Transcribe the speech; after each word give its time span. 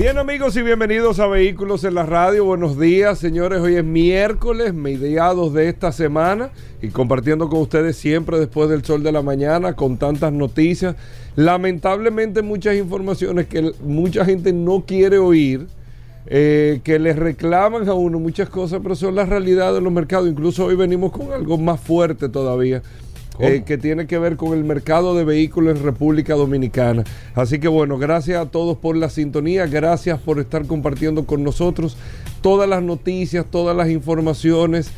Bien 0.00 0.16
amigos 0.16 0.56
y 0.56 0.62
bienvenidos 0.62 1.20
a 1.20 1.26
Vehículos 1.26 1.84
en 1.84 1.94
la 1.94 2.04
Radio. 2.06 2.46
Buenos 2.46 2.80
días 2.80 3.18
señores, 3.18 3.60
hoy 3.60 3.74
es 3.76 3.84
miércoles, 3.84 4.72
mediados 4.72 5.52
de 5.52 5.68
esta 5.68 5.92
semana 5.92 6.48
y 6.80 6.88
compartiendo 6.88 7.50
con 7.50 7.60
ustedes 7.60 7.98
siempre 7.98 8.38
después 8.38 8.70
del 8.70 8.82
sol 8.82 9.02
de 9.02 9.12
la 9.12 9.20
mañana 9.20 9.74
con 9.74 9.98
tantas 9.98 10.32
noticias. 10.32 10.96
Lamentablemente 11.36 12.40
muchas 12.40 12.76
informaciones 12.76 13.46
que 13.46 13.72
mucha 13.82 14.24
gente 14.24 14.54
no 14.54 14.86
quiere 14.86 15.18
oír 15.18 15.66
eh, 16.26 16.80
que 16.82 16.98
les 16.98 17.16
reclaman 17.16 17.86
a 17.86 17.92
uno 17.92 18.18
muchas 18.18 18.48
cosas, 18.48 18.80
pero 18.82 18.94
son 18.96 19.14
las 19.14 19.28
realidades 19.28 19.74
de 19.74 19.80
los 19.82 19.92
mercados. 19.92 20.30
Incluso 20.30 20.64
hoy 20.64 20.76
venimos 20.76 21.12
con 21.12 21.30
algo 21.30 21.58
más 21.58 21.78
fuerte 21.78 22.30
todavía. 22.30 22.80
Eh, 23.40 23.62
que 23.64 23.78
tiene 23.78 24.06
que 24.06 24.18
ver 24.18 24.36
con 24.36 24.56
el 24.56 24.64
mercado 24.64 25.14
de 25.14 25.24
vehículos 25.24 25.76
en 25.76 25.84
República 25.84 26.34
Dominicana. 26.34 27.04
Así 27.34 27.58
que 27.58 27.68
bueno, 27.68 27.98
gracias 27.98 28.40
a 28.40 28.50
todos 28.50 28.76
por 28.76 28.96
la 28.96 29.10
sintonía, 29.10 29.66
gracias 29.66 30.18
por 30.18 30.38
estar 30.38 30.66
compartiendo 30.66 31.24
con 31.24 31.42
nosotros 31.42 31.96
todas 32.42 32.68
las 32.68 32.82
noticias, 32.82 33.46
todas 33.50 33.76
las 33.76 33.88
informaciones 33.88 34.92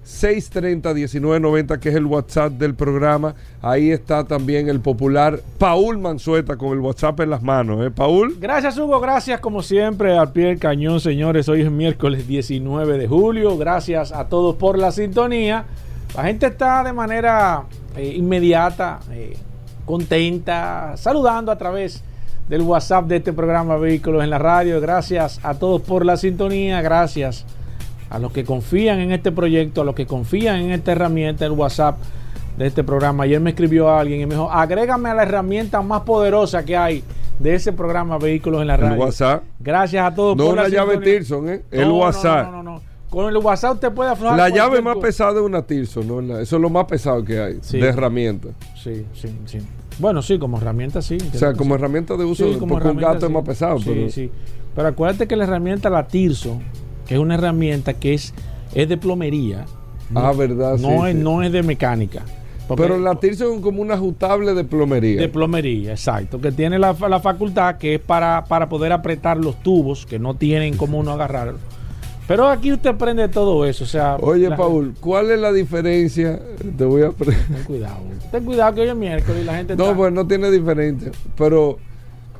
630-1990, 0.04 1.78
que 1.78 1.88
es 1.88 1.94
el 1.94 2.04
WhatsApp 2.04 2.52
del 2.52 2.74
programa. 2.74 3.34
Ahí 3.62 3.90
está 3.90 4.24
también 4.24 4.68
el 4.68 4.80
popular 4.80 5.40
Paul 5.58 5.98
Manzueta 5.98 6.56
con 6.56 6.72
el 6.72 6.80
WhatsApp 6.80 7.20
en 7.20 7.30
las 7.30 7.42
manos. 7.42 7.84
¿eh, 7.84 7.90
Paul? 7.90 8.36
Gracias, 8.38 8.76
Hugo. 8.76 9.00
Gracias, 9.00 9.40
como 9.40 9.62
siempre, 9.62 10.16
al 10.16 10.30
pie 10.32 10.46
del 10.46 10.58
cañón, 10.58 11.00
señores. 11.00 11.48
Hoy 11.48 11.62
es 11.62 11.70
miércoles 11.70 12.28
19 12.28 12.98
de 12.98 13.08
julio. 13.08 13.56
Gracias 13.56 14.12
a 14.12 14.28
todos 14.28 14.56
por 14.56 14.78
la 14.78 14.92
sintonía. 14.92 15.64
La 16.14 16.24
gente 16.24 16.46
está 16.46 16.84
de 16.84 16.92
manera 16.92 17.64
eh, 17.96 18.12
inmediata, 18.14 19.00
eh, 19.10 19.36
contenta, 19.86 20.96
saludando 20.96 21.50
a 21.50 21.56
través 21.56 22.04
del 22.48 22.60
WhatsApp 22.60 23.06
de 23.06 23.16
este 23.16 23.32
programa 23.32 23.78
Vehículos 23.78 24.22
en 24.22 24.28
la 24.28 24.38
Radio. 24.38 24.82
Gracias 24.82 25.40
a 25.42 25.54
todos 25.54 25.80
por 25.80 26.04
la 26.04 26.18
sintonía. 26.18 26.82
Gracias 26.82 27.46
a 28.14 28.18
los 28.20 28.30
que 28.30 28.44
confían 28.44 29.00
en 29.00 29.10
este 29.10 29.32
proyecto, 29.32 29.80
a 29.80 29.84
los 29.84 29.96
que 29.96 30.06
confían 30.06 30.60
en 30.60 30.70
esta 30.70 30.92
herramienta, 30.92 31.44
el 31.44 31.50
WhatsApp 31.50 31.98
de 32.56 32.68
este 32.68 32.84
programa. 32.84 33.24
Ayer 33.24 33.40
me 33.40 33.50
escribió 33.50 33.90
alguien 33.90 34.20
y 34.20 34.26
me 34.26 34.36
dijo, 34.36 34.48
agrégame 34.48 35.08
a 35.10 35.14
la 35.14 35.22
herramienta 35.24 35.82
más 35.82 36.02
poderosa 36.02 36.64
que 36.64 36.76
hay 36.76 37.02
de 37.40 37.56
ese 37.56 37.72
programa 37.72 38.16
Vehículos 38.18 38.60
en 38.60 38.68
la 38.68 38.76
Radio. 38.76 38.94
El 38.94 39.00
WhatsApp. 39.00 39.42
Gracias 39.58 40.06
a 40.06 40.14
todos 40.14 40.36
no 40.36 40.46
por 40.46 40.54
la, 40.54 40.68
llave 40.68 40.98
Tirson, 40.98 41.48
¿eh? 41.48 41.62
El 41.72 41.90
WhatsApp. 41.90 42.52
No, 42.52 42.62
no, 42.62 42.74
no, 42.74 42.82
Con 43.10 43.28
el 43.28 43.36
WhatsApp 43.36 43.74
usted 43.74 43.90
puede 43.90 44.10
aflojar. 44.10 44.38
La 44.38 44.48
llave 44.48 44.80
más 44.80 44.96
pesada 44.98 45.32
es 45.32 45.44
una 45.44 45.62
Tirson, 45.62 46.06
¿no? 46.06 46.38
Eso 46.38 46.54
es 46.54 46.62
lo 46.62 46.70
más 46.70 46.84
pesado 46.84 47.24
que 47.24 47.40
hay 47.40 47.54
de 47.54 47.88
herramienta. 47.88 48.50
Sí, 48.80 49.04
sí, 49.12 49.36
sí. 49.46 49.58
Bueno, 49.98 50.22
sí, 50.22 50.38
como 50.38 50.58
herramienta 50.58 51.02
sí. 51.02 51.18
O 51.34 51.36
sea, 51.36 51.52
como 51.52 51.74
herramienta 51.74 52.16
de 52.16 52.24
uso, 52.24 52.46
como 52.60 52.74
porque 52.74 52.90
un 52.90 52.96
gato 52.96 53.26
es 53.26 53.32
más 53.32 53.44
pesado. 53.44 53.80
Sí, 53.80 53.84
pero... 53.88 54.08
sí. 54.08 54.30
Pero 54.76 54.88
acuérdate 54.88 55.26
que 55.26 55.34
la 55.36 55.44
herramienta, 55.44 55.90
la 55.90 56.06
Tirson, 56.06 56.60
que 57.06 57.14
es 57.14 57.20
una 57.20 57.34
herramienta 57.34 57.94
que 57.94 58.14
es, 58.14 58.34
es 58.74 58.88
de 58.88 58.96
plomería. 58.96 59.66
Ah, 60.14 60.32
verdad. 60.36 60.78
No, 60.78 61.06
es, 61.06 61.14
no 61.14 61.42
es 61.42 61.52
de 61.52 61.62
mecánica. 61.62 62.22
Pero 62.76 62.98
la 62.98 63.16
Tirson 63.16 63.56
es 63.56 63.60
como 63.60 63.82
un 63.82 63.90
ajustable 63.90 64.54
de 64.54 64.64
plomería. 64.64 65.20
De 65.20 65.28
plomería, 65.28 65.90
exacto. 65.90 66.40
Que 66.40 66.50
tiene 66.50 66.78
la, 66.78 66.96
la 67.08 67.20
facultad 67.20 67.76
que 67.76 67.96
es 67.96 68.00
para, 68.00 68.44
para, 68.46 68.68
poder 68.68 68.92
apretar 68.92 69.36
los 69.36 69.62
tubos, 69.62 70.06
que 70.06 70.18
no 70.18 70.34
tienen 70.34 70.76
como 70.76 70.98
uno 70.98 71.12
agarrar. 71.12 71.54
Pero 72.26 72.48
aquí 72.48 72.72
usted 72.72 72.90
aprende 72.90 73.28
todo 73.28 73.66
eso. 73.66 73.84
O 73.84 73.86
sea, 73.86 74.16
Oye, 74.16 74.50
Paul, 74.50 74.94
¿cuál 74.98 75.30
es 75.30 75.38
la 75.38 75.52
diferencia? 75.52 76.40
Te 76.76 76.84
voy 76.84 77.02
a 77.02 77.08
aprender. 77.08 77.44
Ten 77.46 77.64
cuidado. 77.64 77.98
Ten 78.32 78.44
cuidado 78.44 78.74
que 78.74 78.80
hoy 78.80 78.88
es 78.88 78.96
miércoles 78.96 79.42
y 79.42 79.44
la 79.44 79.56
gente. 79.56 79.76
No, 79.76 79.94
pues 79.94 80.10
no 80.10 80.26
tiene 80.26 80.50
diferencia. 80.50 81.12
Pero 81.36 81.78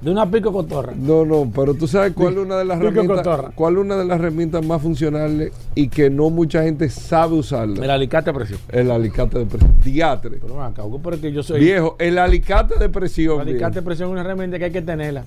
de 0.04 0.10
una 0.10 0.30
pico 0.30 0.52
cotorra. 0.52 0.92
No, 0.94 1.24
no, 1.24 1.50
pero 1.54 1.72
tú 1.72 1.88
sabes 1.88 2.12
cuál 2.12 2.34
es 2.34 2.40
una 2.40 2.58
de 2.58 2.66
las 2.66 2.78
herramientas. 2.78 3.26
¿Cuál 3.54 3.78
una 3.78 3.96
de 3.96 4.04
las 4.04 4.20
herramientas 4.20 4.62
más 4.62 4.82
funcionales 4.82 5.50
y 5.74 5.88
que 5.88 6.10
no 6.10 6.28
mucha 6.28 6.62
gente 6.62 6.90
sabe 6.90 7.36
usarla? 7.36 7.82
El 7.82 7.90
alicate 7.90 8.30
de 8.30 8.34
presión. 8.34 8.60
El 8.68 8.90
alicate 8.90 9.38
de 9.38 9.46
presión. 9.46 9.74
Diatre. 9.82 10.38
Pero 10.42 10.62
acá, 10.62 10.82
porque 11.02 11.32
yo 11.32 11.42
soy. 11.42 11.58
Viejo, 11.58 11.96
el 11.98 12.18
alicate 12.18 12.78
de 12.78 12.90
presión. 12.90 13.40
El 13.40 13.48
alicate 13.48 13.76
de 13.76 13.82
presión 13.82 14.10
es 14.10 14.12
una 14.12 14.20
herramienta 14.20 14.58
que 14.58 14.66
hay 14.66 14.72
que 14.72 14.82
tenerla. 14.82 15.24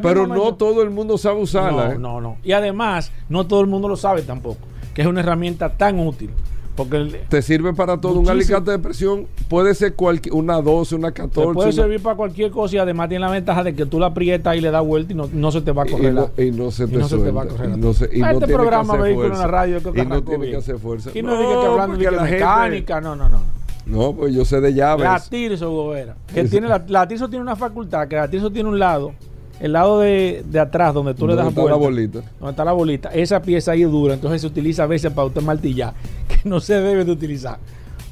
pero 0.00 0.28
no 0.28 0.54
todo 0.54 0.82
el 0.82 0.90
mundo 0.90 1.18
sabe 1.18 1.42
usarla. 1.42 1.88
No, 1.88 1.92
¿eh? 1.92 1.98
no, 1.98 2.20
no. 2.20 2.36
Y 2.44 2.52
además, 2.52 3.10
no 3.28 3.48
todo 3.48 3.62
el 3.62 3.66
mundo 3.66 3.88
lo 3.88 3.96
sabe 3.96 4.22
tampoco. 4.22 4.60
Que 4.94 5.02
es 5.02 5.08
una 5.08 5.20
herramienta 5.20 5.70
tan 5.70 5.98
útil 5.98 6.30
porque 6.78 7.24
te 7.28 7.42
sirve 7.42 7.74
para 7.74 8.00
todo. 8.00 8.20
Un 8.20 8.30
alicate 8.30 8.70
de 8.70 8.78
presión 8.78 9.26
puede 9.48 9.74
ser 9.74 9.94
cualquier, 9.94 10.32
una 10.32 10.62
12, 10.62 10.94
una 10.94 11.10
14. 11.10 11.52
puede 11.52 11.72
servir 11.72 12.00
para 12.00 12.14
cualquier 12.14 12.52
cosa 12.52 12.76
y 12.76 12.78
además 12.78 13.08
tiene 13.08 13.24
la 13.24 13.32
ventaja 13.32 13.64
de 13.64 13.74
que 13.74 13.84
tú 13.84 13.98
la 13.98 14.06
aprietas 14.06 14.56
y 14.56 14.60
le 14.60 14.70
das 14.70 14.86
vuelta 14.86 15.12
y 15.12 15.16
no, 15.16 15.28
no 15.32 15.50
se 15.50 15.60
te 15.60 15.72
va 15.72 15.82
a 15.82 15.86
correr. 15.86 16.12
Y 16.38 16.52
no, 16.52 16.70
se, 16.70 16.86
te, 16.86 16.96
va 17.32 17.42
a 17.42 17.46
correr. 17.46 17.76
No 17.76 17.92
se, 17.92 18.08
y 18.16 18.22
este 18.22 18.46
programa 18.46 18.96
Vehículo 18.96 19.26
en 19.26 19.38
la 19.38 19.46
Radio 19.48 19.78
y 19.78 20.06
no 20.06 20.22
tiene 20.22 20.50
que 20.50 20.56
hacer 20.56 20.78
fuerza. 20.78 21.10
Y 21.12 21.20
no, 21.20 21.36
diga 21.36 21.60
que 21.60 21.66
hablando 21.66 21.96
de 21.96 22.10
la 22.12 22.22
mecánica, 22.22 23.00
no, 23.00 23.16
no, 23.16 23.28
no. 23.28 23.40
No, 23.86 24.12
pues 24.12 24.32
yo 24.32 24.44
sé 24.44 24.60
de 24.60 24.72
llaves. 24.72 25.04
La 25.04 25.18
Tirso, 25.18 25.70
Gobera. 25.70 26.14
Que 26.32 26.44
tiene 26.44 26.68
la, 26.68 26.84
la 26.86 27.08
Tirso 27.08 27.28
tiene 27.28 27.42
una 27.42 27.56
facultad, 27.56 28.06
que 28.06 28.14
la 28.14 28.30
Tirso 28.30 28.52
tiene 28.52 28.68
un 28.68 28.78
lado 28.78 29.14
el 29.60 29.72
lado 29.72 30.00
de, 30.00 30.44
de 30.48 30.60
atrás 30.60 30.94
donde 30.94 31.14
tú 31.14 31.26
le 31.26 31.34
das 31.34 31.48
está 31.48 31.64
la 31.64 31.74
bolita. 31.74 32.20
Donde 32.38 32.50
está 32.50 32.64
la 32.64 32.72
bolita. 32.72 33.08
Esa 33.10 33.42
pieza 33.42 33.72
ahí 33.72 33.82
es 33.82 33.90
dura, 33.90 34.14
entonces 34.14 34.40
se 34.40 34.46
utiliza 34.46 34.84
a 34.84 34.86
veces 34.86 35.12
para 35.12 35.26
usted 35.26 35.42
martillar, 35.42 35.94
que 36.28 36.48
no 36.48 36.60
se 36.60 36.74
debe 36.74 37.04
de 37.04 37.12
utilizar. 37.12 37.58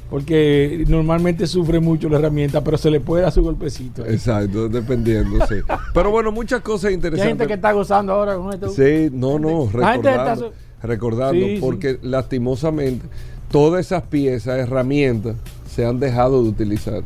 Porque 0.09 0.85
normalmente 0.87 1.47
sufre 1.47 1.81
mucho 1.81 2.07
la 2.07 2.17
herramienta, 2.19 2.63
pero 2.63 2.77
se 2.77 2.89
le 2.89 3.01
puede 3.01 3.23
dar 3.23 3.31
su 3.33 3.41
golpecito. 3.41 4.05
Exacto, 4.05 4.69
dependiendo, 4.69 5.45
sí. 5.47 5.55
Pero 5.93 6.11
bueno, 6.11 6.31
muchas 6.31 6.61
cosas 6.61 6.93
interesantes. 6.93 7.25
Hay 7.25 7.31
gente 7.31 7.47
que 7.47 7.55
está 7.55 7.73
gozando 7.73 8.13
ahora 8.13 8.37
con 8.37 8.53
esto. 8.53 8.69
Sí, 8.69 9.09
no, 9.11 9.37
no, 9.37 9.69
recordando, 9.69 10.53
recordando 10.81 11.45
porque 11.59 11.99
lastimosamente 12.01 13.05
todas 13.51 13.85
esas 13.85 14.03
piezas, 14.03 14.57
herramientas, 14.57 15.35
se 15.69 15.85
han 15.85 15.99
dejado 15.99 16.41
de 16.41 16.49
utilizar. 16.49 17.03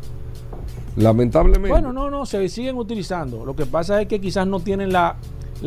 Lamentablemente. 0.96 1.70
Bueno, 1.70 1.94
no, 1.94 2.10
no, 2.10 2.26
se 2.26 2.48
siguen 2.50 2.76
utilizando. 2.78 3.46
Lo 3.46 3.56
que 3.56 3.66
pasa 3.66 4.02
es 4.02 4.08
que 4.08 4.20
quizás 4.20 4.46
no 4.46 4.60
tienen 4.60 4.92
la, 4.92 5.16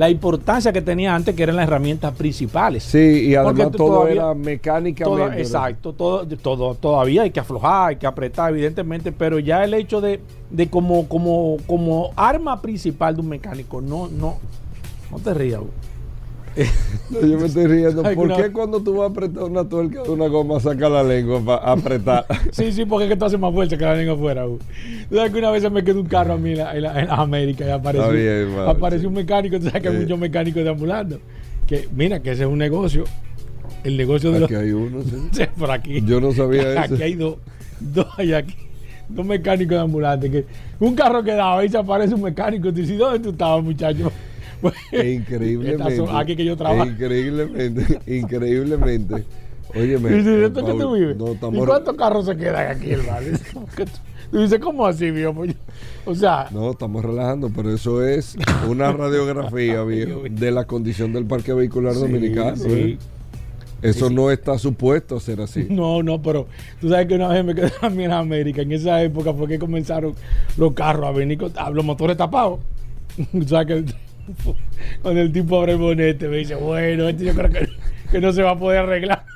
importancia 0.09 0.73
que 0.73 0.83
tenía 0.83 1.15
antes, 1.15 1.35
que 1.35 1.43
eran 1.43 1.57
las 1.57 1.69
herramientas 1.69 2.15
principales. 2.15 2.83
Sí, 2.83 3.29
y 3.29 3.35
además 3.35 3.71
todo 3.73 4.07
era 4.09 4.35
mecánicamente. 4.35 5.41
exacto, 5.41 5.93
todo, 5.93 6.27
todo, 6.27 6.75
todavía 6.75 7.23
hay 7.23 7.31
que 7.31 7.41
aflojar, 7.41 7.91
hay 7.91 7.97
que 7.97 8.07
apretar, 8.07 8.51
evidentemente, 8.51 9.13
pero 9.13 9.39
ya 9.39 9.65
el 9.65 9.73
hecho 9.75 10.01
de, 10.01 10.21
de 10.51 10.69
como, 10.69 11.09
como, 11.09 11.57
como 11.67 12.11
arma 12.17 12.61
principal 12.61 13.15
de 13.15 13.21
un 13.23 13.29
mecánico, 13.29 13.81
no, 13.81 14.09
no, 14.09 14.39
no 15.11 15.19
te 15.21 15.33
rías 15.33 15.61
yo 17.11 17.39
me 17.39 17.47
estoy 17.47 17.67
riendo. 17.67 18.03
¿Por 18.03 18.37
qué 18.37 18.53
cuando 18.53 18.81
tú 18.81 18.97
vas 18.97 19.09
a 19.09 19.13
apretar 19.13 19.45
una 19.45 19.69
tuerca 19.69 20.03
de 20.03 20.11
una 20.11 20.29
goma 20.29 20.61
saca 20.61 20.89
la 20.89 21.03
lengua 21.03 21.41
para 21.45 21.73
apretar? 21.73 22.27
sí, 22.53 22.73
sí, 22.73 22.85
porque 22.85 23.05
es 23.05 23.11
que 23.11 23.17
tú 23.17 23.25
haces 23.25 23.39
más 23.39 23.53
fuerza 23.53 23.77
que 23.77 23.85
la 23.85 23.95
lengua 23.95 24.15
afuera. 24.15 24.45
¿Tú 24.45 25.17
sabes 25.17 25.33
que 25.33 25.39
una 25.39 25.51
vez 25.51 25.63
se 25.63 25.71
me 25.71 25.83
quedó 25.83 26.01
un 26.01 26.07
carro 26.07 26.35
a 26.35 26.39
mí 26.39 26.53
en, 26.53 26.61
en, 26.61 27.11
América 27.11 27.67
y 27.67 27.71
apareció, 27.71 28.69
apareció 28.69 29.09
un 29.09 29.15
mecánico? 29.15 29.59
Tú 29.59 29.67
sabes 29.67 29.83
que 29.83 29.89
hay 29.89 29.97
muchos 29.97 30.19
mecánicos 30.19 30.63
deambulando. 30.63 31.19
Que 31.67 31.89
mira, 31.93 32.21
que 32.21 32.33
ese 32.33 32.45
es 32.45 32.49
un 32.49 32.59
negocio. 32.59 33.05
El 33.83 33.97
negocio 33.97 34.31
de 34.33 34.45
aquí 34.45 34.55
hay 34.55 34.73
uno, 34.73 35.03
sí. 35.33 35.45
Por 35.59 35.71
aquí. 35.71 36.03
Yo 36.07 36.21
no 36.21 36.33
sabía 36.33 36.85
eso. 36.85 36.95
Aquí 36.95 37.03
hay 37.03 37.15
dos. 37.15 37.37
Dos 37.81 38.07
hay 38.17 38.33
aquí. 38.33 38.57
Dos 39.09 39.27
mecánicos 39.27 39.77
de 39.77 39.83
ambulantes. 39.83 40.31
Que 40.31 40.47
un 40.81 40.95
carro 40.95 41.23
quedaba 41.23 41.65
y 41.65 41.69
se 41.69 41.79
aparece 41.79 42.15
un 42.15 42.23
mecánico. 42.23 42.69
Tú 42.69 42.77
dices, 42.77 42.97
¿dónde 42.97 43.19
tú 43.19 43.31
estabas, 43.31 43.63
muchacho? 43.63 44.11
increíblemente. 44.93 46.05
aquí 46.13 46.37
que 46.37 46.45
yo 46.45 46.57
trabajo. 46.57 46.89
Increíblemente, 46.89 48.01
increíblemente. 48.07 49.25
Óyeme. 49.75 50.17
¿Y, 50.17 51.57
¿Y 51.57 51.67
cuántos 51.67 51.97
carros 51.97 52.27
se 52.27 52.37
quedan 52.37 52.77
aquí, 52.77 52.93
hermano? 52.93 53.27
Tú 54.31 54.41
dices, 54.41 54.59
¿cómo 54.59 54.87
así, 54.87 55.11
viejo? 55.11 55.35
Pues, 55.35 55.55
O 56.07 56.15
sea, 56.15 56.49
No, 56.51 56.73
estamos 56.73 57.05
relajando, 57.05 57.51
pero 57.55 57.73
eso 57.73 58.05
es 58.05 58.37
una 58.69 58.93
radiografía, 58.97 59.83
viejo, 59.85 60.23
de 60.29 60.51
la 60.51 60.65
condición 60.65 61.13
del 61.13 61.25
parque 61.25 61.53
vehicular 61.53 61.95
dominicano. 61.95 62.57
sí. 62.57 62.71
¿eh? 62.71 62.99
Eso 63.83 64.09
no 64.09 64.31
está 64.31 64.59
supuesto 64.59 65.15
a 65.17 65.21
ser 65.21 65.43
así. 65.43 65.67
No, 65.69 66.03
no, 66.03 66.23
pero 66.23 66.47
tú 66.81 66.89
sabes 66.89 67.07
que 67.07 67.17
una 67.17 67.29
vez 67.29 67.45
me 67.45 67.55
quedé 67.55 67.69
también 67.83 68.13
en 68.13 68.17
América. 68.17 68.63
En 68.63 68.73
esa 68.73 69.03
época 69.03 69.35
fue 69.35 69.47
que 69.47 69.59
comenzaron 69.59 70.15
los 70.57 70.73
carros 70.73 71.05
a 71.07 71.11
venir 71.11 71.37
con 71.37 71.53
los 71.75 71.85
motores 71.85 72.17
tapados. 72.17 72.61
O 73.35 73.43
sea, 73.47 73.67
que 73.67 73.85
cuando 75.03 75.21
el 75.21 75.33
tipo 75.33 75.59
abre 75.59 75.73
el 75.73 75.79
bonete 75.79 76.29
me 76.29 76.39
dice, 76.39 76.55
bueno, 76.55 77.09
este 77.09 77.25
yo 77.25 77.35
creo 77.35 77.51
que, 77.51 77.69
que 78.11 78.21
no 78.21 78.33
se 78.33 78.43
va 78.43 78.53
a 78.53 78.59
poder 78.59 78.81
arreglar. 78.81 79.25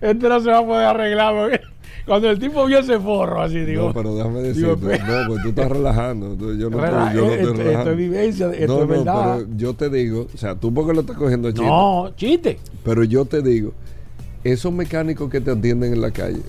Este 0.00 0.28
no 0.28 0.40
se 0.40 0.48
va 0.50 0.58
a 0.58 0.64
poder 0.64 0.86
arreglar. 0.86 1.34
porque 1.34 1.60
Cuando 2.06 2.30
el 2.30 2.38
tipo 2.38 2.64
vio 2.66 2.78
ese 2.78 3.00
forro 3.00 3.42
así, 3.42 3.58
digo, 3.64 3.88
no, 3.88 3.92
pero 3.92 4.14
déjame 4.14 4.40
decirte, 4.42 4.98
no, 5.00 5.26
pues 5.26 5.42
tú 5.42 5.48
estás 5.48 5.68
relajando. 5.72 6.36
tú- 6.36 6.56
Yo 6.56 6.70
no, 6.70 6.78
Rela- 6.78 7.08
estoy, 7.08 7.16
yo 7.16 7.26
no 7.26 7.32
esto- 7.32 7.34
estoy 7.34 7.50
esto 7.50 7.54
relajando. 7.64 7.90
es 7.90 7.96
vivencia, 7.96 8.50
esto 8.52 8.66
no, 8.66 8.82
es 8.82 8.88
no, 8.88 9.04
verdad. 9.04 9.36
pero 9.38 9.56
yo 9.56 9.74
te 9.74 9.90
digo, 9.90 10.26
o 10.32 10.38
sea, 10.38 10.54
tú 10.54 10.72
porque 10.72 10.94
lo 10.94 11.00
estás 11.00 11.16
cogiendo 11.16 11.50
chiste, 11.50 11.66
no, 11.66 12.12
chiste. 12.14 12.58
pero 12.84 13.02
yo 13.02 13.24
te 13.24 13.42
digo, 13.42 13.72
esos 14.44 14.72
mecánicos 14.72 15.28
que 15.30 15.40
te 15.40 15.50
atienden 15.50 15.92
en 15.92 16.00
la 16.00 16.12
calle, 16.12 16.42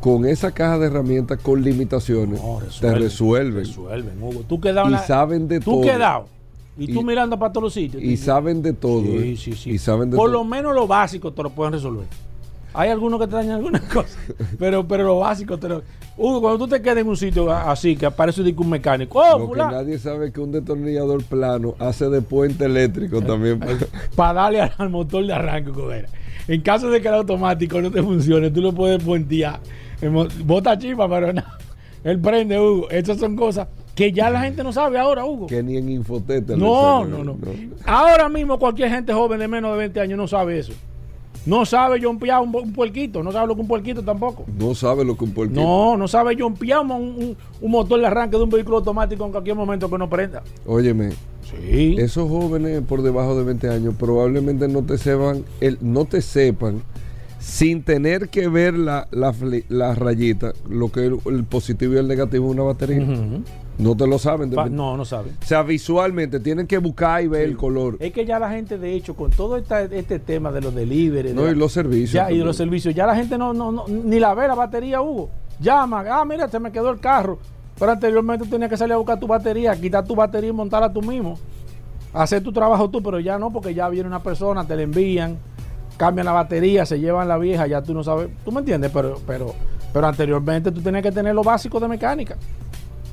con 0.00 0.24
esa 0.24 0.52
caja 0.52 0.78
de 0.78 0.86
herramientas 0.86 1.38
con 1.42 1.62
limitaciones, 1.64 2.40
No, 2.40 2.60
te 2.80 2.94
resuelven. 2.94 3.64
Resuelven, 3.64 4.22
Hugo. 4.22 4.44
Tú 4.48 4.60
quedado 4.60 4.86
Y 4.88 4.92
la- 4.92 4.98
saben 5.04 5.48
de 5.48 5.58
tú 5.58 5.72
todo. 5.72 5.82
quedado. 5.82 6.28
Y, 6.76 6.92
tú 6.92 7.00
Y- 7.00 7.04
mirando 7.04 7.38
para 7.38 7.52
todos 7.52 7.64
los 7.64 7.72
sitios. 7.74 8.02
Y 8.02 8.16
Tú- 8.16 8.22
saben 8.24 8.60
de 8.62 8.72
todo. 8.72 9.02
Sí, 9.02 9.16
¿eh? 9.16 9.36
sí, 9.36 9.52
sí. 9.52 9.70
Y 9.70 9.78
saben 9.78 10.10
de 10.10 10.16
Por 10.16 10.26
todo. 10.30 10.38
lo 10.38 10.44
menos 10.44 10.74
lo 10.74 10.86
básico 10.86 11.32
te 11.32 11.42
lo 11.42 11.50
pueden 11.50 11.72
resolver. 11.74 12.06
Hay 12.76 12.90
algunos 12.90 13.20
que 13.20 13.28
te 13.28 13.36
dañan 13.36 13.52
algunas 13.56 13.82
cosas, 13.92 14.18
pero, 14.58 14.86
pero 14.86 15.04
lo 15.04 15.20
básico 15.20 15.56
te 15.58 15.68
lo... 15.68 15.82
Hugo, 16.16 16.40
cuando 16.40 16.58
tú 16.58 16.68
te 16.68 16.82
quedas 16.82 16.98
en 16.98 17.08
un 17.08 17.16
sitio 17.16 17.52
así, 17.52 17.96
que 17.96 18.06
aparece 18.06 18.40
un 18.42 18.70
mecánico, 18.70 19.20
oh, 19.20 19.38
Lo 19.38 19.50
que 19.52 19.58
nadie 19.58 19.98
sabe 19.98 20.32
que 20.32 20.40
un 20.40 20.50
destornillador 20.52 21.22
plano 21.24 21.74
hace 21.78 22.08
de 22.08 22.22
puente 22.22 22.64
eléctrico 22.64 23.20
también. 23.22 23.60
para 24.16 24.32
darle 24.42 24.60
al, 24.60 24.90
motor 24.90 25.24
de 25.26 25.32
arranque, 25.32 25.70
cogera. 25.70 26.08
En 26.48 26.60
caso 26.62 26.90
de 26.90 27.00
que 27.00 27.08
el 27.08 27.14
automático 27.14 27.80
no 27.80 27.90
te 27.90 28.02
funcione, 28.02 28.50
tú 28.50 28.60
lo 28.60 28.72
puedes 28.72 29.02
puentear. 29.02 29.60
Bota 30.44 30.76
chispa, 30.78 31.08
pero 31.08 31.32
nada. 31.32 31.58
Él 32.02 32.18
prende, 32.20 32.58
Hugo. 32.60 32.90
Estas 32.90 33.18
son 33.18 33.34
cosas 33.36 33.66
que 33.94 34.10
ya 34.12 34.28
la 34.30 34.40
gente 34.42 34.62
no 34.64 34.72
sabe 34.72 34.98
ahora, 34.98 35.24
Hugo. 35.24 35.46
que 35.46 35.62
ni 35.62 35.76
en 35.76 35.88
Infotete. 35.88 36.54
le 36.56 36.58
No, 36.62 37.02
enseñan, 37.02 37.26
no, 37.26 37.34
no, 37.34 37.38
Ahora 37.86 38.28
mismo 38.28 38.58
cualquier 38.58 38.90
gente 38.90 39.12
joven 39.12 39.38
de 39.38 39.48
menos 39.48 39.72
de 39.72 39.78
20 39.78 40.00
años 40.00 40.18
no 40.18 40.26
sabe 40.26 40.58
eso. 40.58 40.72
No 41.46 41.66
sabe 41.66 42.02
jompear 42.02 42.40
un, 42.40 42.54
un 42.54 42.72
puerquito, 42.72 43.22
no 43.22 43.30
sabe 43.30 43.46
lo 43.48 43.54
que 43.54 43.60
un 43.60 43.68
puerquito 43.68 44.02
tampoco. 44.02 44.44
No 44.58 44.74
sabe 44.74 45.04
lo 45.04 45.14
que 45.16 45.24
un 45.24 45.32
puerquito. 45.32 45.60
No, 45.60 45.96
no 45.96 46.08
sabe 46.08 46.34
jompear 46.38 46.80
un, 46.80 46.90
un, 46.90 47.36
un 47.60 47.70
motor 47.70 48.00
de 48.00 48.06
arranque 48.06 48.36
de 48.38 48.42
un 48.44 48.48
vehículo 48.50 48.78
automático 48.78 49.24
en 49.26 49.30
cualquier 49.30 49.54
momento 49.54 49.90
que 49.90 49.98
no 49.98 50.08
prenda. 50.08 50.42
Óyeme, 50.66 51.10
Sí. 51.42 51.96
esos 51.98 52.28
jóvenes 52.28 52.80
por 52.88 53.02
debajo 53.02 53.36
de 53.36 53.44
20 53.44 53.68
años 53.68 53.94
probablemente 53.98 54.66
no 54.66 54.82
te 54.82 54.96
sepan, 54.96 55.44
el, 55.60 55.76
no 55.82 56.06
te 56.06 56.22
sepan 56.22 56.82
sin 57.44 57.82
tener 57.82 58.30
que 58.30 58.48
ver 58.48 58.72
la, 58.74 59.06
la, 59.10 59.34
la 59.68 59.94
rayita, 59.94 60.54
lo 60.68 60.90
que 60.90 61.00
es 61.06 61.12
el, 61.12 61.18
el 61.34 61.44
positivo 61.44 61.92
y 61.92 61.98
el 61.98 62.08
negativo 62.08 62.46
de 62.46 62.50
una 62.52 62.62
batería. 62.62 63.06
No 63.76 63.94
te 63.96 64.06
lo 64.06 64.18
saben. 64.18 64.48
de- 64.50 64.70
No, 64.70 64.96
no 64.96 65.04
sabe. 65.04 65.30
O 65.42 65.44
sea, 65.46 65.62
visualmente 65.62 66.40
tienen 66.40 66.66
que 66.66 66.78
buscar 66.78 67.22
y 67.22 67.26
ver 67.28 67.42
el 67.42 67.56
color. 67.56 67.96
Es 68.00 68.12
que 68.14 68.24
ya 68.24 68.38
la 68.38 68.48
gente, 68.50 68.78
de 68.78 68.94
hecho, 68.94 69.14
con 69.14 69.30
todo 69.30 69.56
esta- 69.58 69.82
este 69.82 70.18
tema 70.20 70.50
de 70.52 70.62
los 70.62 70.74
delivery, 70.74 71.28
de 71.28 71.34
No, 71.34 71.44
la- 71.44 71.50
y 71.50 71.54
los 71.54 71.72
servicios. 71.72 72.12
ya, 72.12 72.30
y 72.32 72.38
de 72.38 72.44
los 72.44 72.56
servicios, 72.56 72.94
ya 72.94 73.04
la 73.06 73.14
gente 73.14 73.36
no, 73.36 73.52
no, 73.52 73.70
no- 73.72 73.84
ni 73.88 74.18
la 74.18 74.32
ve 74.34 74.48
la 74.48 74.54
batería, 74.54 75.02
Hugo. 75.02 75.28
Llama, 75.60 76.02
ah, 76.08 76.24
mira, 76.24 76.48
se 76.48 76.58
me 76.58 76.72
quedó 76.72 76.88
el 76.90 76.98
carro. 77.00 77.38
Pero 77.78 77.92
anteriormente 77.92 78.46
tenías 78.46 78.70
que 78.70 78.76
salir 78.76 78.94
a 78.94 78.96
buscar 78.96 79.20
tu 79.20 79.26
batería, 79.26 79.78
quitar 79.78 80.04
tu 80.04 80.14
batería 80.14 80.48
y 80.50 80.52
montarla 80.52 80.90
tú 80.92 81.02
mismo. 81.02 81.36
Hacer 82.12 82.42
tu 82.42 82.52
trabajo 82.52 82.88
tú, 82.88 83.02
pero 83.02 83.18
ya 83.20 83.38
no, 83.38 83.52
porque 83.52 83.74
ya 83.74 83.88
viene 83.88 84.08
una 84.08 84.22
persona, 84.22 84.64
te 84.66 84.76
la 84.76 84.82
envían, 84.82 85.36
cambian 85.96 86.26
la 86.26 86.32
batería, 86.32 86.84
se 86.86 86.98
llevan 86.98 87.28
la 87.28 87.38
vieja, 87.38 87.66
ya 87.66 87.82
tú 87.82 87.94
no 87.94 88.02
sabes. 88.04 88.28
¿Tú 88.44 88.52
me 88.52 88.60
entiendes? 88.60 88.90
Pero, 88.92 89.20
pero, 89.26 89.54
pero 89.92 90.06
anteriormente 90.06 90.70
tú 90.72 90.80
tenías 90.80 91.02
que 91.02 91.12
tener 91.12 91.34
lo 91.34 91.42
básico 91.42 91.78
de 91.80 91.88
mecánica. 91.88 92.36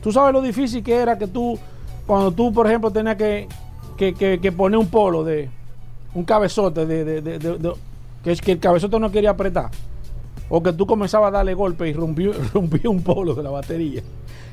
Tú 0.01 0.11
sabes 0.11 0.33
lo 0.33 0.41
difícil 0.41 0.83
que 0.83 0.95
era 0.95 1.17
que 1.17 1.27
tú, 1.27 1.57
cuando 2.07 2.31
tú, 2.31 2.51
por 2.51 2.65
ejemplo, 2.67 2.89
tenías 2.91 3.15
que, 3.15 3.47
que, 3.97 4.13
que- 4.13 4.39
que 4.39 4.51
poner 4.51 4.77
un 4.79 4.87
polo 4.87 5.23
de 5.23 5.49
un 6.13 6.23
cabezote 6.23 6.85
de, 6.85 7.05
de- 7.05 7.21
de- 7.21 7.39
de- 7.39 7.73
que 8.23 8.31
que 8.35 8.51
el 8.53 8.59
cabezote 8.59 8.99
no 8.99 9.11
quería 9.11 9.29
apretar. 9.31 9.69
O 10.49 10.61
que 10.61 10.73
tú 10.73 10.85
comenzabas 10.85 11.29
a 11.29 11.37
darle 11.37 11.53
golpe 11.53 11.87
y 11.87 11.93
rompió, 11.93 12.33
rompió 12.53 12.91
un 12.91 13.01
polo 13.01 13.33
de 13.35 13.43
la 13.43 13.49
batería. 13.51 14.01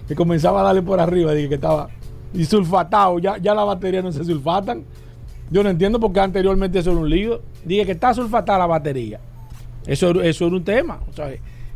Que 0.06 0.14
comenzaba 0.14 0.60
a 0.60 0.64
darle 0.64 0.82
por 0.82 1.00
arriba, 1.00 1.32
dije 1.32 1.48
que 1.48 1.54
estaba 1.56 1.88
y. 2.34 3.20
Ya, 3.20 3.38
ya 3.38 3.54
la 3.54 3.64
batería 3.64 4.02
no 4.02 4.12
se 4.12 4.22
sulfatan. 4.25 4.84
Yo 5.50 5.62
no 5.62 5.71
entiendo 5.71 5.99
porque 6.00 6.21
anteriormente 6.21 6.79
eso 6.79 6.91
era 6.91 7.00
un 7.00 7.09
lío. 7.11 7.41
Dije 7.65 7.87
que 7.87 7.93
está 7.93 8.12
sulfatada 8.15 8.59
la 8.59 8.67
batería. 8.67 9.21
Eso, 9.87 10.21
eso 10.23 10.47
era 10.47 10.56
un 10.56 10.65
tema. 10.65 11.00
o 11.09 11.12
sea, 11.12 11.31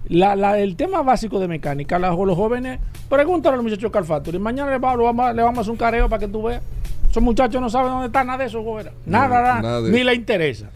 la- 0.09 0.35
la- 0.37 0.59
el 0.59 0.77
tema 0.77 1.03
básico 1.03 1.39
de 1.41 1.49
mecánica, 1.49 1.99
la- 1.99 2.11
los 2.11 2.37
jóvenes, 2.37 2.81
pregúntale 3.09 3.55
a 3.55 3.57
los 3.57 3.65
muchachos 3.65 3.85
de 3.85 3.91
Car 3.91 4.05
Factory. 4.05 4.39
Mañana 4.39 4.71
le, 4.71 4.79
vamos, 4.79 5.25
a- 5.27 5.33
le 5.33 5.43
vamos 5.43 5.59
a 5.59 5.61
hacer 5.63 5.71
un 5.71 5.77
careo 5.79 6.09
para 6.09 6.21
que 6.21 6.29
tú 6.29 6.43
veas. 6.43 6.63
Esos 7.09 7.23
muchachos 7.23 7.61
no 7.61 7.71
saben 7.71 7.91
dónde 7.93 8.07
está 8.07 8.25
nada 8.25 8.39
de 8.39 8.47
eso, 8.47 8.63
joven. 8.65 8.89
Nada, 9.07 9.29
No, 9.29 9.35
nada, 9.35 9.63
nada 9.63 9.81
de 9.83 9.91
ni 9.91 10.03
le 10.05 10.15
interesa. 10.15 10.71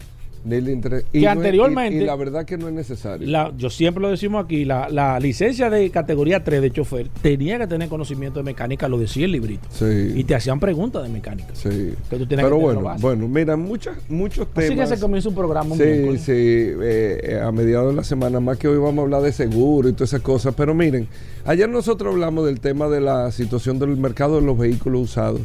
Que 0.47 1.03
Y 1.13 1.17
es- 1.17 1.23
y- 1.23 1.25
anteriormente- 1.25 2.03
y, 2.03 2.05
la 2.05 2.15
verdad 2.15 2.45
que 2.45 2.57
no 2.57 2.67
es 2.67 2.73
necesario. 2.73 3.27
La- 3.27 3.51
yo 3.57 3.69
siempre 3.69 4.01
lo 4.01 4.09
decimos 4.09 4.43
aquí, 4.45 4.65
la, 4.65 4.89
la 4.89 5.19
licencia 5.19 5.69
de 5.69 5.89
categoría 5.89 6.43
3 6.43 6.61
de 6.61 6.71
chofer 6.71 7.09
tenía 7.21 7.57
que 7.59 7.67
tener 7.67 7.89
conocimiento 7.89 8.39
de 8.39 8.43
mecánica, 8.43 8.87
lo 8.87 8.97
decía 8.97 9.25
el 9.25 9.31
librito. 9.33 9.67
Sí. 9.71 10.13
Y 10.15 10.23
te 10.23 10.35
hacían 10.35 10.59
preguntas 10.59 11.03
de 11.03 11.09
mecánica. 11.09 11.49
Sí. 11.53 11.93
Que 12.09 12.17
tú 12.17 12.25
Pero 12.29 12.49
que 12.49 12.53
bueno, 12.55 12.95
bueno, 12.99 13.27
mira, 13.27 13.55
muchas, 13.57 13.97
muchos 14.09 14.47
Así 14.55 14.69
que 14.69 14.75
temas. 14.75 14.89
se 14.89 14.99
comienza 14.99 15.29
un 15.29 15.35
programa 15.35 15.71
un 15.73 15.77
Sí, 15.77 16.17
sí, 16.17 16.31
eh, 16.35 17.41
a 17.43 17.51
mediados 17.51 17.89
de 17.91 17.95
la 17.95 18.03
semana, 18.03 18.39
más 18.39 18.57
que 18.57 18.67
hoy 18.67 18.77
vamos 18.77 18.99
a 18.99 19.01
hablar 19.03 19.21
de 19.21 19.31
seguro 19.31 19.89
y 19.89 19.93
todas 19.93 20.09
esas 20.09 20.21
cosas. 20.21 20.53
Pero 20.55 20.73
miren, 20.73 21.07
ayer 21.45 21.67
nosotros 21.69 22.13
hablamos 22.13 22.45
del 22.45 22.59
tema 22.59 22.87
de 22.87 23.01
la 23.01 23.31
situación 23.31 23.79
del 23.79 23.97
mercado 23.97 24.39
de 24.39 24.45
los 24.45 24.57
vehículos 24.57 25.01
usados, 25.01 25.41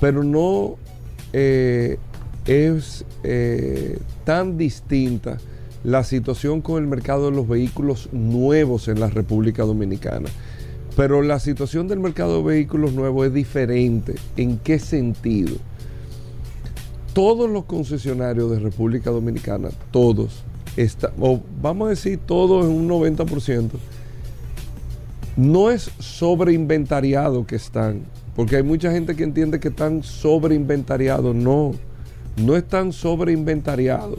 pero 0.00 0.22
no 0.22 0.76
eh, 1.32 1.98
es 2.46 3.04
eh, 3.22 3.98
tan 4.24 4.58
distinta 4.58 5.38
la 5.82 6.04
situación 6.04 6.62
con 6.62 6.82
el 6.82 6.88
mercado 6.88 7.30
de 7.30 7.36
los 7.36 7.46
vehículos 7.46 8.08
nuevos 8.12 8.88
en 8.88 9.00
la 9.00 9.10
República 9.10 9.64
Dominicana. 9.64 10.28
Pero 10.96 11.22
la 11.22 11.40
situación 11.40 11.88
del 11.88 12.00
mercado 12.00 12.38
de 12.38 12.44
vehículos 12.44 12.92
nuevos 12.92 13.26
es 13.26 13.34
diferente. 13.34 14.14
¿En 14.36 14.58
qué 14.58 14.78
sentido? 14.78 15.56
todos 17.14 17.48
los 17.48 17.64
concesionarios 17.64 18.50
de 18.50 18.58
República 18.58 19.10
Dominicana, 19.10 19.70
todos, 19.90 20.42
está, 20.76 21.12
o 21.18 21.40
vamos 21.62 21.86
a 21.86 21.90
decir 21.90 22.18
todos 22.18 22.66
en 22.66 22.72
un 22.72 22.88
90%, 22.88 23.70
no 25.36 25.70
es 25.70 25.90
sobreinventariado 26.00 27.46
que 27.46 27.56
están, 27.56 28.02
porque 28.34 28.56
hay 28.56 28.64
mucha 28.64 28.90
gente 28.90 29.14
que 29.14 29.22
entiende 29.22 29.60
que 29.60 29.68
están 29.68 30.02
sobreinventariados. 30.02 31.34
No, 31.34 31.72
no 32.36 32.56
están 32.56 32.92
sobreinventariados. 32.92 34.18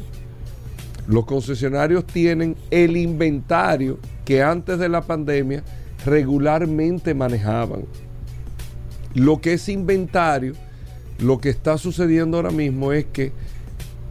Los 1.07 1.25
concesionarios 1.25 2.05
tienen 2.05 2.55
el 2.71 2.97
inventario 2.97 3.99
que 4.23 4.41
antes 4.41 4.79
de 4.79 4.89
la 4.89 5.01
pandemia 5.01 5.63
regularmente 6.05 7.13
manejaban. 7.13 7.85
Lo 9.13 9.39
que 9.39 9.53
es 9.53 9.69
inventario, 9.69 10.53
lo 11.19 11.39
que 11.39 11.49
está 11.49 11.77
sucediendo 11.77 12.37
ahora 12.37 12.51
mismo 12.51 12.91
es 12.91 13.05
que 13.05 13.31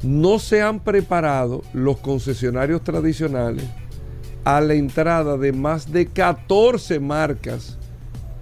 no 0.02 0.38
se 0.38 0.62
han 0.62 0.80
preparado 0.80 1.62
los 1.72 1.98
concesionarios 1.98 2.82
tradicionales 2.82 3.64
a 4.44 4.60
la 4.60 4.74
entrada 4.74 5.36
de 5.36 5.52
más 5.52 5.90
de 5.90 6.06
14 6.06 7.00
marcas 7.00 7.78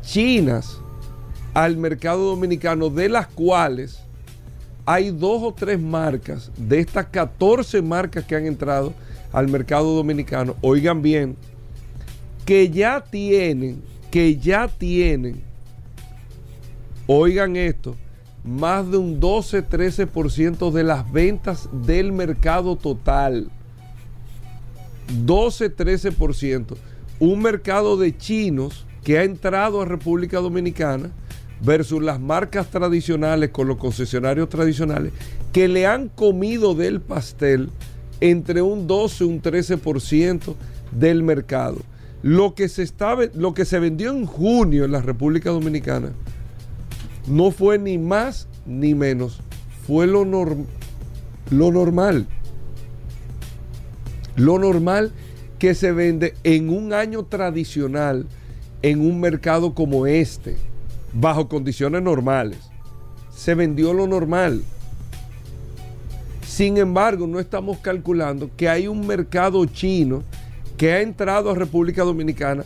chinas 0.03 0.79
al 1.55 1.77
mercado 1.77 2.31
dominicano, 2.31 2.91
de 2.91 3.09
las 3.09 3.29
cuales 3.29 4.02
hay 4.93 5.11
dos 5.11 5.43
o 5.43 5.55
tres 5.55 5.81
marcas, 5.81 6.51
de 6.57 6.81
estas 6.81 7.07
14 7.07 7.81
marcas 7.81 8.25
que 8.25 8.37
han 8.37 8.45
entrado 8.45 8.93
al 9.33 9.49
mercado 9.49 9.95
dominicano, 9.95 10.55
oigan 10.61 11.01
bien, 11.01 11.35
que 12.45 12.69
ya 12.69 13.03
tienen, 13.03 13.83
que 14.11 14.37
ya 14.37 14.69
tienen, 14.69 15.43
oigan 17.07 17.57
esto, 17.57 17.97
más 18.45 18.91
de 18.91 18.99
un 18.99 19.19
12-13% 19.19 20.71
de 20.71 20.83
las 20.85 21.11
ventas 21.11 21.71
del 21.73 22.13
mercado 22.13 22.77
total. 22.77 23.51
12-13%. 25.25 26.77
Un 27.19 27.41
mercado 27.41 27.97
de 27.97 28.17
chinos 28.17 28.85
que 29.05 29.19
ha 29.19 29.25
entrado 29.25 29.81
a 29.81 29.87
República 29.87 30.39
Dominicana 30.39 31.11
versus 31.63 32.03
las 32.03 32.21
marcas 32.21 32.69
tradicionales 32.69 33.51
con 33.51 33.69
los 33.69 33.77
concesionarios 33.77 34.49
tradicionales 34.49 35.13
que 35.53 35.69
le 35.69 35.87
han 35.87 36.09
comido 36.09 36.75
del 36.75 37.01
pastel 37.01 37.71
entre 38.21 38.63
un 38.63 38.87
12 38.87 39.25
y 39.25 39.27
un 39.27 39.43
13% 39.43 40.55
del 40.93 41.23
mercado. 41.23 41.79
Lo 42.23 42.55
que 42.55 42.69
se, 42.69 42.83
está, 42.83 43.17
lo 43.35 43.55
que 43.55 43.65
se 43.65 43.79
vendió 43.79 44.11
en 44.11 44.27
junio 44.27 44.85
en 44.85 44.93
la 44.93 45.01
República 45.01 45.51
Dominicana 45.51 46.13
no 47.27 47.51
fue 47.51 47.79
ni 47.79 47.99
más 47.99 48.49
ni 48.67 48.95
menos, 48.95 49.41
fue 49.87 50.07
lo, 50.07 50.25
lo 50.25 51.73
normal. 51.73 52.27
Lo 54.37 54.59
normal 54.59 55.13
que 55.59 55.75
se 55.75 55.93
vende 55.93 56.35
en 56.43 56.71
un 56.71 56.93
año 56.93 57.25
tradicional 57.25 58.27
en 58.83 59.01
un 59.01 59.21
mercado 59.21 59.75
como 59.75 60.07
este, 60.07 60.57
bajo 61.13 61.49
condiciones 61.49 62.03
normales. 62.03 62.59
Se 63.31 63.55
vendió 63.55 63.93
lo 63.93 64.07
normal. 64.07 64.63
Sin 66.47 66.77
embargo, 66.77 67.27
no 67.27 67.41
estamos 67.41 67.79
calculando 67.79 68.51
que 68.57 68.69
hay 68.69 68.87
un 68.87 69.07
mercado 69.07 69.65
chino 69.67 70.23
que 70.77 70.93
ha 70.93 71.01
entrado 71.01 71.51
a 71.51 71.55
República 71.55 72.03
Dominicana 72.03 72.65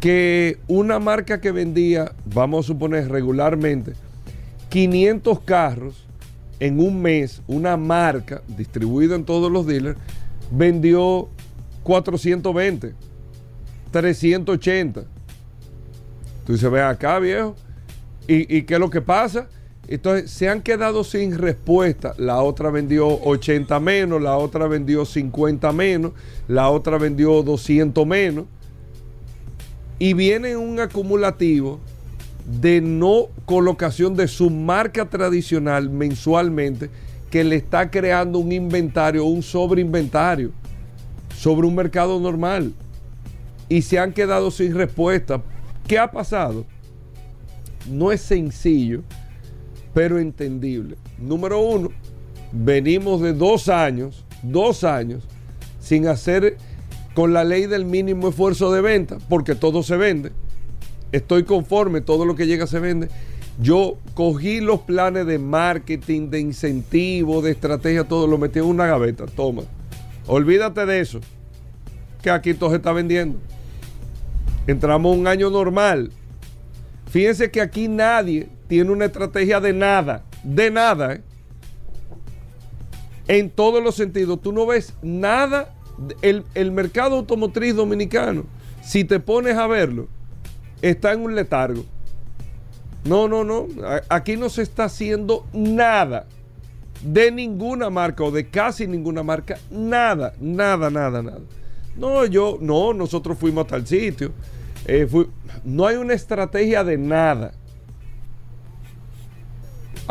que 0.00 0.58
una 0.66 0.98
marca 0.98 1.40
que 1.40 1.52
vendía, 1.52 2.12
vamos 2.24 2.64
a 2.64 2.68
suponer 2.68 3.08
regularmente, 3.08 3.92
500 4.70 5.40
carros 5.40 6.06
en 6.58 6.80
un 6.80 7.02
mes, 7.02 7.42
una 7.46 7.76
marca 7.76 8.42
distribuida 8.48 9.14
en 9.14 9.24
todos 9.24 9.52
los 9.52 9.66
dealers, 9.66 9.98
vendió 10.50 11.28
420, 11.82 12.94
380. 13.90 15.02
Tú 16.46 16.52
dices, 16.52 16.70
ve 16.70 16.82
acá, 16.82 17.18
viejo. 17.18 17.54
¿Y, 18.26 18.56
¿Y 18.56 18.62
qué 18.62 18.74
es 18.74 18.80
lo 18.80 18.90
que 18.90 19.00
pasa? 19.00 19.48
Entonces 19.90 20.30
se 20.30 20.48
han 20.48 20.62
quedado 20.62 21.02
sin 21.02 21.36
respuesta. 21.36 22.14
La 22.16 22.42
otra 22.42 22.70
vendió 22.70 23.08
80 23.08 23.80
menos, 23.80 24.22
la 24.22 24.36
otra 24.36 24.68
vendió 24.68 25.04
50 25.04 25.72
menos, 25.72 26.12
la 26.46 26.70
otra 26.70 26.96
vendió 26.96 27.42
200 27.42 28.06
menos. 28.06 28.44
Y 29.98 30.14
viene 30.14 30.56
un 30.56 30.78
acumulativo 30.78 31.80
de 32.60 32.80
no 32.80 33.28
colocación 33.44 34.14
de 34.14 34.28
su 34.28 34.48
marca 34.48 35.08
tradicional 35.08 35.90
mensualmente 35.90 36.88
que 37.30 37.44
le 37.44 37.56
está 37.56 37.90
creando 37.90 38.38
un 38.38 38.52
inventario, 38.52 39.24
un 39.24 39.42
sobreinventario 39.42 40.52
sobre 41.36 41.66
un 41.66 41.74
mercado 41.74 42.20
normal. 42.20 42.72
Y 43.68 43.82
se 43.82 43.98
han 43.98 44.12
quedado 44.12 44.50
sin 44.50 44.74
respuesta. 44.74 45.42
¿Qué 45.86 45.98
ha 45.98 46.10
pasado? 46.10 46.64
No 47.88 48.12
es 48.12 48.20
sencillo 48.20 49.02
pero 49.94 50.18
entendible. 50.18 50.96
Número 51.18 51.60
uno, 51.60 51.90
venimos 52.52 53.20
de 53.20 53.32
dos 53.32 53.68
años, 53.68 54.24
dos 54.42 54.84
años, 54.84 55.24
sin 55.80 56.06
hacer 56.06 56.56
con 57.14 57.32
la 57.32 57.44
ley 57.44 57.66
del 57.66 57.84
mínimo 57.84 58.28
esfuerzo 58.28 58.72
de 58.72 58.80
venta, 58.80 59.18
porque 59.28 59.54
todo 59.54 59.82
se 59.82 59.96
vende. 59.96 60.32
Estoy 61.12 61.44
conforme, 61.44 62.00
todo 62.00 62.24
lo 62.24 62.36
que 62.36 62.46
llega 62.46 62.66
se 62.66 62.78
vende. 62.78 63.08
Yo 63.60 63.98
cogí 64.14 64.60
los 64.60 64.80
planes 64.80 65.26
de 65.26 65.38
marketing, 65.38 66.30
de 66.30 66.40
incentivo, 66.40 67.42
de 67.42 67.50
estrategia, 67.50 68.04
todo 68.04 68.26
lo 68.26 68.38
metí 68.38 68.60
en 68.60 68.66
una 68.66 68.86
gaveta. 68.86 69.26
Toma. 69.26 69.62
Olvídate 70.26 70.86
de 70.86 71.00
eso. 71.00 71.20
Que 72.22 72.30
aquí 72.30 72.54
todo 72.54 72.70
se 72.70 72.76
está 72.76 72.92
vendiendo. 72.92 73.38
Entramos 74.66 75.16
un 75.16 75.26
año 75.26 75.50
normal. 75.50 76.12
Fíjense 77.10 77.50
que 77.50 77.60
aquí 77.60 77.88
nadie 77.88 78.48
tiene 78.68 78.92
una 78.92 79.06
estrategia 79.06 79.60
de 79.60 79.72
nada, 79.72 80.24
de 80.44 80.70
nada. 80.70 81.14
¿eh? 81.14 81.22
En 83.26 83.50
todos 83.50 83.82
los 83.82 83.96
sentidos. 83.96 84.40
Tú 84.40 84.52
no 84.52 84.64
ves 84.64 84.94
nada. 85.02 85.74
El, 86.22 86.44
el 86.54 86.72
mercado 86.72 87.16
automotriz 87.16 87.74
dominicano, 87.74 88.44
si 88.82 89.04
te 89.04 89.20
pones 89.20 89.56
a 89.56 89.66
verlo, 89.66 90.08
está 90.80 91.12
en 91.12 91.20
un 91.20 91.34
letargo. 91.34 91.84
No, 93.04 93.28
no, 93.28 93.44
no. 93.44 93.66
Aquí 94.08 94.36
no 94.36 94.48
se 94.48 94.62
está 94.62 94.84
haciendo 94.84 95.46
nada. 95.52 96.26
De 97.02 97.30
ninguna 97.32 97.90
marca 97.90 98.22
o 98.22 98.30
de 98.30 98.48
casi 98.48 98.86
ninguna 98.86 99.22
marca. 99.22 99.58
Nada, 99.70 100.32
nada, 100.40 100.90
nada, 100.90 101.22
nada. 101.22 101.40
No, 101.96 102.24
yo, 102.26 102.56
no, 102.60 102.94
nosotros 102.94 103.36
fuimos 103.36 103.64
a 103.64 103.68
tal 103.68 103.86
sitio. 103.86 104.32
Eh, 104.86 105.06
no 105.64 105.86
hay 105.86 105.96
una 105.96 106.14
estrategia 106.14 106.84
de 106.84 106.98
nada 106.98 107.52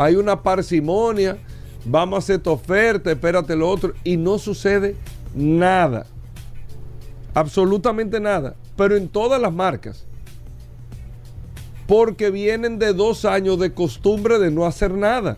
hay 0.00 0.16
una 0.16 0.42
parsimonia, 0.42 1.36
vamos 1.84 2.16
a 2.16 2.18
hacer 2.20 2.38
tu 2.38 2.50
oferta, 2.50 3.12
espérate 3.12 3.54
lo 3.54 3.68
otro, 3.68 3.92
y 4.02 4.16
no 4.16 4.38
sucede 4.38 4.96
nada. 5.34 6.06
Absolutamente 7.34 8.18
nada. 8.18 8.56
Pero 8.78 8.96
en 8.96 9.08
todas 9.08 9.38
las 9.38 9.52
marcas. 9.52 10.06
Porque 11.86 12.30
vienen 12.30 12.78
de 12.78 12.94
dos 12.94 13.26
años 13.26 13.58
de 13.58 13.74
costumbre 13.74 14.38
de 14.38 14.50
no 14.50 14.64
hacer 14.64 14.92
nada. 14.92 15.36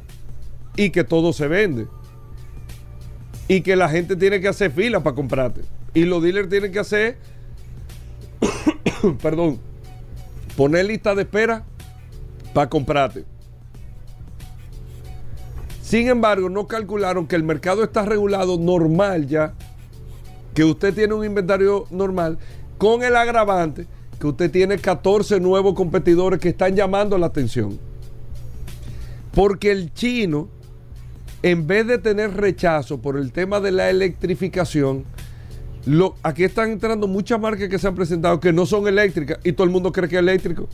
Y 0.77 0.91
que 0.91 1.03
todo 1.03 1.33
se 1.33 1.49
vende. 1.49 1.89
Y 3.49 3.63
que 3.63 3.75
la 3.75 3.89
gente 3.89 4.15
tiene 4.15 4.41
que 4.41 4.47
hacer 4.47 4.71
fila 4.71 5.03
para 5.03 5.17
comprarte. 5.17 5.63
Y 5.93 6.05
los 6.05 6.23
dealers 6.23 6.49
tienen 6.49 6.71
que 6.71 6.79
hacer, 6.79 7.19
perdón, 9.21 9.59
poner 10.57 10.87
lista 10.87 11.15
de 11.15 11.23
espera 11.23 11.65
para 12.53 12.69
comprarte. 12.69 13.25
Sin 15.81 16.09
embargo, 16.09 16.49
no 16.49 16.67
calcularon 16.67 17.27
que 17.27 17.37
el 17.37 17.43
mercado 17.43 17.85
está 17.85 18.05
regulado 18.05 18.59
normal 18.59 19.27
ya, 19.27 19.55
que 20.55 20.65
usted 20.65 20.95
tiene 20.95 21.15
un 21.15 21.25
inventario 21.25 21.87
normal, 21.91 22.39
con 22.79 23.03
el 23.03 23.17
agravante 23.17 23.87
que 24.19 24.27
usted 24.27 24.51
tiene 24.51 24.79
14 24.79 25.41
nuevos 25.41 25.75
competidores 25.75 26.39
que 26.39 26.51
están 26.51 26.77
llamando 26.77 27.19
la 27.19 27.27
atención. 27.27 27.79
Porque 29.35 29.73
el 29.73 29.93
chino, 29.93 30.49
en 31.43 31.67
vez 31.67 31.87
de 31.87 31.99
tener 31.99 32.37
rechazo 32.37 33.01
por 33.01 33.17
el 33.17 33.33
tema 33.33 33.61
de 33.61 33.73
la 33.73 33.91
electrificación, 33.91 35.05
aquí 36.23 36.45
están 36.45 36.71
entrando 36.71 37.09
muchas 37.09 37.41
marcas 37.41 37.69
que 37.69 37.79
se 37.79 37.89
han 37.89 37.95
presentado 37.95 38.39
que 38.39 38.53
no 38.53 38.67
son 38.67 38.87
eléctricas 38.87 39.39
y 39.43 39.53
todo 39.53 39.65
el 39.65 39.71
mundo 39.71 39.93
cree 39.93 40.09
que 40.09 40.17
es 40.17 40.21
eléctrico. 40.21 40.69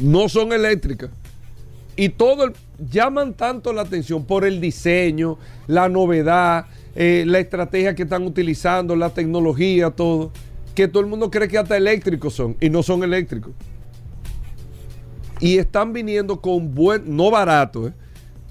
No 0.00 0.28
son 0.28 0.52
eléctricas. 0.52 1.10
Y 1.96 2.10
todo 2.10 2.52
llaman 2.78 3.34
tanto 3.34 3.72
la 3.72 3.82
atención 3.82 4.24
por 4.24 4.44
el 4.44 4.60
diseño, 4.60 5.36
la 5.66 5.88
novedad, 5.88 6.66
eh, 6.94 7.24
la 7.26 7.40
estrategia 7.40 7.94
que 7.94 8.04
están 8.04 8.24
utilizando, 8.24 8.94
la 8.94 9.10
tecnología, 9.10 9.90
todo, 9.90 10.30
que 10.76 10.86
todo 10.86 11.02
el 11.02 11.08
mundo 11.08 11.28
cree 11.30 11.48
que 11.48 11.58
hasta 11.58 11.76
eléctricos 11.76 12.34
son 12.34 12.56
y 12.60 12.70
no 12.70 12.84
son 12.84 13.02
eléctricos. 13.02 13.52
Y 15.40 15.58
están 15.58 15.92
viniendo 15.92 16.40
con 16.40 16.72
buen, 16.72 17.16
no 17.16 17.32
barato, 17.32 17.88
eh, 17.88 17.92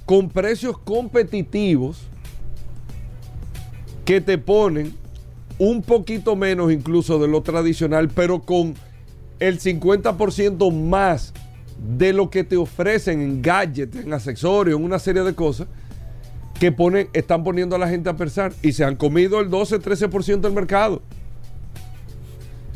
con 0.05 0.29
precios 0.29 0.77
competitivos 0.77 2.01
que 4.03 4.21
te 4.21 4.37
ponen 4.37 4.93
un 5.59 5.81
poquito 5.81 6.35
menos 6.35 6.71
incluso 6.71 7.19
de 7.19 7.27
lo 7.27 7.41
tradicional, 7.41 8.09
pero 8.09 8.41
con 8.41 8.75
el 9.39 9.59
50% 9.59 10.71
más 10.71 11.33
de 11.97 12.13
lo 12.13 12.29
que 12.29 12.43
te 12.43 12.57
ofrecen 12.57 13.21
en 13.21 13.41
gadgets, 13.41 13.97
en 13.97 14.13
accesorios, 14.13 14.79
en 14.79 14.85
una 14.85 14.99
serie 14.99 15.23
de 15.23 15.33
cosas 15.33 15.67
que 16.59 16.73
están 17.13 17.43
poniendo 17.43 17.75
a 17.75 17.79
la 17.79 17.87
gente 17.87 18.09
a 18.09 18.15
pensar 18.15 18.51
y 18.63 18.71
se 18.71 18.83
han 18.83 18.95
comido 18.95 19.39
el 19.39 19.49
12-13% 19.49 20.41
del 20.41 20.53
mercado. 20.53 21.01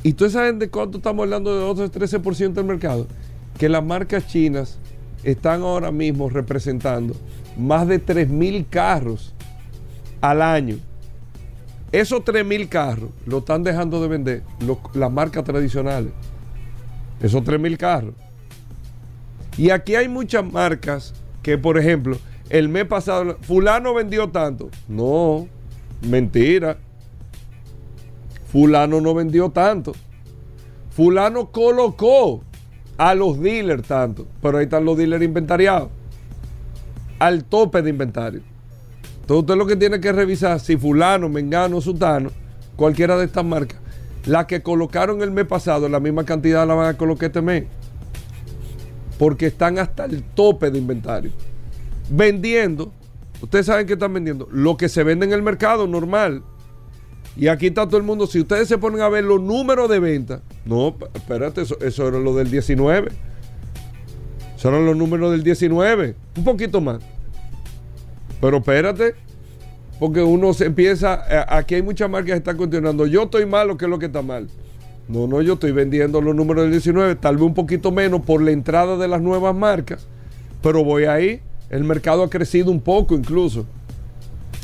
¿Y 0.03 0.13
tú 0.13 0.29
sabes 0.29 0.57
de 0.59 0.69
cuánto 0.69 0.97
estamos 0.97 1.23
hablando 1.23 1.73
de 1.73 1.83
12-13% 1.83 2.53
del 2.53 2.65
mercado? 2.65 3.07
Que 3.57 3.69
las 3.69 3.83
marcas 3.83 4.27
chinas 4.27 4.77
están 5.23 5.61
ahora 5.61 5.91
mismo 5.91 6.29
representando 6.29 7.15
más 7.57 7.87
de 7.87 8.03
3.000 8.03 8.65
carros 8.69 9.33
al 10.21 10.41
año. 10.41 10.77
Esos 11.91 12.21
3.000 12.21 12.69
carros 12.69 13.09
lo 13.25 13.39
están 13.39 13.63
dejando 13.63 14.01
de 14.01 14.07
vender 14.07 14.43
las 14.93 15.11
marcas 15.11 15.43
tradicionales. 15.43 16.13
Esos 17.21 17.43
3.000 17.43 17.77
carros. 17.77 18.13
Y 19.57 19.69
aquí 19.71 19.95
hay 19.95 20.07
muchas 20.07 20.49
marcas 20.49 21.13
que, 21.43 21.57
por 21.57 21.77
ejemplo, 21.77 22.17
el 22.49 22.69
mes 22.69 22.85
pasado, 22.85 23.37
fulano 23.41 23.93
vendió 23.93 24.29
tanto. 24.29 24.69
No, 24.87 25.47
mentira. 26.01 26.77
Fulano 28.51 29.01
no 29.01 29.13
vendió 29.13 29.49
tanto. 29.49 29.93
Fulano 30.91 31.51
colocó 31.51 32.41
a 32.97 33.15
los 33.15 33.39
dealers 33.39 33.87
tanto. 33.87 34.27
Pero 34.41 34.57
ahí 34.57 34.65
están 34.65 34.85
los 34.85 34.97
dealers 34.97 35.23
inventariados. 35.23 35.89
Al 37.19 37.43
tope 37.43 37.81
de 37.81 37.89
inventario. 37.89 38.41
Entonces 39.21 39.41
usted 39.41 39.55
lo 39.55 39.65
que 39.65 39.75
tiene 39.75 39.99
que 39.99 40.11
revisar 40.11 40.59
si 40.59 40.77
fulano, 40.77 41.29
mengano, 41.29 41.79
sutano, 41.81 42.31
cualquiera 42.75 43.17
de 43.17 43.25
estas 43.25 43.45
marcas, 43.45 43.79
las 44.25 44.45
que 44.45 44.61
colocaron 44.61 45.21
el 45.21 45.31
mes 45.31 45.45
pasado, 45.45 45.87
la 45.89 45.99
misma 45.99 46.25
cantidad 46.25 46.67
la 46.67 46.73
van 46.73 46.87
a 46.87 46.97
colocar 46.97 47.27
este 47.27 47.41
mes 47.41 47.65
porque 49.21 49.45
están 49.45 49.77
hasta 49.77 50.05
el 50.05 50.23
tope 50.23 50.71
de 50.71 50.79
inventario. 50.79 51.29
Vendiendo, 52.09 52.91
ustedes 53.39 53.67
saben 53.67 53.85
que 53.85 53.93
están 53.93 54.11
vendiendo 54.11 54.47
lo 54.51 54.77
que 54.77 54.89
se 54.89 55.03
vende 55.03 55.27
en 55.27 55.31
el 55.31 55.43
mercado 55.43 55.85
normal. 55.85 56.41
Y 57.37 57.47
aquí 57.47 57.67
está 57.67 57.85
todo 57.85 57.97
el 57.97 58.03
mundo. 58.03 58.25
Si 58.25 58.39
ustedes 58.39 58.67
se 58.67 58.79
ponen 58.79 59.01
a 59.01 59.09
ver 59.09 59.23
los 59.23 59.39
números 59.39 59.87
de 59.89 59.99
venta, 59.99 60.41
no, 60.65 60.95
espérate, 61.13 61.61
eso, 61.61 61.77
eso 61.81 62.07
era 62.07 62.17
lo 62.17 62.35
del 62.35 62.49
19. 62.49 63.11
Eso 64.57 64.69
eran 64.69 64.87
los 64.87 64.97
números 64.97 65.29
del 65.33 65.43
19. 65.43 66.15
Un 66.37 66.43
poquito 66.43 66.81
más. 66.81 67.03
Pero 68.41 68.57
espérate, 68.57 69.15
porque 69.99 70.21
uno 70.21 70.53
se 70.53 70.65
empieza. 70.65 71.23
eh, 71.29 71.45
Aquí 71.47 71.75
hay 71.75 71.83
muchas 71.83 72.09
marcas 72.09 72.31
que 72.31 72.37
están 72.37 72.57
cuestionando. 72.57 73.05
Yo 73.05 73.23
estoy 73.23 73.45
malo, 73.45 73.77
¿qué 73.77 73.85
es 73.85 73.91
lo 73.91 73.99
que 73.99 74.07
está 74.07 74.21
mal? 74.21 74.47
No, 75.07 75.27
no, 75.27 75.41
yo 75.41 75.53
estoy 75.53 75.71
vendiendo 75.71 76.21
los 76.21 76.35
números 76.35 76.63
del 76.63 76.71
19, 76.71 77.15
tal 77.15 77.35
vez 77.35 77.43
un 77.45 77.53
poquito 77.53 77.91
menos 77.91 78.21
por 78.21 78.41
la 78.41 78.51
entrada 78.51 78.97
de 78.97 79.07
las 79.07 79.21
nuevas 79.21 79.55
marcas, 79.55 80.07
pero 80.61 80.83
voy 80.83 81.03
ahí. 81.05 81.41
El 81.69 81.83
mercado 81.83 82.23
ha 82.23 82.29
crecido 82.29 82.71
un 82.71 82.81
poco 82.81 83.15
incluso. 83.15 83.65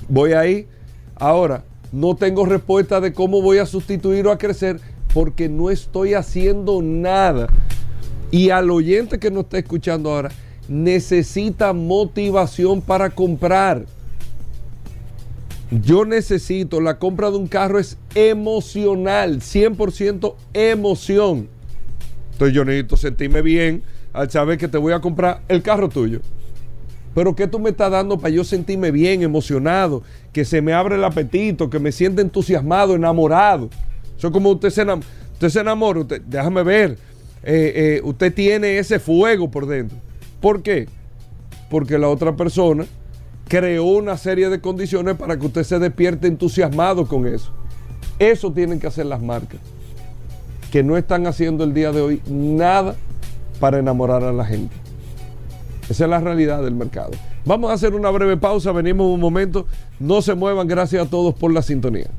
Voy 0.10 0.34
ahí. 0.34 0.68
Ahora, 1.16 1.64
no 1.92 2.16
tengo 2.16 2.46
respuesta 2.46 3.00
de 3.00 3.14
cómo 3.14 3.42
voy 3.42 3.60
a 3.60 3.66
sustituir 3.66 4.28
o 4.28 4.32
a 4.32 4.38
crecer 4.38 4.80
porque 5.14 5.50
no 5.50 5.70
estoy 5.70 6.14
haciendo 6.14 6.82
nada. 6.82 7.48
Y 8.30 8.50
al 8.50 8.70
oyente 8.72 9.20
que 9.20 9.32
nos 9.32 9.46
está 9.46 9.58
escuchando 9.58 10.12
ahora, 10.12 10.32
necesita 10.68 11.74
motivación 11.74 12.82
para 12.82 13.10
comprar. 13.10 13.86
Yo 15.84 16.06
necesito, 16.06 16.80
la 16.80 16.98
compra 16.98 17.30
de 17.30 17.38
un 17.38 17.48
carro 17.48 17.78
es 17.78 17.98
emocional, 18.16 19.42
100% 19.42 20.36
emoción. 20.54 21.50
Entonces 22.34 22.56
yo 22.56 22.64
necesito 22.64 22.96
sentirme 22.96 23.42
bien 23.42 23.84
al 24.14 24.32
saber 24.32 24.58
que 24.58 24.68
te 24.68 24.78
voy 24.78 24.94
a 24.94 25.02
comprar 25.02 25.42
el 25.50 25.62
carro 25.62 25.90
tuyo. 25.90 26.22
Pero 27.14 27.36
¿qué 27.36 27.48
tú 27.48 27.60
me 27.60 27.72
estás 27.72 27.92
dando 27.92 28.18
para 28.18 28.30
yo 28.30 28.44
sentirme 28.44 28.92
bien, 28.92 29.24
emocionado, 29.24 30.04
que 30.32 30.46
se 30.46 30.62
me 30.62 30.72
abre 30.74 30.96
el 30.96 31.04
apetito, 31.04 31.70
que 31.70 31.80
me 31.80 31.92
sienta 31.92 32.22
entusiasmado, 32.22 32.96
enamorado? 32.96 33.70
Eso 34.18 34.28
es 34.28 34.34
como 34.34 34.52
usted 34.52 34.70
se, 34.70 34.86
enam- 34.86 35.04
usted 35.34 35.50
se 35.50 35.60
enamora, 35.60 36.04
déjame 36.26 36.64
ver, 36.64 36.92
eh, 37.44 37.98
eh, 37.98 38.02
usted 38.04 38.34
tiene 38.34 38.78
ese 38.78 39.00
fuego 39.00 39.50
por 39.50 39.66
dentro. 39.66 39.98
¿Por 40.40 40.62
qué? 40.62 40.88
Porque 41.70 41.98
la 41.98 42.10
otra 42.10 42.36
persona 42.36 42.86
creó 43.48 43.86
una 43.86 44.18
serie 44.18 44.50
de 44.50 44.62
condiciones 44.62 45.16
para 45.16 45.38
que 45.38 45.46
usted 45.46 45.64
se 45.64 45.80
despierte 45.80 46.28
entusiasmado 46.28 47.08
con 47.08 47.26
eso. 47.26 47.52
Eso 48.20 48.52
tienen 48.52 48.80
que 48.80 48.88
hacer 48.88 49.06
las 49.06 49.22
marcas, 49.22 49.60
que 50.72 50.84
no 50.84 50.98
están 50.98 51.28
haciendo 51.28 51.64
el 51.64 51.74
día 51.74 51.92
de 51.92 52.02
hoy 52.02 52.22
nada 52.28 52.96
para 53.60 53.80
enamorar 53.80 54.24
a 54.24 54.34
la 54.34 54.46
gente. 54.46 54.76
Esa 55.90 56.04
es 56.04 56.10
la 56.10 56.20
realidad 56.20 56.62
del 56.64 56.76
mercado. 56.76 57.12
Vamos 57.46 57.72
a 57.72 57.74
hacer 57.74 57.96
una 57.96 58.10
breve 58.10 58.36
pausa, 58.36 58.72
venimos 58.74 59.08
un 59.08 59.22
momento. 59.22 59.66
No 60.00 60.22
se 60.22 60.36
muevan, 60.36 60.68
gracias 60.68 61.08
a 61.08 61.10
todos 61.10 61.34
por 61.34 61.54
la 61.54 61.62
sintonía. 61.62 62.10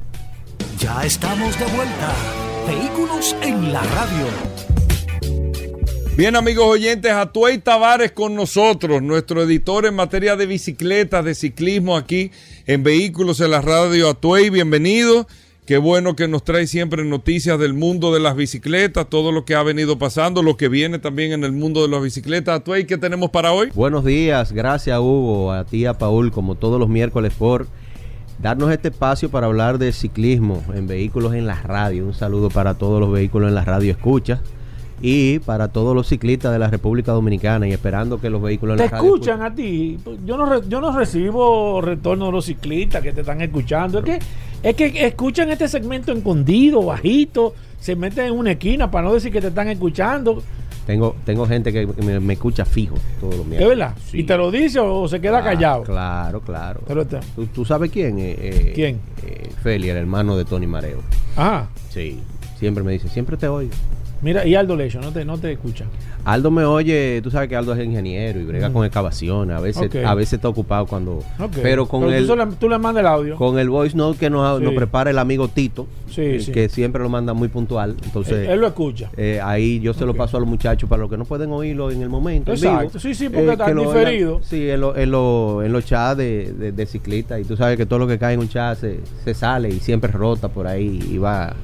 Ya 0.79 1.05
estamos 1.05 1.59
de 1.59 1.67
vuelta. 1.67 2.15
Vehículos 2.67 3.37
en 3.43 3.73
la 3.73 3.83
radio. 3.83 4.68
Bien, 6.19 6.35
amigos 6.35 6.67
oyentes, 6.67 7.13
Atuey 7.13 7.59
Tavares 7.59 8.11
con 8.11 8.35
nosotros, 8.35 9.01
nuestro 9.01 9.41
editor 9.41 9.87
en 9.87 9.95
materia 9.95 10.35
de 10.35 10.47
bicicletas, 10.47 11.25
de 11.25 11.33
ciclismo 11.33 11.97
aquí 11.97 12.33
en 12.67 12.83
Vehículos 12.83 13.41
en 13.41 13.53
la 13.53 13.61
Radio 13.61 14.11
Atuey. 14.11 14.51
Bienvenido. 14.51 15.29
Qué 15.65 15.79
bueno 15.79 16.17
que 16.17 16.27
nos 16.27 16.43
trae 16.43 16.67
siempre 16.67 17.05
noticias 17.05 17.57
del 17.61 17.73
mundo 17.73 18.13
de 18.13 18.19
las 18.19 18.35
bicicletas, 18.35 19.09
todo 19.09 19.31
lo 19.31 19.45
que 19.45 19.55
ha 19.55 19.63
venido 19.63 19.97
pasando, 19.97 20.43
lo 20.43 20.57
que 20.57 20.69
viene 20.69 20.99
también 20.99 21.31
en 21.31 21.45
el 21.45 21.53
mundo 21.53 21.83
de 21.83 21.89
las 21.89 22.03
bicicletas. 22.03 22.63
Atuey, 22.63 22.85
¿qué 22.85 22.99
tenemos 22.99 23.31
para 23.31 23.53
hoy? 23.53 23.69
Buenos 23.73 24.05
días, 24.05 24.51
gracias 24.51 24.99
Hugo, 24.99 25.53
a 25.53 25.67
ti, 25.67 25.87
a 25.87 25.95
Paul, 25.99 26.33
como 26.33 26.57
todos 26.57 26.81
los 26.81 26.89
miércoles, 26.89 27.33
por 27.39 27.69
darnos 28.43 28.73
este 28.73 28.89
espacio 28.89 29.31
para 29.31 29.47
hablar 29.47 29.79
de 29.79 29.93
ciclismo 29.93 30.65
en 30.75 30.89
vehículos 30.89 31.35
en 31.35 31.47
la 31.47 31.63
radio. 31.63 32.07
Un 32.07 32.15
saludo 32.15 32.49
para 32.51 32.75
todos 32.75 32.99
los 32.99 33.13
vehículos 33.13 33.51
en 33.51 33.55
la 33.55 33.65
radio 33.65 33.93
escucha 33.93 34.43
y 35.01 35.39
para 35.41 35.69
todos 35.69 35.95
los 35.95 36.07
ciclistas 36.09 36.53
de 36.53 36.59
la 36.59 36.69
República 36.69 37.13
Dominicana 37.13 37.69
y 37.69 37.73
esperando 37.73 38.21
que 38.21 38.31
los 38.31 38.43
vehículos 38.43 38.75
en 38.75 38.79
Te 38.79 38.85
la 38.93 38.99
radio 38.99 39.15
escuchan 39.15 39.43
a 39.43 39.55
ti. 39.55 39.99
Yo 40.25 40.37
no, 40.37 40.47
re- 40.47 40.63
yo 40.69 40.81
no 40.81 40.97
recibo 40.97 41.81
retorno 41.81 42.27
de 42.27 42.33
los 42.33 42.45
ciclistas 42.47 43.03
que 43.03 43.13
te 43.13 43.21
están 43.21 43.41
escuchando. 43.41 43.99
Es 44.01 44.05
que, 44.05 44.19
es 44.63 44.75
que 44.75 45.07
escuchan 45.07 45.51
este 45.51 45.69
segmento 45.69 46.13
escondido, 46.13 46.83
bajito, 46.85 47.55
se 47.81 47.95
meten 47.95 48.27
en 48.27 48.33
una 48.33 48.53
esquina 48.53 48.91
para 48.91 49.07
no 49.09 49.15
decir 49.15 49.33
que 49.33 49.41
te 49.41 49.49
están 49.49 49.69
escuchando. 49.69 50.43
Tengo, 50.87 51.17
tengo 51.27 51.47
gente 51.47 51.71
que 51.71 51.87
me, 52.03 52.19
me 52.19 52.33
escucha 52.33 52.65
fijo 52.65 52.95
todos 53.21 53.35
los 53.37 53.43
¿Es 53.43 53.47
miércoles. 53.47 53.79
verdad? 53.79 53.95
Sí. 54.07 54.21
¿Y 54.21 54.25
te 54.25 54.37
lo 54.39 54.51
dice 54.51 54.81
o 54.81 55.07
se 55.07 55.21
queda 55.21 55.39
Ah, 55.41 55.45
callado? 55.45 55.83
Claro, 55.83 56.41
claro. 56.41 56.81
Pero 56.89 57.07
te- 57.07 57.21
¿Tú, 57.37 57.47
tú 57.47 57.65
sabes 57.67 57.91
quién? 57.91 58.19
Eh, 58.19 58.35
eh, 58.41 58.73
¿Quién? 58.75 58.99
eh, 59.27 59.51
Feli, 59.63 59.91
el 59.91 59.99
hermano 59.99 60.35
de 60.37 60.47
Tony 60.47 60.67
Mareo. 60.67 61.01
Ajá. 61.37 61.69
Sí. 61.91 62.21
Siempre 62.59 62.83
me 62.83 62.93
dice, 62.93 63.09
siempre 63.11 63.37
te 63.37 63.47
oigo. 63.49 63.71
Mira, 64.21 64.45
y 64.45 64.55
Aldo 64.57 64.75
Lecho, 64.75 65.01
no 65.01 65.13
te, 65.13 65.25
no 65.25 65.39
te 65.39 65.53
escucha. 65.53 65.85
Aldo 66.25 66.51
me 66.51 66.65
oye, 66.65 67.21
tú 67.23 67.31
sabes 67.31 67.49
que 67.49 67.55
Aldo 67.55 67.73
es 67.75 67.85
ingeniero 67.87 68.41
y 68.41 68.45
brega 68.45 68.69
Mm. 68.69 68.73
con 68.73 68.85
excavaciones, 68.85 69.57
a 69.57 69.61
veces, 69.61 69.89
a 70.05 70.15
veces 70.15 70.35
está 70.35 70.49
ocupado 70.49 70.87
cuando, 70.87 71.23
pero 71.63 71.87
con 71.87 72.03
tú, 72.03 72.11
el, 72.11 72.27
solo- 72.27 72.49
tú 72.59 72.69
le 72.69 72.79
mandas 72.79 73.03
el 73.03 73.07
audio. 73.07 73.37
con 73.37 73.59
el 73.61 73.71
voice 73.71 73.97
note 73.97 74.19
que 74.19 74.29
nos, 74.29 74.59
Sí. 74.59 74.65
nos 74.65 74.75
prepara 74.75 75.11
el 75.11 75.19
amigo 75.19 75.47
Tito, 75.49 75.87
Sí, 76.11 76.21
eh, 76.23 76.41
sí. 76.41 76.51
que 76.53 76.69
siempre 76.69 77.01
lo 77.03 77.09
manda 77.09 77.33
muy 77.33 77.47
puntual, 77.49 77.95
entonces 78.05 78.47
él, 78.47 78.51
él 78.55 78.61
lo 78.61 78.67
escucha. 78.67 79.09
eh, 79.17 79.41
ahí 79.43 79.79
yo 79.81 79.95
se 79.95 80.05
lo 80.05 80.15
paso 80.15 80.37
a 80.37 80.41
los 80.41 80.49
muchachos 80.49 80.89
para 80.91 81.01
los 81.03 81.11
que 81.11 81.17
no 81.17 81.25
pueden 81.25 81.53
oírlo 81.53 81.91
en 81.93 82.03
el 82.03 82.09
momento. 82.09 82.53
en 82.53 82.61
vivo, 82.61 82.73
Exacto. 82.73 82.99
Sí, 82.99 83.15
sí, 83.15 83.29
porque 83.29 83.53
está 83.53 83.67
que 83.67 83.75
lo 83.75 83.83
diferido. 83.83 84.35
oigan, 84.37 84.45
sí, 84.49 84.69
en, 84.69 84.81
lo- 84.81 84.97
en, 84.97 85.11
lo- 85.13 85.63
en 85.63 85.73
los 85.73 85.85
chats 85.87 86.19
de, 86.19 86.53
de, 86.53 86.73
de 86.73 86.87
ciclistas 86.87 87.41
y 87.41 87.45
tú 87.45 87.57
sabes 87.57 87.77
que 87.77 87.87
todo 87.87 88.01
lo 88.01 88.07
que 88.09 88.19
cae 88.19 88.35
en 88.35 88.41
un 88.41 88.49
chat 88.49 88.77
se, 88.79 88.99
se 89.25 89.33
sale 89.35 89.69
y 89.69 89.79
siempre 89.81 90.11
rota 90.11 90.49
por 90.49 90.67
ahí 90.67 91.01
y 91.09 91.19
va, 91.19 91.55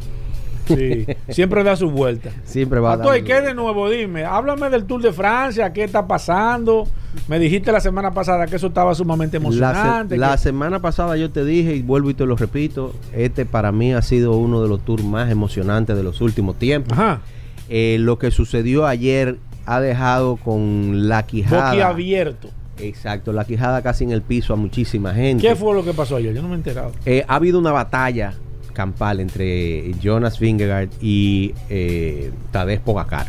Sí. 0.67 1.07
Siempre 1.29 1.63
da 1.65 1.77
su 1.77 1.91
vuelta. 1.91 2.31
siempre 2.45 2.81
va 2.81 2.95
Atoy, 2.95 3.21
dando- 3.21 3.27
¿qué 3.27 3.41
de 3.41 3.55
nuevo? 3.55 3.89
Dime, 3.91 4.25
háblame 4.25 4.71
del 4.71 4.85
Tour 4.85 5.03
de 5.03 5.13
Francia, 5.13 5.73
¿qué 5.73 5.85
está 5.85 6.07
pasando? 6.07 6.89
Me 7.29 7.39
dijiste 7.39 7.71
la 7.73 7.81
semana 7.81 8.13
pasada 8.13 8.47
que 8.47 8.57
eso 8.57 8.69
estaba 8.69 8.95
sumamente 8.95 9.39
La, 9.39 9.43
se- 9.43 9.47
emocionante. 9.47 10.17
la 10.17 10.37
semana 10.39 10.81
pasada 10.81 11.17
yo 11.17 11.31
te 11.31 11.45
dije 11.45 11.75
y 11.77 11.83
vuelvo 11.83 12.11
y 12.11 12.15
te 12.15 12.27
lo 12.27 12.37
repito, 12.37 12.95
este 13.13 13.45
para 13.47 13.73
mí 13.73 13.93
ha 13.93 14.03
sido 14.03 14.37
uno 14.37 14.63
de 14.63 14.69
los 14.69 14.85
tours 14.85 15.05
más 15.05 15.31
emocionantes 15.31 15.97
de 15.97 16.03
los 16.03 16.21
últimos 16.21 16.59
tiempos. 16.59 16.93
Ajá, 16.99 17.21
Eh, 17.69 17.97
lo 18.01 18.19
que 18.19 18.31
sucedió 18.31 18.87
ayer 18.87 19.39
ha 19.67 19.81
dejado 19.81 20.37
con 20.37 21.09
la 21.09 21.25
quijada. 21.25 21.71
boquiabierto. 21.71 22.49
Exacto, 22.79 23.33
la 23.33 23.45
quijada 23.45 23.81
casi 23.83 24.05
en 24.05 24.11
el 24.11 24.21
piso 24.21 24.53
a 24.53 24.57
muchísima 24.57 25.15
gente. 25.15 25.47
¿Qué 25.47 25.55
fue 25.57 25.73
lo 25.75 25.85
que 25.85 25.95
pasó 25.95 26.17
ayer? 26.17 26.35
Yo 26.35 26.43
no 26.43 26.49
me 26.49 26.55
he 26.55 26.59
enterado. 26.59 26.93
Eh, 27.07 27.25
ha 27.29 27.37
habido 27.37 27.59
una 27.59 27.71
batalla 27.73 28.35
campal 28.75 29.21
entre 29.21 29.93
Jonas 30.03 30.39
Vingegaard 30.39 30.91
y 31.01 31.55
eh, 31.71 32.31
Tadej 32.51 32.81
Pogacar. 32.81 33.27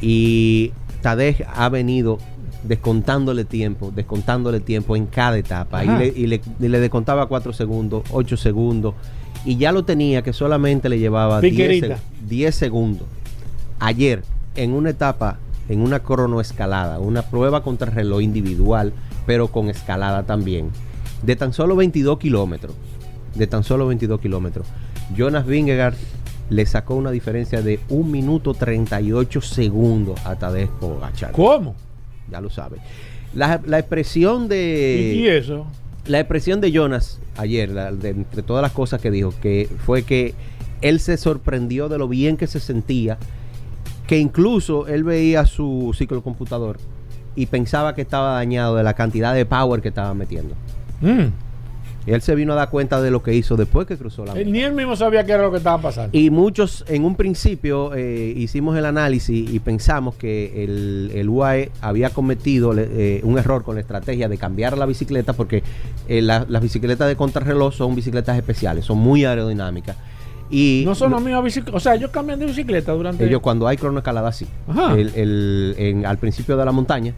Y 0.00 0.72
Tadej 1.02 1.44
ha 1.54 1.68
venido 1.68 2.18
descontándole 2.64 3.44
tiempo, 3.44 3.90
descontándole 3.94 4.60
tiempo 4.60 4.96
en 4.96 5.06
cada 5.06 5.38
etapa. 5.38 5.84
Y 5.84 5.88
le, 5.88 6.06
y 6.08 6.26
le- 6.26 6.40
y 6.60 6.68
le 6.68 6.80
descontaba 6.80 7.26
4 7.26 7.52
segundos, 7.52 8.02
8 8.10 8.36
segundos. 8.36 8.94
Y 9.44 9.56
ya 9.56 9.72
lo 9.72 9.84
tenía 9.84 10.22
que 10.22 10.32
solamente 10.32 10.88
le 10.88 10.98
llevaba 10.98 11.40
10, 11.40 11.52
Piquerita. 11.52 11.96
seg- 11.96 12.28
10 12.28 12.54
segundos. 12.54 13.06
Ayer, 13.78 14.22
en 14.56 14.72
una 14.72 14.90
etapa, 14.90 15.38
en 15.70 15.80
una 15.80 16.00
cronoescalada, 16.00 16.98
una 16.98 17.22
prueba 17.22 17.62
contra 17.62 17.90
reloj 17.90 18.20
individual, 18.20 18.92
pero 19.24 19.48
con 19.48 19.70
escalada 19.70 20.24
también, 20.24 20.68
de 21.22 21.36
tan 21.36 21.52
solo 21.54 21.76
22 21.76 22.18
kilómetros, 22.18 22.74
de 23.34 23.46
tan 23.46 23.62
solo 23.64 23.86
22 23.86 24.20
kilómetros, 24.20 24.66
Jonas 25.16 25.46
Vingegaard 25.46 25.94
le 26.50 26.66
sacó 26.66 26.94
una 26.96 27.10
diferencia 27.12 27.62
de 27.62 27.78
1 27.90 28.04
minuto 28.10 28.54
38 28.54 29.40
segundos 29.40 30.18
a 30.26 30.36
Tadej 30.36 30.68
Pogacar. 30.70 31.32
¿Cómo? 31.32 31.74
Ya 32.30 32.40
lo 32.40 32.50
sabe. 32.50 32.78
La, 33.34 33.60
la 33.64 33.78
expresión 33.78 34.48
de... 34.48 35.14
¿Y, 35.16 35.28
eso? 35.28 35.66
La 36.06 36.18
expresión 36.18 36.60
de 36.60 36.72
Jonas 36.72 37.20
ayer, 37.36 37.68
la- 37.70 37.92
de- 37.92 38.08
entre 38.10 38.42
todas 38.42 38.62
las 38.62 38.72
cosas 38.72 39.00
que 39.00 39.10
dijo, 39.12 39.32
que 39.40 39.68
fue 39.86 40.02
que 40.02 40.34
él 40.80 40.98
se 40.98 41.16
sorprendió 41.16 41.88
de 41.88 41.98
lo 41.98 42.08
bien 42.08 42.36
que 42.36 42.46
se 42.48 42.58
sentía, 42.58 43.18
que 44.08 44.18
incluso 44.18 44.88
él 44.88 45.04
veía 45.04 45.46
su 45.46 45.94
ciclocomputador 45.96 46.78
y 47.36 47.46
pensaba 47.46 47.94
que 47.94 48.02
estaba 48.02 48.32
dañado 48.34 48.74
de 48.74 48.82
la 48.82 48.94
cantidad 48.94 49.32
de 49.34 49.46
power 49.46 49.80
que 49.82 49.88
estaba 49.88 50.14
metiendo. 50.14 50.54
Mm. 51.00 51.26
Él 52.14 52.22
se 52.22 52.34
vino 52.34 52.52
a 52.52 52.56
dar 52.56 52.70
cuenta 52.70 53.00
de 53.00 53.10
lo 53.10 53.22
que 53.22 53.34
hizo 53.34 53.56
después 53.56 53.86
que 53.86 53.96
cruzó 53.96 54.24
la. 54.24 54.34
Ni 54.34 54.60
él 54.60 54.72
mismo 54.72 54.96
sabía 54.96 55.24
qué 55.24 55.32
era 55.32 55.42
lo 55.42 55.50
que 55.50 55.58
estaba 55.58 55.80
pasando. 55.80 56.16
Y 56.16 56.30
muchos 56.30 56.84
en 56.88 57.04
un 57.04 57.14
principio 57.16 57.94
eh, 57.94 58.32
hicimos 58.36 58.76
el 58.76 58.84
análisis 58.84 59.48
y 59.50 59.58
pensamos 59.60 60.14
que 60.16 60.64
el, 60.64 61.10
el 61.14 61.28
UAE 61.28 61.70
había 61.80 62.10
cometido 62.10 62.72
eh, 62.76 63.20
un 63.24 63.38
error 63.38 63.62
con 63.64 63.74
la 63.76 63.80
estrategia 63.80 64.28
de 64.28 64.38
cambiar 64.38 64.76
la 64.76 64.86
bicicleta 64.86 65.32
porque 65.34 65.62
eh, 66.08 66.20
la- 66.22 66.46
las 66.48 66.62
bicicletas 66.62 67.08
de 67.08 67.16
contrarreloj 67.16 67.72
son 67.74 67.94
bicicletas 67.94 68.36
especiales, 68.36 68.84
son 68.84 68.98
muy 68.98 69.24
aerodinámicas. 69.24 69.96
Y 70.52 70.82
no 70.84 70.96
son 70.96 71.12
las 71.12 71.22
mismas 71.22 71.44
bicicletas. 71.44 71.76
O 71.76 71.80
sea, 71.80 71.94
ellos 71.94 72.10
cambian 72.10 72.40
de 72.40 72.46
bicicleta 72.46 72.92
durante. 72.92 73.24
ellos 73.24 73.40
cuando 73.40 73.68
hay 73.68 73.76
cronoescalada 73.76 74.32
sí. 74.32 74.46
Ajá. 74.68 74.94
El- 74.94 75.12
el- 75.14 75.74
en- 75.78 76.06
al 76.06 76.18
principio 76.18 76.56
de 76.56 76.64
la 76.64 76.72
montaña 76.72 77.14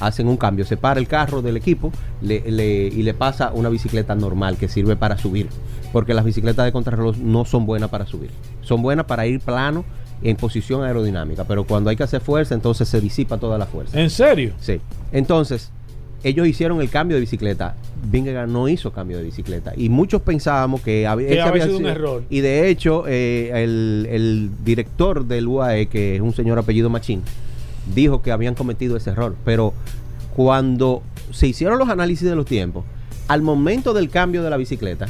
hacen 0.00 0.26
un 0.28 0.36
cambio, 0.36 0.64
separa 0.64 0.98
el 0.98 1.06
carro 1.06 1.42
del 1.42 1.56
equipo 1.56 1.92
le- 2.22 2.50
le- 2.50 2.86
y 2.88 3.02
le 3.02 3.14
pasa 3.14 3.52
una 3.54 3.68
bicicleta 3.68 4.14
normal 4.14 4.56
que 4.56 4.68
sirve 4.68 4.96
para 4.96 5.16
subir, 5.18 5.48
porque 5.92 6.14
las 6.14 6.24
bicicletas 6.24 6.64
de 6.64 6.72
contrarreloj 6.72 7.16
no 7.18 7.44
son 7.44 7.66
buenas 7.66 7.90
para 7.90 8.06
subir, 8.06 8.30
son 8.62 8.82
buenas 8.82 9.06
para 9.06 9.26
ir 9.26 9.40
plano 9.40 9.84
en 10.22 10.36
posición 10.36 10.82
aerodinámica, 10.84 11.44
pero 11.44 11.64
cuando 11.64 11.88
hay 11.90 11.96
que 11.96 12.02
hacer 12.02 12.20
fuerza, 12.20 12.54
entonces 12.54 12.88
se 12.88 13.00
disipa 13.00 13.38
toda 13.38 13.56
la 13.58 13.66
fuerza. 13.66 13.98
¿En 14.00 14.10
serio? 14.10 14.52
Sí. 14.60 14.80
Entonces, 15.12 15.70
ellos 16.22 16.46
hicieron 16.46 16.82
el 16.82 16.90
cambio 16.90 17.16
de 17.16 17.22
bicicleta. 17.22 17.74
Vingegaard 18.10 18.46
no 18.50 18.68
hizo 18.68 18.92
cambio 18.92 19.16
de 19.16 19.22
bicicleta. 19.24 19.72
Y 19.74 19.88
muchos 19.88 20.20
pensábamos 20.20 20.82
que, 20.82 21.06
hab- 21.08 21.16
Que 21.26 21.32
ese 21.32 21.40
había 21.40 21.64
sido 21.64 21.78
un 21.78 21.86
error. 21.86 22.22
Y 22.28 22.40
de 22.40 22.68
hecho, 22.68 23.04
eh, 23.08 23.50
el, 23.64 24.06
el 24.10 24.50
director 24.62 25.24
del 25.24 25.48
UAE, 25.48 25.86
que 25.86 26.16
es 26.16 26.20
un 26.20 26.34
señor 26.34 26.58
apellido 26.58 26.90
Machín, 26.90 27.22
dijo 27.94 28.22
que 28.22 28.32
habían 28.32 28.54
cometido 28.54 28.96
ese 28.96 29.10
error. 29.10 29.34
Pero 29.44 29.72
cuando 30.36 31.02
se 31.32 31.46
hicieron 31.48 31.78
los 31.78 31.88
análisis 31.88 32.28
de 32.28 32.36
los 32.36 32.46
tiempos, 32.46 32.84
al 33.28 33.42
momento 33.42 33.92
del 33.92 34.10
cambio 34.10 34.42
de 34.42 34.50
la 34.50 34.56
bicicleta, 34.56 35.06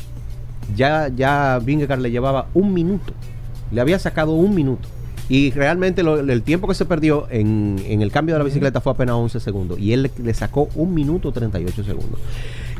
ya, 0.77 1.09
ya 1.09 1.59
Vingegaard 1.62 2.01
le 2.01 2.11
llevaba 2.11 2.47
un 2.55 2.73
minuto. 2.75 3.12
Le 3.73 3.81
había 3.81 3.99
sacado 3.99 4.33
un 4.33 4.55
minuto. 4.55 4.88
Y 5.29 5.53
realmente 5.53 6.03
lo- 6.03 6.19
el 6.19 6.43
tiempo 6.43 6.66
que 6.66 6.75
se 6.75 6.85
perdió 6.85 7.27
en, 7.31 7.77
en 7.87 8.03
el 8.03 8.11
cambio 8.11 8.35
de 8.35 8.40
la 8.40 8.45
bicicleta 8.45 8.81
fue 8.81 8.93
apenas 8.93 9.14
11 9.14 9.38
segundos. 9.40 9.79
Y 9.79 9.93
él 9.93 10.03
le, 10.03 10.11
le 10.23 10.35
sacó 10.35 10.69
un 10.75 10.93
minuto 10.93 11.31
38 11.33 11.85
segundos. 11.85 12.19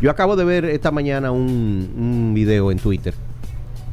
Yo 0.03 0.11
acabo 0.11 0.35
de 0.35 0.45
ver 0.45 0.65
esta 0.65 0.91
mañana 0.91 1.31
un, 1.31 1.91
un 1.97 2.33
video 2.35 2.73
en 2.73 2.79
Twitter 2.79 3.15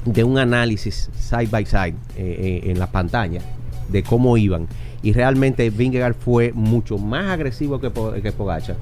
de 0.06 0.24
un 0.24 0.38
análisis 0.39 1.10
side 1.20 1.48
by 1.48 1.65
side 1.65 1.93
eh, 2.15 2.62
eh, 2.63 2.72
en 2.72 2.80
la 2.80 2.88
pantalla 2.88 3.41
de 3.89 4.04
cómo 4.04 4.38
iban. 4.38 4.67
Y 5.04 5.14
realmente 5.14 5.70
Vingegaard 5.70 6.16
fue 6.16 6.52
mucho 6.54 6.98
más 6.98 7.26
agresivo 7.32 7.80
que, 7.80 7.92
que 8.22 8.32
Pogacar 8.32 8.76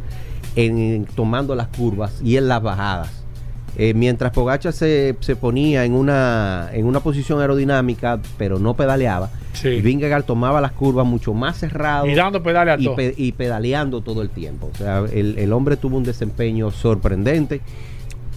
en, 0.56 0.78
en 0.78 1.06
tomando 1.06 1.56
las 1.56 1.68
curvas 1.68 2.22
y 2.24 2.38
en 2.38 2.48
las 2.48 2.62
bajadas. 2.62 3.10
Eh, 3.78 3.94
mientras 3.94 4.32
Pogacar 4.32 4.72
se, 4.72 5.16
se 5.20 5.36
ponía 5.36 5.84
en 5.84 5.94
una, 5.94 6.70
en 6.72 6.86
una 6.86 7.02
posición 7.02 7.42
aerodinámica, 7.42 8.20
pero 8.38 8.58
no 8.60 8.74
pedaleaba, 8.74 9.30
Sí. 9.52 9.80
Vingegaard 9.82 10.24
tomaba 10.26 10.60
las 10.60 10.74
curvas 10.74 11.06
mucho 11.06 11.34
más 11.34 11.58
cerrado 11.58 12.08
Y 12.08 12.14
dando 12.14 12.44
pedales 12.44 12.78
a 12.78 12.82
y, 12.82 12.86
todo. 12.86 12.96
pe- 12.98 13.14
y 13.16 13.32
pedaleando 13.32 14.02
todo 14.02 14.22
el 14.22 14.30
tiempo. 14.30 14.70
O 14.74 14.78
sea, 14.78 15.00
el, 15.14 15.38
el 15.38 15.54
hombre 15.54 15.78
tuvo 15.78 15.96
un 15.96 16.04
desempeño 16.04 16.72
sorprendente. 16.72 17.62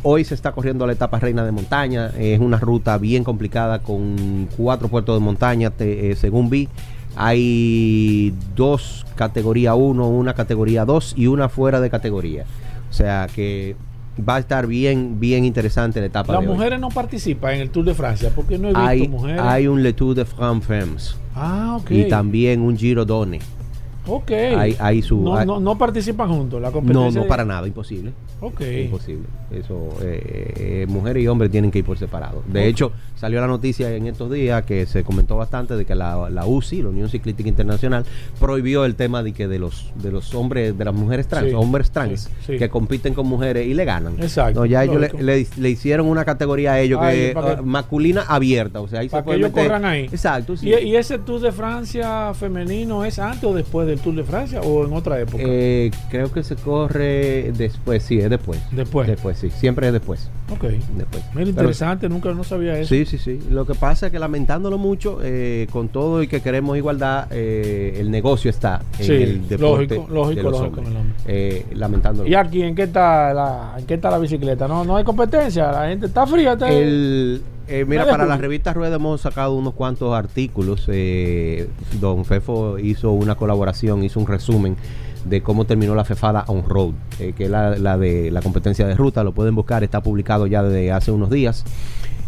Hoy 0.05 0.23
se 0.25 0.35
está 0.37 0.53
corriendo 0.53 0.87
la 0.87 0.93
etapa 0.93 1.19
reina 1.19 1.45
de 1.45 1.51
montaña. 1.51 2.13
Es 2.17 2.39
una 2.39 2.59
ruta 2.59 2.99
bien 2.99 3.25
complicada 3.25 3.81
con 3.81 4.49
cuatro 4.57 4.87
puertos 4.87 5.17
de 5.19 5.25
montaña, 5.25 5.71
te- 5.71 6.13
eh, 6.13 6.17
según 6.17 6.51
vi. 6.51 6.69
Hay 7.21 8.33
dos 8.55 9.05
categoría 9.17 9.75
1, 9.75 10.09
una 10.09 10.35
categoría 10.35 10.85
2 10.85 11.15
y 11.17 11.27
una 11.27 11.49
fuera 11.49 11.81
de 11.81 11.91
categoría. 11.91 12.45
O 12.89 12.93
sea 12.93 13.27
que 13.35 13.75
va 14.27 14.37
a 14.37 14.39
estar 14.39 14.69
bien, 14.69 15.19
bien 15.19 15.45
interesante 15.45 15.99
la 16.01 16.07
etapa 16.07 16.33
Las 16.33 16.43
hoy. 16.43 16.49
mujeres 16.49 16.79
no 16.79 16.91
participan 16.91 17.55
en 17.55 17.61
el 17.63 17.71
Tour 17.71 17.87
de 17.87 17.95
Francia 17.95 18.31
porque 18.35 18.57
no 18.57 18.69
he 18.69 18.71
visto 18.71 18.87
Hay, 18.87 19.09
mujeres. 19.09 19.41
hay 19.41 19.67
un 19.67 19.83
Le 19.83 19.93
Tour 19.93 20.15
de 20.15 20.25
France 20.25 20.67
Femmes 20.67 21.17
ah, 21.35 21.81
y 21.91 22.05
también 22.05 22.61
un 22.61 22.77
Giro 22.77 23.05
Donne. 23.05 23.41
Ok. 24.09 24.31
Hay, 24.31 24.77
hay 24.79 25.03
su, 25.03 25.21
no, 25.21 25.37
hay- 25.37 25.47
no, 25.47 25.61
no 25.61 25.77
participan 25.79 26.29
juntos. 26.29 26.61
La 26.61 26.69
no, 26.69 26.73
competencia. 26.75 27.21
no 27.21 27.27
para 27.29 27.45
nada, 27.45 27.67
imposible. 27.67 28.13
Ok. 28.41 28.61
Imposible. 28.85 29.25
Eso, 29.51 29.89
eh, 30.03 30.53
eh, 30.57 30.87
mujeres 30.89 31.23
y 31.23 31.27
hombres 31.29 31.51
tienen 31.51 31.71
que 31.71 31.79
ir 31.81 31.85
por 31.85 31.99
separado. 31.99 32.43
De 32.47 32.67
hecho, 32.69 32.93
salió 33.17 33.41
la 33.41 33.47
noticia 33.47 33.91
en 33.95 34.07
estos 34.07 34.31
días 34.31 34.65
que 34.65 34.87
se 34.87 35.03
comentó 35.05 35.37
bastante 35.37 35.77
de 35.77 35.85
que 35.85 35.95
la, 35.95 36.29
la 36.31 36.47
UCI, 36.47 36.83
la 36.83 36.91
Unión 36.91 37.09
Ciclística 37.09 37.49
Internacional, 37.49 38.05
prohibió 38.39 38.85
el 38.85 38.95
tema 38.95 39.23
de 39.23 39.33
que 39.33 39.49
de 39.49 39.59
los 39.59 39.93
de 39.97 40.13
los 40.13 40.35
hombres, 40.35 40.77
de 40.77 40.85
las 40.85 40.95
mujeres 40.95 41.27
trans, 41.29 41.49
Sí, 41.49 41.55
hombres 41.55 41.91
trans, 41.91 42.21
sí, 42.47 42.53
sí. 42.53 42.59
que 42.59 42.69
compiten 42.69 43.15
con 43.15 43.27
mujeres 43.27 43.67
y 43.67 43.75
le 43.75 43.85
ganan. 43.85 44.15
Exacto, 44.21 44.61
No, 44.61 44.67
ya 44.67 44.85
ellos 44.85 45.01
le, 45.01 45.11
le- 45.23 45.47
le 45.57 45.71
hicieron 45.71 46.07
una 46.07 46.25
categoría 46.25 46.73
a 46.75 46.81
ellos 46.81 47.01
Ay, 47.03 47.33
que 47.33 47.39
uh, 47.61 47.65
masculina 47.65 48.23
abierta. 48.29 48.81
O 48.81 48.89
sea, 48.89 49.01
ahí 49.01 49.09
Para 49.09 49.25
se 49.25 49.31
que 49.31 49.37
ellos 49.37 49.51
meter- 49.51 49.65
corran 49.67 49.85
ahí. 49.85 50.05
Exacto, 50.05 50.57
sí. 50.57 50.69
¿Y, 50.69 50.75
y 50.75 50.97
ese 50.97 51.19
Tour 51.19 51.41
de 51.41 51.53
Francia 51.53 52.33
femenino 52.35 53.05
es 53.05 53.19
antes 53.19 53.45
o 53.45 53.55
después 53.55 53.87
del 53.89 53.98
Tour 53.99 54.15
de 54.15 54.25
Francia 54.25 54.61
o 54.61 54.85
en 54.87 54.93
otra 54.93 55.21
época? 55.21 55.43
Eh, 55.47 55.91
creo 56.11 56.33
que 56.33 56.43
se 56.43 56.57
corre 56.57 57.53
después, 57.57 58.03
sí, 58.03 58.19
es 58.19 58.31
después. 58.31 58.61
Después. 58.73 59.07
Después, 59.07 59.39
sí. 59.39 59.51
Siempre 59.51 59.87
es 59.89 59.93
después. 59.93 60.31
ok. 60.51 60.65
Después. 60.97 61.23
Mira, 61.35 61.35
Pero- 61.35 61.49
interesante, 61.51 62.09
nunca 62.09 62.33
no 62.33 62.45
sabía 62.45 62.79
eso. 62.79 62.89
Sí, 62.95 63.05
sí, 63.07 63.19
sí. 63.19 63.41
Lo 63.51 63.67
que 63.67 63.75
pasa 63.75 64.07
es 64.07 64.13
que 64.13 64.19
lamentándolo 64.19 64.79
mucho, 64.79 65.19
eh, 65.23 65.67
con 65.71 65.89
todo 65.89 66.23
y 66.23 66.29
que 66.29 66.41
queremos 66.41 66.77
igualdad, 66.77 67.27
eh, 67.31 67.97
el 67.99 68.11
negocio 68.11 68.51
está 68.51 68.83
en 68.99 69.05
Sí, 69.05 69.13
el 69.13 69.49
deporte 69.49 69.97
lógico, 69.97 70.15
lógico, 70.15 70.37
de 70.37 70.43
los 70.43 70.61
lógico, 70.61 70.81
hombres. 70.81 70.97
Eh, 71.27 71.67
lamentándolo. 71.75 72.29
¿Y 72.29 72.35
aquí 72.35 72.63
en 72.63 72.75
qué 72.75 72.85
está 72.85 73.33
la, 73.35 73.75
en 73.79 73.87
qué 73.87 73.95
está 73.95 74.11
la 74.11 74.19
bicicleta? 74.19 74.67
No, 74.69 74.85
no 74.85 74.97
hay 74.97 75.05
competencia, 75.05 75.71
la 75.73 75.89
gente 75.89 76.07
está 76.07 76.27
fría. 76.27 76.53
Está... 76.53 76.71
El, 76.71 77.43
eh, 77.69 77.85
mira, 77.87 78.07
para 78.07 78.27
la 78.27 78.37
revista 78.37 78.73
Rueda 78.73 78.97
hemos 78.97 79.21
sacado 79.21 79.55
unos 79.55 79.75
cuantos 79.75 80.15
artículos. 80.15 80.85
eh, 80.89 81.69
don 82.01 82.25
Fefo 82.25 82.79
hizo 82.79 83.13
una 83.13 83.35
colaboración, 83.35 84.03
hizo 84.05 84.21
un 84.21 84.27
resumen 84.27 84.77
de 85.25 85.43
cómo 85.43 85.65
terminó 85.65 85.95
la 85.95 86.05
Fefada 86.05 86.45
On 86.47 86.65
Road, 86.67 86.95
eh, 87.19 87.35
que 87.37 87.45
es 87.45 87.51
la, 87.51 87.77
la 87.77 87.99
de 87.99 88.31
la 88.31 88.41
competencia 88.41 88.87
de 88.87 88.95
ruta. 88.95 89.25
Lo 89.25 89.33
pueden 89.33 89.55
buscar, 89.55 89.85
está 89.85 90.03
publicado 90.03 90.47
ya 90.47 90.63
desde 90.63 90.93
hace 90.93 91.11
unos 91.11 91.31
días. 91.31 91.65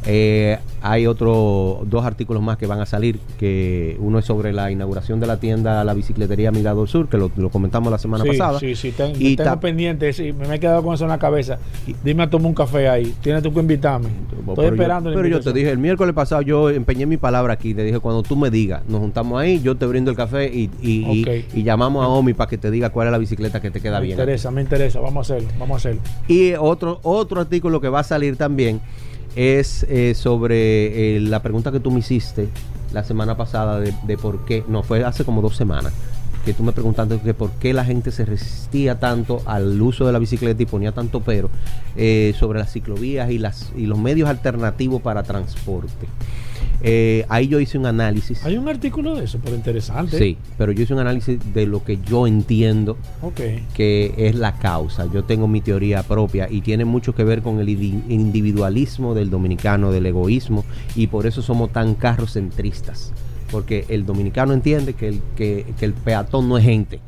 Eh, 0.07 0.59
hay 0.83 1.07
otros 1.07 1.79
dos 1.91 2.05
artículos 2.07 2.43
más 2.43 2.57
que 2.57 2.67
van 2.67 2.81
a 2.81 2.87
salir, 2.87 3.19
que 3.39 3.97
uno 4.01 4.19
es 4.19 4.25
sobre 4.25 4.53
la 4.53 4.71
inauguración 4.71 5.21
de 5.21 5.27
la 5.27 5.39
tienda 5.39 5.85
La 5.85 5.93
Bicicletería 5.93 6.51
Mirador 6.51 6.89
Sur, 6.89 7.09
que 7.09 7.19
lo, 7.19 7.31
lo 7.37 7.51
comentamos 7.51 7.93
la 7.93 7.99
semana 7.99 8.25
sí, 8.25 8.31
pasada. 8.31 8.59
Sí, 8.59 8.75
sí, 8.75 8.93
ten- 8.93 9.13
Y 9.19 9.37
tengo 9.37 9.61
pendiente, 9.61 10.13
sí, 10.15 10.33
me 10.33 10.49
me 10.49 10.57
he 10.57 10.61
quedado 10.61 10.83
con 10.83 10.95
eso 10.95 11.05
en 11.05 11.11
la 11.11 11.19
cabeza. 11.19 11.59
Dime 12.03 12.23
a 12.23 12.31
tomar 12.31 12.47
un 12.49 12.55
café 12.55 12.89
ahí, 12.89 13.15
tienes 13.23 13.43
tú 13.43 13.53
que 13.53 13.61
invitarme. 13.61 14.09
Estoy 14.09 14.55
pero 14.57 14.69
esperando. 14.75 15.11
Yo, 15.11 15.17
pero 15.17 15.29
yo 15.29 15.41
te 15.41 15.53
dije, 15.53 15.71
el 15.71 15.79
miércoles 15.79 16.15
pasado 16.15 16.43
yo 16.43 16.71
empeñé 16.71 17.05
mi 17.07 17.19
palabra 17.19 17.53
aquí. 17.53 17.75
Te 17.75 17.85
dije, 17.85 17.99
cuando 18.01 18.23
tú 18.23 18.37
me 18.37 18.51
digas, 18.51 18.83
nos 18.89 19.01
juntamos 19.01 19.39
ahí, 19.41 19.61
yo 19.61 19.77
te 19.77 19.85
brindo 19.87 20.11
el 20.11 20.17
café 20.17 20.47
y, 20.53 20.71
y, 20.83 21.05
y- 21.13 21.23
Ok. 21.23 21.55
y 21.55 21.63
llamamos 21.63 22.05
a 22.05 22.09
Omi 22.09 22.33
para 22.33 22.49
que 22.49 22.57
te 22.59 22.71
diga 22.71 22.89
cuál 22.91 23.09
es 23.09 23.13
la 23.13 23.19
bicicleta 23.19 23.61
que 23.61 23.71
te 23.71 23.81
queda 23.83 24.01
Me 24.01 24.07
bien. 24.07 24.19
interesa, 24.19 24.51
me 24.51 24.63
interesa, 24.63 24.99
vamos 25.01 25.31
a 25.31 25.35
hacerlo, 25.35 25.51
vamos 25.59 25.75
a 25.75 25.77
hacerlo. 25.77 26.01
Y 26.27 26.55
otro, 26.55 27.01
otro 27.03 27.41
artículo 27.43 27.81
que 27.83 27.89
va 27.91 28.01
a 28.01 28.05
salir 28.05 28.37
también 28.37 28.81
es 29.37 29.85
eh, 29.89 30.15
sobre 30.15 31.17
eh, 31.17 31.21
la 31.21 31.43
pregunta 31.43 31.73
que 31.73 31.81
tú 31.81 31.91
me 31.91 32.01
hiciste 32.01 32.49
la 32.93 33.05
semana 33.05 33.37
pasada 33.37 33.81
de, 33.81 33.95
de 34.05 34.19
por 34.19 34.45
qué, 34.45 34.65
no, 34.69 34.83
fue 34.83 35.05
hace 35.05 35.25
como 35.25 35.43
dos 35.43 35.57
semanas, 35.57 35.93
que 36.45 36.55
tú 36.55 36.63
me 36.63 36.73
preguntaste 36.73 37.19
que 37.19 37.35
por 37.35 37.51
qué 37.53 37.75
la 37.75 37.85
gente 37.85 38.11
se 38.11 38.25
resistía 38.25 38.99
tanto 38.99 39.43
al 39.47 39.81
uso 39.81 40.07
de 40.07 40.13
la 40.13 40.19
bicicleta 40.19 40.63
y 40.63 40.67
ponía 40.67 40.93
tanto 40.93 41.21
pero 41.21 41.51
eh, 41.97 42.35
sobre 42.39 42.59
las 42.59 42.73
ciclovías 42.73 43.31
y, 43.31 43.39
las, 43.39 43.73
y 43.77 43.87
los 43.87 43.99
medios 43.99 44.29
alternativos 44.29 45.03
para 45.03 45.23
transporte. 45.23 46.07
Eh, 46.83 47.27
ahí 47.29 47.49
yo 47.49 47.61
hice 47.61 47.79
un 47.79 47.87
análisis. 47.87 48.45
Hay 48.45 48.57
un 48.57 48.69
artículo 48.69 49.15
de 49.15 49.25
eso, 49.25 49.39
pero 49.43 49.55
interesante. 49.55 50.19
Sí, 50.19 50.39
pero 50.57 50.73
yo 50.73 50.83
hice 50.83 50.95
un 50.95 51.01
análisis 51.01 51.39
de 51.53 51.67
lo 51.67 51.85
que 51.85 51.99
yo 51.99 52.27
entiendo 52.27 52.97
que 53.75 54.15
es 54.17 54.35
la 54.35 54.59
causa. 54.59 55.07
Yo 55.13 55.25
tengo 55.25 55.47
mi 55.47 55.61
teoría 55.61 56.03
propia 56.03 56.49
y 56.51 56.63
tiene 56.63 56.85
mucho 56.85 57.15
que 57.15 57.25
ver 57.25 57.43
con 57.43 57.61
el 57.61 57.69
individualismo 57.69 59.15
del 59.15 59.31
dominicano, 59.31 59.93
del 59.93 60.07
egoísmo, 60.07 60.65
y 60.95 61.09
por 61.09 61.27
eso 61.27 61.43
somos 61.43 61.73
tan 61.73 61.95
carrocentristas. 61.95 63.13
Porque 63.51 63.85
el 63.89 64.07
dominicano 64.07 64.53
entiende 64.53 64.95
que 64.95 65.09
el, 65.09 65.21
que, 65.37 65.67
que 65.79 65.85
el 65.85 65.93
peatón 65.93 66.49
no 66.49 66.57
es 66.57 66.65
gente. 66.65 67.01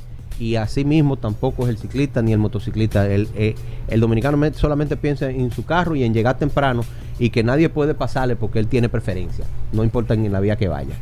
Y 0.43 0.57
así 0.57 0.85
mismo 0.85 1.17
tampoco 1.17 1.63
es 1.65 1.69
el 1.71 1.79
ciclista 1.79 2.21
ni 2.21 2.33
el 2.33 2.39
motociclista. 2.39 3.07
El, 3.07 3.29
eh, 3.37 3.55
el 3.87 4.01
dominicano 4.01 4.37
me- 4.37 4.53
solamente 4.53 4.97
piensa 4.97 5.31
en 5.31 5.53
su 5.53 5.65
carro 5.65 5.95
y 5.95 6.03
en 6.03 6.13
llegar 6.13 6.37
temprano 6.39 6.83
y 7.19 7.31
que 7.31 7.45
nadie 7.45 7.69
puede 7.69 7.95
pasarle 7.95 8.35
porque 8.35 8.59
él 8.59 8.67
tiene 8.67 8.89
preferencia. 8.89 9.45
No 9.73 9.85
importa 9.85 10.15
en 10.15 10.33
la 10.33 10.41
vía 10.41 10.57
que 10.57 10.67
vaya. 10.67 10.95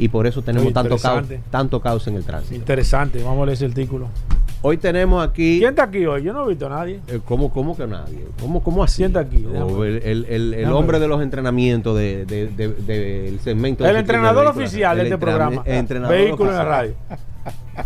Y 0.00 0.08
por 0.08 0.26
eso 0.26 0.42
tenemos 0.42 0.72
tanto 0.72 0.96
caos, 0.98 1.28
tanto 1.50 1.80
caos 1.80 2.06
en 2.08 2.16
el 2.16 2.24
tránsito. 2.24 2.56
Interesante, 2.56 3.22
vamos 3.22 3.42
a 3.42 3.46
leer 3.46 3.54
ese 3.54 3.66
artículo. 3.66 4.08
Hoy 4.60 4.76
tenemos 4.76 5.26
aquí... 5.26 5.58
¿Quién 5.58 5.70
está 5.70 5.84
aquí 5.84 6.04
hoy? 6.04 6.22
Yo 6.24 6.32
no 6.32 6.44
he 6.44 6.48
visto 6.48 6.66
a 6.66 6.70
nadie. 6.70 6.98
Eh, 7.06 7.20
¿Cómo, 7.24 7.48
cómo 7.50 7.76
que 7.76 7.86
nadie? 7.86 8.26
¿Cómo, 8.40 8.60
cómo 8.60 8.82
así? 8.82 9.04
Aquí, 9.04 9.46
O 9.46 9.52
déjame 9.52 9.86
el, 9.86 10.02
el- 10.28 10.54
el- 10.54 10.72
hombre 10.72 10.98
de 10.98 11.06
los 11.06 11.22
entrenamientos 11.22 11.96
de, 11.96 12.26
de- 12.26 12.48
de- 12.48 12.68
de- 12.68 13.22
del 13.22 13.40
segmento. 13.40 13.86
El 13.86 13.94
entrenador 13.96 14.46
oficial 14.48 14.96
de 14.96 15.04
este 15.04 15.16
programa. 15.18 15.62
entrenador 15.64 16.16
Vehículo 16.16 16.50
en 16.50 16.56
la 16.56 16.64
radio. 16.64 16.94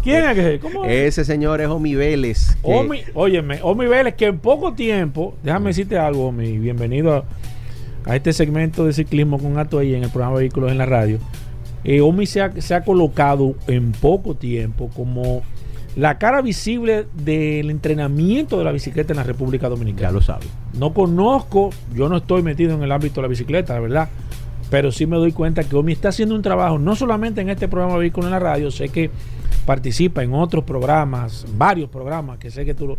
¿Quién 0.02 0.24
es 0.24 0.34
que 0.34 0.58
¿Cómo 0.60 0.86
es? 0.86 0.90
Ese 1.08 1.26
señor 1.26 1.60
es 1.60 1.68
Omi 1.68 1.94
Vélez. 1.94 2.56
que- 2.64 2.72
Omi, 2.74 3.00
óyeme, 3.12 3.60
Omi 3.62 3.84
Vélez, 3.86 4.14
que 4.14 4.26
en 4.26 4.38
poco 4.38 4.72
tiempo, 4.72 5.34
déjame 5.42 5.68
decirte 5.70 5.98
algo, 5.98 6.28
Omi, 6.28 6.56
bienvenido 6.56 7.14
a, 7.14 7.24
a 8.10 8.16
este 8.16 8.32
segmento 8.32 8.86
de 8.86 8.94
ciclismo 8.94 9.38
con 9.38 9.58
ahí 9.78 9.94
en 9.94 10.04
el 10.04 10.10
programa 10.10 10.36
Vehículos 10.38 10.72
en 10.72 10.78
la 10.78 10.86
Radio. 10.86 11.18
Eh, 11.84 12.00
Omi 12.00 12.24
se 12.24 12.40
ha, 12.40 12.50
se 12.62 12.74
ha 12.74 12.82
colocado 12.82 13.54
en 13.66 13.92
poco 13.92 14.34
tiempo 14.34 14.88
como 14.96 15.42
la 15.96 16.18
cara 16.18 16.40
visible 16.40 17.06
del 17.14 17.70
entrenamiento 17.70 18.58
de 18.58 18.64
la 18.64 18.72
bicicleta 18.72 19.12
en 19.12 19.18
la 19.18 19.24
República 19.24 19.68
Dominicana. 19.68 20.08
ya 20.08 20.12
lo 20.12 20.22
sabe. 20.22 20.46
No 20.78 20.94
conozco, 20.94 21.70
yo 21.94 22.08
no 22.08 22.18
estoy 22.18 22.42
metido 22.42 22.74
en 22.74 22.82
el 22.82 22.92
ámbito 22.92 23.16
de 23.16 23.22
la 23.22 23.28
bicicleta, 23.28 23.74
la 23.74 23.80
verdad. 23.80 24.08
Pero 24.70 24.90
sí 24.90 25.06
me 25.06 25.16
doy 25.16 25.32
cuenta 25.32 25.64
que 25.64 25.76
Omi 25.76 25.92
está 25.92 26.08
haciendo 26.08 26.34
un 26.34 26.40
trabajo, 26.40 26.78
no 26.78 26.96
solamente 26.96 27.42
en 27.42 27.50
este 27.50 27.68
programa 27.68 27.98
Vehículo 27.98 28.26
en 28.28 28.32
la 28.32 28.38
Radio, 28.38 28.70
sé 28.70 28.88
que 28.88 29.10
participa 29.66 30.22
en 30.22 30.32
otros 30.32 30.64
programas, 30.64 31.44
varios 31.56 31.90
programas 31.90 32.38
que 32.38 32.50
sé 32.50 32.64
que 32.64 32.74
tú 32.74 32.96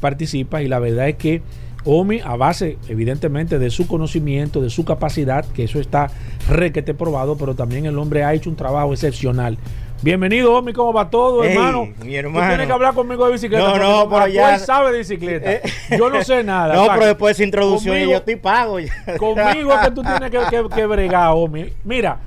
participas 0.00 0.62
y 0.62 0.68
la 0.68 0.78
verdad 0.78 1.08
es 1.08 1.16
que 1.16 1.42
Omi, 1.84 2.20
a 2.20 2.36
base 2.36 2.76
evidentemente 2.88 3.58
de 3.58 3.70
su 3.70 3.86
conocimiento, 3.86 4.60
de 4.60 4.68
su 4.68 4.84
capacidad, 4.84 5.46
que 5.46 5.64
eso 5.64 5.80
está 5.80 6.10
requete 6.48 6.92
probado, 6.92 7.36
pero 7.36 7.54
también 7.54 7.86
el 7.86 7.98
hombre 7.98 8.22
ha 8.22 8.34
hecho 8.34 8.50
un 8.50 8.56
trabajo 8.56 8.92
excepcional. 8.92 9.56
Bienvenido, 10.02 10.54
Omi, 10.56 10.72
¿cómo 10.72 10.94
va 10.94 11.10
todo, 11.10 11.44
Ey, 11.44 11.52
hermano? 11.52 11.88
mi 12.02 12.16
hermano. 12.16 12.40
Tú 12.46 12.48
tienes 12.48 12.66
que 12.66 12.72
hablar 12.72 12.94
conmigo 12.94 13.26
de 13.26 13.32
bicicleta. 13.32 13.76
No, 13.76 13.76
no, 14.04 14.08
pero 14.08 14.28
ya- 14.28 14.58
sabe 14.58 14.92
de 14.92 14.98
bicicleta. 14.98 15.52
Eh, 15.52 15.62
Yo 15.98 16.08
no 16.08 16.24
sé 16.24 16.42
nada. 16.42 16.72
No, 16.74 16.82
o 16.82 16.84
sea, 16.86 16.94
pero 16.94 17.06
después 17.06 17.36
de 17.36 17.42
esa 17.42 17.46
introducción 17.46 17.94
conmigo- 17.94 18.10
yo 18.12 18.16
estoy 18.16 18.36
pago. 18.36 18.80
ya. 18.80 18.92
Conmigo 19.18 19.74
es 19.74 19.80
que 19.80 19.90
tú 19.90 20.02
tienes 20.02 20.30
que, 20.30 20.38
que- 20.50 20.68
que 20.74 20.86
bregar, 20.86 21.32
Omi. 21.34 21.66
Mira, 21.84 22.18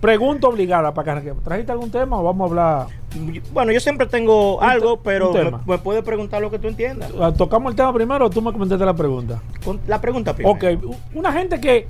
pregunta 0.00 0.48
obligada 0.48 0.94
para 0.94 1.20
que. 1.20 1.32
¿Trajiste 1.44 1.72
algún 1.72 1.90
tema 1.90 2.18
o 2.18 2.22
vamos 2.24 2.46
a 2.46 2.48
hablar? 2.48 2.86
Bueno, 3.52 3.70
yo 3.72 3.80
siempre 3.80 4.06
tengo 4.06 4.62
algo, 4.62 5.00
pero 5.02 5.30
me, 5.66 5.76
puedes 5.76 6.02
preguntar 6.02 6.40
lo 6.40 6.50
que 6.50 6.58
tú 6.58 6.68
entiendas. 6.68 7.10
Ah, 7.20 7.32
¿Tocamos 7.36 7.70
el 7.72 7.76
tema 7.76 7.92
primero 7.92 8.24
o 8.26 8.30
tú 8.30 8.40
me 8.40 8.50
comentaste 8.50 8.84
la 8.86 8.94
pregunta? 8.94 9.42
Con 9.62 9.78
la 9.86 10.00
pregunta 10.00 10.32
primero. 10.34 10.54
Ok, 10.56 10.64
una 11.14 11.32
gente 11.32 11.60
que, 11.60 11.86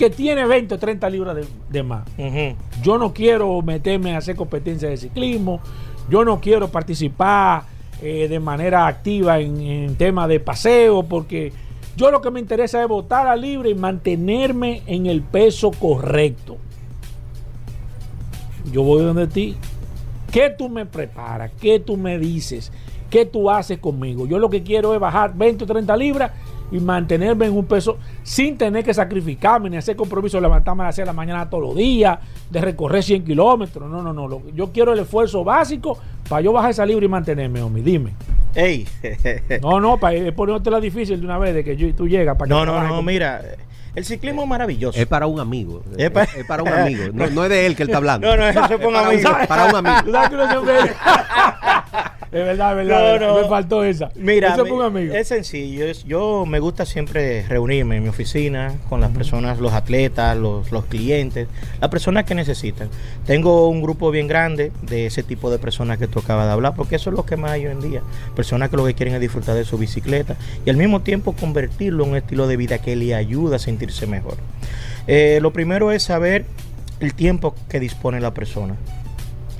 que 0.00 0.08
tiene 0.08 0.46
20 0.46 0.76
o 0.76 0.78
30 0.78 1.10
libras 1.10 1.36
de, 1.36 1.46
de 1.68 1.82
más. 1.82 2.08
Yo 2.82 2.96
no 2.96 3.12
quiero 3.12 3.60
meterme 3.60 4.14
a 4.14 4.16
hacer 4.16 4.34
competencia 4.34 4.88
de 4.88 4.96
ciclismo. 4.96 5.60
Yo 6.08 6.24
no 6.24 6.40
quiero 6.40 6.68
participar 6.68 7.64
eh, 8.00 8.26
de 8.26 8.40
manera 8.40 8.86
activa 8.86 9.40
en, 9.40 9.60
en 9.60 9.96
temas 9.96 10.26
de 10.30 10.40
paseo 10.40 11.02
porque 11.02 11.52
yo 11.98 12.10
lo 12.10 12.22
que 12.22 12.30
me 12.30 12.40
interesa 12.40 12.80
es 12.80 12.88
votar 12.88 13.26
a 13.26 13.36
libre 13.36 13.68
y 13.68 13.74
mantenerme 13.74 14.82
en 14.86 15.04
el 15.04 15.20
peso 15.20 15.70
correcto. 15.70 16.56
Yo 18.72 18.82
voy 18.82 19.04
donde 19.04 19.26
ti. 19.26 19.54
¿Qué 20.32 20.48
tú 20.48 20.70
me 20.70 20.86
preparas? 20.86 21.50
¿Qué 21.60 21.78
tú 21.78 21.98
me 21.98 22.18
dices? 22.18 22.72
¿Qué 23.10 23.26
tú 23.26 23.50
haces 23.50 23.78
conmigo? 23.78 24.26
Yo 24.26 24.38
lo 24.38 24.48
que 24.48 24.62
quiero 24.62 24.94
es 24.94 25.00
bajar 25.00 25.34
20 25.34 25.64
o 25.64 25.66
30 25.66 25.94
libras 25.98 26.32
y 26.72 26.78
mantenerme 26.80 27.46
en 27.46 27.56
un 27.56 27.64
peso 27.64 27.98
sin 28.22 28.56
tener 28.58 28.84
que 28.84 28.94
sacrificarme 28.94 29.70
ni 29.70 29.76
hacer 29.76 29.96
compromiso 29.96 30.36
de 30.36 30.42
levantarme 30.42 30.82
a 30.82 30.86
las 30.86 30.94
6 30.94 31.02
de 31.04 31.06
la 31.06 31.12
mañana 31.12 31.48
todos 31.50 31.64
los 31.64 31.76
días, 31.76 32.18
de 32.50 32.60
recorrer 32.60 33.02
100 33.02 33.24
kilómetros. 33.24 33.90
No, 33.90 34.02
no, 34.02 34.12
no. 34.12 34.28
Lo- 34.28 34.42
yo 34.54 34.70
quiero 34.72 34.92
el 34.92 34.98
esfuerzo 35.00 35.42
básico 35.44 35.98
para 36.28 36.42
yo 36.42 36.52
bajar 36.52 36.70
esa 36.70 36.86
libra 36.86 37.04
y 37.04 37.08
mantenerme, 37.08 37.60
homie. 37.62 37.82
Dime. 37.82 38.14
Ey. 38.54 38.86
No, 39.62 39.80
no, 39.80 39.96
para 39.98 40.16
ponerte 40.32 40.70
la 40.70 40.80
difícil 40.80 41.18
de 41.20 41.26
una 41.26 41.38
vez 41.38 41.54
de 41.54 41.64
que 41.64 41.76
yo- 41.76 41.94
tú 41.94 42.06
llegas 42.08 42.36
para 42.36 42.48
que 42.48 42.54
no, 42.54 42.64
no, 42.66 42.82
no, 42.82 42.96
con- 42.96 43.04
mira. 43.04 43.42
El 43.92 44.04
ciclismo 44.04 44.42
es 44.42 44.48
maravilloso. 44.48 44.96
Es 44.96 45.06
para 45.06 45.26
un 45.26 45.40
amigo. 45.40 45.82
Es 45.96 46.04
Es, 46.04 46.10
pa- 46.12 46.22
es 46.22 46.44
para 46.46 46.62
un 46.62 46.68
amigo. 46.68 47.04
No, 47.12 47.26
no 47.28 47.42
es 47.42 47.50
de 47.50 47.66
él 47.66 47.74
que 47.74 47.82
él 47.82 47.88
está 47.88 47.96
hablando. 47.98 48.24
No, 48.30 48.36
no, 48.36 48.46
eso 48.46 48.60
es 48.60 48.68
para 48.68 48.86
un 48.86 48.92
para, 48.92 49.08
amigo. 49.08 49.30
un, 49.40 49.46
para 49.48 49.64
un 49.66 49.74
amigo. 49.74 50.72
Es 52.40 52.44
verdad, 52.44 52.70
es 52.80 52.86
verdad. 52.86 53.18
No, 53.20 53.34
no. 53.34 53.42
Me 53.42 53.48
faltó 53.48 53.82
esa. 53.82 54.10
Mira, 54.14 54.52
Eso 54.54 54.62
mi- 54.62 54.70
fue 54.70 54.78
un 54.78 54.84
amigo. 54.84 55.14
es 55.14 55.26
sencillo. 55.26 55.84
yo 56.06 56.46
me 56.46 56.60
gusta 56.60 56.86
siempre 56.86 57.44
reunirme 57.48 57.96
en 57.96 58.04
mi 58.04 58.08
oficina 58.08 58.74
con 58.88 59.00
las 59.00 59.10
personas, 59.10 59.58
los 59.58 59.72
atletas, 59.72 60.36
los, 60.36 60.70
los 60.70 60.84
clientes, 60.84 61.48
las 61.80 61.90
personas 61.90 62.24
que 62.24 62.36
necesitan. 62.36 62.88
Tengo 63.26 63.68
un 63.68 63.82
grupo 63.82 64.12
bien 64.12 64.28
grande 64.28 64.70
de 64.82 65.06
ese 65.06 65.24
tipo 65.24 65.50
de 65.50 65.58
personas 65.58 65.98
que 65.98 66.06
tú 66.06 66.20
acabas 66.20 66.46
de 66.46 66.52
hablar, 66.52 66.74
porque 66.76 66.94
eso 66.96 67.10
es 67.10 67.16
lo 67.16 67.26
que 67.26 67.36
más 67.36 67.50
hay 67.50 67.66
hoy 67.66 67.72
en 67.72 67.80
día. 67.80 68.02
Personas 68.36 68.70
que 68.70 68.76
lo 68.76 68.86
que 68.86 68.94
quieren 68.94 69.14
es 69.16 69.20
disfrutar 69.20 69.56
de 69.56 69.64
su 69.64 69.76
bicicleta 69.76 70.36
y 70.64 70.70
al 70.70 70.76
mismo 70.76 71.00
tiempo 71.00 71.32
convertirlo 71.32 72.04
en 72.04 72.10
un 72.10 72.16
estilo 72.16 72.46
de 72.46 72.56
vida 72.56 72.78
que 72.78 72.94
le 72.94 73.12
ayuda 73.16 73.56
a 73.56 73.58
sentirse 73.58 74.06
mejor. 74.06 74.36
Eh, 75.08 75.40
lo 75.42 75.52
primero 75.52 75.90
es 75.90 76.04
saber 76.04 76.44
el 77.00 77.12
tiempo 77.14 77.56
que 77.68 77.80
dispone 77.80 78.20
la 78.20 78.32
persona 78.34 78.76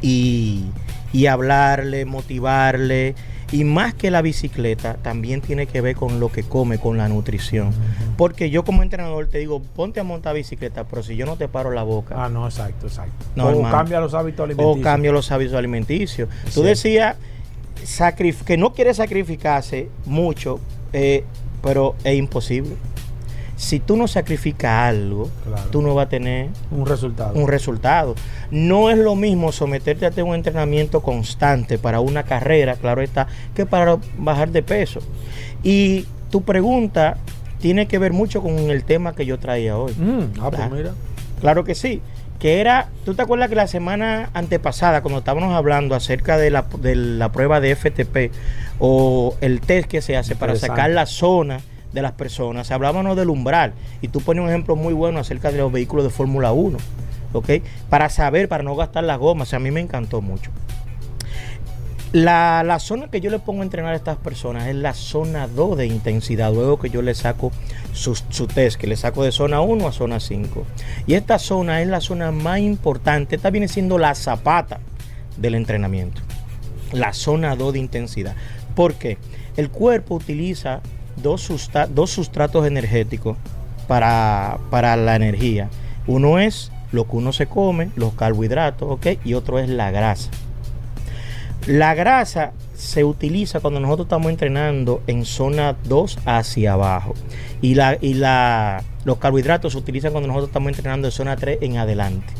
y, 0.02 0.66
y 1.12 1.27
hablarle, 1.27 2.05
motivarle. 2.05 3.14
Y 3.53 3.64
más 3.64 3.94
que 3.94 4.12
la 4.12 4.23
bicicleta, 4.23 4.94
también 5.03 5.40
tiene 5.40 5.66
que 5.66 5.81
ver 5.81 5.96
con 5.96 6.20
lo 6.20 6.31
que 6.31 6.44
come, 6.44 6.79
con 6.79 6.96
la 6.99 7.09
nutrición. 7.09 7.70
Porque 8.16 8.49
yo 8.49 8.62
como 8.64 8.85
entrenador 8.85 9.27
te 9.27 9.38
digo, 9.38 9.61
ponte 9.61 9.99
a 9.99 10.05
montar 10.05 10.37
bicicleta, 10.37 10.85
pero 10.85 11.03
si 11.03 11.16
yo 11.16 11.27
no 11.27 11.37
te 11.37 11.49
paro 11.49 11.73
la 11.73 11.83
boca, 11.83 12.14
Ah, 12.16 12.29
no, 12.29 12.46
exacto, 12.46 12.87
exacto. 12.87 13.12
No, 13.35 13.46
o 13.46 13.51
hermano. 13.51 13.77
cambia 13.77 13.99
los 13.99 14.14
hábitos 14.14 14.44
alimenticios. 14.44 14.79
o 14.81 14.83
cambia 14.83 15.11
los 15.11 15.33
hábitos 15.33 15.57
alimenticios. 15.57 16.29
Es 16.46 16.55
Tú 16.55 16.62
decías 16.62 17.16
sacrif- 17.85 18.44
que 18.44 18.57
no 18.57 18.73
quiere 18.73 18.94
sacrificarse 18.94 19.88
mucho, 20.07 20.61
eh, 20.92 21.25
pero 21.61 21.96
es 22.05 22.16
imposible. 22.16 22.70
Si 23.61 23.79
tú 23.79 23.94
no 23.99 24.09
sacrificas 24.09 24.88
algo, 24.88 25.29
Claro. 25.44 25.68
tú 25.70 25.83
no 25.83 25.94
vas 25.94 26.07
a 26.07 26.09
tener 26.09 26.49
Un 26.70 26.87
resultado. 26.87 27.35
un 27.35 27.46
resultado. 27.46 28.14
No 28.51 28.88
es 28.88 28.96
lo 28.96 29.16
mismo 29.16 29.53
someterte 29.53 30.07
a 30.07 30.25
un 30.25 30.35
entrenamiento 30.35 31.03
constante 31.03 31.77
para 31.77 32.01
una 32.01 32.23
carrera, 32.23 32.77
claro 32.77 33.03
está, 33.03 33.27
que 33.55 33.66
para 33.66 33.99
bajar 34.16 34.49
de 34.51 34.62
peso. 34.62 35.01
Y 35.62 36.07
tu 36.31 36.40
pregunta 36.40 37.18
tiene 37.61 37.87
que 37.87 37.99
ver 37.99 38.14
mucho 38.14 38.40
con 38.42 38.55
el 38.70 38.83
tema 38.85 39.14
que 39.14 39.27
yo 39.27 39.38
traía 39.38 39.77
hoy. 39.77 39.92
Mm, 39.92 40.40
ah, 40.40 40.49
pues 40.49 40.55
Claro. 40.55 40.75
mira. 40.75 40.90
Claro 41.42 41.62
que 41.64 41.75
sí. 41.75 42.01
Que 42.38 42.61
era, 42.62 42.88
¿tú 43.05 43.12
te 43.12 43.20
acuerdas 43.20 43.51
que 43.51 43.57
la 43.57 43.66
semana 43.66 44.31
antepasada, 44.33 45.03
cuando 45.03 45.18
estábamos 45.18 45.55
hablando 45.55 45.94
acerca 45.94 46.38
de 46.38 46.49
la, 46.51 46.64
de 46.81 46.94
la 46.96 47.31
prueba 47.31 47.61
de 47.61 47.77
FTP 47.77 48.33
o 48.79 49.37
el 49.42 49.61
test 49.61 49.87
que 49.87 50.01
se 50.01 50.16
hace 50.16 50.35
para 50.35 50.57
sacar 50.57 50.88
la 50.88 51.05
zona 51.05 51.61
de 51.92 52.03
las 52.03 52.12
personas, 52.12 52.70
hablábamos 52.70 53.16
del 53.16 53.31
umbral 53.31 53.72
y 54.00 54.09
tú 54.09 54.20
pones 54.20 54.42
un 54.42 54.48
ejemplo 54.48 54.76
muy 54.76 54.94
bueno 54.94 55.18
acerca 55.18 55.50
de 55.50 55.59
los 55.59 55.72
vehículos 55.72 56.05
de 56.05 56.11
Fórmula 56.11 56.53
1, 56.53 56.79
¿ok? 57.33 57.50
Para 57.88 58.09
saber, 58.09 58.48
para 58.48 58.62
no 58.62 58.76
gastar 58.76 59.05
las 59.05 59.18
gomas, 59.18 59.55
a 59.55 59.59
mí 59.59 59.70
me 59.70 59.81
encantó 59.81 60.20
mucho. 60.20 60.50
La, 62.12 62.64
la 62.64 62.81
zona 62.81 63.09
que 63.09 63.20
yo 63.20 63.31
le 63.31 63.38
pongo 63.38 63.61
a 63.61 63.64
entrenar 63.64 63.92
a 63.92 63.96
estas 63.96 64.16
personas 64.16 64.66
es 64.66 64.74
la 64.74 64.94
zona 64.94 65.46
2 65.46 65.79
de 65.79 65.87
intensidad, 65.87 66.53
luego 66.53 66.81
que 66.81 66.90
yo 66.90 67.03
le 67.03 67.14
saco 67.14 67.53
su, 67.92 68.16
su 68.16 68.48
test, 68.48 68.81
que 68.81 68.88
le 68.88 68.96
saco 68.96 69.22
de 69.22 69.31
zona 69.31 69.61
1 69.61 69.87
a 69.87 69.92
zona 69.92 70.18
5. 70.18 70.66
Y 71.07 71.14
esta 71.14 71.38
zona 71.38 71.83
es 71.83 71.88
la 71.88 72.00
zona 72.00 72.33
más 72.33 72.59
importante, 72.59 73.37
esta 73.37 73.50
viene 73.50 73.68
siendo 73.68 73.96
la 73.96 74.16
zapata 74.16 74.81
del 75.37 75.55
entrenamiento, 75.55 76.20
la 76.90 77.12
zona 77.12 77.55
2 77.55 77.74
de 77.74 77.79
intensidad. 77.79 78.35
¿Por 78.74 78.94
qué? 78.94 79.18
El 79.57 79.70
cuerpo 79.70 80.16
utiliza 80.16 80.81
dos, 81.22 81.50
dos 81.90 82.11
sustratos 82.11 82.66
energéticos 82.66 83.37
para, 83.87 84.59
para 84.70 84.96
la 84.96 85.16
energía. 85.16 85.68
Uno 86.06 86.38
es 86.38 86.72
lo 86.92 87.04
que 87.04 87.16
uno 87.16 87.33
se 87.33 87.46
come, 87.46 87.90
los 87.96 88.14
carbohidratos. 88.14 88.98
Y 89.24 89.35
otro 89.35 89.59
es 89.59 89.68
la 89.68 89.90
grasa. 89.90 90.30
La 91.66 91.94
grasa 91.94 92.52
se 92.74 93.04
utiliza 93.04 93.61
cuando 93.61 93.80
nosotros 93.80 94.06
estamos 94.06 94.30
entrenando 94.30 95.02
en 95.06 95.24
zona 95.24 95.76
2 95.85 96.18
hacia 96.24 96.72
abajo. 96.72 97.14
Y, 97.61 97.74
la, 97.74 97.98
y 98.00 98.14
la, 98.14 98.83
los 99.04 99.18
carbohidratos 99.18 99.72
se 99.72 99.78
utilizan 99.78 100.12
cuando 100.12 100.28
nosotros 100.28 100.48
estamos 100.48 100.68
entrenando 100.68 101.09
en 101.09 101.12
zona 101.12 101.37
3 101.37 101.59
en 101.61 101.76
adelante. 101.76 102.33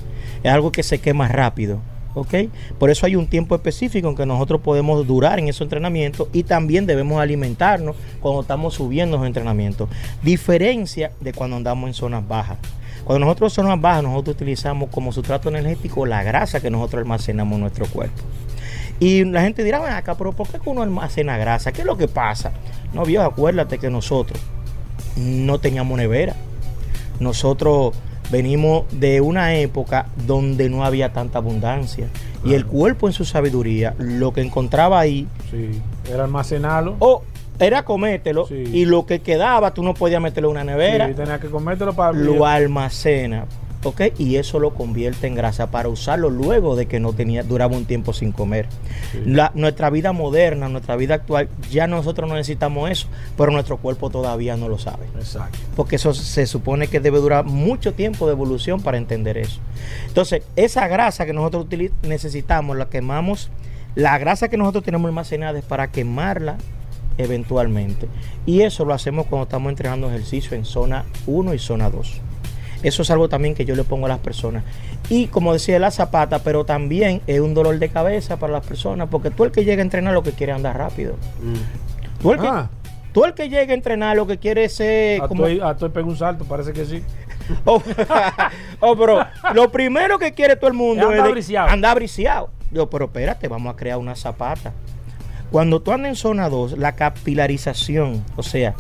Es 0.43 0.51
algo 0.51 0.73
que 0.73 0.83
se 0.83 1.01
quema 1.01 1.29
rápido. 1.29 1.81
¿Ok? 2.21 2.35
Por 2.79 2.91
eso 2.91 3.07
hay 3.07 3.17
un 3.17 3.27
tiempo 3.27 3.55
específico 3.55 4.09
en 4.09 4.15
que 4.15 4.27
nosotros 4.27 4.61
podemos 4.61 5.07
durar 5.07 5.39
en 5.39 5.49
esos 5.49 5.63
entrenamientos 5.63 6.29
y 6.33 6.43
también 6.43 6.85
debemos 6.85 7.21
alimentarnos 7.21 7.97
cuando 8.21 8.43
estamos 8.43 8.75
subiendo 8.75 9.17
los 9.17 9.27
entrenamientos. 9.27 9.89
Diferencia 10.23 11.13
de 11.21 11.33
cuando 11.33 11.57
andamos 11.57 11.89
en 11.89 11.95
zonas 11.95 12.29
bajas. 12.29 12.59
Cuando 13.05 13.25
nosotros 13.25 13.53
en 13.53 13.65
zonas 13.65 13.81
bajas, 13.81 14.03
nosotros 14.03 14.37
utilizamos 14.37 14.91
como 14.91 15.13
sustrato 15.13 15.49
energético 15.49 16.05
la 16.05 16.23
grasa 16.23 16.61
que 16.61 16.71
nosotros 16.71 17.01
almacenamos 17.01 17.55
en 17.55 17.61
nuestro 17.61 17.87
cuerpo. 17.87 18.21
Y 18.99 19.25
la 19.25 19.41
gente 19.41 19.65
dirá, 19.65 19.81
"Ven 19.81 19.95
acá, 19.95 20.15
pero 20.17 20.33
¿por 20.33 20.47
qué 20.47 20.59
uno 20.67 20.83
almacena 20.83 21.39
grasa? 21.39 21.73
¿Qué 21.73 21.81
es 21.81 21.87
lo 21.87 21.97
que 21.97 22.07
pasa? 22.07 22.53
No, 22.93 23.07
viejo, 23.07 23.25
acuérdate 23.25 23.79
que 23.79 23.89
nosotros 23.89 24.39
no 25.17 25.59
teníamos 25.59 25.97
nevera. 25.97 26.37
Nosotros 27.19 27.95
venimos 28.31 28.85
de 28.93 29.21
una 29.21 29.55
época 29.57 30.07
donde 30.27 30.69
no 30.69 30.85
había 30.85 31.13
tanta 31.13 31.39
abundancia. 31.39 32.07
Y 32.45 32.55
el 32.55 32.65
cuerpo 32.65 33.07
en 33.07 33.13
su 33.13 33.25
sabiduría, 33.25 33.95
lo 33.99 34.33
que 34.33 34.41
encontraba 34.41 34.99
ahí, 35.01 35.27
Sí. 35.51 35.81
Era 36.11 36.25
almacenarlo. 36.25 36.97
o 37.01 37.23
era 37.59 37.85
comértelo, 37.85 38.47
Sí. 38.47 38.55
y 38.73 38.85
lo 38.87 39.05
que 39.05 39.21
quedaba, 39.21 39.75
tú 39.75 39.83
no 39.83 39.93
podías 39.95 40.23
meterlo 40.23 40.49
en 40.49 40.53
una 40.53 40.65
nevera 40.65 41.09
Sí, 41.09 41.15
tenía 41.15 41.39
que 41.39 41.49
comértelo 41.49 41.93
para 41.93 42.13
lo 42.13 42.47
almacena, 42.47 43.45
¿ok? 43.83 44.01
Y 44.19 44.37
eso 44.37 44.59
lo 44.59 44.75
convierte 44.75 45.27
en 45.27 45.35
grasa 45.35 45.71
para 45.71 45.89
usarlo 45.89 46.29
luego 46.31 46.77
de 46.77 46.87
que 46.87 47.01
no 47.01 47.13
tenía, 47.13 47.43
duraba 47.43 47.77
un 47.77 47.85
tiempo 47.87 48.13
sin 48.13 48.33
comer. 48.33 48.67
Sí. 49.13 49.23
La- 49.27 49.53
nuestra 49.55 49.89
vida 49.91 50.13
moderna, 50.13 50.69
nuestra 50.69 50.97
vida 50.97 51.15
actual, 51.15 51.49
ya 51.71 51.87
nosotros 51.87 52.29
no 52.29 52.35
necesitamos 52.37 52.91
eso, 52.91 53.09
pero 53.37 53.53
nuestro 53.53 53.79
cuerpo 53.79 54.11
todavía 54.11 54.57
no 54.57 54.69
lo 54.69 54.79
sabe. 54.79 55.07
Exacto. 55.19 55.59
Porque 55.77 55.97
eso 55.97 56.13
se 56.15 56.47
supone 56.47 56.89
que 56.89 57.01
debe 57.01 57.19
durar 57.19 57.45
mucho 57.45 57.95
tiempo 57.95 58.27
de 58.27 58.33
evolución 58.33 58.81
para 58.83 58.99
entender 58.99 59.39
eso. 59.39 59.61
Entonces, 60.09 60.43
esa 60.57 60.87
grasa 60.89 61.25
que 61.27 61.33
nosotros 61.33 61.67
necesitamos, 62.03 62.77
la 62.77 62.89
quemamos, 62.89 63.51
la 63.95 64.19
grasa 64.19 64.49
que 64.49 64.57
nosotros 64.57 64.85
tenemos 64.85 65.09
almacenada 65.09 65.59
es 65.59 65.65
para 65.65 65.91
quemarla 65.91 66.57
eventualmente. 67.19 68.09
Y 68.47 68.63
eso 68.63 68.85
lo 68.85 68.95
hacemos 68.95 69.27
cuando 69.27 69.45
estamos 69.45 69.71
entrenando 69.71 70.09
ejercicio 70.09 70.57
en 70.57 70.65
zona 70.65 71.05
1 71.27 71.55
y 71.55 71.59
zona 71.59 71.91
2. 71.91 72.21
Eso 72.83 73.03
es 73.03 73.11
algo 73.11 73.29
también 73.29 73.55
que 73.55 73.65
yo 73.65 73.75
le 73.77 73.85
pongo 73.85 74.07
a 74.07 74.09
las 74.09 74.19
personas. 74.21 74.65
Y 75.09 75.27
como 75.27 75.53
decía 75.53 75.79
la 75.79 75.91
zapata, 75.91 76.39
pero 76.41 76.65
también 76.65 77.21
es 77.27 77.41
un 77.41 77.53
dolor 77.55 77.79
de 77.79 77.89
cabeza 77.91 78.39
para 78.39 78.53
las 78.55 78.67
personas, 78.67 79.09
porque 79.11 79.31
tú 79.31 79.45
el 79.45 79.51
que 79.53 79.65
llega 79.65 79.81
a 79.81 79.85
entrenar 79.85 80.15
lo 80.15 80.23
que 80.23 80.33
quiere 80.33 80.53
es 80.53 80.57
andar 80.57 80.77
rápido. 80.79 81.17
Tú 82.23 82.33
el 82.33 82.41
que, 82.41 82.47
Ah. 82.47 82.71
tú 83.13 83.25
el 83.25 83.35
que 83.35 83.49
llega 83.49 83.73
a 83.73 83.75
entrenar 83.75 84.17
lo 84.17 84.27
que 84.27 84.39
quiere 84.39 84.65
es 84.65 84.75
ser 84.75 85.21
A 85.23 85.29
como... 85.29 85.43
Toy, 85.43 85.61
a 85.63 85.77
Toy 85.77 85.89
pega 85.91 86.07
un 86.07 86.17
salto, 86.17 86.45
parece 86.45 86.73
que 86.73 86.85
sí. 86.85 87.03
Oh, 87.65 87.83
oh, 88.81 88.97
pero 88.97 89.27
lo 89.55 89.73
primero 89.73 90.19
que 90.21 90.33
quiere 90.33 90.55
todo 90.55 90.69
el 90.69 90.75
mundo 90.77 91.11
Es 91.11 91.19
andar 91.19 91.33
briciado. 91.33 91.69
andar 91.69 91.97
briciado. 91.97 92.51
Yo, 92.71 92.89
pero 92.89 93.07
espérate, 93.07 93.49
vamos 93.49 93.73
a 93.75 93.77
crear 93.77 93.99
una 93.99 94.15
zapata. 94.15 94.73
Cuando 95.51 95.81
tú 95.83 95.91
andas 95.91 96.11
en 96.11 96.15
zona 96.17 96.49
2, 96.49 96.79
la 96.79 96.93
capilarización, 96.95 98.25
o 98.37 98.43
sea, 98.45 98.75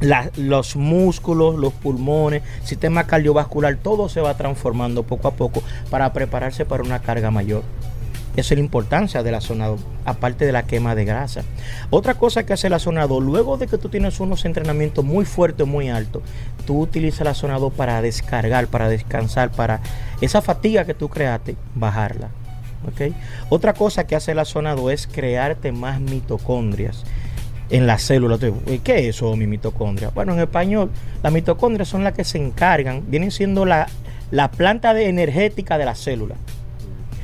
los 0.00 0.76
músculos, 0.76 1.56
los 1.56 1.72
pulmones, 1.72 2.42
sistema 2.62 3.06
cardiovascular, 3.06 3.76
todo 3.76 4.08
se 4.08 4.20
va 4.20 4.36
transformando 4.36 5.02
poco 5.02 5.28
a 5.28 5.32
poco 5.32 5.62
para 5.90 6.12
prepararse 6.12 6.64
para 6.64 6.82
una 6.82 7.00
carga 7.00 7.30
mayor. 7.30 7.62
Esa 8.36 8.54
es 8.54 8.58
la 8.58 8.64
importancia 8.64 9.24
de 9.24 9.32
la 9.32 9.40
zona 9.40 9.66
2, 9.66 9.80
aparte 10.04 10.46
de 10.46 10.52
la 10.52 10.62
quema 10.62 10.94
de 10.94 11.04
grasa. 11.04 11.42
Otra 11.90 12.14
cosa 12.14 12.46
que 12.46 12.52
hace 12.52 12.70
la 12.70 12.78
zona 12.78 13.08
2, 13.08 13.24
luego 13.24 13.56
de 13.56 13.66
que 13.66 13.78
tú 13.78 13.88
tienes 13.88 14.20
unos 14.20 14.44
entrenamientos 14.44 15.04
muy 15.04 15.24
fuertes, 15.24 15.66
muy 15.66 15.88
altos, 15.88 16.22
tú 16.64 16.80
utilizas 16.80 17.24
la 17.24 17.34
zona 17.34 17.58
2 17.58 17.72
para 17.72 18.00
descargar, 18.00 18.68
para 18.68 18.88
descansar, 18.88 19.50
para 19.50 19.80
esa 20.20 20.40
fatiga 20.40 20.84
que 20.84 20.94
tú 20.94 21.08
creaste, 21.08 21.56
bajarla. 21.74 22.28
¿ok? 22.86 23.12
Otra 23.48 23.72
cosa 23.72 24.06
que 24.06 24.14
hace 24.14 24.36
la 24.36 24.44
zona 24.44 24.76
2 24.76 24.92
es 24.92 25.06
crearte 25.08 25.72
más 25.72 26.00
mitocondrias 26.00 27.04
en 27.70 27.86
la 27.86 27.98
célula. 27.98 28.38
Tú, 28.38 28.54
¿Qué 28.82 28.98
es 29.00 29.16
eso, 29.16 29.34
mi 29.36 29.46
mitocondria? 29.46 30.10
Bueno, 30.10 30.32
en 30.32 30.40
español, 30.40 30.90
las 31.22 31.32
mitocondrias 31.32 31.88
son 31.88 32.04
las 32.04 32.14
que 32.14 32.24
se 32.24 32.38
encargan, 32.38 33.02
vienen 33.08 33.30
siendo 33.30 33.64
la, 33.64 33.88
la 34.30 34.50
planta 34.50 34.94
de 34.94 35.08
energética 35.08 35.78
de 35.78 35.84
la 35.84 35.94
célula. 35.94 36.34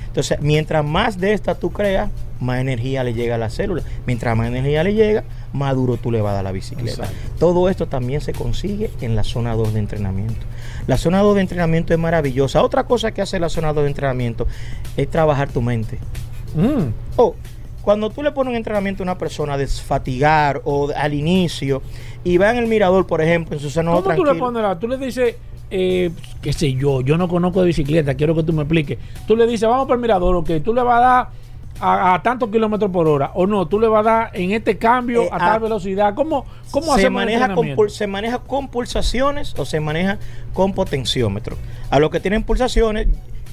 Entonces, 0.07 0.39
mientras 0.41 0.85
más 0.85 1.19
de 1.19 1.33
esta 1.33 1.57
tú 1.57 1.73
creas, 1.73 2.09
más 2.39 2.61
energía 2.61 3.03
le 3.03 3.15
llega 3.15 3.35
a 3.35 3.39
la 3.39 3.51
célula. 3.51 3.83
Mientras 4.07 4.37
más 4.37 4.47
energía 4.47 4.85
le 4.85 4.95
llega, 4.95 5.25
más 5.53 5.75
duro 5.75 5.97
tú 5.97 6.13
le 6.13 6.21
vas 6.21 6.33
a 6.33 6.35
dar 6.37 6.45
la 6.45 6.53
bicicleta. 6.53 7.03
Exacto. 7.03 7.15
Todo 7.41 7.69
esto 7.69 7.87
también 7.87 8.21
se 8.21 8.33
consigue 8.33 8.91
en 9.01 9.17
la 9.17 9.25
zona 9.25 9.55
2 9.55 9.75
de 9.75 9.81
entrenamiento. 9.81 10.47
La 10.87 10.99
zona 10.99 11.21
2 11.21 11.35
de 11.35 11.41
entrenamiento 11.41 11.93
es 11.93 11.99
maravillosa. 11.99 12.63
Otra 12.63 12.85
cosa 12.85 13.13
que 13.13 13.23
hace 13.23 13.41
la 13.41 13.49
zona 13.49 13.73
2 13.73 13.83
de 13.83 13.89
entrenamiento 13.89 14.47
es 14.97 15.11
trabajar 15.11 15.49
tu 15.49 15.63
mente. 15.63 15.99
Mm. 16.55 16.93
Oh, 17.17 17.35
cuando 17.85 18.11
tú 18.11 18.23
le 18.23 18.33
pones 18.33 18.51
un 18.51 18.57
entrenamiento 18.57 19.03
a 19.03 19.05
una 19.05 19.19
persona 19.19 19.55
a 19.55 19.59
desfatigar 19.59 20.63
o 20.65 20.91
al 20.97 21.13
inicio 21.15 21.83
y 22.25 22.39
va 22.39 22.51
en 22.51 22.57
el 22.57 22.67
mirador, 22.67 23.07
por 23.07 23.21
ejemplo, 23.21 23.55
en 23.57 23.61
su 23.63 23.69
seno 23.71 23.91
¿Cómo 23.93 24.03
tú 24.03 24.09
le 24.11 24.15
tranquilo. 24.17 24.39
pones 24.47 24.63
la? 24.63 24.79
Tú 24.79 24.89
le 24.89 24.97
dices, 24.97 25.37
eh, 25.71 26.11
qué 26.41 26.53
sé 26.53 26.73
yo, 26.73 27.03
yo 27.03 27.19
no 27.19 27.29
conozco 27.29 27.61
de 27.61 27.67
bicicleta, 27.67 28.15
quiero 28.15 28.35
que 28.35 28.43
tú 28.43 28.53
me 28.53 28.63
expliques. 28.63 28.99
Tú 29.27 29.37
le 29.37 29.47
dices, 29.47 29.69
vamos 29.69 29.87
para 29.87 29.97
el 29.97 30.01
mirador, 30.03 30.35
ok, 30.37 30.51
tú 30.65 30.73
le 30.73 30.83
vas 30.83 30.97
a 30.99 31.01
dar 31.01 31.29
a, 31.81 32.15
a 32.15 32.23
tantos 32.23 32.49
kilómetros 32.51 32.91
por 32.91 33.07
hora, 33.09 33.33
o 33.35 33.47
no, 33.47 33.67
tú 33.67 33.79
le 33.81 33.89
vas 33.89 34.07
a 34.07 34.11
dar 34.11 34.31
en 34.35 34.53
este 34.53 34.79
cambio 34.79 35.25
Eh, 35.25 35.29
a 35.33 35.39
tal 35.39 35.53
a- 35.55 35.59
velocidad. 35.59 36.15
¿Cómo, 36.15 36.47
cómo 36.71 36.97
se 36.97 37.11
maneja, 37.11 37.55
con, 37.55 37.91
se 37.91 38.07
maneja 38.07 38.39
con 38.39 38.69
pulsaciones 38.69 39.55
o 39.59 39.65
se 39.65 39.81
maneja 39.81 40.19
con 40.53 40.73
potenciómetro. 40.73 41.57
A 41.91 41.99
los 41.99 42.11
que 42.11 42.21
tienen 42.21 42.45
pulsaciones, 42.45 43.09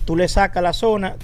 tú 0.05 0.15
le 0.15 0.27
sacas 0.27 0.61
la 0.63 0.73
zona 0.73 1.15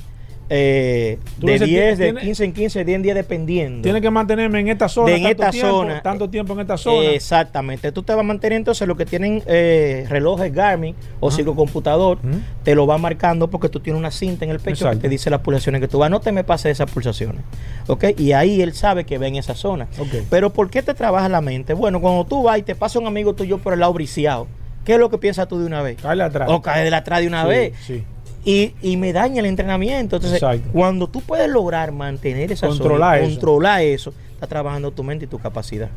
eh, 0.50 1.18
de 1.40 1.52
dices, 1.54 1.68
10, 1.68 1.98
de 1.98 2.06
tiene- 2.06 2.22
15 2.22 2.44
en 2.46 2.54
15, 2.54 2.86
10 2.86 2.96
en 2.96 3.02
10 3.04 3.16
dependiendo. 3.16 3.82
Tiene 3.84 4.00
que 4.02 4.10
mantenerme 4.10 4.60
en 4.62 4.70
esta 4.70 4.88
zona, 4.88 5.08
De 5.12 5.18
en 5.18 5.24
tanto 5.24 5.42
esta 5.44 5.52
tiempo, 5.52 5.70
zona. 5.72 6.02
tanto 6.02 6.30
tiempo 6.30 6.54
en 6.54 6.60
esta 6.62 6.78
zona. 6.78 7.10
Exactamente. 7.12 7.92
Tú 7.92 8.04
te 8.04 8.14
vas 8.14 8.22
a 8.22 8.24
mantener 8.24 8.58
entonces 8.58 8.88
lo 8.88 8.96
que 8.96 9.06
tienen 9.06 9.44
eh, 9.46 10.06
relojes 10.10 10.54
Garmin 10.54 10.96
o 11.20 11.30
computador 11.56 12.18
Ujú. 12.24 12.40
te 12.64 12.76
lo 12.76 12.88
va 12.88 12.98
marcando 12.98 13.50
porque 13.50 13.70
tú 13.70 13.80
tienes 13.80 14.00
una 14.00 14.12
cinta 14.12 14.46
en 14.46 14.52
el 14.52 14.60
pecho 14.60 14.86
Exacto. 14.86 14.98
que 15.00 15.02
te 15.04 15.10
dice 15.10 15.30
las 15.30 15.42
pulsaciones 15.42 15.82
que 15.82 15.88
tú 15.88 16.00
vas. 16.00 16.10
No 16.10 16.20
te 16.20 16.32
me 16.32 16.44
pases 16.44 16.72
esas 16.74 16.90
pulsaciones. 16.90 17.42
¿Ok? 17.88 18.06
Y 18.18 18.32
ahí 18.34 18.62
él 18.62 18.74
sabe 18.74 19.06
que 19.06 19.18
ve 19.18 19.28
en 19.28 19.36
esa 19.36 19.56
zona. 19.56 19.88
Ok. 20.00 20.24
Pero 20.30 20.52
¿por 20.54 20.70
qué 20.70 20.82
te 20.82 20.94
trabaja 20.94 21.28
la 21.30 21.42
mente? 21.42 21.74
Bueno, 21.74 22.00
cuando 22.02 22.26
tú 22.26 22.44
vas 22.44 22.58
y 22.60 22.62
te 22.64 22.76
pasa 22.76 23.00
un 23.00 23.08
amigo 23.08 23.34
tuyo 23.36 23.58
por 23.58 23.74
el 23.74 23.80
lado 23.80 23.94
briciado, 23.94 24.48
¿qué 24.86 24.94
es 24.94 25.00
lo 25.00 25.10
que 25.10 25.18
piensas 25.18 25.48
tú 25.48 25.60
de 25.60 25.66
una 25.66 25.82
vez? 25.82 25.98
Caerle 26.02 26.24
atrás. 26.24 26.50
O 26.52 26.62
caer 26.62 26.90
de 26.90 26.96
atrás 26.96 27.20
de 27.22 27.28
una 27.28 27.44
Sí, 27.44 27.50
vez. 27.50 27.74
sí. 27.86 28.04
Y, 28.50 28.74
y 28.82 28.96
me 28.96 29.12
daña 29.12 29.42
el 29.42 29.46
entrenamiento. 29.46 30.16
Entonces, 30.16 30.42
Exacto. 30.42 30.70
cuando 30.72 31.08
tú 31.08 31.20
puedes 31.22 31.50
lograr 31.50 31.92
mantener 31.92 32.50
esa 32.52 32.68
Controlar 32.68 33.18
zona, 33.18 33.26
eso. 33.28 33.36
controlar 33.36 33.82
eso, 33.82 34.14
está 34.36 34.48
trabajando 34.48 34.92
tu 34.92 35.04
mente 35.04 35.26
y 35.26 35.28
tu 35.28 35.38
capacidad. 35.38 35.90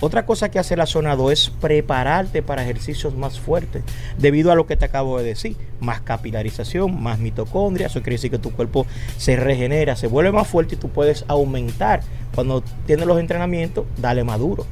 Otra 0.00 0.24
cosa 0.24 0.48
que 0.48 0.60
hace 0.60 0.76
la 0.76 0.86
zona 0.86 1.16
2 1.16 1.32
es 1.32 1.50
prepararte 1.50 2.42
para 2.42 2.62
ejercicios 2.62 3.16
más 3.16 3.40
fuertes, 3.40 3.82
debido 4.18 4.52
a 4.52 4.54
lo 4.54 4.66
que 4.68 4.76
te 4.76 4.84
acabo 4.84 5.18
de 5.18 5.24
decir, 5.24 5.56
más 5.80 6.00
capilarización, 6.02 7.02
más 7.02 7.18
mitocondria, 7.18 7.88
eso 7.88 8.00
quiere 8.02 8.14
decir 8.16 8.30
que 8.30 8.38
tu 8.38 8.52
cuerpo 8.52 8.86
se 9.16 9.34
regenera, 9.34 9.96
se 9.96 10.06
vuelve 10.06 10.30
más 10.30 10.46
fuerte 10.46 10.76
y 10.76 10.78
tú 10.78 10.90
puedes 10.90 11.24
aumentar. 11.26 12.02
Cuando 12.36 12.62
tienes 12.86 13.06
los 13.06 13.18
entrenamientos, 13.18 13.84
dale 13.96 14.22
más 14.22 14.38
duro. 14.38 14.64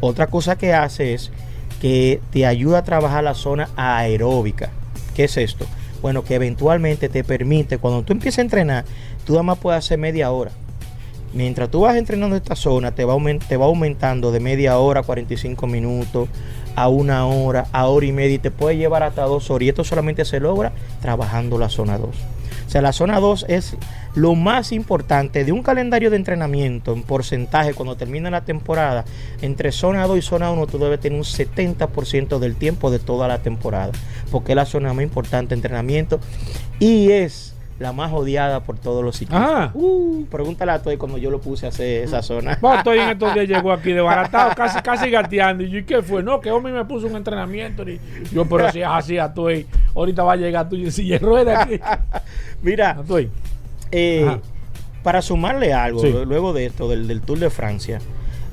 Otra 0.00 0.28
cosa 0.28 0.56
que 0.56 0.72
hace 0.72 1.12
es 1.12 1.32
que 1.82 2.20
te 2.30 2.46
ayuda 2.46 2.78
a 2.78 2.84
trabajar 2.84 3.24
la 3.24 3.34
zona 3.34 3.68
aeróbica. 3.76 4.70
¿Qué 5.14 5.24
es 5.24 5.36
esto? 5.36 5.66
Bueno, 6.02 6.22
que 6.24 6.36
eventualmente 6.36 7.08
te 7.08 7.24
permite, 7.24 7.78
cuando 7.78 8.02
tú 8.02 8.12
empiezas 8.12 8.38
a 8.38 8.42
entrenar, 8.42 8.84
tú 9.24 9.32
nada 9.32 9.42
más 9.42 9.58
puedes 9.58 9.78
hacer 9.78 9.98
media 9.98 10.30
hora. 10.30 10.52
Mientras 11.34 11.70
tú 11.70 11.80
vas 11.80 11.96
entrenando 11.96 12.36
esta 12.36 12.56
zona, 12.56 12.92
te 12.92 13.04
va, 13.04 13.14
aumentando 13.14 14.32
de 14.32 14.40
media 14.40 14.78
hora, 14.78 15.02
45 15.02 15.66
minutos, 15.66 16.28
a 16.74 16.88
una 16.88 17.26
hora, 17.26 17.66
a 17.72 17.86
hora 17.86 18.06
y 18.06 18.12
media, 18.12 18.36
y 18.36 18.38
te 18.38 18.50
puede 18.50 18.76
llevar 18.76 19.02
hasta 19.02 19.24
dos 19.24 19.50
horas. 19.50 19.66
Y 19.66 19.68
esto 19.68 19.84
solamente 19.84 20.24
se 20.24 20.40
logra 20.40 20.72
trabajando 21.02 21.58
la 21.58 21.68
zona 21.68 21.98
2. 21.98 22.08
O 22.68 22.70
sea, 22.70 22.82
la 22.82 22.92
zona 22.92 23.18
2 23.18 23.46
es 23.48 23.78
lo 24.14 24.34
más 24.34 24.72
importante 24.72 25.42
de 25.46 25.52
un 25.52 25.62
calendario 25.62 26.10
de 26.10 26.16
entrenamiento 26.16 26.92
en 26.92 27.02
porcentaje 27.02 27.72
cuando 27.72 27.96
termina 27.96 28.30
la 28.30 28.44
temporada. 28.44 29.06
Entre 29.40 29.72
zona 29.72 30.06
2 30.06 30.18
y 30.18 30.22
zona 30.22 30.50
1 30.50 30.66
tú 30.66 30.78
debes 30.78 31.00
tener 31.00 31.18
un 31.18 31.24
70% 31.24 32.38
del 32.38 32.56
tiempo 32.56 32.90
de 32.90 32.98
toda 32.98 33.26
la 33.26 33.38
temporada. 33.38 33.92
Porque 34.30 34.52
es 34.52 34.56
la 34.56 34.66
zona 34.66 34.92
más 34.92 35.02
importante 35.02 35.54
de 35.54 35.54
entrenamiento 35.54 36.20
y 36.78 37.10
es 37.10 37.54
la 37.78 37.92
más 37.92 38.12
odiada 38.12 38.60
por 38.64 38.78
todos 38.78 39.04
los 39.04 39.16
ciclistas. 39.16 39.48
Ajá. 39.50 39.70
Uh, 39.74 40.24
pregúntale 40.30 40.72
a 40.72 40.82
Toy 40.82 40.96
cuando 40.96 41.16
yo 41.18 41.30
lo 41.30 41.40
puse 41.40 41.66
a 41.66 41.68
hacer 41.68 42.04
esa 42.04 42.22
zona. 42.22 42.58
Bueno, 42.60 42.78
estoy 42.78 42.98
en 42.98 43.10
estos 43.10 43.32
días 43.34 43.46
llegó 43.48 43.72
aquí 43.72 43.92
desbaratado, 43.92 44.54
casi, 44.56 44.80
casi 44.80 45.10
gateando. 45.10 45.62
Y 45.62 45.70
yo, 45.70 45.78
¿y 45.78 45.84
qué 45.84 46.02
fue? 46.02 46.22
No, 46.22 46.40
que 46.40 46.50
hombre 46.50 46.72
me 46.72 46.84
puso 46.84 47.06
un 47.06 47.16
entrenamiento. 47.16 47.88
Y 47.88 48.00
yo, 48.32 48.44
pero 48.46 48.70
si 48.72 48.80
es 48.80 48.86
así, 48.88 49.16
estoy. 49.16 49.66
Ahorita 49.94 50.24
va 50.24 50.32
a 50.32 50.36
llegar 50.36 50.68
tú 50.68 50.76
y 50.76 50.90
silla 50.90 51.18
de 51.18 51.24
ruedas 51.24 51.58
aquí. 51.62 51.78
Mira. 52.62 52.96
Eh, 53.92 54.38
para 55.02 55.22
sumarle 55.22 55.72
algo, 55.72 56.00
Sí. 56.00 56.12
luego 56.26 56.52
de 56.52 56.66
esto, 56.66 56.88
del, 56.88 57.06
del 57.06 57.20
Tour 57.22 57.38
de 57.38 57.50
Francia, 57.50 58.00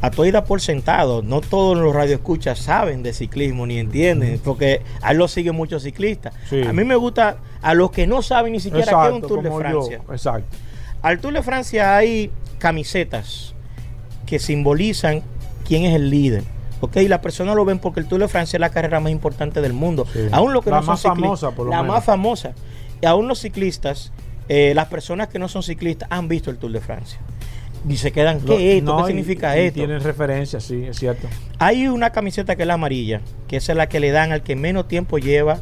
a 0.05 0.11
todo 0.11 0.29
da 0.31 0.43
por 0.43 0.61
sentado, 0.61 1.21
no 1.23 1.41
todos 1.41 1.77
los 1.77 1.93
radioescuchas 1.93 2.59
saben 2.59 3.01
de 3.01 3.11
ciclismo 3.13 3.65
ni 3.65 3.79
entienden, 3.79 4.39
porque 4.43 4.81
a 5.01 5.11
él 5.11 5.17
lo 5.17 5.27
siguen 5.27 5.55
muchos 5.55 5.83
ciclistas. 5.83 6.33
Sí. 6.49 6.61
A 6.61 6.73
mí 6.73 6.83
me 6.83 6.95
gusta 6.95 7.37
a 7.61 7.73
los 7.73 7.89
que 7.91 8.05
no 8.05 8.21
saben 8.21 8.53
ni 8.53 8.59
siquiera 8.59 8.85
qué 8.85 9.07
es 9.07 9.13
un 9.13 9.21
Tour 9.21 9.41
de 9.41 9.51
Francia. 9.51 10.01
yo. 10.05 10.13
Exacto. 10.13 10.57
Al 11.01 11.19
Tour 11.19 11.33
de 11.33 11.41
Francia 11.41 11.95
hay 11.95 12.29
camisetas 12.59 13.53
que 14.25 14.37
simbolizan 14.39 15.23
quién 15.67 15.85
es 15.85 15.95
el 15.95 16.09
líder. 16.09 16.43
¿ok? 16.81 16.97
Y 16.97 17.07
las 17.07 17.19
personas 17.19 17.55
lo 17.55 17.65
ven 17.65 17.79
porque 17.79 17.99
el 17.99 18.07
Tour 18.07 18.21
de 18.21 18.27
Francia 18.27 18.57
es 18.57 18.61
la 18.61 18.69
carrera 18.69 18.99
más 18.99 19.11
importante 19.11 19.61
del 19.61 19.73
mundo. 19.73 20.05
Sí. 20.11 20.27
Aún 20.31 20.53
lo 20.53 20.61
que 20.61 20.69
La 20.69 20.77
no 20.77 20.81
son 20.83 20.91
más 20.93 21.01
ciclistas, 21.01 21.21
famosa, 21.23 21.51
por 21.51 21.65
lo 21.65 21.71
La 21.71 21.81
menos. 21.81 21.95
más 21.95 22.05
famosa. 22.05 22.51
Y 23.01 23.05
aún 23.07 23.27
los 23.27 23.39
ciclistas, 23.39 24.11
eh, 24.49 24.73
las 24.75 24.87
personas 24.87 25.29
que 25.29 25.39
no 25.39 25.47
son 25.47 25.63
ciclistas 25.63 26.07
han 26.11 26.27
visto 26.27 26.51
el 26.51 26.57
Tour 26.57 26.71
de 26.71 26.81
Francia. 26.81 27.19
Y 27.87 27.97
se 27.97 28.11
quedan, 28.11 28.39
¿qué 28.41 28.47
Lo- 28.47 28.53
es 28.55 28.61
esto? 28.77 28.85
no, 28.97 29.01
¿Qué 29.03 29.07
significa 29.07 29.57
y 29.57 29.65
esto? 29.67 29.75
Tienen 29.75 30.01
referencia, 30.01 30.59
sí, 30.59 30.85
es 30.87 30.97
cierto. 30.97 31.27
Hay 31.59 31.87
una 31.87 32.09
camiseta 32.11 32.55
que 32.55 32.63
es 32.63 32.67
la 32.67 32.73
amarilla, 32.75 33.21
que 33.47 33.57
esa 33.57 33.73
es 33.73 33.77
la 33.77 33.87
que 33.87 33.99
le 33.99 34.11
dan 34.11 34.31
al 34.31 34.41
que 34.41 34.55
menos 34.55 34.87
tiempo 34.87 35.17
lleva 35.19 35.59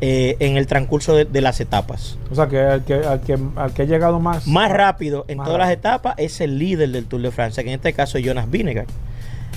eh, 0.00 0.36
en 0.40 0.56
el 0.56 0.66
transcurso 0.66 1.14
de, 1.14 1.24
de 1.26 1.40
las 1.40 1.60
etapas. 1.60 2.18
O 2.30 2.34
sea, 2.34 2.48
que 2.48 2.60
al 2.60 2.84
que, 2.84 2.94
al 2.94 3.20
que, 3.20 3.38
al 3.56 3.72
que 3.74 3.82
ha 3.82 3.84
llegado 3.84 4.20
más. 4.20 4.46
Más 4.46 4.70
rápido 4.70 5.24
en 5.28 5.38
Más 5.38 5.46
todas 5.46 5.58
las 5.60 5.70
etapas 5.70 6.14
es 6.18 6.40
el 6.40 6.58
líder 6.58 6.90
del 6.90 7.04
Tour 7.06 7.20
de 7.22 7.30
Francia, 7.30 7.62
que 7.62 7.68
en 7.70 7.74
este 7.76 7.92
caso 7.92 8.16
es 8.18 8.24
Jonas 8.24 8.50
Vinegar. 8.50 8.86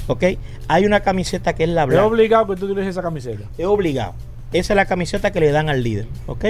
¿Ok? 0.08 0.24
Hay 0.68 0.86
una 0.86 1.02
camiseta 1.02 1.54
que 1.54 1.64
es 1.64 1.70
la 1.70 1.84
Es 1.84 1.88
blanca. 1.90 2.06
obligado 2.06 2.48
que 2.48 2.56
tú 2.56 2.66
utilices 2.66 2.90
esa 2.90 3.02
camiseta. 3.02 3.44
Es 3.58 3.66
obligado. 3.66 4.14
Esa 4.52 4.74
es 4.74 4.76
la 4.76 4.86
camiseta 4.86 5.32
que 5.32 5.40
le 5.40 5.52
dan 5.52 5.70
al 5.70 5.84
líder. 5.84 6.08
¿Ok? 6.26 6.46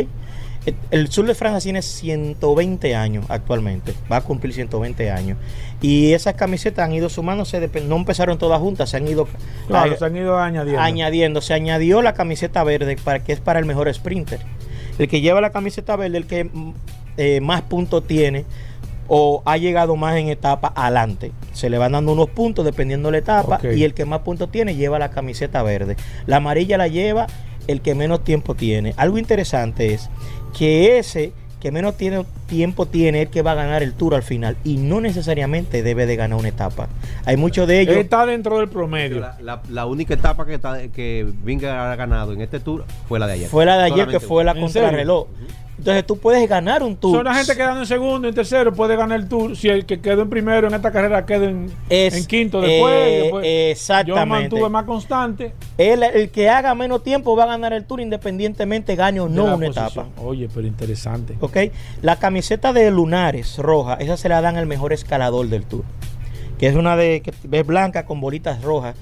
El- 0.70 0.76
El 1.02 1.12
Sur 1.12 1.26
de 1.26 1.36
Francia 1.36 1.60
tiene 1.62 1.82
120 1.82 2.96
años 2.96 3.26
actualmente. 3.30 3.94
Va 4.12 4.17
a 4.17 4.22
cumplir 4.22 4.54
120 4.54 5.12
años. 5.12 5.38
Y 5.82 6.13
esas 6.13 6.34
camisetas 6.36 6.86
han 6.86 6.94
ido 6.94 7.10
sumándose. 7.10 7.70
No 7.88 7.96
empezaron 7.98 8.38
todas 8.38 8.60
juntas, 8.60 8.90
se 8.90 8.98
han 8.98 9.08
ido 9.08 9.28
Claro, 9.67 9.94
eh, 9.94 9.98
se 9.98 10.06
han 10.06 10.15
ido 10.15 10.38
añadiendo. 10.40 10.82
añadiendo. 10.82 11.42
Se 11.42 11.54
añadió 11.54 12.02
la 12.02 12.13
camiseta 12.13 12.63
verde 12.63 12.98
para 13.04 13.24
que 13.24 13.34
es 13.34 13.40
para 13.40 13.60
el 13.60 13.65
mejor 13.65 13.94
sprinter. 13.94 14.40
El 14.98 15.08
que 15.08 15.22
lleva 15.22 15.40
la 15.42 15.52
camiseta 15.52 15.96
verde, 15.96 16.17
el 16.17 16.26
que 16.28 16.44
mm, 16.46 16.74
eh, 17.17 17.42
más 17.42 17.62
puntos 17.63 18.06
tiene 18.06 18.46
o 19.08 19.42
ha 19.46 19.58
llegado 19.58 19.96
más 19.96 20.17
en 20.17 20.28
etapa 20.30 20.72
adelante. 20.76 21.32
Se 21.54 21.70
le 21.70 21.78
van 21.78 21.94
dando 21.94 22.12
unos 22.12 22.30
puntos 22.30 22.63
dependiendo 22.63 23.08
de 23.08 23.13
la 23.13 23.17
etapa 23.17 23.60
y 23.76 23.84
el 23.84 23.94
que 23.96 24.06
más 24.06 24.20
puntos 24.20 24.52
tiene 24.52 24.76
lleva 24.76 25.00
la 25.00 25.10
camiseta 25.10 25.63
verde. 25.63 25.96
La 26.28 26.38
amarilla 26.38 26.78
la 26.78 26.88
lleva 26.88 27.26
el 27.72 27.82
que 27.82 27.96
menos 27.96 28.24
tiempo 28.24 28.56
tiene. 28.56 28.94
Algo 28.98 29.17
interesante 29.17 29.94
es 29.94 30.10
que 30.58 30.98
ese 31.00 31.32
que 31.60 31.72
menos 31.74 31.98
tiene, 31.98 32.24
tiempo 32.48 32.86
tiene 32.86 33.22
es 33.22 33.26
el 33.28 33.32
que 33.34 33.42
va 33.42 33.52
a 33.52 33.56
ganar 33.56 33.84
el 33.84 33.94
tour 33.94 34.15
al 34.15 34.24
final 34.24 34.56
y 34.63 34.78
no 34.78 35.02
necesariamente 35.02 35.84
debe 35.84 36.06
de 36.06 36.15
ganar 36.15 36.40
una 36.40 36.48
etapa. 36.48 36.88
Hay 37.26 37.36
muchos 37.36 37.67
de 37.67 37.82
ellos. 37.82 37.98
Está 37.98 38.26
dentro 38.26 38.60
del 38.60 38.70
promedio. 38.70 39.20
La, 39.20 39.38
la- 39.42 39.62
la 39.70 39.86
única 39.86 40.13
etapa 40.13 40.46
que, 40.46 40.54
está- 40.54 40.88
que 40.88 41.28
Vinga 41.44 41.92
ha 41.92 41.96
ganado 41.98 42.32
en 42.32 42.40
este 42.40 42.62
tour 42.62 42.86
fue 43.10 43.20
la 43.20 43.28
de 43.28 43.34
ayer. 43.34 43.50
Fue 43.50 43.65
la 43.65 43.78
de 43.78 43.84
ayer 43.84 44.08
que 44.08 44.22
fue 44.22 44.46
la 44.46 44.54
¿En 44.54 44.62
contrarreloj. 44.62 45.28
Entonces 45.80 46.06
tú 46.06 46.17
puedes 46.17 46.48
ganar 46.50 46.84
un 46.84 46.98
tour. 46.98 47.15
Son 47.15 47.25
la 47.25 47.34
gente 47.34 47.56
quedando 47.56 47.80
en 47.80 47.86
segundo, 47.88 48.27
en 48.27 48.36
tercero, 48.36 48.73
puede 48.73 48.98
ganar 48.98 49.17
el 49.17 49.27
tour. 49.30 49.56
Si 49.56 49.69
el 49.69 49.86
que 49.86 50.02
quedó 50.02 50.23
en 50.23 50.30
primero 50.30 50.67
en 50.67 50.73
esta 50.73 50.92
carrera 50.92 51.25
queda 51.25 51.46
en, 51.46 51.71
Es- 51.90 52.13
en 52.15 52.25
quinto 52.25 52.60
después. 52.60 52.94
eh, 52.94 53.19
después. 53.23 53.46
exactamente. 53.48 54.19
Yo 54.19 54.25
mantuve 54.25 54.69
más 54.69 54.84
constante. 54.84 55.54
El, 55.77 56.04
el 56.04 56.30
que 56.32 56.50
haga 56.50 56.75
menos 56.75 57.02
tiempo 57.02 57.36
va 57.36 57.44
a 57.44 57.48
ganar 57.48 57.71
el 57.73 57.86
tour 57.86 58.02
independientemente 58.02 58.96
gane 58.98 59.21
o 59.21 59.30
no 59.30 59.46
una 59.56 59.67
posición. 59.67 59.88
etapa. 59.88 60.21
Oye, 60.21 60.50
pero 60.54 60.67
interesante. 60.67 61.36
¿Ok? 61.40 61.58
La 62.02 62.17
camiseta 62.17 62.73
de 62.73 62.92
lunares 62.92 63.58
roja, 63.58 63.94
esa 63.96 64.17
se 64.17 64.27
la 64.27 64.42
dan 64.42 64.58
al 64.58 64.65
mejor 64.65 64.92
escalador 64.92 65.48
del 65.48 65.63
tour. 65.63 65.84
Que 66.58 66.67
es 66.67 66.75
una 66.75 66.98
de 66.98 67.21
que 67.21 67.32
es 67.58 67.65
blanca 67.65 68.06
con 68.06 68.19
bolitas 68.19 68.62
rojas. 68.63 68.96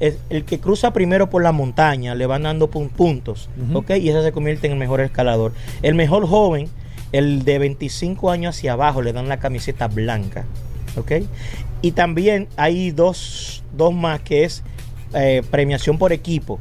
Es 0.00 0.18
el 0.30 0.44
que 0.44 0.58
cruza 0.60 0.92
primero 0.92 1.30
por 1.30 1.42
la 1.42 1.52
montaña, 1.52 2.14
le 2.14 2.26
van 2.26 2.42
dando 2.42 2.70
pun- 2.70 2.88
puntos. 2.90 3.48
¿Ok? 3.74 3.90
Y 4.00 4.08
ese 4.08 4.22
se 4.22 4.32
convierte 4.32 4.66
en 4.66 4.72
el 4.74 4.78
mejor 4.78 5.00
escalador. 5.00 5.52
El 5.82 5.94
mejor 5.94 6.26
joven, 6.26 6.68
el 7.12 7.44
de 7.44 7.58
25 7.58 8.30
años 8.30 8.56
hacia 8.56 8.72
abajo, 8.72 9.02
le 9.02 9.12
dan 9.12 9.28
la 9.28 9.38
camiseta 9.38 9.86
blanca. 9.88 10.44
¿Ok? 10.96 11.12
Y 11.82 11.92
también 11.92 12.48
hay 12.56 12.90
dos, 12.90 13.62
dos 13.76 13.92
más 13.94 14.20
que 14.20 14.44
es 14.44 14.62
eh, 15.14 15.42
premiación 15.50 15.98
por 15.98 16.12
equipo 16.12 16.58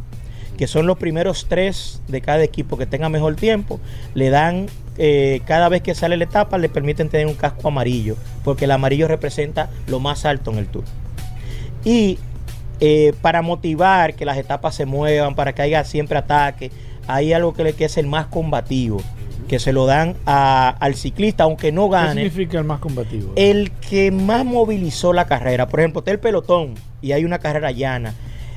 que 0.57 0.67
son 0.67 0.85
los 0.85 0.99
primeros 0.99 1.47
tres 1.49 1.99
de 2.07 2.21
cada 2.21 2.43
equipo 2.43 2.77
que 2.77 2.85
tenga 2.85 3.09
mejor 3.09 3.35
tiempo, 3.35 3.79
le 4.13 4.29
dan, 4.29 4.67
eh, 4.99 5.41
cada 5.47 5.67
vez 5.67 5.81
que 5.81 5.95
sale 5.95 6.15
la 6.15 6.25
etapa, 6.25 6.59
le 6.59 6.69
permiten 6.69 7.09
tener 7.09 7.25
un 7.25 7.33
casco 7.33 7.69
amarillo, 7.69 8.15
porque 8.43 8.65
el 8.65 8.71
amarillo 8.71 9.07
representa 9.07 9.71
lo 9.87 9.99
más 9.99 10.25
alto 10.25 10.51
en 10.51 10.59
el 10.59 10.67
tour. 10.67 10.83
Y 11.83 12.19
eh, 12.85 13.13
para 13.21 13.41
motivar 13.41 14.13
que 14.13 14.25
las 14.25 14.37
etapas 14.37 14.75
se 14.75 14.85
muevan, 14.85 15.35
para 15.35 15.53
que 15.55 15.61
haya 15.61 15.85
siempre 15.85 16.17
ataque, 16.17 16.69
hay 17.07 17.31
algo 17.31 17.53
que, 17.53 17.73
es 17.79 17.97
el 17.97 18.07
más 18.07 18.25
combativo, 18.25 18.99
que 19.47 19.57
se 19.57 19.71
lo 19.71 19.85
dan 19.85 20.17
a- 20.25 20.75
al 20.81 20.95
ciclista, 20.95 21.45
aunque 21.45 21.71
no 21.71 21.85
¿Qué 21.89 21.95
gane. 21.95 22.13
significa 22.23 22.57
el 22.57 22.65
más 22.65 22.79
combativo? 22.79 23.31
El 23.37 23.71
que 23.71 24.11
más 24.11 24.43
movilizó 24.43 25.13
la 25.13 25.27
carrera, 25.27 25.69
por 25.69 25.79
ejemplo, 25.79 25.99
está 25.99 26.11
el 26.11 26.19
pelotón 26.19 26.73
y 27.01 27.13
hay 27.13 27.23
una 27.23 27.39
carrera 27.39 27.71
llana. 27.71 28.15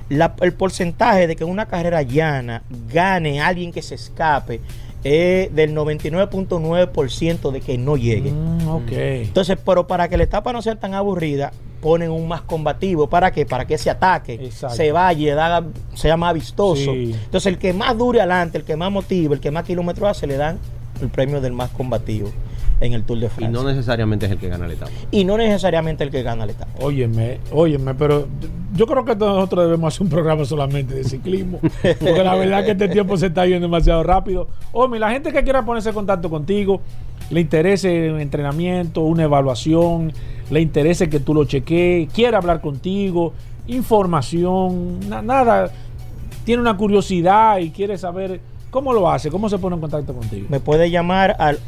La- 0.08 0.34
el 0.40 0.52
porcentaje 0.54 1.28
de 1.28 1.36
que 1.36 1.44
en 1.44 1.50
una 1.50 1.66
carrera 1.66 2.02
llana 2.02 2.64
gane 2.92 3.40
alguien 3.40 3.70
que 3.70 3.80
se 3.82 3.94
escape 3.94 4.60
es 5.04 5.54
del 5.54 5.72
99.9% 5.72 7.50
de 7.52 7.60
que 7.60 7.78
no 7.78 7.96
llegue. 7.96 8.32
Mm. 8.32 8.88
Entonces, 8.90 9.56
pero 9.64 9.86
para 9.86 10.08
que 10.08 10.16
la 10.16 10.24
etapa 10.24 10.52
no 10.52 10.62
sea 10.62 10.74
tan 10.76 10.94
aburrida, 10.94 11.52
ponen 11.86 12.10
un 12.10 12.26
más 12.26 12.40
combativo. 12.42 13.08
¿Para 13.08 13.30
qué? 13.30 13.46
Para 13.46 13.64
que 13.64 13.74
ese 13.74 13.88
ataque 13.90 14.34
Exacto. 14.34 14.74
se 14.74 14.90
vaya, 14.90 15.62
sea 15.94 16.16
más 16.16 16.34
vistoso. 16.34 16.92
Sí. 16.92 17.14
Entonces, 17.14 17.46
el 17.46 17.58
que 17.58 17.72
más 17.72 17.96
dure 17.96 18.18
adelante, 18.20 18.58
el 18.58 18.64
que 18.64 18.74
más 18.74 18.90
motive, 18.90 19.36
el 19.36 19.40
que 19.40 19.52
más 19.52 19.62
kilómetros 19.62 20.10
hace, 20.10 20.26
le 20.26 20.36
dan 20.36 20.58
el 21.00 21.08
premio 21.10 21.40
del 21.40 21.52
más 21.52 21.70
combativo 21.70 22.32
en 22.80 22.92
el 22.92 23.04
Tour 23.04 23.20
de 23.20 23.26
Y 23.26 23.28
Francia. 23.28 23.50
no 23.62 23.62
necesariamente 23.68 24.26
es 24.26 24.32
el 24.32 24.38
que 24.38 24.48
gana 24.48 24.66
la 24.66 24.72
etapa. 24.74 24.90
y 25.12 25.24
no 25.24 25.36
necesariamente 25.38 26.02
el 26.02 26.10
que 26.10 26.24
gana 26.24 26.44
la 26.44 26.52
etapa. 26.52 26.72
Óyeme, 26.80 27.38
óyeme, 27.52 27.94
pero 27.94 28.26
yo 28.74 28.84
creo 28.88 29.04
que 29.04 29.14
nosotros 29.14 29.64
debemos 29.66 29.94
hacer 29.94 30.02
un 30.02 30.10
programa 30.10 30.44
solamente 30.44 30.92
de 30.92 31.04
ciclismo. 31.04 31.60
Porque 31.60 32.24
la 32.24 32.34
verdad 32.34 32.64
que 32.64 32.72
este 32.72 32.88
tiempo 32.88 33.16
se 33.16 33.26
está 33.26 33.46
yendo 33.46 33.68
demasiado 33.68 34.02
rápido. 34.02 34.48
Omi, 34.72 34.98
la 34.98 35.10
gente 35.12 35.32
que 35.32 35.44
quiera 35.44 35.64
ponerse 35.64 35.90
en 35.90 35.94
contacto 35.94 36.28
contigo, 36.28 36.80
le 37.30 37.40
interese 37.42 38.10
un 38.10 38.18
entrenamiento, 38.20 39.02
una 39.02 39.22
evaluación, 39.22 40.12
le 40.50 40.60
interese 40.60 41.08
que 41.08 41.20
tú 41.20 41.34
lo 41.34 41.44
chequees, 41.44 42.08
quiere 42.12 42.36
hablar 42.36 42.60
contigo, 42.60 43.32
información, 43.66 45.00
na- 45.08 45.22
nada, 45.22 45.70
tiene 46.44 46.62
una 46.62 46.76
curiosidad 46.76 47.58
y 47.58 47.70
quiere 47.70 47.98
saber 47.98 48.40
cómo 48.70 48.92
lo 48.92 49.10
hace, 49.10 49.30
cómo 49.30 49.48
se 49.48 49.58
pone 49.58 49.74
en 49.74 49.80
contacto 49.80 50.12
contigo. 50.14 50.46
Me 50.48 50.60
puede 50.60 50.90
llamar 50.90 51.34
al 51.38 51.58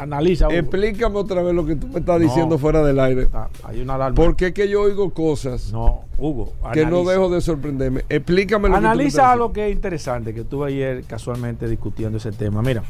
Analiza. 0.02 0.46
Hugo. 0.48 0.56
explícame 0.56 1.16
otra 1.16 1.42
vez 1.42 1.54
lo 1.54 1.64
que 1.66 1.76
tú 1.76 1.86
me 1.88 1.98
estás 2.00 2.18
No. 2.20 2.26
diciendo 2.26 2.58
fuera 2.58 2.82
del 2.82 2.98
aire. 3.00 3.28
Ah, 3.32 3.48
hay 3.64 3.80
una 3.82 3.94
alarma. 3.96 4.14
¿Por 4.14 4.34
qué 4.36 4.52
que 4.52 4.68
yo 4.68 4.82
oigo 4.82 5.10
cosas 5.12 5.72
No, 5.72 6.02
Hugo. 6.18 6.52
que 6.72 6.82
no 6.86 6.88
analiza. 6.98 7.10
dejo 7.12 7.28
de 7.30 7.40
sorprenderme? 7.40 8.04
Explícame 8.08 8.68
lo 8.68 8.74
que 8.74 8.78
tú 8.78 8.82
me 8.82 8.88
Analiza 8.88 9.30
algo 9.32 9.52
que 9.52 9.66
es 9.68 9.72
interesante, 9.74 10.32
que 10.34 10.40
estuve 10.40 10.68
ayer 10.68 11.04
casualmente 11.04 11.68
discutiendo 11.68 12.18
ese 12.18 12.32
tema. 12.32 12.62
Mira, 12.62 12.82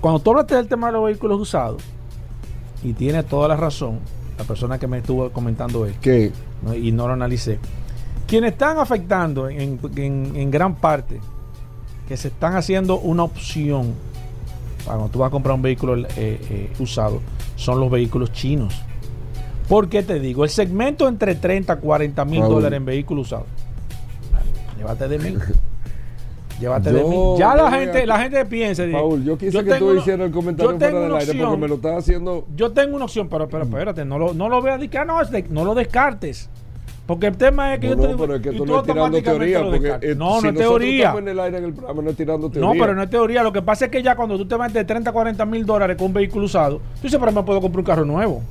cuando 0.00 0.20
tú 0.20 0.30
hablaste 0.30 0.54
del 0.56 0.68
tema 0.68 0.88
de 0.88 0.92
los 0.94 1.04
vehículos 1.06 1.40
usados, 1.40 1.82
y 2.82 2.92
tiene 2.92 3.22
toda 3.22 3.48
la 3.48 3.56
razón, 3.56 4.00
la 4.36 4.44
persona 4.44 4.78
que 4.78 4.86
me 4.86 4.98
estuvo 4.98 5.30
comentando 5.30 5.86
esto, 5.86 5.98
¿Qué? 6.02 6.32
¿no? 6.62 6.74
y 6.74 6.92
no 6.92 7.06
lo 7.06 7.14
analicé, 7.14 7.58
quienes 8.26 8.52
están 8.52 8.76
afectando 8.78 9.48
en, 9.48 9.78
en- 9.96 10.32
en 10.36 10.50
gran 10.50 10.74
parte, 10.76 11.20
que 12.06 12.16
se 12.18 12.28
están 12.28 12.54
haciendo 12.56 12.98
una 12.98 13.22
opción 13.22 13.94
cuando 14.84 15.08
tú 15.08 15.20
vas 15.20 15.28
a 15.28 15.30
comprar 15.30 15.54
un 15.54 15.62
vehículo 15.62 15.96
eh, 15.96 16.06
eh, 16.16 16.72
usado, 16.78 17.20
son 17.56 17.80
los 17.80 17.90
vehículos 17.90 18.32
chinos. 18.32 18.74
¿Por 19.68 19.88
qué 19.88 20.02
te 20.02 20.20
digo? 20.20 20.44
El 20.44 20.50
segmento 20.50 21.08
entre 21.08 21.34
30 21.34 21.72
a 21.72 21.76
40 21.76 22.24
mil 22.24 22.42
dólares 22.42 22.76
en 22.76 22.84
vehículos 22.84 23.28
usados. 23.28 23.46
Llévate 24.76 25.08
de 25.08 25.18
mí. 25.18 25.36
Llévate 26.60 26.92
Yo 26.92 26.96
de 26.98 27.04
mí. 27.04 27.16
Ya 27.38 27.54
la 27.56 27.68
a- 27.68 27.72
gente, 27.72 28.06
la 28.06 28.18
gente 28.18 28.44
piensa. 28.44 28.84
Paul, 28.92 29.24
yo 29.24 29.36
quise 29.38 29.64
que 29.64 29.74
tú 29.74 29.90
una- 29.90 30.00
hicieras 30.00 30.26
el 30.26 30.32
comentario 30.32 30.78
fuera 30.78 31.00
del 31.00 31.16
aire 31.16 31.34
porque 31.44 31.56
me 31.56 31.68
lo 31.68 31.74
estás 31.76 31.98
haciendo. 31.98 32.46
Yo 32.54 32.72
tengo 32.72 32.96
una 32.96 33.06
opción, 33.06 33.28
pero, 33.28 33.48
pero 33.48 33.64
espérate, 33.64 34.04
no 34.04 34.18
lo, 34.18 34.34
no 34.34 34.48
lo 34.48 34.62
veas 34.62 34.80
ah, 34.98 35.04
no, 35.04 35.20
no 35.50 35.64
lo 35.64 35.74
descartes. 35.74 36.50
Porque 37.06 37.26
el 37.26 37.36
tema 37.36 37.74
es 37.74 37.80
que 37.80 37.88
No, 37.88 37.94
yo 37.94 37.96
te 38.00 38.02
no, 38.02 38.08
digo, 38.08 38.20
pero 38.26 38.36
es 38.36 38.42
que 38.42 38.52
tú 38.52 38.64
no 38.64 38.78
es 38.78 38.84
tirando 38.84 39.22
teoría. 39.22 39.62
Porque 39.62 39.88
eh, 40.00 40.14
no, 40.14 40.36
si 40.40 40.46
no 40.46 40.50
es 40.52 40.56
teoría. 40.58 41.14
en 41.18 41.28
el 41.28 41.38
aire 41.40 41.58
en 41.58 41.64
el 41.64 41.72
programa, 41.74 42.02
no 42.02 42.10
es 42.10 42.16
tirando 42.16 42.50
teoría. 42.50 42.72
No, 42.74 42.80
pero 42.80 42.94
no 42.94 43.02
es 43.02 43.10
teoría. 43.10 43.42
Lo 43.42 43.52
que 43.52 43.60
pasa 43.60 43.84
es 43.86 43.90
que 43.90 44.02
ya 44.02 44.16
cuando 44.16 44.38
tú 44.38 44.46
te 44.46 44.56
metes 44.56 44.72
de 44.74 44.84
30 44.84 45.10
a 45.10 45.12
40 45.12 45.44
mil 45.44 45.66
dólares 45.66 45.96
con 45.98 46.06
un 46.06 46.12
vehículo 46.14 46.46
usado, 46.46 46.78
tú 46.78 47.02
dices, 47.02 47.18
pero 47.20 47.30
me 47.30 47.42
puedo 47.42 47.60
comprar 47.60 47.80
un 47.80 47.84
carro 47.84 48.04
nuevo. 48.06 48.42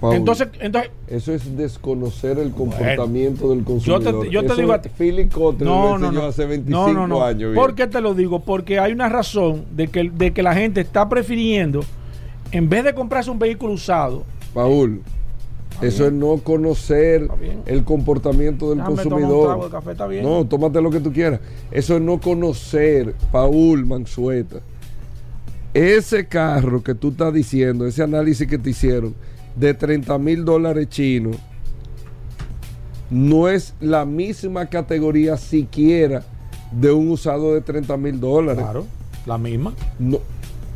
Paul, 0.00 0.14
Entonces, 0.14 0.48
entonces 0.60 0.90
eso 1.08 1.32
es 1.32 1.56
desconocer 1.56 2.38
el 2.38 2.52
comportamiento 2.52 3.48
del 3.48 3.60
yo 3.60 3.64
consumidor. 3.64 4.24
te, 4.24 4.30
yo 4.30 4.40
te 4.42 4.46
Eso 4.48 4.56
digo 4.56 4.72
a 4.74 4.82
ti. 4.82 4.90
Philip 4.96 5.32
Kotler 5.32 5.66
No, 5.66 5.96
lo 5.96 5.98
no, 5.98 6.12
no. 6.12 6.22
hace 6.26 6.44
25 6.44 6.92
no, 6.92 7.06
no, 7.08 7.24
años. 7.24 7.54
¿Por 7.54 7.74
qué 7.74 7.86
te 7.86 8.00
lo 8.02 8.14
digo? 8.14 8.40
Porque 8.40 8.78
hay 8.78 8.92
una 8.92 9.08
razón 9.08 9.64
de 9.72 9.88
que, 9.88 10.10
de 10.10 10.32
que 10.32 10.42
la 10.42 10.54
gente 10.54 10.82
está 10.82 11.08
prefiriendo, 11.08 11.80
en 12.52 12.68
vez 12.68 12.84
de 12.84 12.94
comprarse 12.94 13.30
un 13.30 13.38
vehículo 13.38 13.72
usado, 13.72 14.22
Paul, 14.52 15.00
eso 15.82 16.06
es 16.06 16.12
no 16.12 16.38
conocer 16.38 17.28
el 17.66 17.84
comportamiento 17.84 18.70
del 18.70 18.78
Déjame 18.78 18.96
consumidor. 18.96 19.46
trago 19.46 19.64
de 19.64 19.70
café, 19.70 19.90
está 19.92 20.06
bien. 20.06 20.24
No, 20.24 20.44
tómate 20.46 20.80
lo 20.80 20.90
que 20.90 21.00
tú 21.00 21.12
quieras. 21.12 21.40
Eso 21.70 21.96
es 21.96 22.02
no 22.02 22.20
conocer, 22.20 23.14
Paul 23.32 23.84
Mansueta. 23.86 24.56
Ese 25.74 26.26
carro 26.26 26.82
que 26.82 26.94
tú 26.94 27.08
estás 27.10 27.32
diciendo, 27.34 27.86
ese 27.86 28.02
análisis 28.02 28.46
que 28.46 28.56
te 28.58 28.70
hicieron 28.70 29.14
de 29.56 29.74
30 29.74 30.16
mil 30.18 30.44
dólares 30.44 30.88
chinos, 30.88 31.36
no 33.10 33.48
es 33.48 33.74
la 33.80 34.04
misma 34.04 34.66
categoría 34.66 35.36
siquiera 35.36 36.22
de 36.72 36.92
un 36.92 37.10
usado 37.10 37.54
de 37.54 37.60
30 37.60 37.96
mil 37.96 38.18
dólares. 38.18 38.62
claro, 38.64 38.86
la 39.26 39.38
misma, 39.38 39.72
No, 39.98 40.18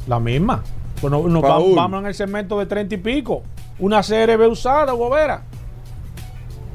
la 0.07 0.21
misma. 0.21 0.63
Pues 1.01 1.11
no- 1.11 1.27
nos 1.29 1.43
Paul. 1.43 1.63
vamos, 1.63 1.77
vamos 1.77 2.01
en 2.03 2.07
el 2.07 2.15
segmento 2.15 2.59
de 2.59 2.67
30 2.67 2.95
y 2.95 2.99
pico. 2.99 3.43
Una 3.81 4.03
CRB 4.03 4.49
usada, 4.51 4.93
bobera. 4.93 5.43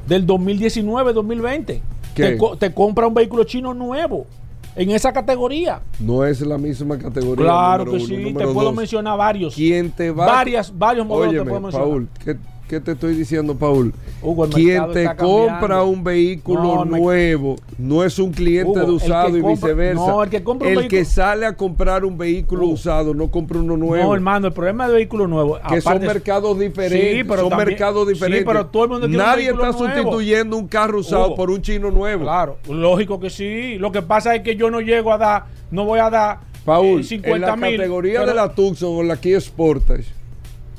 Del 0.06 0.26
2019-2020. 0.26 1.80
¿Qué? 2.14 2.22
Te, 2.22 2.36
co- 2.38 2.56
te 2.56 2.72
compra 2.72 3.06
un 3.06 3.14
vehículo 3.14 3.44
chino 3.44 3.74
nuevo. 3.74 4.26
En 4.74 4.90
esa 4.90 5.10
categoría. 5.12 5.80
no 6.00 6.24
es 6.24 6.40
la 6.42 6.58
misma 6.58 6.98
categoría. 6.98 7.44
Claro 7.46 7.84
que 7.84 7.90
uno. 7.92 8.00
sí. 8.00 8.34
Te 8.36 8.44
puedo 8.46 8.62
dos. 8.68 8.74
mencionar 8.74 9.16
varios. 9.16 9.54
¿Quién 9.54 9.90
te 9.90 10.10
va 10.10 10.26
Varias, 10.26 10.76
varios 10.76 11.06
modelos 11.06 11.32
te 11.32 11.38
Óyeme, 11.40 11.48
puedo 11.50 11.60
mencionar. 11.62 11.88
Paul, 11.88 12.08
¿qué, 12.22 12.36
qué 12.68 12.80
te 12.80 12.92
estoy 12.92 13.14
diciendo, 13.14 13.54
Paul? 13.54 13.92
Hugo, 14.22 14.48
Quien 14.48 14.90
te 14.92 15.14
compra 15.16 15.82
un 15.84 16.02
vehículo 16.02 16.62
No, 16.62 16.84
nuevo 16.84 17.56
no 17.78 18.02
es 18.02 18.18
un 18.18 18.32
cliente 18.32 18.70
Hugo, 18.80 18.86
de 18.86 18.90
usado 18.92 19.36
y 19.36 19.42
viceversa. 19.42 20.06
no, 20.06 20.22
el 20.24 20.30
que 20.30 20.42
compra 20.42 20.66
un 20.68 20.72
El 20.72 20.78
vehículo- 20.80 20.98
que 20.98 21.04
sale 21.04 21.46
a 21.46 21.56
comprar 21.56 22.04
un 22.04 22.16
vehículo 22.18 22.64
Hugo. 22.64 22.72
usado 22.74 23.14
no 23.14 23.30
compra 23.30 23.58
uno 23.60 23.76
nuevo. 23.76 24.04
No, 24.08 24.14
hermano, 24.14 24.48
el 24.48 24.52
problema 24.52 24.88
de 24.88 24.94
vehículo 24.94 25.26
nuevo. 25.26 25.58
que 25.68 25.80
son 25.80 26.00
mercados 26.00 26.58
diferentes. 26.58 27.16
Sí, 27.18 27.24
pero 27.24 27.42
son 27.42 27.50
también- 27.50 27.68
mercados 27.68 28.06
sí, 28.08 28.14
diferentes. 28.14 28.44
pero 28.46 28.66
todo 28.66 28.84
el 28.84 28.90
mundo 28.90 29.06
quiere 29.06 29.22
un 29.22 29.28
Nadie 29.28 29.48
está 29.50 29.56
nuevo. 29.70 29.78
sustituyendo 29.78 30.56
un 30.56 30.66
carro 30.66 30.98
usado 30.98 31.34
por 31.34 31.50
un 31.50 31.62
chino 31.62 31.90
nuevo. 31.90 32.22
Claro, 32.24 32.56
lógico 32.68 33.20
que 33.20 33.30
sí. 33.30 33.76
Lo 33.78 33.92
que 33.92 34.02
pasa 34.02 34.34
es 34.34 34.42
que 34.42 34.56
yo 34.56 34.70
no 34.70 34.80
llego 34.80 35.12
a 35.12 35.18
dar, 35.18 35.44
no 35.70 35.84
voy 35.84 35.98
a 36.00 36.10
dar 36.10 36.38
Paul, 36.64 37.00
eh, 37.00 37.04
50 37.04 37.36
en 37.36 37.40
la 37.42 37.56
mil. 37.56 37.76
categoría 37.76 38.20
pero- 38.20 38.30
de 38.32 38.34
la 38.34 38.48
Tucson 38.54 38.96
o 38.96 39.02
la 39.02 39.16
Kia 39.18 39.40
Sportage, 39.40 40.04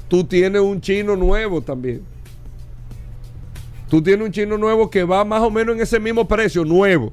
tú 0.08 0.24
tienes 0.24 0.62
un 0.62 0.82
chino 0.82 1.16
nuevo 1.16 1.62
también. 1.62 2.02
Tú 3.90 4.02
tienes 4.02 4.26
un 4.26 4.32
chino 4.34 4.58
nuevo 4.58 4.90
que 4.90 5.04
va 5.04 5.24
más 5.24 5.42
o 5.42 5.50
menos 5.50 5.76
en 5.76 5.82
ese 5.82 6.00
mismo 6.00 6.28
precio, 6.28 6.66
nuevo. 6.66 7.12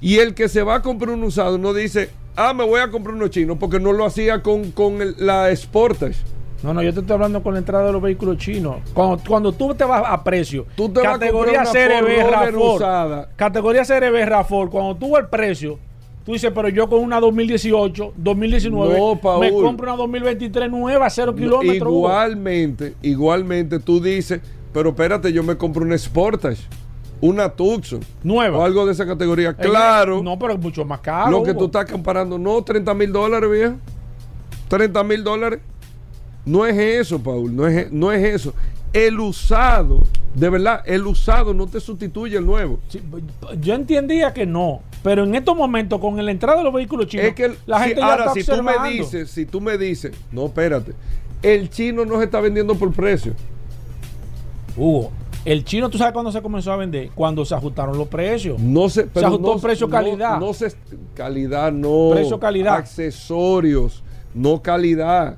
Y 0.00 0.16
el 0.18 0.34
que 0.34 0.48
se 0.48 0.62
va 0.62 0.76
a 0.76 0.82
comprar 0.82 1.10
un 1.14 1.22
usado 1.24 1.58
no 1.58 1.74
dice, 1.74 2.10
ah, 2.36 2.54
me 2.54 2.64
voy 2.64 2.80
a 2.80 2.90
comprar 2.90 3.14
uno 3.14 3.28
chino, 3.28 3.58
porque 3.58 3.78
no 3.80 3.92
lo 3.92 4.04
hacía 4.06 4.42
con, 4.42 4.70
con 4.70 5.02
el- 5.02 5.14
la 5.18 5.54
Sportage. 5.54 6.16
No, 6.62 6.72
no, 6.72 6.82
yo 6.82 6.94
te 6.94 7.00
estoy 7.00 7.12
hablando 7.14 7.42
con 7.42 7.52
la 7.52 7.58
entrada 7.58 7.86
de 7.86 7.92
los 7.92 8.00
vehículos 8.00 8.38
chinos. 8.38 8.76
Cuando, 8.94 9.20
cuando 9.28 9.52
tú 9.52 9.74
te 9.74 9.84
vas 9.84 10.02
a 10.06 10.24
precio, 10.24 10.64
Tú 10.74 10.88
te 10.88 11.00
vas 11.00 11.08
a 11.10 11.12
categoría 11.18 11.62
CRB 11.64 12.22
Roller 12.22 12.54
RAV4, 12.54 12.74
usada. 12.76 13.28
categoría 13.36 13.82
CRB 13.84 14.24
RAV4, 14.26 14.70
cuando 14.70 14.96
tú 14.96 15.16
el 15.18 15.26
precio, 15.26 15.78
tú 16.24 16.32
dices, 16.32 16.50
pero 16.54 16.68
yo 16.68 16.88
con 16.88 17.00
una 17.00 17.20
2018, 17.20 18.14
2019, 18.16 18.98
No, 18.98 19.16
Paul. 19.20 19.40
me 19.40 19.52
compro 19.52 19.88
una 19.88 19.96
2023 19.96 20.70
nueva, 20.70 21.08
cero 21.10 21.34
kilómetros. 21.34 21.88
Hugo. 21.92 22.08
Igualmente, 22.08 22.94
igualmente 23.02 23.78
tú 23.78 24.00
dices, 24.00 24.40
pero 24.72 24.90
espérate, 24.90 25.32
yo 25.32 25.42
me 25.42 25.56
compro 25.56 25.84
una 25.84 25.96
Sportage, 25.98 26.62
una 27.20 27.48
Tucson. 27.48 28.00
Nueva. 28.22 28.58
O 28.58 28.64
algo 28.64 28.86
de 28.86 28.92
esa 28.92 29.06
categoría. 29.06 29.54
Claro. 29.54 30.22
No, 30.22 30.38
pero 30.38 30.54
es 30.54 30.58
mucho 30.58 30.84
más 30.84 31.00
caro. 31.00 31.30
lo 31.30 31.42
que 31.42 31.54
tú 31.54 31.66
estás 31.66 31.90
comparando, 31.90 32.38
no, 32.38 32.62
30 32.62 32.92
mil 32.94 33.12
dólares, 33.12 33.50
viejo. 33.50 33.74
30 34.68 35.04
mil 35.04 35.22
dólares. 35.22 35.60
No 36.46 36.66
es 36.66 36.76
eso, 36.76 37.22
Paul, 37.22 37.54
no 37.54 37.66
es, 37.66 37.90
no 37.90 38.12
es 38.12 38.22
eso. 38.22 38.52
El 38.92 39.18
usado, 39.18 40.00
de 40.34 40.50
verdad, 40.50 40.82
el 40.84 41.06
usado 41.06 41.54
no 41.54 41.66
te 41.66 41.80
sustituye 41.80 42.36
el 42.36 42.44
nuevo. 42.44 42.78
Sí, 42.88 43.00
yo 43.60 43.74
entendía 43.74 44.34
que 44.34 44.44
no, 44.44 44.82
pero 45.04 45.22
en 45.22 45.34
estos 45.36 45.54
momentos 45.56 46.00
con 46.00 46.16
la 46.24 46.30
entrada 46.32 46.58
de 46.58 46.64
los 46.64 46.72
vehículos 46.74 47.06
chinos, 47.06 47.26
es 47.26 47.34
que 47.34 47.44
el- 47.44 47.56
la 47.66 47.78
si- 47.78 47.84
gente 47.84 48.00
ya 48.00 48.06
ahora, 48.10 48.24
está 48.24 48.34
si 48.34 48.42
tú 48.44 48.62
me 48.64 48.72
dices, 48.90 49.30
si 49.30 49.46
tú 49.46 49.60
me 49.60 49.78
dices, 49.78 50.12
no, 50.32 50.46
espérate, 50.46 50.92
el 51.42 51.70
chino 51.70 52.04
no 52.04 52.18
se 52.18 52.24
está 52.24 52.40
vendiendo 52.40 52.74
por 52.74 52.90
precio. 52.92 53.34
Hugo, 54.76 55.12
el 55.44 55.62
chino, 55.64 55.88
¿tú 55.90 55.98
sabes 55.98 56.12
cuándo 56.14 56.32
se 56.32 56.40
comenzó 56.42 56.72
a 56.72 56.76
vender? 56.76 57.10
Cuando 57.14 57.44
se 57.44 57.54
ajustaron 57.54 57.96
los 57.98 58.08
precios. 58.08 58.58
No 58.58 58.88
se, 58.88 59.04
pero 59.04 59.26
ajustó 59.28 59.54
no- 59.54 59.60
precio-calidad. 59.60 60.40
No, 60.40 60.46
no 60.46 60.54
se, 60.54 60.72
calidad 61.14 61.70
no. 61.70 62.08
Precio-calidad. 62.12 62.74
Accesorios, 62.76 64.02
no 64.34 64.62
calidad. 64.62 65.36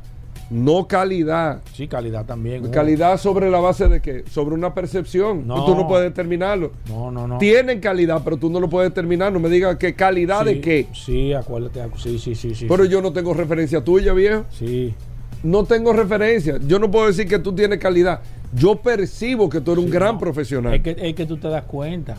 No 0.49 0.87
calidad. 0.87 1.61
Sí, 1.75 1.89
calidad 1.89 2.25
también. 2.25 2.71
Calidad 2.71 3.19
sobre 3.19 3.51
la 3.51 3.59
base 3.59 3.89
de 3.89 4.01
qué? 4.01 4.25
Sobre 4.31 4.55
una 4.55 4.75
percepción. 4.75 5.47
No. 5.47 5.65
Tú 5.65 5.75
no 5.75 5.89
puedes 5.89 6.09
determinarlo. 6.09 6.73
No, 6.89 7.11
no, 7.11 7.27
no. 7.27 7.39
Tienen 7.39 7.81
calidad, 7.81 8.21
pero 8.25 8.37
tú 8.37 8.49
no 8.49 8.61
lo 8.61 8.69
puedes 8.69 8.91
determinar. 8.91 9.33
No 9.33 9.41
me 9.41 9.49
digas 9.49 9.77
que 9.77 9.95
calidad 9.95 10.41
Sí, 10.41 10.55
de 10.55 10.61
qué. 10.61 10.87
Sí, 10.95 11.33
acuérdate. 11.33 11.81
Sí, 11.97 12.19
sí, 12.19 12.35
sí, 12.37 12.55
sí. 12.55 12.67
Pero 12.69 12.85
yo 12.85 13.03
no 13.03 13.13
tengo 13.13 13.35
referencia 13.35 13.83
tuya, 13.83 14.13
viejo. 14.13 14.45
Sí. 14.51 14.95
No 15.43 15.65
tengo 15.65 15.93
referencia. 15.93 16.59
Yo 16.67 16.79
no 16.79 16.91
puedo 16.91 17.09
decir 17.09 17.27
que 17.27 17.39
tú 17.41 17.53
tienes 17.53 17.79
calidad. 17.79 18.21
Yo 18.55 18.77
percibo 18.77 19.49
que 19.49 19.61
tú 19.61 19.73
eres 19.73 19.85
un 19.85 19.91
gran 19.91 20.15
no. 20.15 20.21
profesional. 20.21 20.75
Es 20.75 20.83
que, 20.83 20.97
es 20.97 21.15
que 21.15 21.27
tú 21.27 21.37
te 21.39 21.49
das 21.49 21.65
cuenta. 21.65 22.17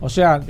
O 0.00 0.08
sea, 0.08 0.40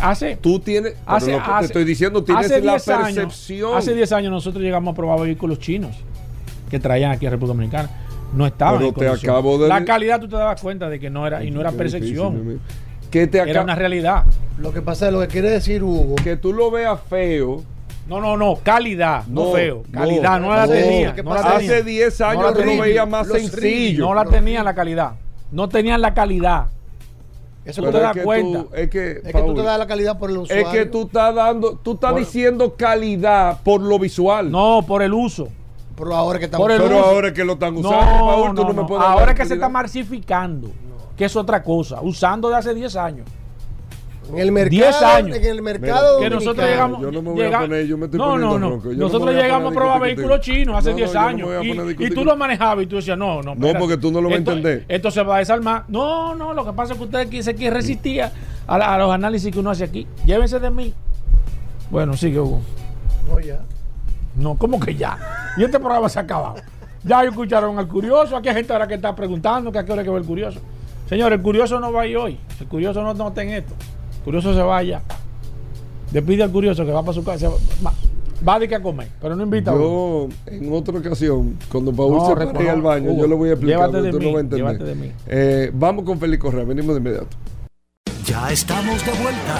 hace. 0.00 0.36
Tú 0.36 0.58
tienes. 0.60 0.94
Hace, 1.06 1.32
lo 1.32 1.38
que 1.38 1.50
te 1.60 1.64
estoy 1.66 1.84
diciendo, 1.84 2.24
tienes 2.24 2.46
hace 2.46 2.60
la 2.60 2.72
10 2.72 2.88
años- 2.88 3.14
percepción. 3.14 3.76
hace 3.76 3.94
10 3.94 4.12
años 4.12 4.32
nosotros 4.32 4.62
llegamos 4.62 4.92
a 4.92 4.96
probar 4.96 5.20
vehículos 5.20 5.58
chinos 5.60 5.96
que 6.70 6.78
traían 6.80 7.10
aquí 7.12 7.26
a 7.26 7.30
República 7.30 7.54
Dominicana. 7.54 7.90
No 8.32 8.46
estaban. 8.46 8.78
Pero 8.78 8.88
en 9.14 9.20
te 9.20 9.26
acabo 9.28 9.58
de- 9.58 9.68
La 9.68 9.84
calidad 9.84 10.20
tú 10.20 10.28
te 10.28 10.36
dabas 10.36 10.60
cuenta 10.60 10.88
de 10.88 10.98
que 10.98 11.10
no 11.10 11.26
era, 11.26 11.44
y 11.44 11.50
no 11.50 11.60
era 11.60 11.70
Qué 11.70 11.76
percepción. 11.78 12.60
Que 13.10 13.26
te 13.28 13.38
Era 13.38 13.62
una 13.62 13.74
realidad. 13.76 14.24
Lo 14.58 14.72
que 14.72 14.82
pasa 14.82 15.06
es 15.06 15.12
lo 15.12 15.20
que 15.20 15.28
quiere 15.28 15.50
decir 15.50 15.82
Hugo. 15.82 16.16
que 16.16 16.36
tú 16.36 16.52
lo 16.52 16.70
veas 16.70 16.98
feo. 17.08 17.62
No, 18.08 18.20
no, 18.20 18.36
no, 18.36 18.58
calidad, 18.62 19.26
no, 19.26 19.46
No, 19.46 19.52
feo. 19.52 19.82
Calidad, 19.92 20.40
no, 20.40 20.54
la 20.54 20.66
no. 20.66 20.72
tenía. 20.72 21.14
¿Qué 21.14 21.22
no 21.22 21.34
la 21.34 21.42
pasa? 21.42 21.58
tenía. 21.58 21.72
Hace 21.74 21.82
10 21.84 22.20
años 22.20 22.42
la 22.44 22.52
tú 22.52 22.62
lo 22.64 22.78
veías 22.82 23.08
más 23.08 23.26
sencillo. 23.28 24.04
No 24.06 24.14
la 24.14 24.24
tenían 24.24 24.64
la 24.64 24.74
calidad. 24.74 25.12
No 25.50 25.68
tenían 25.68 26.00
la 26.00 26.14
calidad. 26.14 26.66
Eso 27.64 27.82
tú 27.82 27.90
te 27.90 27.96
es 27.96 28.02
das 28.04 28.12
que 28.12 28.22
cuenta. 28.22 28.62
tú- 28.62 28.68
es 28.76 28.90
que, 28.90 29.10
es 29.24 29.32
que 29.32 29.42
tú 29.42 29.54
te 29.54 29.62
das 29.62 29.78
la 29.78 29.86
calidad 29.88 30.18
por 30.18 30.30
el 30.30 30.36
es 30.36 30.42
usuario. 30.42 30.70
que 30.70 30.86
tú 30.86 31.02
estás 31.06 31.34
dando, 31.34 31.72
tú 31.82 31.94
estás 31.94 32.14
diciendo 32.14 32.74
calidad 32.76 33.58
por 33.64 33.80
lo 33.80 33.98
visual. 33.98 34.50
No, 34.52 34.84
por 34.86 35.02
el 35.02 35.12
uso. 35.12 35.48
Pero 35.96 36.14
ahora 36.14 36.38
que 36.38 36.44
estamos 36.46 36.66
Pero 36.66 36.84
uso. 36.84 36.94
ahora 36.98 37.32
que 37.32 37.44
lo 37.44 37.54
están 37.54 37.74
No, 37.74 37.80
usando, 37.80 38.08
tú 38.54 38.62
no, 38.62 38.68
no, 38.68 38.68
me 38.68 38.74
no. 38.82 38.86
puedes 38.86 39.04
Ahora 39.04 39.34
que 39.34 39.44
se 39.46 39.54
está 39.54 39.68
marcificando, 39.68 40.70
que 41.16 41.24
es 41.24 41.34
otra 41.36 41.62
cosa, 41.62 42.00
usando 42.02 42.48
de 42.50 42.56
hace 42.56 42.74
10 42.74 42.96
años. 42.96 43.26
en 44.28 44.38
el 44.40 44.50
mercado, 44.52 44.76
10 44.82 45.02
años. 45.02 45.36
en 45.38 45.44
el 45.46 45.62
mercado 45.62 46.18
que 46.20 46.28
nosotros 46.28 46.66
llegamos. 46.68 47.00
yo 47.00 47.10
no 47.12 47.22
me 47.22 47.30
voy 47.30 47.44
a 47.46 47.60
poner, 47.60 47.86
yo 47.86 47.96
me 47.96 48.06
estoy 48.06 48.18
no, 48.18 48.24
poniendo 48.26 48.58
no, 48.58 48.58
no. 48.58 48.70
ronco, 48.72 48.84
yo 48.84 48.90
no 48.90 48.96
me 48.96 49.04
Nosotros 49.04 49.34
llegamos 49.34 49.72
a 49.72 49.74
probar 49.74 50.00
vehículos 50.02 50.40
chinos 50.40 50.76
hace 50.76 50.90
No, 50.90 50.96
no, 50.96 50.96
10 50.98 51.12
yo 51.12 51.18
no 51.20 51.84
me 51.84 51.90
años. 51.92 52.00
y, 52.00 52.10
tú 52.10 52.24
lo 52.24 52.36
manejabas 52.36 52.84
y 52.84 52.86
tú 52.88 52.96
decías, 52.96 53.16
no, 53.16 53.40
no. 53.42 53.52
espérate. 53.52 53.78
porque 53.78 53.96
tú 53.96 54.10
no 54.12 54.20
lo 54.20 54.28
vas 54.28 54.34
a 54.34 54.38
entender. 54.38 54.84
Esto 54.88 55.10
se 55.10 55.22
va 55.22 55.36
a 55.36 55.38
desarmar. 55.38 55.84
No, 55.88 56.34
no, 56.34 56.52
lo 56.52 56.64
que 56.66 56.72
pasa 56.72 56.92
es 56.92 56.98
que 56.98 57.04
usted 57.04 57.18
aquí 57.20 57.42
se 57.42 57.54
quiere 57.54 57.74
resistir 57.76 58.20
a, 58.22 58.32
a- 58.66 58.94
a 58.94 58.98
los 58.98 59.10
análisis 59.12 59.50
que 59.52 59.60
uno 59.60 59.70
hace 59.70 59.84
aquí. 59.84 60.06
Llévense 60.26 60.58
de 60.58 60.70
mí. 60.70 60.92
Bueno, 61.90 62.16
sigue, 62.16 62.40
Hugo. 62.40 62.60
No, 63.30 63.38
ya. 63.40 63.60
No, 64.36 64.54
¿cómo 64.56 64.78
que 64.78 64.94
ya? 64.94 65.18
Y 65.56 65.64
este 65.64 65.78
programa 65.80 66.08
se 66.08 66.18
ha 66.18 66.22
acabado. 66.22 66.56
Ya 67.04 67.22
escucharon 67.24 67.78
al 67.78 67.88
curioso. 67.88 68.36
Aquí 68.36 68.48
hay 68.48 68.56
gente 68.56 68.72
ahora 68.72 68.86
que 68.86 68.94
está 68.94 69.14
preguntando 69.14 69.70
que 69.72 69.78
a 69.78 69.84
qué 69.84 69.92
hora 69.92 70.02
que 70.04 70.10
ve 70.10 70.18
el 70.18 70.24
curioso. 70.24 70.60
Señor, 71.08 71.32
el 71.32 71.40
curioso 71.40 71.78
no 71.80 71.92
va 71.92 72.02
a 72.02 72.06
ir 72.06 72.16
hoy. 72.16 72.38
El 72.60 72.66
curioso 72.66 73.02
no, 73.02 73.14
no 73.14 73.28
está 73.28 73.42
en 73.42 73.50
esto. 73.50 73.74
El 74.18 74.24
curioso 74.24 74.52
se 74.54 74.60
va 74.60 74.78
allá. 74.78 75.00
Despide 76.10 76.42
al 76.42 76.50
curioso 76.50 76.84
que 76.84 76.92
va 76.92 77.02
para 77.02 77.12
su 77.14 77.24
casa. 77.24 77.48
Va, 77.84 77.92
va 78.46 78.58
de 78.58 78.68
que 78.68 78.74
a 78.74 78.82
comer, 78.82 79.08
pero 79.20 79.36
no 79.36 79.42
invita 79.44 79.70
a 79.70 79.74
uno. 79.74 79.84
Yo, 79.84 80.28
en 80.46 80.72
otra 80.72 80.98
ocasión, 80.98 81.56
cuando 81.70 81.92
Paul 81.92 82.12
No, 82.16 82.26
se 82.26 82.34
reconozco, 82.34 82.58
pare 82.58 82.70
al 82.70 82.82
baño, 82.82 83.10
Hugo, 83.12 83.20
yo 83.22 83.26
le 83.28 83.34
voy 83.34 83.48
a 83.48 83.52
explicar, 83.52 83.78
llévate 83.78 83.92
pero 83.92 84.04
de 84.04 84.10
tú 84.10 84.18
mí, 84.18 84.24
no 84.24 84.32
vas 84.32 84.36
a 84.36 84.40
entender. 84.40 84.66
llévate 84.66 84.84
de 84.84 84.94
mí. 84.94 85.12
Eh, 85.26 85.70
vamos 85.74 86.04
con 86.04 86.18
Félix 86.18 86.42
Correa, 86.42 86.64
venimos 86.64 86.94
de 86.94 87.00
inmediato. 87.00 87.28
Ya 88.24 88.50
estamos 88.50 89.04
de 89.04 89.12
vuelta. 89.12 89.58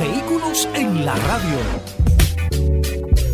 Vehículos 0.00 0.68
en 0.74 1.04
la 1.06 1.14
radio. 1.14 2.11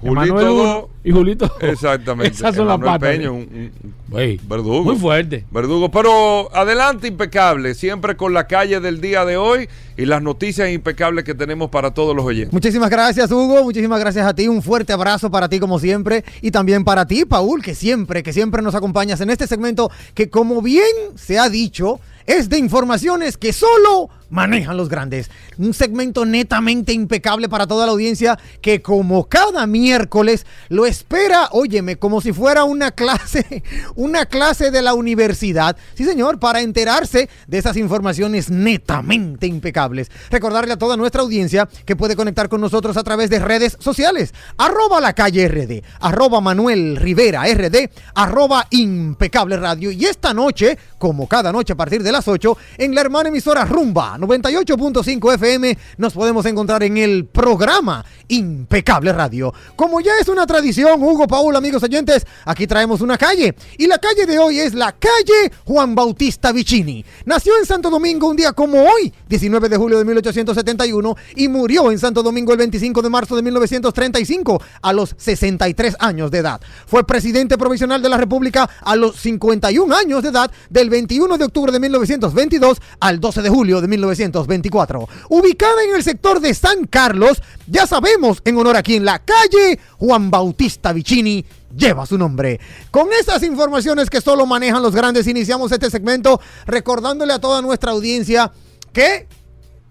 Julito 0.00 0.90
y 1.02 1.10
Julito. 1.10 1.50
Exactamente. 1.60 2.34
Esas 2.34 2.54
son 2.54 2.66
las 2.68 2.78
patas. 2.78 2.98
Peña, 3.10 3.30
un- 3.30 3.48
un- 3.52 3.94
un 4.12 4.20
Ey, 4.20 4.40
verdugo. 4.48 4.84
Muy 4.84 4.96
fuerte. 4.96 5.44
Verdugo, 5.50 5.90
pero 5.90 6.54
adelante 6.54 7.08
impecable, 7.08 7.74
siempre 7.74 8.16
con 8.16 8.32
la 8.34 8.46
calle 8.46 8.78
del 8.80 9.00
día 9.00 9.24
de 9.24 9.36
hoy 9.36 9.68
y 9.96 10.04
las 10.06 10.22
noticias 10.22 10.70
impecables 10.70 11.24
que 11.24 11.34
tenemos 11.34 11.70
para 11.70 11.92
todos 11.92 12.14
los 12.14 12.24
oyentes. 12.24 12.52
Muchísimas 12.52 12.90
gracias, 12.90 13.30
Hugo. 13.30 13.64
Muchísimas 13.64 13.98
gracias 13.98 14.26
a 14.26 14.34
ti. 14.34 14.48
Un 14.48 14.62
fuerte 14.62 14.92
abrazo 14.92 15.30
para 15.30 15.48
ti, 15.48 15.58
como 15.58 15.78
siempre. 15.78 16.24
Y 16.42 16.50
también 16.50 16.84
para 16.84 17.06
ti, 17.06 17.24
Paul, 17.24 17.62
que 17.62 17.74
siempre, 17.74 18.22
que 18.22 18.32
siempre 18.32 18.62
nos 18.62 18.74
acompañas 18.74 19.20
en 19.20 19.30
este 19.30 19.46
segmento 19.46 19.90
que, 20.14 20.30
como 20.30 20.62
bien 20.62 20.86
se 21.16 21.38
ha 21.38 21.48
dicho, 21.48 21.98
es 22.26 22.48
de 22.48 22.58
informaciones 22.58 23.36
que 23.36 23.52
solo 23.52 24.08
manejan 24.28 24.76
los 24.76 24.88
grandes. 24.88 25.30
Un 25.58 25.74
segmento 25.74 26.24
netamente 26.24 26.92
impecable 26.92 27.48
para 27.48 27.66
toda 27.66 27.86
la 27.86 27.92
audiencia 27.92 28.38
que, 28.60 28.82
como 28.82 29.28
cada 29.28 29.66
miércoles, 29.66 30.46
lo 30.68 30.86
espera, 30.86 31.48
óyeme, 31.52 31.96
como 31.96 32.20
si 32.20 32.32
fuera 32.32 32.64
una 32.64 32.90
clase, 32.90 33.62
una 33.94 34.26
clase 34.26 34.70
de 34.70 34.82
la 34.82 34.94
universidad. 34.94 35.76
Sí, 35.94 36.04
señor, 36.04 36.38
para 36.38 36.60
enterarse 36.60 37.28
de 37.46 37.58
esas 37.58 37.76
informaciones 37.76 38.50
netamente 38.50 39.46
impecables. 39.46 40.10
Recordarle 40.30 40.72
a 40.72 40.78
toda 40.78 40.96
nuestra 40.96 41.22
audiencia 41.22 41.68
que 41.84 41.96
puede 41.96 42.16
conectar 42.16 42.48
con 42.48 42.60
nosotros 42.60 42.96
a 42.96 43.04
través 43.04 43.30
de 43.30 43.38
redes 43.38 43.76
sociales. 43.80 44.34
Arroba 44.58 45.00
la 45.00 45.12
calle 45.12 45.48
RD, 45.48 45.82
arroba 46.00 46.40
Manuel 46.40 46.96
Rivera 46.96 47.44
RD, 47.46 47.90
arroba 48.14 48.66
impecable 48.70 49.56
radio. 49.56 49.90
Y 49.90 50.04
esta 50.04 50.34
noche, 50.34 50.78
como 50.98 51.28
cada 51.28 51.52
noche 51.52 51.72
a 51.72 51.76
partir 51.76 52.02
de 52.02 52.12
las 52.12 52.26
8, 52.28 52.56
en 52.78 52.94
la 52.94 53.00
hermana 53.00 53.28
emisora 53.28 53.64
Rumba 53.64 54.15
98.5 54.18 55.34
FM, 55.34 55.78
nos 55.98 56.12
podemos 56.12 56.44
encontrar 56.46 56.82
en 56.82 56.96
el 56.96 57.26
programa 57.26 58.04
Impecable 58.28 59.12
Radio. 59.12 59.52
Como 59.74 60.00
ya 60.00 60.12
es 60.20 60.28
una 60.28 60.46
tradición, 60.46 61.02
Hugo, 61.02 61.26
Paul, 61.26 61.54
amigos 61.56 61.82
oyentes, 61.82 62.26
aquí 62.44 62.66
traemos 62.66 63.00
una 63.00 63.18
calle. 63.18 63.54
Y 63.78 63.86
la 63.86 63.98
calle 63.98 64.26
de 64.26 64.38
hoy 64.38 64.58
es 64.60 64.74
la 64.74 64.92
calle 64.92 65.52
Juan 65.64 65.94
Bautista 65.94 66.52
Vicini. 66.52 67.04
Nació 67.24 67.58
en 67.58 67.66
Santo 67.66 67.90
Domingo 67.90 68.28
un 68.28 68.36
día 68.36 68.52
como 68.52 68.82
hoy, 68.82 69.12
19 69.28 69.68
de 69.68 69.76
julio 69.76 69.98
de 69.98 70.04
1871, 70.04 71.16
y 71.36 71.48
murió 71.48 71.90
en 71.90 71.98
Santo 71.98 72.22
Domingo 72.22 72.52
el 72.52 72.58
25 72.58 73.02
de 73.02 73.10
marzo 73.10 73.36
de 73.36 73.42
1935, 73.42 74.62
a 74.82 74.92
los 74.92 75.14
63 75.16 75.96
años 75.98 76.30
de 76.30 76.38
edad. 76.38 76.60
Fue 76.86 77.06
presidente 77.06 77.58
provisional 77.58 78.02
de 78.02 78.08
la 78.08 78.16
República 78.16 78.68
a 78.80 78.96
los 78.96 79.16
51 79.16 79.94
años 79.94 80.22
de 80.22 80.30
edad, 80.30 80.50
del 80.70 80.90
21 80.90 81.38
de 81.38 81.44
octubre 81.44 81.72
de 81.72 81.80
1922 81.80 82.80
al 83.00 83.20
12 83.20 83.42
de 83.42 83.48
julio 83.48 83.80
de 83.80 83.88
1924. 84.06 85.08
Ubicada 85.28 85.82
en 85.84 85.96
el 85.96 86.02
sector 86.02 86.40
de 86.40 86.54
San 86.54 86.86
Carlos, 86.86 87.42
ya 87.66 87.86
sabemos 87.86 88.40
en 88.44 88.56
honor 88.56 88.76
a 88.76 88.82
quien 88.82 89.04
la 89.04 89.18
calle 89.18 89.78
Juan 89.98 90.30
Bautista 90.30 90.92
Vicini 90.92 91.44
lleva 91.76 92.06
su 92.06 92.16
nombre. 92.16 92.60
Con 92.90 93.08
esas 93.12 93.42
informaciones 93.42 94.08
que 94.10 94.20
solo 94.20 94.46
manejan 94.46 94.82
los 94.82 94.94
grandes, 94.94 95.26
iniciamos 95.26 95.72
este 95.72 95.90
segmento 95.90 96.40
recordándole 96.66 97.32
a 97.32 97.40
toda 97.40 97.62
nuestra 97.62 97.92
audiencia 97.92 98.52
que 98.92 99.26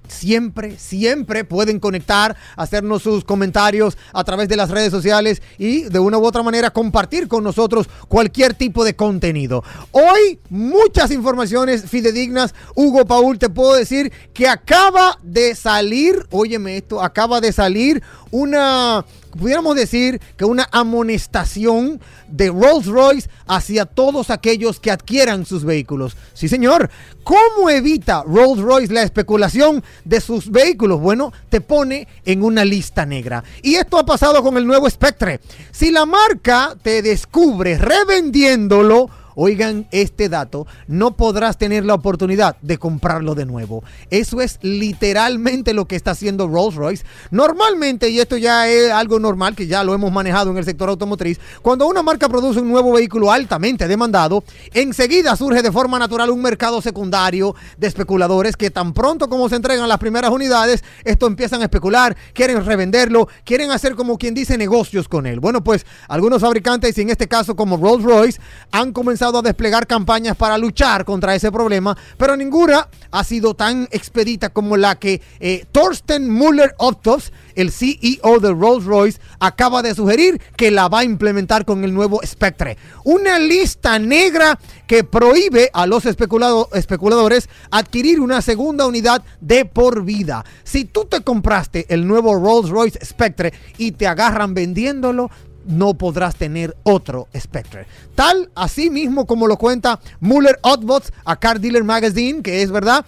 siempre, 0.07 0.77
siempre 0.77 1.43
pueden 1.43 1.79
conectar, 1.79 2.35
hacernos 2.55 3.03
sus 3.03 3.23
comentarios 3.23 3.97
a 4.13 4.23
través 4.23 4.47
de 4.49 4.55
las 4.55 4.69
redes 4.69 4.91
sociales 4.91 5.41
y 5.57 5.83
de 5.83 5.99
una 5.99 6.17
u 6.17 6.25
otra 6.25 6.43
manera 6.43 6.71
compartir 6.71 7.27
con 7.27 7.43
nosotros 7.43 7.87
cualquier 8.07 8.53
tipo 8.53 8.83
de 8.83 8.95
contenido. 8.95 9.63
Hoy 9.91 10.39
muchas 10.49 11.11
informaciones 11.11 11.89
fidedignas. 11.89 12.53
Hugo 12.75 13.05
Paul, 13.05 13.39
te 13.39 13.49
puedo 13.49 13.75
decir 13.75 14.11
que 14.33 14.47
acaba 14.47 15.17
de 15.23 15.55
salir, 15.55 16.25
óyeme 16.31 16.77
esto, 16.77 17.01
acaba 17.01 17.41
de 17.41 17.51
salir 17.51 18.01
una, 18.31 19.05
pudiéramos 19.37 19.75
decir 19.75 20.19
que 20.37 20.45
una 20.45 20.67
amonestación 20.71 21.99
de 22.27 22.49
Rolls 22.49 22.85
Royce 22.85 23.29
hacia 23.47 23.85
todos 23.85 24.29
aquellos 24.29 24.79
que 24.79 24.91
adquieran 24.91 25.45
sus 25.45 25.63
vehículos. 25.63 26.15
Sí, 26.33 26.47
señor. 26.47 26.89
¿Cómo 27.23 27.69
evita 27.69 28.23
Rolls 28.23 28.61
Royce 28.61 28.93
la 28.93 29.01
especulación 29.01 29.83
de 30.03 30.21
sus 30.21 30.51
vehículos? 30.51 30.99
Bueno, 30.99 31.33
te 31.49 31.59
pone 31.59 32.07
en 32.23 32.43
una 32.43 32.63
lista 32.63 33.05
negra. 33.05 33.43
Y 33.61 33.75
esto 33.75 33.97
ha 33.97 34.05
pasado 34.05 34.43
con 34.43 34.57
el 34.57 34.67
nuevo 34.67 34.89
Spectre. 34.89 35.39
Si 35.71 35.91
la 35.91 36.05
marca 36.05 36.75
te 36.81 37.01
descubre 37.01 37.77
revendiéndolo, 37.77 39.09
Oigan 39.35 39.87
este 39.91 40.29
dato, 40.29 40.65
no 40.87 41.15
podrás 41.17 41.57
tener 41.57 41.85
la 41.85 41.93
oportunidad 41.93 42.57
de 42.61 42.77
comprarlo 42.77 43.35
de 43.35 43.45
nuevo. 43.45 43.83
Eso 44.09 44.41
es 44.41 44.59
literalmente 44.61 45.73
lo 45.73 45.85
que 45.87 45.97
está 45.97 46.11
haciendo 46.11 46.47
Rolls 46.47 46.75
Royce. 46.75 47.05
Normalmente, 47.31 48.09
y 48.09 48.19
esto 48.19 48.37
ya 48.37 48.67
es 48.69 48.91
algo 48.91 49.19
normal 49.19 49.55
que 49.55 49.67
ya 49.67 49.83
lo 49.83 49.93
hemos 49.93 50.11
manejado 50.11 50.51
en 50.51 50.57
el 50.57 50.63
sector 50.63 50.89
automotriz, 50.89 51.39
cuando 51.61 51.85
una 51.87 52.01
marca 52.01 52.29
produce 52.29 52.61
un 52.61 52.69
nuevo 52.69 52.93
vehículo 52.93 53.31
altamente 53.31 53.87
demandado, 53.87 54.43
enseguida 54.73 55.35
surge 55.35 55.61
de 55.61 55.71
forma 55.71 55.99
natural 55.99 56.29
un 56.29 56.41
mercado 56.41 56.81
secundario 56.81 57.55
de 57.77 57.87
especuladores 57.87 58.55
que 58.55 58.71
tan 58.71 58.93
pronto 58.93 59.27
como 59.27 59.49
se 59.49 59.57
entregan 59.57 59.89
las 59.89 59.97
primeras 59.97 60.31
unidades, 60.31 60.83
esto 61.03 61.27
empiezan 61.27 61.61
a 61.61 61.65
especular, 61.65 62.15
quieren 62.33 62.63
revenderlo, 62.65 63.27
quieren 63.43 63.71
hacer 63.71 63.95
como 63.95 64.17
quien 64.17 64.33
dice 64.33 64.57
negocios 64.57 65.09
con 65.09 65.25
él. 65.25 65.39
Bueno, 65.39 65.63
pues 65.63 65.85
algunos 66.07 66.41
fabricantes, 66.41 66.97
y 66.97 67.01
en 67.01 67.09
este 67.09 67.27
caso 67.27 67.55
como 67.55 67.75
Rolls 67.77 68.03
Royce, 68.03 68.39
han 68.71 68.93
comenzado 68.93 69.24
a 69.33 69.41
desplegar 69.41 69.87
campañas 69.87 70.35
para 70.35 70.57
luchar 70.57 71.05
contra 71.05 71.35
ese 71.35 71.51
problema, 71.51 71.97
pero 72.17 72.35
ninguna 72.37 72.87
ha 73.11 73.23
sido 73.23 73.53
tan 73.53 73.87
expedita 73.91 74.49
como 74.49 74.77
la 74.77 74.95
que 74.95 75.21
eh, 75.39 75.65
Thorsten 75.71 76.29
Müller 76.31 76.75
Optos, 76.77 77.31
el 77.55 77.71
CEO 77.71 78.39
de 78.39 78.51
Rolls 78.51 78.85
Royce, 78.85 79.19
acaba 79.39 79.81
de 79.81 79.95
sugerir 79.95 80.41
que 80.57 80.71
la 80.71 80.87
va 80.89 80.99
a 80.99 81.03
implementar 81.03 81.65
con 81.65 81.83
el 81.83 81.93
nuevo 81.93 82.19
Spectre. 82.25 82.77
Una 83.03 83.39
lista 83.39 83.97
negra 83.99 84.59
que 84.87 85.03
prohíbe 85.03 85.69
a 85.73 85.85
los 85.87 86.05
especulado- 86.05 86.69
especuladores 86.73 87.49
adquirir 87.71 88.19
una 88.19 88.41
segunda 88.41 88.85
unidad 88.85 89.23
de 89.39 89.65
por 89.65 90.03
vida. 90.03 90.43
Si 90.63 90.85
tú 90.85 91.05
te 91.05 91.21
compraste 91.21 91.85
el 91.89 92.05
nuevo 92.07 92.35
Rolls 92.35 92.69
Royce 92.69 93.03
Spectre 93.05 93.53
y 93.77 93.93
te 93.93 94.07
agarran 94.07 94.53
vendiéndolo, 94.53 95.29
no 95.65 95.93
podrás 95.93 96.35
tener 96.35 96.75
otro 96.83 97.27
Spectre. 97.37 97.87
Tal 98.15 98.49
así 98.55 98.89
mismo 98.89 99.25
como 99.25 99.47
lo 99.47 99.57
cuenta 99.57 99.99
Muller 100.19 100.59
Oddbots 100.61 101.11
a 101.23 101.35
Car 101.35 101.59
Dealer 101.59 101.83
Magazine, 101.83 102.41
que 102.41 102.61
es 102.61 102.71
verdad. 102.71 103.05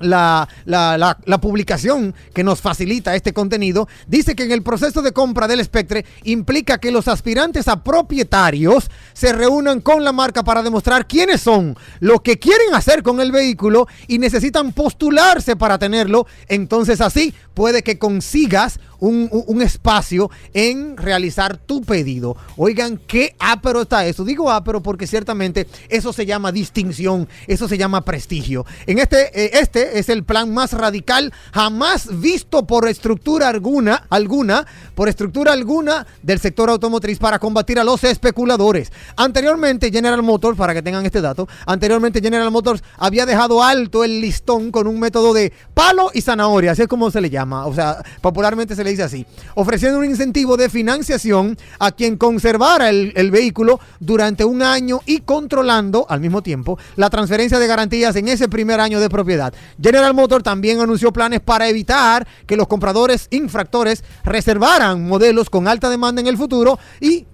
La, 0.00 0.48
la- 0.64 0.96
la- 0.98 1.18
publicación 1.40 2.14
que 2.34 2.42
nos 2.42 2.60
facilita 2.60 3.14
este 3.14 3.32
contenido 3.32 3.86
dice 4.08 4.34
que 4.34 4.44
en 4.44 4.52
el 4.52 4.62
proceso 4.62 5.02
de 5.02 5.12
compra 5.12 5.46
del 5.46 5.62
Spectre 5.64 6.04
implica 6.24 6.78
que 6.78 6.90
los 6.90 7.06
aspirantes 7.08 7.68
a 7.68 7.82
propietarios 7.84 8.90
se 9.12 9.32
reúnan 9.32 9.80
con 9.80 10.02
la 10.04 10.12
marca 10.12 10.42
para 10.42 10.62
demostrar 10.62 11.06
quiénes 11.06 11.40
son, 11.42 11.76
lo 12.00 12.22
que 12.22 12.38
quieren 12.38 12.74
hacer 12.74 13.02
con 13.02 13.20
el 13.20 13.30
vehículo 13.32 13.86
y 14.08 14.18
necesitan 14.18 14.72
postularse 14.72 15.56
para 15.56 15.78
tenerlo. 15.78 16.26
Entonces 16.48 17.00
así 17.00 17.34
puede 17.54 17.82
que 17.82 17.98
consigas 17.98 18.80
un, 18.98 19.28
un- 19.30 19.44
un 19.46 19.62
espacio 19.62 20.30
en 20.54 20.96
realizar 20.96 21.56
tu 21.56 21.82
pedido. 21.82 22.36
Oigan, 22.56 22.98
qué 23.06 23.34
ápero 23.38 23.82
está 23.82 24.06
eso. 24.06 24.24
Digo 24.24 24.50
ápero 24.50 24.82
porque 24.82 25.06
ciertamente 25.06 25.66
eso 25.88 26.12
se 26.12 26.26
llama 26.26 26.52
distinción, 26.52 27.28
eso 27.46 27.66
se 27.68 27.78
llama 27.78 28.04
prestigio. 28.04 28.66
En 28.86 28.98
este, 28.98 29.30
eh, 29.44 29.50
este 29.60 29.89
es 29.92 30.08
el 30.08 30.24
plan 30.24 30.52
más 30.52 30.72
radical 30.72 31.32
jamás 31.52 32.20
visto 32.20 32.66
por 32.66 32.88
estructura 32.88 33.48
alguna, 33.48 34.06
alguna, 34.10 34.66
por 34.94 35.08
estructura 35.08 35.52
alguna 35.52 36.06
del 36.22 36.40
sector 36.40 36.70
automotriz 36.70 37.18
para 37.18 37.38
combatir 37.38 37.78
a 37.78 37.84
los 37.84 38.04
especuladores. 38.04 38.92
Anteriormente 39.16 39.90
General 39.90 40.22
Motors, 40.22 40.56
para 40.56 40.74
que 40.74 40.82
tengan 40.82 41.04
este 41.06 41.20
dato, 41.20 41.48
anteriormente 41.66 42.20
General 42.20 42.50
Motors 42.50 42.82
había 42.98 43.26
dejado 43.26 43.62
alto 43.62 44.04
el 44.04 44.20
listón 44.20 44.70
con 44.70 44.86
un 44.86 44.98
método 44.98 45.32
de 45.32 45.52
palo 45.74 46.10
y 46.12 46.20
zanahoria, 46.20 46.72
así 46.72 46.82
es 46.82 46.88
como 46.88 47.10
se 47.10 47.20
le 47.20 47.30
llama, 47.30 47.66
o 47.66 47.74
sea, 47.74 48.02
popularmente 48.20 48.74
se 48.74 48.84
le 48.84 48.90
dice 48.90 49.02
así, 49.02 49.26
ofreciendo 49.54 49.98
un 49.98 50.04
incentivo 50.04 50.56
de 50.56 50.68
financiación 50.68 51.56
a 51.78 51.92
quien 51.92 52.16
conservara 52.16 52.90
el, 52.90 53.12
el 53.16 53.30
vehículo 53.30 53.80
durante 53.98 54.44
un 54.44 54.62
año 54.62 55.00
y 55.06 55.20
controlando 55.20 56.06
al 56.08 56.20
mismo 56.20 56.42
tiempo 56.42 56.78
la 56.96 57.10
transferencia 57.10 57.58
de 57.58 57.66
garantías 57.66 58.16
en 58.16 58.28
ese 58.28 58.48
primer 58.48 58.80
año 58.80 59.00
de 59.00 59.08
propiedad. 59.08 59.52
General 59.82 60.14
Motors 60.14 60.44
también 60.44 60.80
anunció 60.80 61.12
planes 61.12 61.40
para 61.40 61.68
evitar 61.68 62.26
que 62.46 62.56
los 62.56 62.68
compradores 62.68 63.28
infractores 63.30 64.04
reservaran 64.24 65.06
modelos 65.06 65.50
con 65.50 65.68
alta 65.68 65.88
demanda 65.88 66.20
en 66.20 66.26
el 66.26 66.36
futuro 66.36 66.78
y 67.00 67.26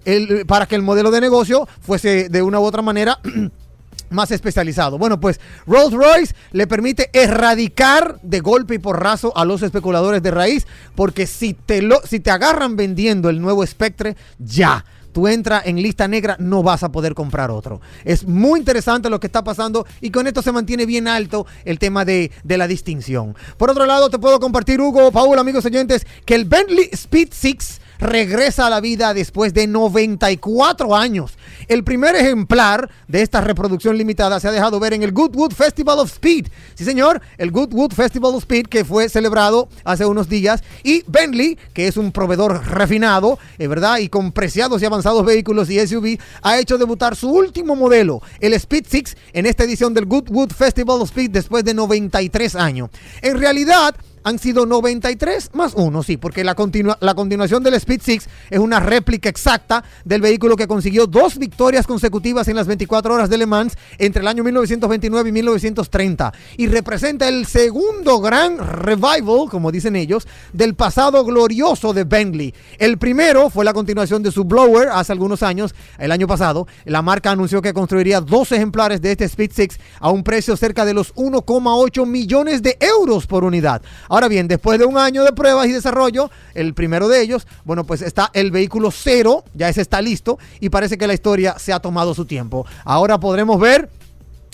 para 0.46 0.66
que 0.66 0.74
el 0.74 0.82
modelo 0.82 1.10
de 1.10 1.20
negocio 1.20 1.68
fuese 1.80 2.28
de 2.28 2.42
una 2.42 2.60
u 2.60 2.64
otra 2.64 2.82
manera 2.82 3.18
más 4.10 4.30
especializado. 4.30 4.98
Bueno, 4.98 5.20
pues 5.20 5.40
Rolls 5.66 5.92
Royce 5.92 6.34
le 6.52 6.66
permite 6.66 7.10
erradicar 7.12 8.18
de 8.22 8.40
golpe 8.40 8.74
y 8.74 8.78
porrazo 8.78 9.36
a 9.36 9.44
los 9.44 9.62
especuladores 9.62 10.22
de 10.22 10.30
raíz, 10.30 10.66
porque 10.94 11.26
si 11.26 11.54
te, 11.54 11.82
lo, 11.82 12.00
si 12.02 12.20
te 12.20 12.30
agarran 12.30 12.76
vendiendo 12.76 13.28
el 13.28 13.40
nuevo 13.40 13.66
Spectre, 13.66 14.16
ya. 14.38 14.84
Tú 15.16 15.26
entras 15.28 15.62
en 15.64 15.80
lista 15.80 16.06
negra, 16.06 16.36
no 16.38 16.62
vas 16.62 16.82
a 16.82 16.92
poder 16.92 17.14
comprar 17.14 17.50
otro. 17.50 17.80
Es 18.04 18.26
muy 18.26 18.60
interesante 18.60 19.08
lo 19.08 19.18
que 19.18 19.28
está 19.28 19.42
pasando 19.42 19.86
y 20.02 20.10
con 20.10 20.26
esto 20.26 20.42
se 20.42 20.52
mantiene 20.52 20.84
bien 20.84 21.08
alto 21.08 21.46
el 21.64 21.78
tema 21.78 22.04
de, 22.04 22.30
de 22.44 22.58
la 22.58 22.68
distinción. 22.68 23.34
Por 23.56 23.70
otro 23.70 23.86
lado, 23.86 24.10
te 24.10 24.18
puedo 24.18 24.38
compartir, 24.38 24.78
Hugo, 24.78 25.10
Paul, 25.10 25.38
amigos 25.38 25.64
oyentes, 25.64 26.06
que 26.26 26.34
el 26.34 26.44
Bentley 26.44 26.90
Speed 26.92 27.28
6 27.32 27.80
regresa 27.98 28.66
a 28.66 28.70
la 28.70 28.80
vida 28.80 29.14
después 29.14 29.54
de 29.54 29.66
94 29.66 30.94
años. 30.94 31.38
El 31.68 31.84
primer 31.84 32.14
ejemplar 32.16 32.90
de 33.08 33.22
esta 33.22 33.40
reproducción 33.40 33.96
limitada 33.96 34.40
se 34.40 34.48
ha 34.48 34.52
dejado 34.52 34.80
ver 34.80 34.92
en 34.94 35.02
el 35.02 35.12
Goodwood 35.12 35.52
Festival 35.52 35.98
of 35.98 36.12
Speed. 36.12 36.48
Sí, 36.74 36.84
señor, 36.84 37.20
el 37.38 37.50
Goodwood 37.50 37.92
Festival 37.92 38.34
of 38.34 38.42
Speed 38.42 38.66
que 38.66 38.84
fue 38.84 39.08
celebrado 39.08 39.68
hace 39.84 40.04
unos 40.06 40.28
días. 40.28 40.62
Y 40.82 41.04
Bentley, 41.06 41.58
que 41.72 41.88
es 41.88 41.96
un 41.96 42.12
proveedor 42.12 42.66
refinado, 42.66 43.38
eh, 43.58 43.66
¿verdad? 43.66 43.98
Y 43.98 44.08
con 44.08 44.32
preciados 44.32 44.82
y 44.82 44.84
avanzados 44.84 45.24
vehículos 45.24 45.70
y 45.70 45.84
SUV, 45.86 46.18
ha 46.42 46.58
hecho 46.58 46.78
debutar 46.78 47.16
su 47.16 47.30
último 47.30 47.76
modelo, 47.76 48.22
el 48.40 48.52
Speed 48.54 48.86
6, 48.88 49.16
en 49.32 49.46
esta 49.46 49.64
edición 49.64 49.94
del 49.94 50.06
Goodwood 50.06 50.52
Festival 50.52 51.00
of 51.00 51.10
Speed 51.10 51.30
después 51.30 51.64
de 51.64 51.74
93 51.74 52.56
años. 52.56 52.90
En 53.22 53.38
realidad, 53.38 53.94
han 54.26 54.40
sido 54.40 54.66
93 54.66 55.50
más 55.52 55.72
1, 55.76 56.02
sí, 56.02 56.16
porque 56.16 56.42
la, 56.42 56.56
continua- 56.56 56.98
la 57.00 57.14
continuación 57.14 57.62
del 57.62 57.74
Speed 57.74 58.00
6 58.02 58.28
es 58.50 58.58
una 58.58 58.80
réplica 58.80 59.28
exacta 59.28 59.84
del 60.04 60.20
vehículo 60.20 60.56
que 60.56 60.66
consiguió 60.66 61.06
dos 61.06 61.38
victorias 61.38 61.86
consecutivas 61.86 62.48
en 62.48 62.56
las 62.56 62.66
24 62.66 63.14
horas 63.14 63.30
de 63.30 63.38
Le 63.38 63.46
Mans 63.46 63.74
entre 63.98 64.22
el 64.22 64.26
año 64.26 64.42
1929 64.42 65.28
y 65.28 65.32
1930 65.32 66.32
y 66.56 66.66
representa 66.66 67.28
el 67.28 67.46
segundo 67.46 68.18
gran 68.18 68.58
revival, 68.58 69.48
como 69.48 69.70
dicen 69.70 69.94
ellos, 69.94 70.26
del 70.52 70.74
pasado 70.74 71.24
glorioso 71.24 71.92
de 71.92 72.02
Bentley. 72.02 72.52
El 72.78 72.98
primero 72.98 73.48
fue 73.48 73.64
la 73.64 73.74
continuación 73.74 74.24
de 74.24 74.32
su 74.32 74.42
Blower 74.44 74.88
hace 74.88 75.12
algunos 75.12 75.44
años, 75.44 75.72
el 75.98 76.10
año 76.10 76.26
pasado. 76.26 76.66
La 76.84 77.00
marca 77.00 77.30
anunció 77.30 77.62
que 77.62 77.72
construiría 77.72 78.20
dos 78.20 78.50
ejemplares 78.50 79.00
de 79.00 79.12
este 79.12 79.24
Speed 79.26 79.52
6 79.54 79.78
a 80.00 80.10
un 80.10 80.24
precio 80.24 80.56
cerca 80.56 80.84
de 80.84 80.94
los 80.94 81.14
1,8 81.14 82.04
millones 82.06 82.60
de 82.62 82.76
euros 82.80 83.28
por 83.28 83.44
unidad. 83.44 83.82
Ahora 84.16 84.28
bien, 84.28 84.48
después 84.48 84.78
de 84.78 84.86
un 84.86 84.96
año 84.96 85.24
de 85.24 85.32
pruebas 85.34 85.66
y 85.66 85.72
desarrollo, 85.72 86.30
el 86.54 86.72
primero 86.72 87.06
de 87.06 87.20
ellos, 87.20 87.46
bueno, 87.64 87.84
pues 87.84 88.00
está 88.00 88.30
el 88.32 88.50
vehículo 88.50 88.90
cero, 88.90 89.44
ya 89.52 89.68
ese 89.68 89.82
está 89.82 90.00
listo 90.00 90.38
y 90.58 90.70
parece 90.70 90.96
que 90.96 91.06
la 91.06 91.12
historia 91.12 91.58
se 91.58 91.70
ha 91.74 91.80
tomado 91.80 92.14
su 92.14 92.24
tiempo. 92.24 92.64
Ahora 92.86 93.20
podremos 93.20 93.60
ver 93.60 93.90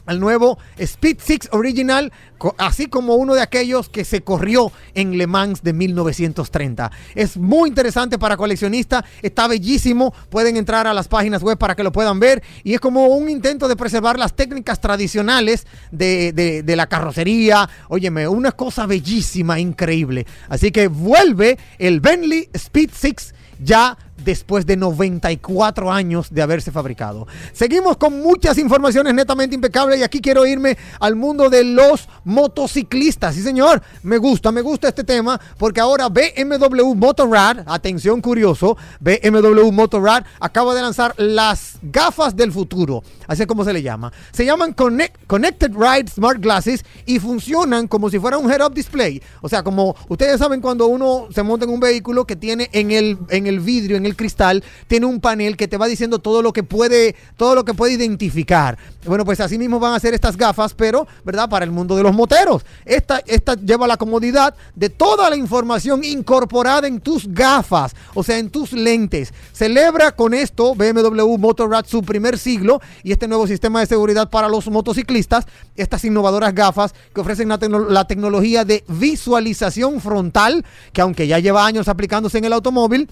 el 0.07 0.21
nuevo 0.21 0.59
Speed 0.79 1.19
6 1.21 1.39
Original, 1.53 2.13
así 2.59 2.87
como 2.87 3.15
uno 3.15 3.35
de 3.35 3.41
aquellos 3.41 3.89
que 3.89 4.05
se 4.05 4.23
corrió 4.23 4.73
en 4.95 5.17
Le 5.17 5.27
Mans 5.27 5.63
de 5.63 5.73
1930. 5.73 6.91
Es 7.15 7.37
muy 7.37 7.69
interesante 7.69 8.19
para 8.19 8.37
coleccionistas, 8.37 9.05
está 9.23 9.47
bellísimo, 9.49 10.13
pueden 10.29 10.57
entrar 10.57 10.87
a 10.87 10.95
las 10.95 11.09
páginas 11.09 11.43
web 11.43 11.57
para 11.59 11.75
que 11.77 11.85
lo 11.85 11.93
puedan 11.93 12.19
ver 12.21 12.43
y 12.65 12.75
es 12.75 12.81
como 12.81 13.07
un 13.07 13.29
intento 13.31 13.69
de 13.69 13.77
preservar 13.77 14.19
las 14.19 14.35
técnicas 14.35 14.81
tradicionales 14.81 15.67
de, 15.91 16.33
de- 16.33 16.73
la 16.77 16.87
carrocería. 16.87 17.69
Óyeme, 17.89 18.27
una 18.27 18.53
cosa 18.53 18.87
bellísima, 18.87 19.61
increíble. 19.61 20.27
Así 20.49 20.73
que 20.73 20.89
vuelve 20.89 21.59
el 21.79 22.01
Bentley 22.01 22.49
Speed 22.55 22.91
6 22.95 23.35
ya 23.63 23.97
después 24.25 24.67
de 24.67 24.77
94 24.77 25.91
años 25.93 26.29
de 26.31 26.43
haberse 26.43 26.71
fabricado. 26.71 27.27
Seguimos 27.53 27.97
con 27.97 28.21
muchas 28.21 28.59
informaciones 28.59 29.15
netamente 29.15 29.55
impecables 29.55 29.99
y 30.01 30.03
aquí 30.03 30.21
quiero 30.21 30.47
irme 30.47 30.77
al 31.01 31.17
mundo 31.17 31.51
de 31.51 31.65
los 31.65 32.09
motociclistas. 32.25 33.35
Sí, 33.35 33.43
señor, 33.43 33.83
me 34.03 34.19
gusta, 34.19 34.53
me 34.53 34.61
gusta 34.61 34.89
este 34.89 35.05
tema 35.05 35.41
porque 35.59 35.81
ahora 35.81 36.09
BMW 36.09 36.95
Motorrad, 36.95 37.61
atención 37.67 38.21
curioso, 38.21 38.77
BMW 39.01 39.71
Motorrad 39.73 40.25
acaba 40.41 40.75
de 40.75 40.83
lanzar 40.83 41.15
las 41.17 41.79
gafas 41.83 42.37
del 42.37 42.53
futuro, 42.53 43.03
así 43.27 43.43
es 43.43 43.49
como 43.49 43.65
se 43.65 43.73
le 43.73 43.83
llama. 43.83 44.13
Se 44.33 44.45
llaman 44.45 44.75
Connect- 44.77 45.27
Connected 45.27 45.73
Ride 45.75 46.09
Smart 46.11 46.41
Glasses 46.41 46.85
y 47.07 47.19
funcionan 47.19 47.89
como 47.89 48.11
si 48.11 48.19
fuera 48.19 48.39
un 48.39 48.51
head-up 48.51 48.75
display. 48.75 49.23
O 49.41 49.49
sea, 49.49 49.63
como 49.63 49.97
ustedes 50.09 50.39
saben 50.39 50.61
cuando 50.61 50.87
uno 50.87 51.29
se 51.35 51.43
monta 51.43 51.65
en 51.65 51.71
un 51.71 51.81
vehículo 51.81 52.27
que 52.27 52.37
tiene 52.37 52.69
en 52.73 52.91
el, 52.91 53.19
en 53.31 53.47
el 53.47 53.61
vidrio, 53.61 53.97
en 53.97 54.07
el 54.07 54.12
cristal, 54.17 54.63
tiene 54.87 55.07
un 55.07 55.21
panel 55.21 55.57
que 55.57 55.69
te 55.69 55.77
va 55.77 55.87
diciendo 55.87 56.19
todo 56.19 56.43
lo 56.43 56.53
que 56.53 56.63
puede, 56.63 57.17
todo 57.37 57.55
lo 57.55 57.65
que 57.65 57.75
puede 57.75 57.95
identificar. 57.95 58.79
Bueno, 59.07 59.25
pues 59.25 59.41
así 59.41 59.59
mismo 59.59 59.81
van 59.81 59.95
a 59.95 60.01
ser 60.01 60.15
estas 60.15 60.37
gafas, 60.37 60.75
pero, 60.75 61.07
¿verdad? 61.25 61.49
Para 61.49 61.65
el 61.65 61.71
mundo 61.71 61.97
de 61.97 62.03
los 62.03 62.15
moteros. 62.15 62.65
Esta, 62.85 63.21
esta 63.27 63.55
lleva 63.55 63.87
la 63.87 63.97
comodidad 63.97 64.55
de 64.75 64.91
toda 64.91 65.29
la 65.29 65.37
información 65.37 66.05
incorporada 66.05 66.87
en 66.87 67.01
tus 67.01 67.27
gafas, 67.27 67.95
o 68.15 68.23
sea, 68.23 68.39
en 68.39 68.51
tus 68.51 68.73
lentes. 68.73 69.33
Celebra 69.53 70.13
con 70.13 70.35
esto 70.35 70.75
BMW 70.75 71.37
Motorrad 71.39 71.85
su 71.87 72.03
primer 72.03 72.39
siglo 72.39 72.81
y 73.03 73.13
este 73.13 73.29
nuevo 73.29 73.47
sistema 73.47 73.81
de 73.81 73.87
seguridad 73.87 74.31
para 74.31 74.49
los 74.49 74.69
motociclistas, 74.69 75.47
estas 75.77 76.05
innovadoras 76.05 76.55
gafas 76.55 76.95
que 77.15 77.21
ofrecen 77.21 77.49
la, 77.49 77.59
tecno- 77.59 77.89
la 77.89 78.07
tecnología 78.07 78.65
de 78.65 78.85
visualización 78.89 80.01
frontal, 80.01 80.65
que 80.93 81.01
aunque 81.01 81.27
ya 81.27 81.39
lleva 81.39 81.67
años 81.67 81.89
aplicándose 81.89 82.39
en 82.39 82.45
el 82.45 82.53
automóvil, 82.53 83.09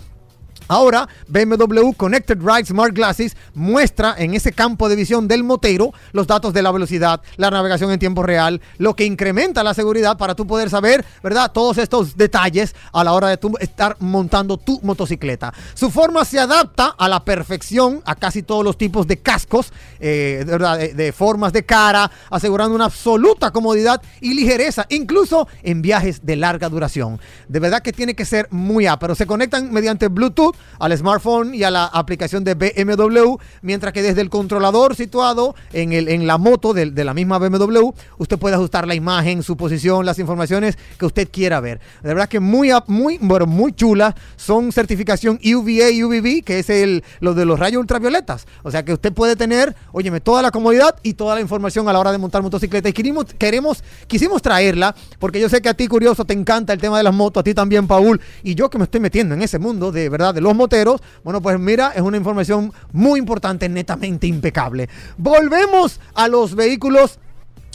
Ahora, 0.69 1.09
BMW 1.29 1.93
Connected 1.97 2.39
Ride 2.41 2.67
Smart 2.67 2.95
Glasses 2.95 3.37
muestra 3.55 4.15
en 4.17 4.35
ese 4.35 4.53
campo 4.53 4.89
de 4.89 4.97
visión 4.97 5.27
del 5.27 5.43
motero 5.43 5.93
los 6.13 6.27
datos 6.27 6.53
de 6.53 6.63
la 6.63 6.71
velocidad, 6.71 7.21
la 7.37 7.51
navegación 7.51 7.91
en 7.91 7.99
tiempo 7.99 8.23
real, 8.23 8.61
lo 8.79 8.95
que 8.95 9.05
incrementa 9.05 9.65
la 9.65 9.75
seguridad 9.75 10.17
para 10.17 10.35
tú 10.35 10.47
poder 10.47 10.71
saber, 10.71 11.05
¿verdad? 11.23 11.51
Todos 11.53 11.79
estos 11.79 12.17
detalles 12.17 12.75
a 12.93 13.03
la 13.03 13.13
hora 13.13 13.29
de 13.29 13.37
tú 13.37 13.53
estar 13.59 13.97
montando 13.99 14.57
tu 14.59 14.79
motocicleta. 14.83 15.53
Su 15.75 15.91
forma 15.91 16.25
se 16.25 16.39
adapta 16.39 16.95
a 16.97 17.09
la 17.09 17.25
perfección 17.25 18.01
a 18.05 18.15
casi 18.15 18.43
todos 18.43 18.65
los 18.65 18.79
tipos 18.79 19.07
de 19.07 19.19
cascos, 19.19 19.73
eh, 19.99 20.45
¿verdad? 20.47 20.79
de- 20.79 20.95
de 20.95 21.13
formas 21.13 21.53
de 21.53 21.65
cara, 21.65 22.11
asegurando 22.31 22.75
una 22.77 22.85
absoluta 22.85 23.51
comodidad 23.51 24.01
y 24.21 24.35
ligereza, 24.35 24.87
incluso 24.89 25.49
en 25.63 25.83
viajes 25.83 26.25
de 26.25 26.37
larga 26.37 26.69
duración. 26.69 27.19
De 27.49 27.59
verdad 27.59 27.83
que 27.83 27.93
tiene 27.93 28.15
que 28.15 28.25
ser 28.25 28.47
muy 28.51 28.87
A, 28.87 28.99
pero 28.99 29.15
se 29.15 29.27
conectan 29.27 29.73
mediante 29.73 30.09
Bluetooth 30.09 30.55
al 30.79 30.97
smartphone 30.97 31.55
y 31.55 31.63
a 31.65 31.71
la 31.71 31.85
aplicación 31.87 32.45
de 32.45 32.55
BMW, 32.55 33.37
mientras 33.63 33.93
que 33.93 34.03
desde 34.03 34.21
el 34.21 34.31
controlador 34.31 34.95
situado 34.97 35.55
en, 35.73 35.93
el, 35.93 36.09
en 36.09 36.27
la 36.27 36.39
moto 36.39 36.73
del- 36.73 36.95
de, 36.95 37.05
la 37.05 37.15
misma 37.15 37.39
BMW, 37.39 37.91
usted 38.19 38.39
puede 38.39 38.55
ajustar 38.55 38.87
la 38.87 38.95
imagen, 38.95 39.43
su 39.43 39.57
posición, 39.57 40.07
las 40.07 40.19
informaciones 40.19 40.77
que 40.99 41.07
usted 41.07 41.29
quiera 41.31 41.61
ver. 41.61 41.81
De 42.03 42.09
verdad 42.09 42.29
que 42.29 42.41
muy, 42.41 42.71
muy, 42.87 43.19
bueno, 43.21 43.47
muy 43.47 43.73
chula. 43.73 44.15
Son 44.37 44.73
certificación 44.73 45.39
UVA 45.45 45.91
y 45.91 46.03
UVB, 46.05 46.43
que 46.45 46.59
es 46.61 46.71
el, 46.71 47.05
lo 47.21 47.35
de 47.35 47.45
los 47.45 47.59
rayos 47.59 47.81
ultravioletas. 47.81 48.47
O 48.63 48.71
sea 48.71 48.85
que 48.85 48.93
usted 48.93 49.13
puede 49.13 49.37
tener, 49.37 49.75
óyeme, 49.93 50.21
toda 50.21 50.43
la 50.43 50.51
comodidad 50.51 50.97
y 51.03 51.15
toda 51.15 51.35
la 51.35 51.41
información 51.41 51.89
a 51.89 51.93
la 51.93 52.01
hora 52.01 52.13
de 52.13 52.19
montar 52.19 52.43
motocicleta. 52.43 52.89
Y 52.89 52.93
queremos, 52.93 53.27
queremos, 53.39 53.83
quisimos 54.07 54.43
traerla, 54.43 54.95
porque 55.19 55.41
yo 55.41 55.49
sé 55.49 55.61
que 55.61 55.69
a 55.69 55.75
ti, 55.75 55.87
curioso, 55.89 56.25
te 56.25 56.35
encanta 56.35 56.73
el 56.73 56.81
tema 56.81 56.97
de 56.99 57.05
las 57.05 57.15
motos, 57.15 57.41
a 57.41 57.45
ti 57.45 57.55
también, 57.55 57.87
Paul, 57.87 58.21
y 58.43 58.55
yo 58.55 58.71
que 58.71 58.79
me 58.79 58.85
estoy 58.85 59.01
metiendo 59.01 59.35
en 59.35 59.43
ese 59.43 59.59
mundo 59.59 59.93
de 59.93 60.09
verdad 60.09 60.35
los 60.41 60.55
moteros, 60.55 61.01
bueno, 61.23 61.41
pues 61.41 61.59
mira, 61.59 61.93
es 61.95 62.03
una 62.03 62.17
información 62.17 62.73
muy 62.93 63.19
importante, 63.19 63.69
netamente 63.69 64.27
impecable. 64.27 64.89
Volvemos 65.17 66.01
a 66.15 66.29
los 66.29 66.55
vehículos 66.55 67.19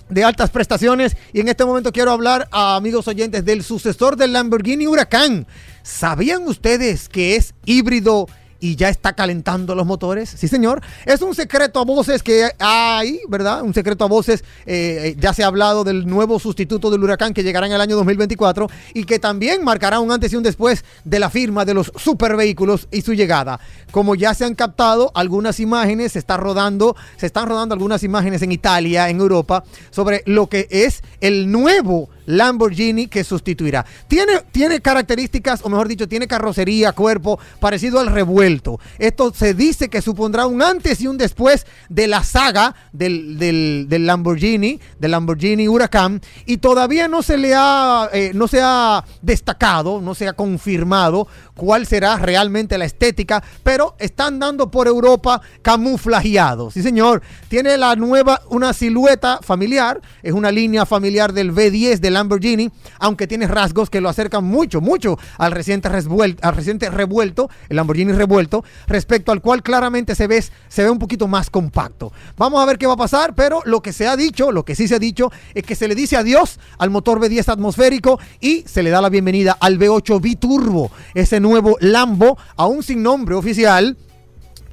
de 0.10 0.24
altas 0.24 0.50
prestaciones 0.52 1.18
y 1.34 1.40
en 1.40 1.48
este 1.48 1.66
momento 1.66 1.92
quiero 1.92 2.12
hablar 2.12 2.48
a 2.52 2.76
amigos 2.76 3.08
oyentes 3.08 3.44
del 3.44 3.64
sucesor 3.64 4.16
del 4.16 4.34
Lamborghini 4.34 4.88
Huracán. 4.88 5.48
¿Sabían 5.84 6.48
ustedes 6.48 7.10
que 7.10 7.36
es 7.36 7.54
híbrido 7.66 8.28
y 8.66 8.76
ya 8.76 8.90
está 8.90 9.14
calentando 9.14 9.76
los 9.76 9.86
motores? 9.86 10.28
Sí, 10.28 10.48
señor. 10.48 10.82
Es 11.06 11.22
un 11.22 11.36
secreto 11.36 11.80
a 11.80 11.86
voces 11.86 12.24
que 12.24 12.50
hay, 12.58 13.20
¿verdad? 13.30 13.62
Un 13.62 13.76
secreto 13.76 14.06
a 14.06 14.08
voces. 14.08 14.44
eh, 14.66 15.16
ya 15.20 15.34
se 15.34 15.44
ha 15.44 15.48
hablado 15.48 15.84
del 15.84 16.08
nuevo 16.08 16.40
sustituto 16.40 16.90
del 16.90 17.04
Huracán 17.04 17.36
que 17.36 17.44
llegará 17.44 17.68
en 17.68 17.74
el 17.74 17.82
año 17.82 17.96
2024 17.96 18.68
y 18.96 19.04
que 19.04 19.20
también 19.20 19.64
marcará 19.64 20.00
un 20.00 20.12
antes 20.12 20.34
y 20.34 20.36
un 20.36 20.42
después 20.42 20.84
de 21.04 21.20
la 21.20 21.30
firma 21.30 21.64
de 21.64 21.76
los 21.76 21.92
supervehículos 21.96 22.88
y 22.90 23.04
su 23.04 23.14
llegada. 23.14 23.60
Como 23.92 24.16
ya 24.16 24.34
se 24.34 24.46
han 24.46 24.56
captado 24.56 25.12
algunas 25.14 25.60
imágenes, 25.60 26.14
se 26.14 26.20
está 26.20 26.36
rodando, 26.36 26.96
se 27.18 27.28
están 27.28 27.48
rodando 27.48 27.74
algunas 27.74 28.02
imágenes 28.02 28.42
en 28.42 28.52
Italia, 28.52 29.10
en 29.10 29.20
Europa, 29.20 29.64
sobre 29.92 30.24
lo 30.26 30.48
que 30.48 30.68
es 30.72 31.04
el 31.22 31.52
nuevo 31.52 32.10
Lamborghini 32.26 33.08
que 33.08 33.24
sustituirá. 33.24 33.86
Tiene, 34.08 34.42
tiene 34.52 34.80
características, 34.82 35.62
o 35.64 35.70
mejor 35.70 35.88
dicho, 35.88 36.08
tiene 36.08 36.28
carrocería, 36.28 36.92
cuerpo 36.94 37.40
parecido 37.60 38.00
al 38.00 38.08
revuelto. 38.08 38.80
Esto 39.00 39.34
se 39.34 39.54
dice 39.54 39.90
que 39.90 40.02
supondrá 40.02 40.46
un 40.48 40.62
antes 40.62 41.02
y 41.02 41.08
un 41.08 41.18
después 41.18 41.66
de 41.90 42.08
la 42.08 42.24
saga 42.24 42.76
del, 42.92 43.38
del- 43.38 44.06
Lamborghini, 44.06 44.80
del 45.00 45.12
Lamborghini 45.12 45.68
Huracán, 45.68 46.22
y 46.46 46.58
todavía 46.58 47.08
no 47.08 47.22
se 47.24 47.38
le 47.38 47.54
ha, 47.56 48.10
eh, 48.14 48.32
no 48.34 48.48
se 48.48 48.62
ha 48.62 49.04
destacado, 49.22 50.02
no 50.02 50.14
se 50.16 50.28
ha 50.28 50.34
confirmado 50.34 51.28
cuál 51.56 51.86
será 51.88 52.18
realmente 52.18 52.78
la 52.78 52.86
estética, 52.86 53.44
pero 53.64 53.96
están 54.00 54.40
dando 54.40 54.70
por 54.70 54.88
Europa 54.88 55.42
camuflajeado. 55.62 56.72
Sí, 56.72 56.82
señor. 56.82 57.22
Tiene 57.48 57.78
la 57.78 57.96
nueva, 57.96 58.42
una 58.50 58.74
silueta 58.74 59.40
familiar, 59.42 60.02
es 60.24 60.34
una 60.34 60.52
línea 60.52 60.86
familiar 60.86 61.32
del 61.34 61.54
V10 61.54 62.00
del 62.00 62.15
Lamborghini, 62.16 62.72
aunque 63.00 63.28
tiene 63.28 63.48
rasgos 63.48 63.92
que 63.92 64.02
lo 64.02 64.10
acercan 64.10 64.44
mucho, 64.44 64.82
mucho 64.82 65.20
al 65.38 65.52
reciente, 65.52 65.88
revuel- 65.90 66.38
al 66.42 66.56
reciente 66.56 66.90
revuelto, 66.90 67.50
el 67.70 67.76
Lamborghini 67.76 68.12
revuelto, 68.14 68.64
respecto 68.88 69.32
al 69.32 69.42
cual 69.42 69.62
claramente 69.62 70.16
se 70.16 70.26
ve, 70.26 70.44
se 70.68 70.84
ve 70.84 70.90
un 70.90 70.98
poquito 71.00 71.28
más 71.28 71.50
compacto. 71.50 72.12
Vamos 72.38 72.62
a 72.62 72.66
ver 72.66 72.80
qué 72.80 72.88
va 72.88 72.94
a 72.94 72.98
pasar, 72.98 73.36
pero 73.36 73.62
lo 73.66 73.82
que 73.82 73.94
se 73.94 74.08
ha 74.08 74.16
dicho, 74.16 74.52
lo 74.52 74.66
que 74.66 74.76
sí 74.76 74.88
se 74.88 74.96
ha 74.96 75.00
dicho, 75.00 75.32
es 75.54 75.64
que 75.64 75.76
se 75.76 75.88
le 75.88 75.94
dice 75.94 76.18
adiós 76.18 76.60
al 76.80 76.90
motor 76.90 77.20
V10 77.20 77.50
atmosférico 77.50 78.20
y 78.42 78.64
se 78.66 78.82
le 78.82 78.90
da 78.90 79.02
la 79.02 79.10
bienvenida 79.10 79.58
al 79.60 79.78
V8 79.78 80.20
Biturbo, 80.20 80.92
ese 81.14 81.40
nuevo 81.40 81.78
Lambo, 81.80 82.38
aún 82.56 82.82
sin 82.82 83.04
nombre 83.04 83.36
oficial 83.36 83.98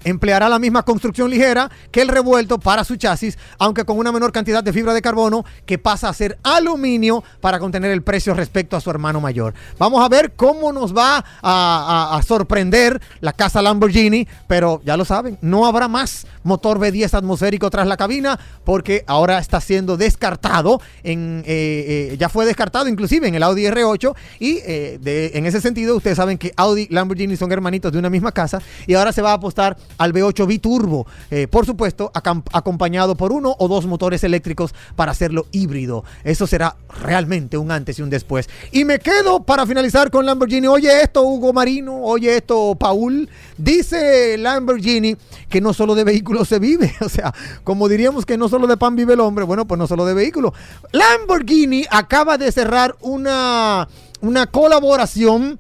empleará 0.05 0.49
la 0.49 0.59
misma 0.59 0.83
construcción 0.83 1.31
ligera 1.31 1.71
que 1.91 2.03
el 2.03 2.09
revuelto 2.09 2.59
para 2.59 2.85
su 2.85 2.97
chasis, 2.97 3.39
aunque 3.59 3.85
con 3.85 3.99
una 3.99 4.13
menor 4.13 4.33
cantidad 4.33 4.63
de 4.63 4.73
fibra 4.73 4.95
de 4.95 5.03
carbono 5.03 5.45
que 5.67 5.79
pasa 5.79 6.09
a 6.09 6.15
ser 6.15 6.39
aluminio 6.43 7.23
para 7.41 7.59
contener 7.59 7.91
el 7.91 8.03
precio 8.03 8.35
respecto 8.35 8.77
a 8.77 8.81
su 8.81 8.91
hermano 8.91 9.21
mayor. 9.21 9.55
Vamos 9.79 10.05
a 10.05 10.09
ver 10.09 10.33
cómo 10.33 10.73
nos 10.73 10.97
va 10.97 11.25
a, 11.43 12.21
sorprender 12.27 13.01
la 13.21 13.33
casa 13.33 13.63
Lamborghini, 13.63 14.29
pero 14.47 14.81
ya 14.85 14.97
lo 14.97 15.05
saben, 15.05 15.39
no 15.41 15.67
habrá 15.67 15.89
más 15.89 16.27
motor 16.45 16.79
V10 16.79 17.15
atmosférico 17.15 17.71
tras 17.71 17.87
la 17.87 17.97
cabina 17.97 18.39
porque 18.65 19.05
ahora 19.07 19.39
está 19.39 19.61
siendo 19.61 19.97
descartado, 19.97 20.81
eh, 21.03 21.45
eh, 21.47 22.17
ya 22.19 22.29
fue 22.29 22.47
descartado 22.47 22.89
inclusive 22.89 23.29
en 23.29 23.35
el 23.35 23.43
Audi 23.43 23.65
R8 23.65 24.15
y 24.41 24.59
eh, 24.65 25.31
en 25.35 25.47
ese 25.47 25.61
sentido 25.61 25.97
ustedes 25.97 26.17
saben 26.17 26.39
que 26.39 26.53
Audi 26.57 26.83
y 26.83 26.95
Lamborghini 26.95 27.37
son 27.37 27.53
hermanitos 27.53 27.93
de 27.93 27.99
una 27.99 28.11
misma 28.11 28.33
casa 28.33 28.61
y 28.87 28.95
ahora 28.95 29.13
se 29.13 29.23
va 29.23 29.31
a 29.31 29.35
apostar 29.35 29.77
al 29.99 30.13
V8 30.13 30.47
Biturbo, 30.47 31.07
eh, 31.31 31.47
por 31.49 31.67
supuesto 31.67 32.11
acompañado 32.15 33.17
por 33.17 33.33
uno 33.33 33.55
o 33.59 33.69
dos 33.69 33.87
motores 33.87 34.25
eléctricos 34.25 34.75
para 34.97 35.13
hacerlo 35.13 35.47
híbrido. 35.53 36.05
Eso 36.25 36.47
será 36.47 36.77
realmente 37.01 37.57
un 37.57 37.71
antes 37.71 37.99
y 37.99 38.03
un 38.03 38.11
después. 38.11 38.49
Y 38.71 38.85
me 38.85 38.99
quedo 38.99 39.43
para 39.43 39.67
finalizar 39.67 40.11
con 40.11 40.27
Lamborghini. 40.27 40.67
Oye 40.67 41.03
esto, 41.03 41.23
Hugo 41.23 41.53
Marino, 41.53 42.03
oye 42.03 42.37
esto, 42.37 42.75
Paul. 42.79 43.29
Dice 43.57 44.37
Lamborghini 44.39 45.17
que 45.49 45.61
no 45.61 45.73
solo 45.73 45.95
de 45.95 46.05
vehículos 46.05 46.49
se 46.49 46.59
vive, 46.59 46.95
o 47.01 47.09
sea, 47.09 47.33
como 47.65 47.89
diríamos 47.89 48.27
que 48.27 48.37
no 48.37 48.49
solo 48.49 48.67
de 48.67 48.77
pan 48.77 48.97
vive 48.97 49.15
el 49.15 49.21
hombre, 49.21 49.45
bueno, 49.45 49.67
pues 49.67 49.79
no 49.79 49.87
solo 49.87 50.05
de 50.05 50.15
vehículos. 50.15 50.53
Lamborghini 50.93 51.85
acaba 51.91 52.39
de 52.39 52.51
cerrar 52.53 52.97
una, 53.01 53.89
una 54.21 54.47
colaboración 54.47 55.59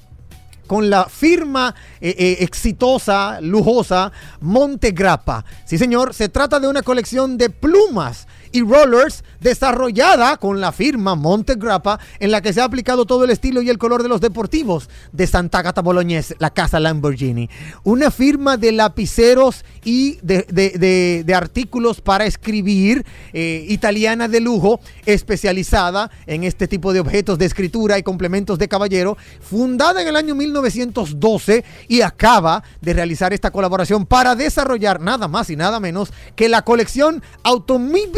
con 0.66 0.90
la 0.90 1.06
firma 1.06 1.74
eh, 2.00 2.14
eh, 2.18 2.36
exitosa, 2.40 3.40
lujosa, 3.40 4.12
Montegrappa. 4.40 5.44
Sí, 5.64 5.78
señor, 5.78 6.14
se 6.14 6.28
trata 6.28 6.60
de 6.60 6.68
una 6.68 6.82
colección 6.82 7.38
de 7.38 7.50
plumas 7.50 8.26
y 8.52 8.62
rollers 8.62 9.24
desarrollada 9.40 10.36
con 10.36 10.60
la 10.60 10.72
firma 10.72 11.14
Montegrappa 11.14 11.98
en 12.20 12.30
la 12.30 12.40
que 12.40 12.52
se 12.52 12.60
ha 12.60 12.64
aplicado 12.64 13.06
todo 13.06 13.24
el 13.24 13.30
estilo 13.30 13.62
y 13.62 13.70
el 13.70 13.78
color 13.78 14.02
de 14.02 14.08
los 14.08 14.20
deportivos 14.20 14.88
de 15.12 15.26
Santa 15.26 15.58
Agata 15.58 15.80
Bolognese, 15.80 16.36
la 16.38 16.50
casa 16.50 16.78
Lamborghini. 16.78 17.48
Una 17.82 18.10
firma 18.10 18.56
de 18.56 18.72
lapiceros 18.72 19.64
y 19.84 20.18
de, 20.22 20.46
de- 20.50 21.24
de- 21.24 21.34
artículos 21.34 22.00
para 22.00 22.26
escribir 22.26 23.04
eh, 23.32 23.64
italiana 23.68 24.28
de 24.28 24.40
lujo, 24.40 24.80
especializada 25.06 26.10
en 26.26 26.44
este 26.44 26.68
tipo 26.68 26.92
de 26.92 27.00
objetos 27.00 27.38
de 27.38 27.46
escritura 27.46 27.98
y 27.98 28.02
complementos 28.02 28.58
de 28.58 28.68
caballero, 28.68 29.16
fundada 29.40 30.02
en 30.02 30.08
el 30.08 30.16
año 30.16 30.34
1912 30.34 31.64
y 31.88 32.02
acaba 32.02 32.62
de 32.80 32.92
realizar 32.92 33.32
esta 33.32 33.50
colaboración 33.50 34.04
para 34.06 34.34
desarrollar 34.36 35.00
nada 35.00 35.26
más 35.26 35.48
y 35.50 35.56
nada 35.56 35.80
menos 35.80 36.12
que 36.36 36.48
la 36.48 36.62
colección 36.62 37.22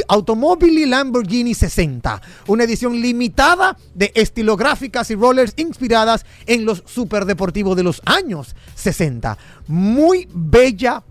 Automobili 0.08 0.86
Lamborghini 0.86 1.54
60, 1.54 2.20
una 2.48 2.64
edición 2.64 3.00
limitada 3.00 3.76
de 3.94 4.12
estilográficas 4.14 5.10
y 5.10 5.14
rollers 5.14 5.54
inspiradas 5.56 6.24
en 6.46 6.64
los 6.64 6.82
superdeportivos 6.86 7.76
de 7.76 7.82
los 7.82 8.02
años 8.04 8.54
60. 8.74 9.38
Muy 9.66 10.28
bella, 10.32 11.02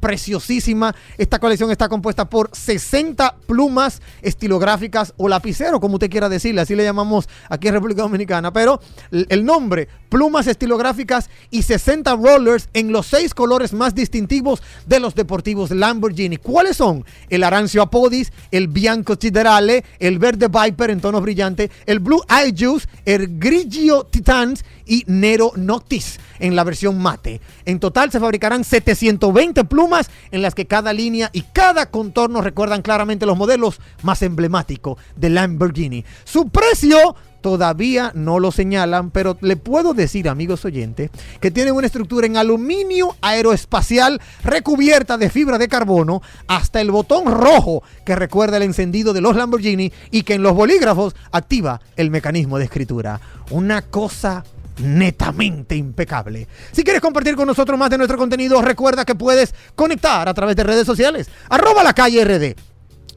preciosísima. 0.44 0.96
Esta 1.18 1.40
colección 1.40 1.72
está 1.72 1.88
compuesta 1.88 2.30
por 2.30 2.50
60 2.54 3.36
plumas 3.48 4.02
estilográficas 4.22 5.14
o 5.18 5.28
lapiceros, 5.28 5.80
como 5.80 5.96
usted 5.96 6.10
quiera 6.10 6.30
decirle, 6.30 6.62
así 6.62 6.76
le 6.76 6.84
llamamos 6.84 7.28
aquí 7.50 7.68
en 7.68 7.76
República 7.76 8.02
Dominicana, 8.02 8.52
pero 8.52 8.80
el 9.12 9.46
nombre, 9.46 9.88
plumas 10.10 10.48
estilográficas 10.48 11.30
y 11.50 11.64
60 11.64 12.16
rollers 12.16 12.70
en 12.74 12.92
los 12.92 13.08
seis 13.08 13.34
colores 13.34 13.74
más 13.74 13.96
distintivos 13.96 14.62
de 14.86 15.00
los 15.00 15.16
deportivos 15.16 15.72
Lamborghini. 15.72 16.38
¿Cuáles 16.38 16.78
son? 16.78 17.06
El 17.30 17.44
Arancio 17.44 17.82
Apodis, 17.82 18.32
el 18.52 18.68
Bianco 18.68 19.16
Siderale, 19.20 19.84
el 20.00 20.20
Verde 20.20 20.48
Viper 20.48 20.90
en 20.90 21.02
tono 21.02 21.22
brillante, 21.22 21.72
el 21.86 22.00
Blue 22.00 22.24
Eye 22.30 22.54
Juice, 22.58 22.88
el 23.06 23.40
Grigio 23.40 24.06
Titans 24.06 24.64
y 24.86 25.04
Nero 25.08 25.54
Noctis 25.56 26.20
en 26.40 26.56
la 26.56 26.64
versión 26.64 27.02
mate. 27.02 27.40
En 27.66 27.80
total 27.80 28.12
se 28.12 28.20
fabricarán 28.20 28.64
720 28.64 29.64
plumas 29.64 30.10
en 30.34 30.42
las 30.42 30.56
que 30.56 30.66
cada 30.66 30.92
línea 30.92 31.30
y 31.32 31.44
cada 31.54 31.86
contorno 31.86 32.42
recuerdan 32.42 32.82
claramente 32.82 33.26
los 33.26 33.38
modelos 33.38 33.80
más 34.02 34.22
emblemáticos 34.24 34.98
de 35.16 35.30
Lamborghini. 35.30 36.04
Su 36.26 36.50
precio 36.50 37.16
todavía 37.42 38.12
no 38.16 38.40
lo 38.40 38.52
señalan, 38.52 39.12
pero 39.12 39.38
le 39.42 39.56
puedo 39.58 39.94
decir, 39.94 40.28
amigos 40.28 40.66
oyentes, 40.66 41.12
que 41.40 41.52
tienen 41.52 41.76
una 41.76 41.86
estructura 41.86 42.26
en 42.26 42.38
aluminio 42.38 43.16
aeroespacial 43.22 44.20
recubierta 44.44 45.18
de 45.18 45.30
fibra 45.30 45.60
de 45.60 45.68
carbono 45.68 46.24
hasta 46.48 46.82
el 46.82 46.90
botón 46.90 47.26
rojo 47.26 47.84
que 48.04 48.16
recuerda 48.16 48.58
el 48.58 48.64
encendido 48.64 49.14
de 49.14 49.22
los 49.22 49.36
Lamborghini 49.36 49.92
y 50.10 50.24
que 50.24 50.34
en 50.34 50.42
los 50.42 50.56
bolígrafos 50.56 51.16
activa 51.32 51.80
el 51.96 52.10
mecanismo 52.10 52.58
de 52.58 52.66
escritura. 52.66 53.22
Una 53.52 53.84
cosa 53.84 54.44
netamente 54.78 55.76
impecable. 55.76 56.48
Si 56.72 56.84
quieres 56.84 57.02
compartir 57.02 57.36
con 57.36 57.48
nosotros 57.48 57.78
más 57.78 57.90
de 57.90 57.98
nuestro 57.98 58.18
contenido, 58.18 58.62
recuerda 58.62 59.06
que 59.06 59.16
puedes 59.16 59.54
conectar 59.76 60.28
a 60.28 60.34
través 60.34 60.56
de 60.56 60.64
redes 60.64 60.86
sociales. 60.86 61.30
Arroba 61.50 61.84
la 61.84 61.94
calle 61.94 62.24
RD. 62.24 62.56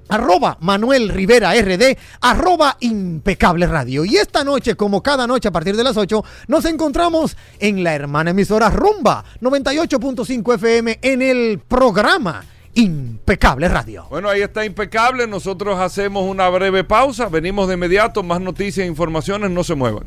Arroba 0.09 0.57
Manuel 0.61 1.09
Rivera 1.09 1.53
RD, 1.53 1.99
arroba 2.21 2.77
Impecable 2.81 3.67
Radio. 3.67 4.05
Y 4.05 4.17
esta 4.17 4.45
noche, 4.45 4.77
como 4.77 5.03
cada 5.03 5.27
noche 5.27 5.49
a 5.49 5.53
partir 5.53 5.77
de 5.77 5.83
las 5.83 5.97
8, 5.97 6.25
nos 6.47 6.65
encontramos 6.65 7.37
en 7.59 7.83
la 7.83 7.95
hermana 7.95 8.31
emisora 8.31 8.71
Rumba 8.71 9.25
98.5 9.41 10.55
FM 10.55 10.99
en 11.03 11.23
el 11.23 11.59
programa 11.59 12.45
Impecable 12.75 13.69
Radio. 13.69 14.07
Bueno, 14.11 14.29
ahí 14.29 14.43
está 14.43 14.65
impecable. 14.65 15.27
Nosotros 15.27 15.81
hacemos 15.81 16.25
una 16.25 16.49
breve 16.51 16.85
pausa. 16.85 17.29
Venimos 17.29 17.69
de 17.69 17.75
inmediato. 17.75 18.23
Más 18.23 18.41
noticias 18.41 18.85
e 18.85 18.89
informaciones. 18.89 19.51
No 19.51 19.65
se 19.65 19.75
muevan. 19.75 20.05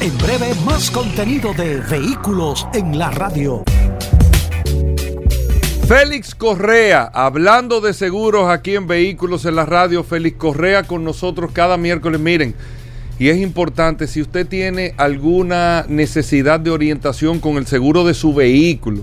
En 0.00 0.18
breve, 0.18 0.54
más 0.64 0.90
contenido 0.90 1.52
de 1.54 1.80
vehículos 1.80 2.66
en 2.74 2.98
la 2.98 3.10
radio. 3.10 3.64
Félix 5.88 6.34
Correa, 6.34 7.10
hablando 7.12 7.80
de 7.80 7.94
seguros 7.94 8.48
aquí 8.48 8.74
en 8.74 8.86
Vehículos 8.86 9.44
en 9.44 9.56
la 9.56 9.64
Radio, 9.64 10.04
Félix 10.04 10.36
Correa 10.36 10.82
con 10.82 11.04
nosotros 11.04 11.50
cada 11.52 11.76
miércoles. 11.76 12.20
Miren, 12.20 12.54
y 13.18 13.28
es 13.28 13.38
importante, 13.38 14.06
si 14.06 14.20
usted 14.20 14.46
tiene 14.46 14.94
alguna 14.96 15.86
necesidad 15.88 16.60
de 16.60 16.70
orientación 16.70 17.40
con 17.40 17.56
el 17.56 17.66
seguro 17.66 18.04
de 18.04 18.14
su 18.14 18.34
vehículo, 18.34 19.02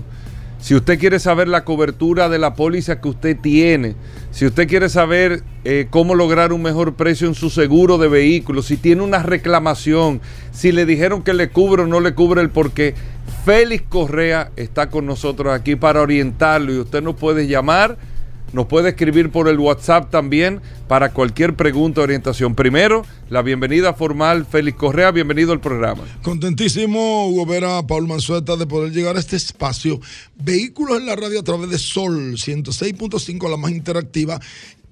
si 0.64 0.74
usted 0.74 0.98
quiere 0.98 1.18
saber 1.18 1.46
la 1.46 1.62
cobertura 1.62 2.30
de 2.30 2.38
la 2.38 2.54
póliza 2.54 2.98
que 2.98 3.08
usted 3.10 3.36
tiene, 3.38 3.96
si 4.30 4.46
usted 4.46 4.66
quiere 4.66 4.88
saber 4.88 5.42
eh, 5.64 5.88
cómo 5.90 6.14
lograr 6.14 6.54
un 6.54 6.62
mejor 6.62 6.94
precio 6.94 7.28
en 7.28 7.34
su 7.34 7.50
seguro 7.50 7.98
de 7.98 8.08
vehículo, 8.08 8.62
si 8.62 8.78
tiene 8.78 9.02
una 9.02 9.22
reclamación, 9.22 10.22
si 10.52 10.72
le 10.72 10.86
dijeron 10.86 11.22
que 11.22 11.34
le 11.34 11.50
cubre 11.50 11.82
o 11.82 11.86
no 11.86 12.00
le 12.00 12.14
cubre 12.14 12.40
el 12.40 12.48
porqué, 12.48 12.94
Félix 13.44 13.84
Correa 13.90 14.52
está 14.56 14.88
con 14.88 15.04
nosotros 15.04 15.52
aquí 15.52 15.76
para 15.76 16.00
orientarlo 16.00 16.72
y 16.72 16.78
usted 16.78 17.02
nos 17.02 17.16
puede 17.16 17.46
llamar, 17.46 17.98
nos 18.54 18.66
puede 18.66 18.90
escribir 18.90 19.30
por 19.30 19.48
el 19.48 19.58
WhatsApp 19.58 20.10
también 20.10 20.60
para 20.88 21.12
cualquier 21.12 21.54
pregunta 21.54 22.00
o 22.00 22.04
orientación. 22.04 22.54
Primero, 22.54 23.04
la 23.28 23.42
bienvenida 23.42 23.94
formal, 23.94 24.46
Félix 24.46 24.78
Correa, 24.78 25.10
bienvenido 25.10 25.52
al 25.52 25.60
programa. 25.60 26.04
Contentísimo, 26.22 27.28
Hugo 27.28 27.46
Vera, 27.46 27.84
Paul 27.86 28.06
Manzueta, 28.06 28.56
de 28.56 28.66
poder 28.66 28.92
llegar 28.92 29.16
a 29.16 29.20
este 29.20 29.36
espacio. 29.36 30.00
Vehículos 30.36 30.98
en 30.98 31.06
la 31.06 31.16
radio 31.16 31.40
a 31.40 31.42
través 31.42 31.68
de 31.68 31.78
Sol 31.78 32.34
106.5, 32.34 33.50
la 33.50 33.56
más 33.56 33.72
interactiva. 33.72 34.40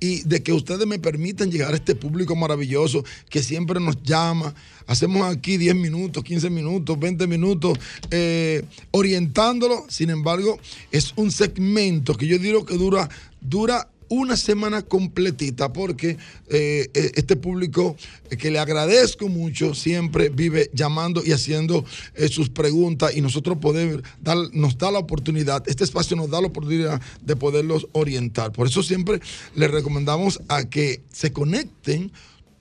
Y 0.02 0.22
de 0.22 0.42
que 0.42 0.52
ustedes 0.52 0.84
me 0.84 0.98
permitan 0.98 1.48
llegar 1.52 1.72
a 1.72 1.76
este 1.76 1.94
público 1.94 2.34
maravilloso 2.34 3.04
que 3.30 3.40
siempre 3.40 3.78
nos 3.78 4.02
llama. 4.02 4.52
Hacemos 4.88 5.22
aquí 5.22 5.58
10 5.58 5.76
minutos, 5.76 6.24
15 6.24 6.50
minutos, 6.50 6.98
20 6.98 7.28
minutos, 7.28 7.78
eh, 8.10 8.64
orientándolo. 8.90 9.86
Sin 9.88 10.10
embargo, 10.10 10.58
es 10.90 11.12
un 11.14 11.30
segmento 11.30 12.16
que 12.16 12.26
yo 12.26 12.36
digo 12.38 12.66
que 12.66 12.76
dura, 12.76 13.08
dura 13.40 13.88
una 14.12 14.36
semana 14.36 14.82
completita 14.82 15.72
porque 15.72 16.18
eh, 16.50 16.90
eh, 16.92 17.12
este 17.14 17.34
público 17.34 17.96
eh, 18.28 18.36
que 18.36 18.50
le 18.50 18.58
agradezco 18.58 19.28
mucho 19.28 19.74
siempre 19.74 20.28
vive 20.28 20.68
llamando 20.74 21.22
y 21.24 21.32
haciendo 21.32 21.82
sus 22.28 22.50
preguntas 22.50 23.16
y 23.16 23.22
nosotros 23.22 23.56
podemos 23.56 24.02
dar, 24.20 24.36
nos 24.52 24.76
da 24.76 24.90
la 24.90 24.98
oportunidad, 24.98 25.66
este 25.66 25.84
espacio 25.84 26.14
nos 26.14 26.28
da 26.28 26.42
la 26.42 26.48
oportunidad 26.48 27.00
de 27.22 27.36
poderlos 27.36 27.88
orientar. 27.92 28.52
Por 28.52 28.66
eso 28.66 28.82
siempre 28.82 29.20
les 29.54 29.70
recomendamos 29.70 30.42
a 30.48 30.68
que 30.68 31.00
se 31.10 31.32
conecten 31.32 32.12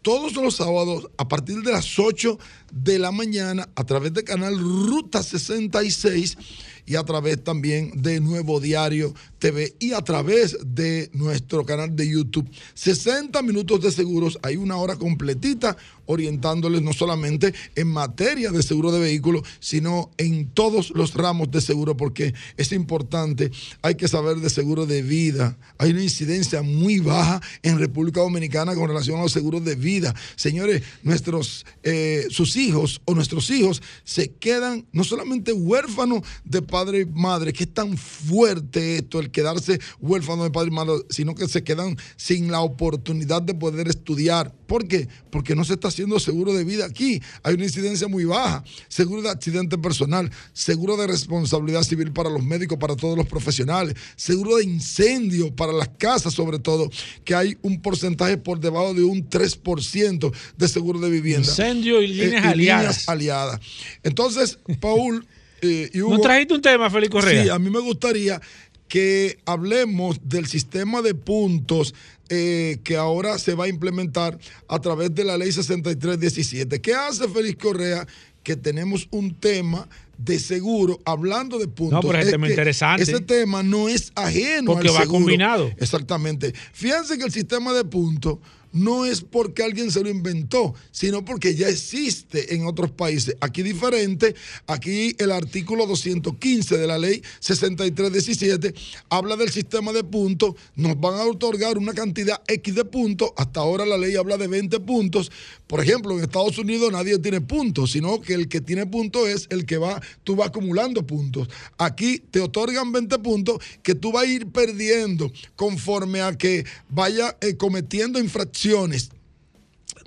todos 0.01 0.33
los 0.35 0.55
sábados 0.55 1.09
a 1.17 1.27
partir 1.27 1.61
de 1.63 1.73
las 1.73 1.99
8 1.99 2.39
de 2.71 2.99
la 2.99 3.11
mañana 3.11 3.69
a 3.75 3.83
través 3.85 4.13
del 4.13 4.23
canal 4.23 4.57
Ruta 4.57 5.23
66 5.23 6.37
y 6.85 6.95
a 6.95 7.03
través 7.03 7.43
también 7.43 8.01
de 8.01 8.19
Nuevo 8.19 8.59
Diario 8.59 9.13
TV 9.39 9.75
y 9.79 9.93
a 9.93 10.01
través 10.01 10.57
de 10.65 11.09
nuestro 11.13 11.65
canal 11.65 11.95
de 11.95 12.09
YouTube. 12.09 12.49
60 12.73 13.41
minutos 13.43 13.81
de 13.81 13.91
seguros, 13.91 14.39
hay 14.43 14.57
una 14.57 14.77
hora 14.77 14.95
completita 14.95 15.77
orientándoles 16.05 16.81
no 16.81 16.93
solamente 16.93 17.53
en 17.75 17.87
materia 17.87 18.51
de 18.51 18.63
seguro 18.63 18.91
de 18.91 18.99
vehículos, 18.99 19.43
sino 19.59 20.11
en 20.17 20.49
todos 20.49 20.91
los 20.91 21.13
ramos 21.13 21.49
de 21.51 21.61
seguro, 21.61 21.95
porque 21.95 22.33
es 22.57 22.71
importante, 22.71 23.51
hay 23.81 23.95
que 23.95 24.07
saber 24.07 24.37
de 24.37 24.49
seguro 24.49 24.85
de 24.85 25.01
vida. 25.01 25.57
Hay 25.77 25.91
una 25.91 26.03
incidencia 26.03 26.61
muy 26.61 26.99
baja 26.99 27.41
en 27.63 27.79
República 27.79 28.21
Dominicana 28.21 28.75
con 28.75 28.87
relación 28.89 29.19
a 29.19 29.23
los 29.23 29.31
seguros 29.31 29.63
de 29.63 29.75
vida. 29.75 30.13
Señores, 30.35 30.83
nuestros, 31.03 31.65
eh, 31.83 32.27
sus 32.29 32.55
hijos 32.61 33.01
o 33.05 33.13
nuestros 33.13 33.49
hijos 33.49 33.81
se 34.03 34.33
quedan 34.33 34.87
no 34.91 35.03
solamente 35.03 35.53
huérfanos 35.53 36.21
de 36.43 36.61
padre 36.61 37.01
y 37.01 37.05
madre, 37.05 37.53
que 37.53 37.63
es 37.63 37.73
tan 37.73 37.97
fuerte 37.97 38.97
esto, 38.97 39.19
el 39.19 39.31
quedarse 39.31 39.79
huérfano 39.99 40.43
de 40.43 40.51
padre 40.51 40.69
y 40.71 40.75
madre, 40.75 40.93
sino 41.09 41.35
que 41.35 41.47
se 41.47 41.63
quedan 41.63 41.97
sin 42.15 42.51
la 42.51 42.61
oportunidad 42.61 43.41
de 43.41 43.53
poder 43.53 43.87
estudiar. 43.87 44.53
¿Por 44.67 44.87
qué? 44.87 45.07
Porque 45.29 45.55
no 45.55 45.63
se 45.63 45.73
está 45.73 45.89
haciendo 45.89 46.19
seguro 46.19 46.53
de 46.53 46.63
vida 46.63 46.85
aquí. 46.85 47.21
Hay 47.43 47.55
una 47.55 47.65
incidencia 47.65 48.07
muy 48.07 48.25
baja. 48.25 48.63
Seguro 48.87 49.21
de 49.21 49.29
accidente 49.29 49.77
personal, 49.77 50.31
seguro 50.53 50.97
de 50.97 51.07
responsabilidad 51.07 51.83
civil 51.83 52.11
para 52.11 52.29
los 52.29 52.43
médicos, 52.43 52.77
para 52.77 52.95
todos 52.95 53.17
los 53.17 53.27
profesionales, 53.27 53.95
seguro 54.15 54.57
de 54.57 54.63
incendio 54.63 55.53
para 55.55 55.73
las 55.73 55.89
casas 55.89 56.33
sobre 56.33 56.59
todo, 56.59 56.89
que 57.23 57.35
hay 57.35 57.57
un 57.61 57.81
porcentaje 57.81 58.37
por 58.37 58.59
debajo 58.59 58.93
de 58.93 59.03
un 59.03 59.29
3% 59.29 60.33
de 60.57 60.67
seguro 60.67 60.99
de 60.99 61.09
vivienda. 61.09 61.47
Incendio 61.47 62.01
y 62.01 62.07
líneas 62.07 62.50
aliadas. 62.51 63.09
aliadas. 63.09 63.59
Entonces, 64.03 64.59
Paul 64.79 65.25
eh, 65.61 65.89
y 65.93 66.01
Hugo, 66.01 66.15
¿No 66.15 66.21
trajiste 66.21 66.53
un 66.53 66.61
tema, 66.61 66.89
Félix 66.89 67.11
Correa? 67.11 67.43
Sí, 67.43 67.49
a 67.49 67.59
mí 67.59 67.69
me 67.69 67.79
gustaría 67.79 68.41
que 68.87 69.39
hablemos 69.45 70.17
del 70.23 70.47
sistema 70.47 71.01
de 71.01 71.15
puntos 71.15 71.93
eh, 72.29 72.79
que 72.83 72.97
ahora 72.97 73.37
se 73.37 73.55
va 73.55 73.65
a 73.65 73.67
implementar 73.67 74.37
a 74.67 74.79
través 74.79 75.13
de 75.13 75.23
la 75.23 75.37
ley 75.37 75.51
6317. 75.51 76.81
¿Qué 76.81 76.93
hace 76.93 77.27
Félix 77.27 77.61
Correa? 77.61 78.07
Que 78.43 78.55
tenemos 78.55 79.07
un 79.11 79.35
tema 79.35 79.87
de 80.17 80.39
seguro 80.39 80.99
hablando 81.05 81.57
de 81.57 81.67
puntos. 81.67 82.03
No, 82.03 82.09
pero 82.09 82.21
es 82.23 82.31
tema 82.31 82.49
interesante. 82.49 83.03
Ese 83.03 83.21
tema 83.21 83.63
no 83.63 83.89
es 83.89 84.11
ajeno 84.15 84.73
Porque 84.73 84.89
al 84.89 84.95
va 84.95 84.99
seguro. 85.01 85.19
combinado. 85.19 85.71
Exactamente. 85.77 86.53
Fíjense 86.73 87.17
que 87.17 87.23
el 87.23 87.31
sistema 87.31 87.73
de 87.73 87.83
puntos 87.85 88.37
no 88.71 89.05
es 89.05 89.21
porque 89.21 89.63
alguien 89.63 89.91
se 89.91 90.01
lo 90.01 90.09
inventó, 90.09 90.73
sino 90.91 91.25
porque 91.25 91.55
ya 91.55 91.67
existe 91.67 92.55
en 92.55 92.65
otros 92.65 92.91
países. 92.91 93.35
Aquí 93.41 93.63
diferente, 93.63 94.35
aquí 94.67 95.15
el 95.17 95.31
artículo 95.31 95.85
215 95.85 96.77
de 96.77 96.87
la 96.87 96.97
ley 96.97 97.21
6317 97.39 98.73
habla 99.09 99.35
del 99.35 99.49
sistema 99.49 99.91
de 99.91 100.03
puntos, 100.03 100.55
nos 100.75 100.99
van 100.99 101.15
a 101.15 101.25
otorgar 101.25 101.77
una 101.77 101.93
cantidad 101.93 102.41
X 102.47 102.75
de 102.75 102.85
puntos, 102.85 103.31
hasta 103.35 103.59
ahora 103.59 103.85
la 103.85 103.97
ley 103.97 104.15
habla 104.15 104.37
de 104.37 104.47
20 104.47 104.79
puntos. 104.81 105.31
Por 105.67 105.81
ejemplo, 105.81 106.17
en 106.17 106.23
Estados 106.23 106.57
Unidos 106.57 106.91
nadie 106.91 107.17
tiene 107.19 107.41
puntos, 107.41 107.91
sino 107.91 108.21
que 108.21 108.33
el 108.33 108.47
que 108.47 108.61
tiene 108.61 108.85
puntos 108.85 109.27
es 109.27 109.47
el 109.49 109.65
que 109.65 109.77
va, 109.77 110.01
tú 110.23 110.35
vas 110.35 110.49
acumulando 110.49 111.05
puntos. 111.05 111.49
Aquí 111.77 112.19
te 112.19 112.39
otorgan 112.39 112.91
20 112.91 113.19
puntos 113.19 113.59
que 113.81 113.95
tú 113.95 114.11
vas 114.11 114.23
a 114.23 114.27
ir 114.27 114.47
perdiendo 114.47 115.31
conforme 115.55 116.21
a 116.21 116.37
que 116.37 116.65
vaya 116.89 117.37
eh, 117.41 117.55
cometiendo 117.55 118.19
infracciones 118.19 118.60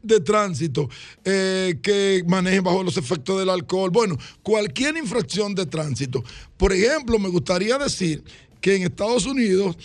de 0.03 0.21
tránsito, 0.21 0.89
eh, 1.25 1.79
que 1.83 2.23
manejen 2.27 2.63
bajo 2.63 2.83
los 2.83 2.97
efectos 2.97 3.39
del 3.39 3.49
alcohol, 3.49 3.91
bueno, 3.91 4.19
cualquier 4.43 4.97
infracción 4.97 5.55
de 5.55 5.67
tránsito. 5.67 6.23
Por 6.57 6.73
ejemplo, 6.73 7.19
me 7.19 7.29
gustaría 7.29 7.79
decir 7.79 8.23
que 8.61 8.77
en 8.77 8.83
Estados 8.83 9.27
Unidos 9.27 9.77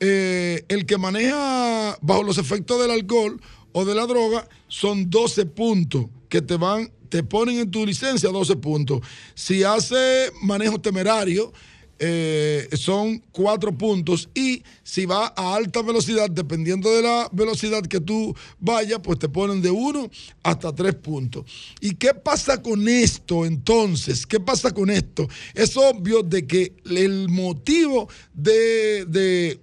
eh, 0.00 0.64
el 0.68 0.86
que 0.86 0.98
maneja 0.98 1.96
bajo 2.00 2.22
los 2.22 2.38
efectos 2.38 2.80
del 2.80 2.90
alcohol 2.90 3.40
o 3.72 3.84
de 3.84 3.94
la 3.94 4.06
droga 4.06 4.48
son 4.68 5.10
12 5.10 5.46
puntos 5.46 6.06
que 6.28 6.42
te 6.42 6.56
van, 6.56 6.90
te 7.08 7.22
ponen 7.22 7.58
en 7.58 7.70
tu 7.70 7.84
licencia 7.86 8.30
12 8.30 8.56
puntos. 8.56 9.00
Si 9.34 9.64
hace 9.64 10.30
manejo 10.42 10.80
temerario, 10.80 11.52
eh, 12.00 12.68
son 12.74 13.22
cuatro 13.32 13.76
puntos 13.76 14.28
y 14.34 14.62
si 14.84 15.04
va 15.04 15.32
a 15.36 15.54
alta 15.56 15.82
velocidad, 15.82 16.30
dependiendo 16.30 16.94
de 16.94 17.02
la 17.02 17.28
velocidad 17.32 17.82
que 17.82 18.00
tú 18.00 18.34
vayas, 18.60 19.00
pues 19.02 19.18
te 19.18 19.28
ponen 19.28 19.60
de 19.60 19.70
uno 19.70 20.08
hasta 20.42 20.72
tres 20.72 20.94
puntos. 20.94 21.44
¿Y 21.80 21.94
qué 21.94 22.14
pasa 22.14 22.62
con 22.62 22.88
esto 22.88 23.44
entonces? 23.44 24.26
¿Qué 24.26 24.38
pasa 24.38 24.70
con 24.70 24.90
esto? 24.90 25.28
Es 25.54 25.76
obvio 25.76 26.22
de 26.22 26.46
que 26.46 26.72
el 26.86 27.28
motivo 27.28 28.08
de, 28.32 29.04
de, 29.06 29.58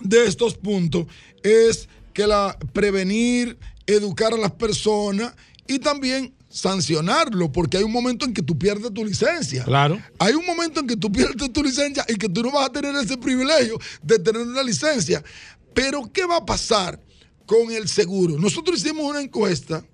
de 0.00 0.26
estos 0.26 0.54
puntos 0.54 1.06
es 1.42 1.88
que 2.12 2.26
la 2.26 2.58
prevenir, 2.72 3.58
educar 3.86 4.32
a 4.32 4.38
las 4.38 4.52
personas 4.52 5.34
y 5.66 5.78
también 5.78 6.34
sancionarlo, 6.54 7.50
porque 7.50 7.78
hay 7.78 7.82
un 7.82 7.90
momento 7.90 8.24
en 8.24 8.32
que 8.32 8.40
tú 8.40 8.56
pierdes 8.56 8.94
tu 8.94 9.04
licencia. 9.04 9.64
Claro. 9.64 10.00
Hay 10.20 10.34
un 10.34 10.46
momento 10.46 10.78
en 10.78 10.86
que 10.86 10.96
tú 10.96 11.10
pierdes 11.10 11.52
tu 11.52 11.64
licencia 11.64 12.06
y 12.08 12.14
que 12.14 12.28
tú 12.28 12.44
no 12.44 12.52
vas 12.52 12.68
a 12.68 12.72
tener 12.72 12.94
ese 12.94 13.16
privilegio 13.16 13.76
de 14.00 14.20
tener 14.20 14.42
una 14.42 14.62
licencia. 14.62 15.24
Pero, 15.74 16.08
¿qué 16.12 16.24
va 16.24 16.36
a 16.36 16.46
pasar 16.46 17.00
con 17.44 17.72
el 17.72 17.88
seguro? 17.88 18.38
Nosotros 18.38 18.78
hicimos 18.78 19.04
una 19.04 19.20
encuesta, 19.20 19.84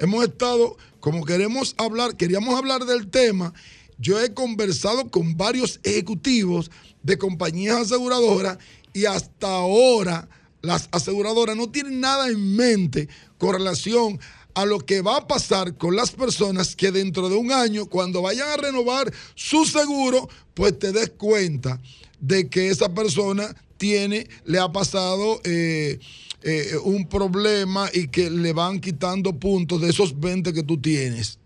hemos 0.00 0.24
estado, 0.24 0.76
como 0.98 1.24
queremos 1.24 1.76
hablar, 1.78 2.16
queríamos 2.16 2.58
hablar 2.58 2.86
del 2.86 3.08
tema, 3.08 3.54
yo 3.96 4.20
he 4.20 4.34
conversado 4.34 5.08
con 5.12 5.36
varios 5.36 5.78
ejecutivos 5.84 6.72
de 7.04 7.18
compañías 7.18 7.82
aseguradoras 7.82 8.58
y 8.92 9.04
hasta 9.04 9.46
ahora 9.46 10.28
las 10.60 10.88
aseguradoras 10.90 11.56
no 11.56 11.70
tienen 11.70 12.00
nada 12.00 12.28
en 12.28 12.56
mente 12.56 13.08
con 13.38 13.54
relación 13.54 14.18
a 14.18 14.39
lo 14.64 14.80
que 14.80 15.00
va 15.00 15.18
a 15.18 15.26
pasar 15.26 15.76
con 15.76 15.96
las 15.96 16.10
personas 16.10 16.76
que 16.76 16.90
dentro 16.90 17.28
de 17.28 17.36
un 17.36 17.52
año, 17.52 17.86
cuando 17.86 18.22
vayan 18.22 18.48
a 18.48 18.56
renovar 18.56 19.12
su 19.34 19.64
seguro, 19.64 20.28
pues 20.54 20.78
te 20.78 20.92
des 20.92 21.10
cuenta 21.10 21.80
de 22.20 22.48
que 22.48 22.68
esa 22.68 22.92
persona 22.92 23.54
tiene, 23.78 24.28
le 24.44 24.58
ha 24.58 24.70
pasado 24.70 25.40
eh, 25.44 25.98
eh, 26.42 26.72
un 26.84 27.08
problema 27.08 27.88
y 27.92 28.08
que 28.08 28.28
le 28.30 28.52
van 28.52 28.80
quitando 28.80 29.38
puntos 29.38 29.80
de 29.80 29.90
esos 29.90 30.18
20 30.18 30.52
que 30.52 30.62
tú 30.62 30.78
tienes. 30.80 31.38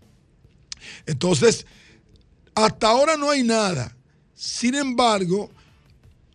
Entonces, 1.05 1.65
hasta 2.53 2.89
ahora 2.89 3.17
no 3.17 3.29
hay 3.29 3.43
nada. 3.43 3.95
Sin 4.33 4.75
embargo, 4.75 5.49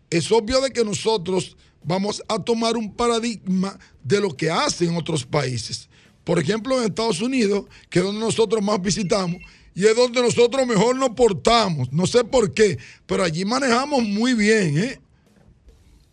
es 0.09 0.31
obvio 0.31 0.59
de 0.61 0.71
que 0.71 0.83
nosotros 0.83 1.55
vamos 1.83 2.21
a 2.27 2.39
tomar 2.39 2.77
un 2.77 2.93
paradigma 2.93 3.77
de 4.03 4.19
lo 4.19 4.35
que 4.35 4.49
hacen 4.49 4.95
otros 4.95 5.25
países. 5.25 5.89
Por 6.23 6.39
ejemplo, 6.39 6.77
en 6.79 6.85
Estados 6.89 7.21
Unidos, 7.21 7.65
que 7.89 7.99
es 7.99 8.05
donde 8.05 8.21
nosotros 8.21 8.61
más 8.63 8.81
visitamos, 8.81 9.41
y 9.73 9.85
es 9.85 9.95
donde 9.95 10.21
nosotros 10.21 10.67
mejor 10.67 10.95
nos 10.97 11.11
portamos. 11.11 11.91
No 11.91 12.05
sé 12.05 12.23
por 12.23 12.53
qué, 12.53 12.77
pero 13.05 13.23
allí 13.23 13.45
manejamos 13.45 14.03
muy 14.03 14.33
bien, 14.33 14.77
¿eh? 14.77 14.99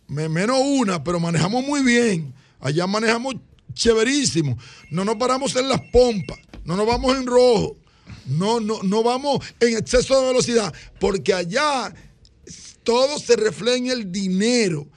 Me- 0.07 0.29
Menos 0.29 0.59
una, 0.63 1.03
pero 1.03 1.19
manejamos 1.19 1.63
muy 1.65 1.81
bien. 1.83 2.33
Allá 2.59 2.87
manejamos 2.87 3.35
chéverísimo. 3.73 4.57
No 4.89 5.05
nos 5.05 5.15
paramos 5.17 5.55
en 5.55 5.69
las 5.69 5.81
pompas, 5.91 6.39
no 6.63 6.75
nos 6.75 6.87
vamos 6.87 7.15
en 7.15 7.25
rojo, 7.27 7.77
no, 8.25 8.59
no, 8.59 8.81
no 8.83 9.03
vamos 9.03 9.39
en 9.59 9.77
exceso 9.77 10.19
de 10.19 10.27
velocidad, 10.27 10.73
porque 10.99 11.33
allá 11.33 11.93
todo 12.83 13.19
se 13.19 13.35
refleja 13.35 13.77
en 13.77 13.87
el 13.87 14.11
dinero. 14.11 14.87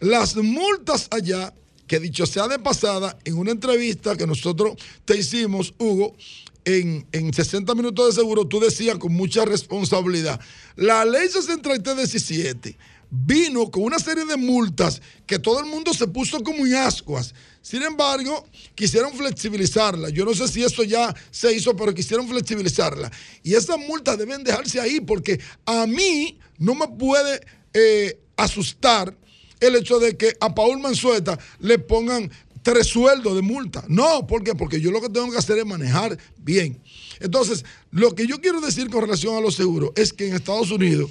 Las 0.00 0.36
multas 0.36 1.08
allá, 1.10 1.52
que 1.86 2.00
dicho 2.00 2.26
sea 2.26 2.48
de 2.48 2.58
pasada, 2.58 3.18
en 3.24 3.36
una 3.36 3.50
entrevista 3.50 4.16
que 4.16 4.26
nosotros 4.26 4.74
te 5.04 5.16
hicimos, 5.16 5.74
Hugo, 5.78 6.16
en, 6.64 7.06
en 7.12 7.32
60 7.32 7.74
minutos 7.74 8.06
de 8.06 8.20
seguro, 8.22 8.46
tú 8.46 8.60
decías 8.60 8.98
con 8.98 9.12
mucha 9.12 9.44
responsabilidad, 9.44 10.40
la 10.76 11.04
ley 11.04 11.28
6317 11.28 12.76
vino 13.10 13.70
con 13.70 13.84
una 13.84 13.98
serie 13.98 14.24
de 14.24 14.36
multas 14.36 15.00
que 15.26 15.38
todo 15.38 15.60
el 15.60 15.66
mundo 15.66 15.94
se 15.94 16.06
puso 16.08 16.42
como 16.42 16.66
en 16.66 16.74
ascuas. 16.74 17.34
Sin 17.62 17.82
embargo, 17.82 18.46
quisieron 18.74 19.12
flexibilizarla. 19.12 20.08
Yo 20.08 20.24
no 20.24 20.34
sé 20.34 20.48
si 20.48 20.62
eso 20.62 20.82
ya 20.82 21.14
se 21.30 21.52
hizo, 21.54 21.76
pero 21.76 21.94
quisieron 21.94 22.28
flexibilizarla. 22.28 23.10
Y 23.42 23.54
esas 23.54 23.78
multas 23.78 24.18
deben 24.18 24.42
dejarse 24.42 24.80
ahí 24.80 25.00
porque 25.00 25.40
a 25.64 25.86
mí 25.86 26.38
no 26.58 26.74
me 26.74 26.88
puede 26.88 27.40
eh, 27.72 28.18
asustar 28.36 29.16
el 29.64 29.76
hecho 29.76 29.98
de 29.98 30.16
que 30.16 30.34
a 30.40 30.54
Paul 30.54 30.78
Manzueta 30.80 31.38
le 31.60 31.78
pongan 31.78 32.30
tres 32.62 32.86
sueldos 32.86 33.34
de 33.34 33.42
multa. 33.42 33.84
No, 33.88 34.26
¿por 34.26 34.42
qué? 34.42 34.54
Porque 34.54 34.80
yo 34.80 34.90
lo 34.90 35.00
que 35.00 35.08
tengo 35.10 35.30
que 35.30 35.38
hacer 35.38 35.58
es 35.58 35.66
manejar 35.66 36.16
bien. 36.38 36.80
Entonces, 37.20 37.64
lo 37.90 38.14
que 38.14 38.26
yo 38.26 38.40
quiero 38.40 38.60
decir 38.60 38.88
con 38.90 39.02
relación 39.02 39.36
a 39.36 39.40
los 39.40 39.54
seguros 39.54 39.90
es 39.96 40.12
que 40.12 40.28
en 40.28 40.34
Estados 40.34 40.70
Unidos 40.70 41.10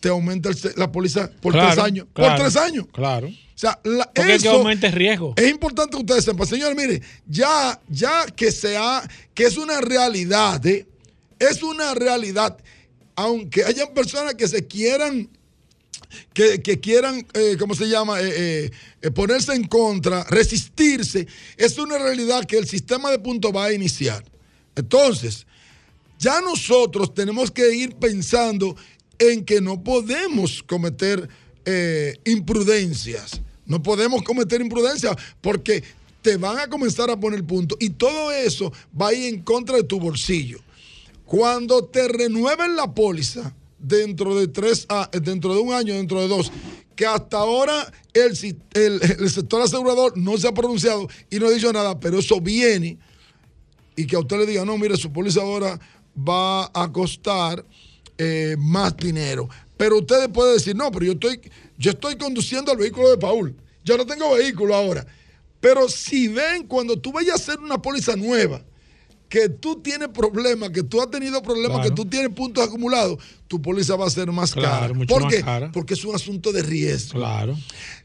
te 0.00 0.08
aumenta 0.08 0.48
el 0.50 0.56
la 0.76 0.90
póliza 0.92 1.30
por 1.40 1.52
Claro, 1.52 1.72
tres 1.74 1.84
años. 1.84 2.06
claro, 2.12 2.34
por 2.36 2.40
tres 2.44 2.56
años. 2.56 2.86
Claro. 2.92 3.28
O 3.28 3.58
sea, 3.58 3.78
la- 3.84 4.10
Porque 4.14 4.34
es 4.34 4.42
que 4.42 4.48
aumenta 4.48 4.86
el 4.86 4.92
riesgo. 4.92 5.32
es 5.36 5.50
importante 5.50 5.92
que 5.96 6.02
ustedes 6.02 6.24
sepan, 6.24 6.46
señores, 6.46 6.76
mire, 6.76 7.00
ya, 7.26 7.80
ya 7.88 8.26
que 8.26 8.52
sea, 8.52 9.02
que 9.34 9.44
es 9.44 9.56
una 9.56 9.80
realidad, 9.80 10.64
¿eh? 10.66 10.86
es 11.38 11.62
una 11.62 11.94
realidad, 11.94 12.56
aunque 13.14 13.64
hayan 13.64 13.94
personas 13.94 14.34
que 14.34 14.46
se 14.48 14.66
quieran, 14.66 15.28
que, 16.32 16.80
quieran, 16.80 17.26
eh, 17.34 17.56
¿cómo 17.58 17.74
se 17.74 17.88
llama? 17.88 18.20
Eh, 18.20 18.70
eh, 19.02 19.10
ponerse 19.10 19.54
en 19.54 19.64
contra, 19.64 20.24
resistirse, 20.24 21.26
es 21.56 21.78
una 21.78 21.98
realidad 21.98 22.44
que 22.44 22.58
el 22.58 22.66
sistema 22.66 23.10
de 23.10 23.18
puntos 23.18 23.52
va 23.54 23.64
a 23.64 23.72
iniciar. 23.72 24.24
Entonces, 24.74 25.46
ya 26.18 26.40
nosotros 26.40 27.14
tenemos 27.14 27.50
que 27.50 27.74
ir 27.74 27.96
pensando 27.96 28.76
en 29.18 29.44
que 29.44 29.60
no 29.60 29.82
podemos 29.82 30.62
cometer 30.62 31.28
imprudencias. 32.24 33.40
No 33.66 33.82
podemos 33.82 34.22
cometer 34.22 34.60
imprudencias 34.60 35.16
porque 35.40 35.82
te 36.22 36.36
van 36.36 36.58
a 36.58 36.68
comenzar 36.68 37.10
a 37.10 37.18
poner 37.18 37.44
puntos 37.44 37.76
y 37.80 37.90
todo 37.90 38.30
eso 38.30 38.72
va 39.00 39.08
a 39.08 39.12
ir 39.12 39.34
en 39.34 39.42
contra 39.42 39.76
de 39.76 39.82
tu 39.82 39.98
bolsillo. 39.98 40.60
Cuando 41.24 41.84
te 41.84 42.06
renueven 42.06 42.76
la 42.76 42.94
póliza 42.94 43.52
dentro 43.78 44.34
de 44.38 44.48
tres 44.48 44.86
a- 44.88 45.10
dentro 45.22 45.54
de 45.54 45.60
un 45.60 45.72
año, 45.72 45.94
dentro 45.94 46.20
de 46.20 46.28
dos, 46.28 46.50
que 46.94 47.06
hasta 47.06 47.38
ahora 47.38 47.92
el, 48.14 48.32
el- 48.74 49.00
el 49.20 49.30
sector 49.30 49.60
asegurador 49.62 50.16
no 50.16 50.36
se 50.38 50.48
ha 50.48 50.52
pronunciado 50.54 51.06
y 51.30 51.38
no 51.38 51.46
ha 51.46 51.50
dicho 51.50 51.72
nada, 51.72 51.98
pero 52.00 52.18
eso 52.18 52.40
viene 52.40 52.98
y 53.96 54.06
que 54.06 54.16
a 54.16 54.20
usted 54.20 54.38
le 54.38 54.46
diga, 54.46 54.64
no, 54.64 54.76
mire, 54.78 54.96
su 54.96 55.12
póliza 55.12 55.40
ahora 55.40 55.78
va 56.16 56.70
a 56.74 56.90
costar 56.92 57.64
eh, 58.18 58.56
más 58.58 58.96
dinero. 58.96 59.48
Pero 59.76 59.98
usted 59.98 60.30
puede 60.30 60.54
decir, 60.54 60.74
no, 60.74 60.90
pero 60.90 61.04
yo 61.06 61.12
estoy, 61.12 61.40
yo 61.78 61.90
estoy 61.90 62.16
conduciendo 62.16 62.72
el 62.72 62.78
vehículo 62.78 63.10
de 63.10 63.18
Paul. 63.18 63.54
Yo 63.84 63.96
no 63.96 64.06
tengo 64.06 64.34
vehículo 64.34 64.74
ahora. 64.74 65.06
Pero 65.60 65.88
si 65.88 66.28
ven, 66.28 66.66
cuando 66.66 66.98
tú 66.98 67.12
vayas 67.12 67.32
a 67.32 67.42
hacer 67.52 67.58
una 67.58 67.80
póliza 67.80 68.16
nueva, 68.16 68.62
que 69.28 69.48
tú 69.48 69.80
tienes 69.82 70.08
problemas, 70.08 70.70
que 70.70 70.82
tú 70.84 71.00
has 71.00 71.10
tenido 71.10 71.42
problemas, 71.42 71.78
Claro. 71.78 71.90
que 71.90 71.94
tú 71.96 72.04
tienes 72.06 72.30
puntos 72.30 72.64
acumulados, 72.66 73.18
tu 73.48 73.60
póliza 73.60 73.96
va 73.96 74.06
a 74.06 74.10
ser 74.10 74.30
más 74.30 74.52
Claro, 74.52 74.80
cara. 74.80 74.94
mucho 74.94 75.12
¿Por 75.14 75.24
más 75.24 75.34
qué? 75.34 75.42
cara. 75.42 75.72
Porque 75.72 75.94
es 75.94 76.04
un 76.04 76.14
asunto 76.14 76.52
de 76.52 76.62
riesgo. 76.62 77.18
Claro. 77.18 77.56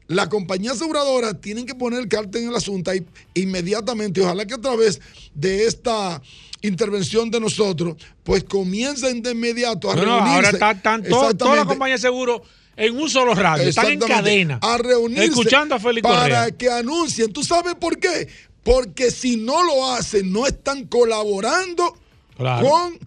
La 0.08 0.28
compañía 0.30 0.72
aseguradora 0.72 1.34
tienen 1.40 1.66
que 1.66 1.76
poner 1.76 2.08
carta 2.08 2.38
en 2.40 2.50
el 2.50 2.56
asunto 2.56 2.94
y 2.94 3.06
inmediatamente, 3.36 4.20
ojalá 4.22 4.46
que 4.46 4.56
a 4.56 4.58
través 4.62 5.00
de 5.36 5.66
esta 5.66 6.22
intervención 6.62 7.30
de 7.32 7.40
nosotros, 7.40 7.96
pues 8.24 8.44
comiencen 8.44 9.22
de 9.22 9.32
inmediato 9.32 9.90
a 9.92 9.96
No, 9.96 10.02
no, 10.06 10.08
reunirse. 10.18 10.36
ahora 10.36 10.50
están 10.50 10.76
están 10.78 11.04
to- 11.04 11.34
todas 11.36 11.56
las 11.58 11.66
compañías 11.66 12.02
de 12.02 12.08
seguro 12.08 12.42
en 12.76 12.96
un 12.98 13.10
solo 13.10 13.34
radio. 13.36 13.68
Están 13.70 13.92
en 13.92 14.00
cadena. 14.00 14.60
A 14.62 14.78
reunirse. 14.78 15.26
Escuchando 15.26 15.76
a 15.76 15.80
Félix 15.80 16.04
Para 16.04 16.22
Correa. 16.22 16.52
que 16.52 16.70
anuncien. 16.70 17.32
¿Tú 17.32 17.44
sabes 17.44 17.76
por 17.76 17.98
qué? 18.00 18.28
Porque 18.64 19.12
si 19.12 19.38
no 19.38 19.64
lo 19.64 19.92
hacen, 19.94 20.32
no 20.32 20.46
están 20.48 20.86
colaborando 20.88 21.98
Claro. 22.38 22.68
con, 22.68 23.00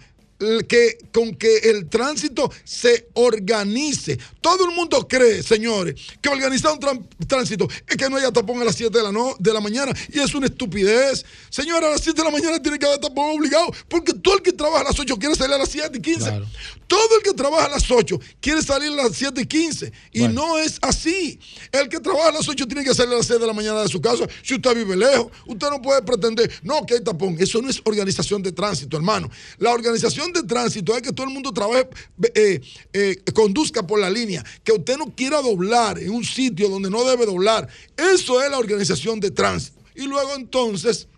que, 0.67 0.99
con 1.13 1.35
que 1.35 1.59
el 1.71 1.89
tránsito 1.89 2.51
se 2.65 3.09
organice. 3.15 4.19
Todo 4.45 4.69
el 4.69 4.75
mundo 4.77 5.09
cree, 5.09 5.43
señores, 5.43 5.95
que 6.21 6.29
organizar 6.29 6.71
un 6.73 7.09
tránsito 7.27 7.67
es 7.89 7.97
que 7.97 8.11
no 8.11 8.19
haya 8.19 8.31
tapón 8.31 8.61
a 8.61 8.65
las 8.65 8.75
7 8.77 8.95
de 8.99 9.03
la, 9.03 9.11
no- 9.11 9.35
de 9.39 9.53
la 9.55 9.61
mañana 9.61 9.91
y 10.13 10.21
es 10.21 10.35
una 10.35 10.49
estupidez. 10.49 11.25
Señora, 11.49 11.87
a 11.87 11.91
las 11.93 12.03
7 12.03 12.19
de 12.21 12.25
la 12.25 12.31
mañana 12.31 12.61
tiene 12.61 12.79
que 12.79 12.85
haber 12.85 12.99
tapón 12.99 13.39
obligado 13.39 13.73
porque 13.89 14.13
todo 14.13 14.35
el 14.37 14.43
que 14.43 14.53
trabaja 14.53 14.83
a 14.83 14.85
las 14.91 15.01
8 15.01 15.17
quiere 15.17 15.35
salir 15.35 15.55
a 15.55 15.59
las 15.59 15.71
7 15.71 15.97
y 15.97 16.03
15. 16.03 16.21
Claro. 16.21 16.47
Todo 16.87 17.17
el 17.17 17.23
que 17.23 17.33
trabaja 17.33 17.65
a 17.65 17.69
las 17.71 17.91
8 17.91 18.21
quiere 18.43 18.63
salir 18.63 18.91
a 18.93 19.05
las 19.05 19.13
7 19.17 19.41
y 19.41 19.47
15. 19.47 19.93
Y 20.13 20.21
Bueno. 20.21 20.35
no 20.47 20.59
es 20.59 20.79
así. 20.83 21.41
El 21.73 21.89
que 21.89 21.99
trabaja 21.99 22.29
a 22.29 22.33
las 22.33 22.47
8 22.47 22.67
tiene 22.67 22.85
que 22.85 22.95
salir 22.95 23.15
a 23.15 23.17
las 23.17 23.27
6 23.27 23.41
de 23.41 23.47
la 23.47 23.55
mañana 23.55 23.81
de 23.81 23.89
su 23.89 23.99
casa. 24.03 24.27
Si 24.43 24.55
usted 24.57 24.75
vive 24.77 24.95
lejos, 24.95 25.29
usted 25.47 25.71
no 25.71 25.81
puede 25.81 26.03
pretender, 26.03 26.51
no, 26.63 26.85
que 26.85 26.95
hay 26.97 27.01
tapón. 27.03 27.37
Eso 27.41 27.63
no 27.63 27.71
es 27.71 27.81
organización 27.85 28.43
de 28.43 28.53
tránsito, 28.53 28.99
hermano. 28.99 29.31
La 29.57 29.71
organización 29.73 30.33
de 30.35 30.43
tránsito 30.43 30.95
es 30.95 31.01
que 31.03 31.13
todo 31.13 31.27
el 31.27 31.33
mundo 31.33 31.51
trabaje, 31.51 31.89
eh, 32.35 32.61
eh, 32.93 33.23
conduzca 33.35 33.83
por 33.87 33.99
la 33.99 34.11
línea, 34.11 34.34
que 34.63 34.73
usted 34.73 34.97
no 34.97 35.15
quiera 35.15 35.43
doblar 35.43 35.99
en 35.99 36.11
un 36.11 36.25
sitio 36.25 36.69
donde 36.69 36.91
no 36.91 37.05
debe 37.05 37.27
doblar. 37.27 37.69
Eso 37.97 38.43
es 38.43 38.51
la 38.51 38.59
organización 38.59 39.21
de 39.21 39.31
tránsito. 39.31 39.81
Y 39.95 40.07
luego 40.07 40.35
entonces 40.35 41.09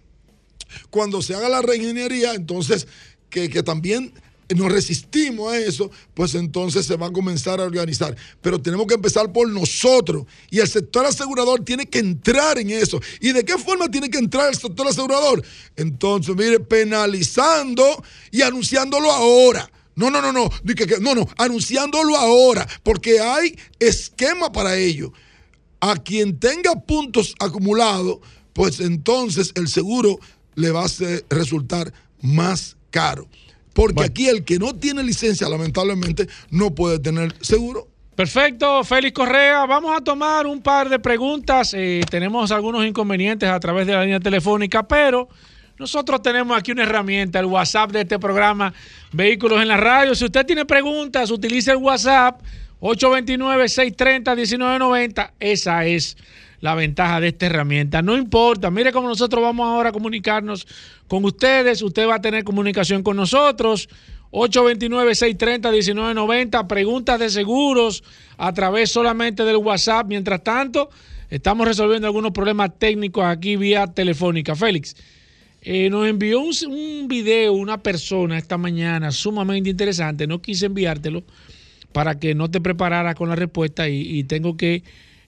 cuando 0.90 1.22
se 1.22 1.34
haga 1.34 1.48
la 1.48 1.62
reingeniería, 1.62 2.34
entonces 2.34 2.86
que, 3.30 3.48
que 3.48 3.62
también 3.62 4.12
nos 4.54 4.70
resistimos 4.70 5.52
a 5.52 5.58
eso, 5.58 5.90
pues 6.14 6.34
entonces 6.34 6.86
se 6.86 6.96
va 6.96 7.08
a 7.08 7.12
comenzar 7.12 7.60
a 7.60 7.64
organizar. 7.64 8.16
Pero 8.40 8.60
tenemos 8.60 8.86
que 8.86 8.94
empezar 8.94 9.32
por 9.32 9.48
nosotros. 9.48 10.24
Y 10.50 10.60
el 10.60 10.68
sector 10.68 11.04
asegurador 11.04 11.64
tiene 11.64 11.86
que 11.86 11.98
entrar 11.98 12.58
en 12.58 12.70
eso. 12.70 13.00
¿Y 13.20 13.32
de 13.32 13.44
qué 13.44 13.58
forma 13.58 13.90
tiene 13.90 14.08
que 14.08 14.18
entrar 14.18 14.48
el 14.48 14.56
sector 14.56 14.86
asegurador? 14.86 15.42
Entonces, 15.74 16.36
mire, 16.36 16.60
penalizando 16.60 18.02
y 18.30 18.42
anunciándolo 18.42 19.10
ahora. 19.10 19.68
No, 19.96 20.10
no, 20.10 20.20
no, 20.20 20.30
no, 20.30 20.50
no, 21.00 21.14
no, 21.14 21.28
anunciándolo 21.38 22.16
ahora, 22.16 22.66
porque 22.82 23.18
hay 23.18 23.58
esquema 23.80 24.52
para 24.52 24.76
ello 24.76 25.12
a 25.80 25.96
quien 25.96 26.38
tenga 26.38 26.74
puntos 26.74 27.34
acumulados, 27.40 28.18
pues 28.52 28.80
entonces 28.80 29.52
el 29.56 29.68
seguro 29.68 30.18
le 30.54 30.70
va 30.70 30.84
a 30.84 30.88
resultar 31.30 31.92
más 32.20 32.76
caro. 32.90 33.26
Porque 33.72 33.94
Bueno. 33.94 34.10
aquí 34.10 34.28
el 34.28 34.44
que 34.44 34.58
no 34.58 34.74
tiene 34.74 35.02
licencia, 35.02 35.48
lamentablemente, 35.48 36.28
no 36.50 36.74
puede 36.74 36.98
tener 36.98 37.34
seguro. 37.40 37.88
Perfecto, 38.14 38.82
Félix 38.84 39.14
Correa. 39.14 39.66
Vamos 39.66 39.94
a 39.94 40.02
tomar 40.02 40.46
un 40.46 40.62
par 40.62 40.88
de 40.88 40.98
preguntas. 40.98 41.74
Eh, 41.74 42.00
tenemos 42.10 42.50
algunos 42.50 42.86
inconvenientes 42.86 43.48
a 43.48 43.60
través 43.60 43.86
de 43.86 43.92
la 43.92 44.02
línea 44.02 44.20
telefónica, 44.20 44.88
pero 44.88 45.28
nosotros 45.78 46.22
tenemos 46.22 46.56
aquí 46.56 46.72
una 46.72 46.84
herramienta, 46.84 47.38
el 47.38 47.44
WhatsApp 47.46 47.92
de 47.92 48.00
este 48.02 48.18
programa, 48.18 48.74
Vehículos 49.12 49.60
en 49.60 49.68
la 49.68 49.76
Radio. 49.76 50.14
Si 50.14 50.24
usted 50.24 50.46
tiene 50.46 50.64
preguntas, 50.64 51.30
utilice 51.30 51.72
el 51.72 51.76
WhatsApp 51.76 52.40
829-630-1990. 52.80 55.32
Esa 55.38 55.84
es 55.84 56.16
la 56.60 56.74
ventaja 56.74 57.20
de 57.20 57.28
esta 57.28 57.46
herramienta. 57.46 58.02
No 58.02 58.16
importa, 58.16 58.70
mire 58.70 58.92
cómo 58.92 59.08
nosotros 59.08 59.42
vamos 59.42 59.66
ahora 59.66 59.88
a 59.90 59.92
comunicarnos 59.92 60.66
con 61.08 61.24
ustedes. 61.24 61.82
Usted 61.82 62.08
va 62.08 62.16
a 62.16 62.20
tener 62.20 62.42
comunicación 62.44 63.02
con 63.02 63.16
nosotros. 63.16 63.88
829-630-1990. 64.32 66.66
Preguntas 66.66 67.18
de 67.18 67.30
seguros 67.30 68.04
a 68.36 68.52
través 68.52 68.90
solamente 68.90 69.44
del 69.44 69.56
WhatsApp. 69.56 70.06
Mientras 70.08 70.42
tanto, 70.42 70.90
estamos 71.30 71.66
resolviendo 71.66 72.06
algunos 72.06 72.32
problemas 72.32 72.70
técnicos 72.78 73.24
aquí 73.24 73.56
vía 73.56 73.86
telefónica. 73.86 74.54
Félix, 74.56 74.96
eh, 75.62 75.90
nos 75.90 76.06
envió 76.06 76.40
un, 76.40 76.52
un 76.68 77.08
video 77.08 77.52
una 77.52 77.82
persona 77.82 78.38
esta 78.38 78.58
mañana 78.58 79.10
sumamente 79.10 79.70
interesante. 79.70 80.26
No 80.26 80.40
quise 80.40 80.66
enviártelo 80.66 81.24
para 81.92 82.18
que 82.18 82.34
no 82.34 82.50
te 82.50 82.60
prepararas 82.60 83.14
con 83.14 83.28
la 83.28 83.36
respuesta 83.36 83.88
y, 83.88 84.18
y 84.18 84.24
tengo 84.24 84.56
que 84.56 84.82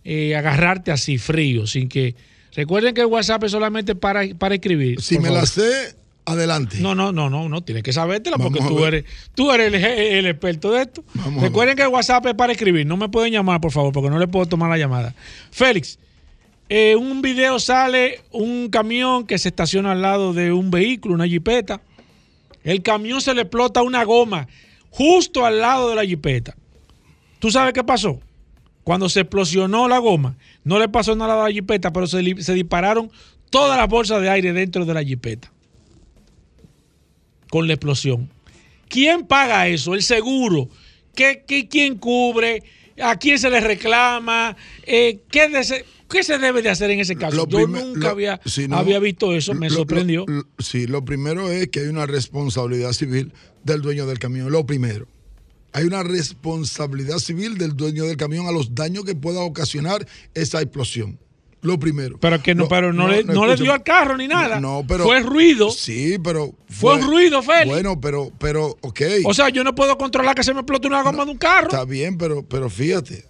eh, 0.05 0.37
agarrarte 0.37 0.91
así 0.91 1.19
frío, 1.19 1.67
sin 1.67 1.89
que... 1.89 2.15
Recuerden 2.55 2.95
que 2.95 3.03
el 3.03 3.07
WhatsApp 3.07 3.45
es 3.45 3.53
solamente 3.53 3.95
para, 3.95 4.23
para 4.37 4.55
escribir. 4.55 5.01
Si 5.01 5.19
me 5.19 5.29
favor. 5.29 5.41
la 5.41 5.47
sé, 5.47 5.95
adelante. 6.25 6.79
No, 6.81 6.95
no, 6.95 7.13
no, 7.13 7.31
no, 7.31 7.49
no, 7.49 7.63
tienes 7.63 7.85
que 7.85 7.93
sabértela 7.93 8.37
porque 8.37 8.59
Vamos 8.59 8.75
tú 8.75 8.85
eres, 8.85 9.05
tú 9.35 9.53
eres 9.53 9.73
el, 9.73 9.85
el 9.85 10.27
experto 10.27 10.73
de 10.73 10.83
esto. 10.83 11.05
Vamos 11.15 11.43
Recuerden 11.43 11.77
que 11.77 11.83
el 11.83 11.89
WhatsApp 11.89 12.27
es 12.27 12.35
para 12.35 12.53
escribir, 12.53 12.87
no 12.87 12.97
me 12.97 13.09
pueden 13.09 13.33
llamar, 13.33 13.61
por 13.61 13.71
favor, 13.71 13.93
porque 13.93 14.11
no 14.11 14.19
le 14.19 14.27
puedo 14.29 14.47
tomar 14.47 14.71
la 14.71 14.79
llamada. 14.79 15.15
Félix, 15.51 15.99
eh, 16.69 16.97
un 16.97 17.23
video 17.23 17.59
sale 17.59 18.21
un 18.31 18.69
camión 18.69 19.27
que 19.27 19.39
se 19.39 19.49
estaciona 19.49 19.93
al 19.93 20.03
lado 20.03 20.33
de 20.33 20.53
un 20.53 20.71
vehículo, 20.71 21.15
una 21.15 21.27
jipeta. 21.27 21.81
El 22.63 22.83
camión 22.83 23.21
se 23.21 23.35
le 23.35 23.43
explota 23.43 23.83
una 23.83 24.05
goma 24.05 24.49
justo 24.91 25.47
al 25.47 25.61
lado 25.61 25.91
de 25.91 25.97
la 25.97 26.05
jipeta. 26.05 26.57
¿Tú 27.39 27.51
sabes 27.51 27.73
qué 27.73 27.85
pasó? 27.85 28.21
Cuando 28.85 29.09
se 29.09 29.21
explosionó 29.21 29.87
la 29.89 29.99
goma, 29.99 30.37
no 30.65 30.79
le 30.79 30.89
pasó 30.89 31.15
nada 31.15 31.41
a 31.41 31.49
la 31.49 31.53
jipeta, 31.53 31.93
pero 31.93 32.07
se, 32.07 32.23
dispararon 32.23 33.11
todas 33.51 33.79
las 33.79 33.89
bolsas 33.89 34.21
de 34.23 34.31
aire 34.31 34.53
dentro 34.53 34.85
de 34.85 34.95
la 34.95 35.05
jipeta 35.05 35.51
con 37.51 37.67
la 37.67 37.75
explosión. 37.75 38.29
¿Quién 38.89 39.27
paga 39.27 39.69
eso? 39.69 39.95
El 39.95 40.03
seguro. 40.03 40.69
¿Qué, 41.15 41.45
qué- 41.47 41.69
quién 41.69 41.97
cubre? 41.97 42.63
¿A 43.01 43.17
quién 43.17 43.39
se 43.39 43.51
le 43.51 43.61
reclama? 43.61 44.57
Eh, 44.85 45.21
¿qué, 45.31 45.49
qué 46.09 46.23
se 46.23 46.39
debe 46.39 46.63
de 46.63 46.71
hacer 46.71 46.91
en 46.91 47.01
ese 47.01 47.17
caso? 47.17 47.47
Yo 47.47 47.67
nunca 47.67 47.99
lo- 48.01 48.09
había, 48.09 48.41
no. 48.69 48.77
había 48.77 48.99
visto 48.99 49.35
eso, 49.35 49.55
me 49.55 49.69
Lo- 49.69 49.77
sorprendió. 49.77 50.25
lo- 50.27 50.45
sí, 50.59 50.87
lo 50.87 51.05
primero 51.05 51.51
es 51.51 51.69
que 51.69 51.81
hay 51.81 51.87
una 51.89 52.07
responsabilidad 52.07 52.93
civil 52.93 53.33
del 53.65 53.83
dueño 53.83 54.07
del 54.07 54.19
camión. 54.19 54.51
Lo 54.51 54.67
primero. 54.67 55.07
Hay 55.73 55.85
una 55.85 56.03
responsabilidad 56.03 57.19
civil 57.19 57.59
del 57.59 57.77
dueño 57.77 58.05
del 58.05 58.17
camión 58.17 58.47
a 58.47 58.53
los 58.53 58.75
daños 58.75 59.05
que 59.05 59.15
pueda 59.15 59.41
ocasionar 59.41 60.07
esa 60.35 60.61
explosión. 60.63 61.19
Lo 61.61 61.79
primero. 61.79 62.19
Pero 62.21 62.41
que 62.41 62.55
no, 62.55 62.69
pero 62.69 62.93
no, 62.93 63.09
le, 63.09 63.25
no 63.25 63.45
le 63.45 63.57
dio 63.57 63.73
al 63.73 63.83
carro 63.83 64.17
ni 64.17 64.29
nada. 64.29 64.61
No, 64.61 64.85
pero. 64.87 65.05
Fue 65.05 65.21
ruido. 65.21 65.71
Sí, 65.71 66.17
pero. 66.23 66.55
Fue 66.69 66.95
un 66.95 67.03
ruido, 67.03 67.43
Félix. 67.43 67.67
Bueno, 67.67 68.01
pero, 68.01 68.31
pero, 68.39 68.77
ok. 68.81 69.01
O 69.25 69.35
sea, 69.35 69.49
yo 69.49 69.65
no 69.65 69.75
puedo 69.75 69.99
controlar 69.99 70.37
que 70.37 70.45
se 70.45 70.55
me 70.55 70.61
explote 70.61 70.87
una 70.87 71.03
goma 71.03 71.25
de 71.25 71.33
un 71.33 71.37
carro. 71.37 71.67
Está 71.69 71.85
bien, 71.85 72.17
pero, 72.17 72.45
pero 72.45 72.71
fíjate. 72.71 73.25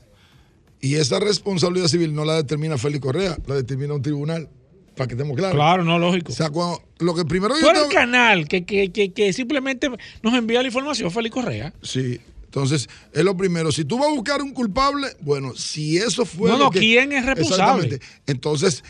Y 0.81 0.95
esa 0.95 1.19
responsabilidad 1.19 1.89
civil 1.89 2.15
no 2.15 2.25
la 2.25 2.37
determina 2.37 2.79
Félix 2.79 3.03
Correa, 3.03 3.37
la 3.47 3.55
determina 3.57 3.95
un 3.95 4.03
tribunal. 4.03 4.49
Para 4.97 5.07
que 5.09 5.15
estemos 5.15 5.37
claros. 5.37 5.55
Claro, 5.55 5.85
no, 5.85 5.97
lógico. 5.99 6.33
O 6.33 6.35
sea, 6.35 6.51
cuando, 6.51 6.83
lo 6.99 7.15
que 7.15 7.25
primero 7.25 7.55
yo 7.61 7.69
el 7.71 7.77
tengo- 7.77 7.89
canal 7.89 8.49
que, 8.49 8.65
que, 8.65 8.91
que, 8.91 9.13
que 9.13 9.33
simplemente 9.33 9.89
nos 10.23 10.35
envía 10.35 10.61
la 10.61 10.67
información, 10.67 11.11
Félix 11.13 11.35
Correa. 11.35 11.73
Sí. 11.83 12.19
Entonces, 12.47 12.89
es 13.13 13.23
lo 13.25 13.37
primero. 13.37 13.71
Si 13.71 13.85
tú 13.85 13.99
vas 13.99 14.09
a 14.09 14.13
buscar 14.13 14.43
un 14.43 14.53
culpable, 14.53 15.07
bueno, 15.21 15.55
si 15.55 15.99
eso 15.99 16.25
fue. 16.25 16.51
No, 16.51 16.59
lo 16.59 16.65
no, 16.65 16.71
que- 16.73 16.81
¿quién 16.81 17.13
es 17.13 17.25
responsable? 17.25 17.85
Exactamente. 17.87 18.07
Entonces, 18.27 18.83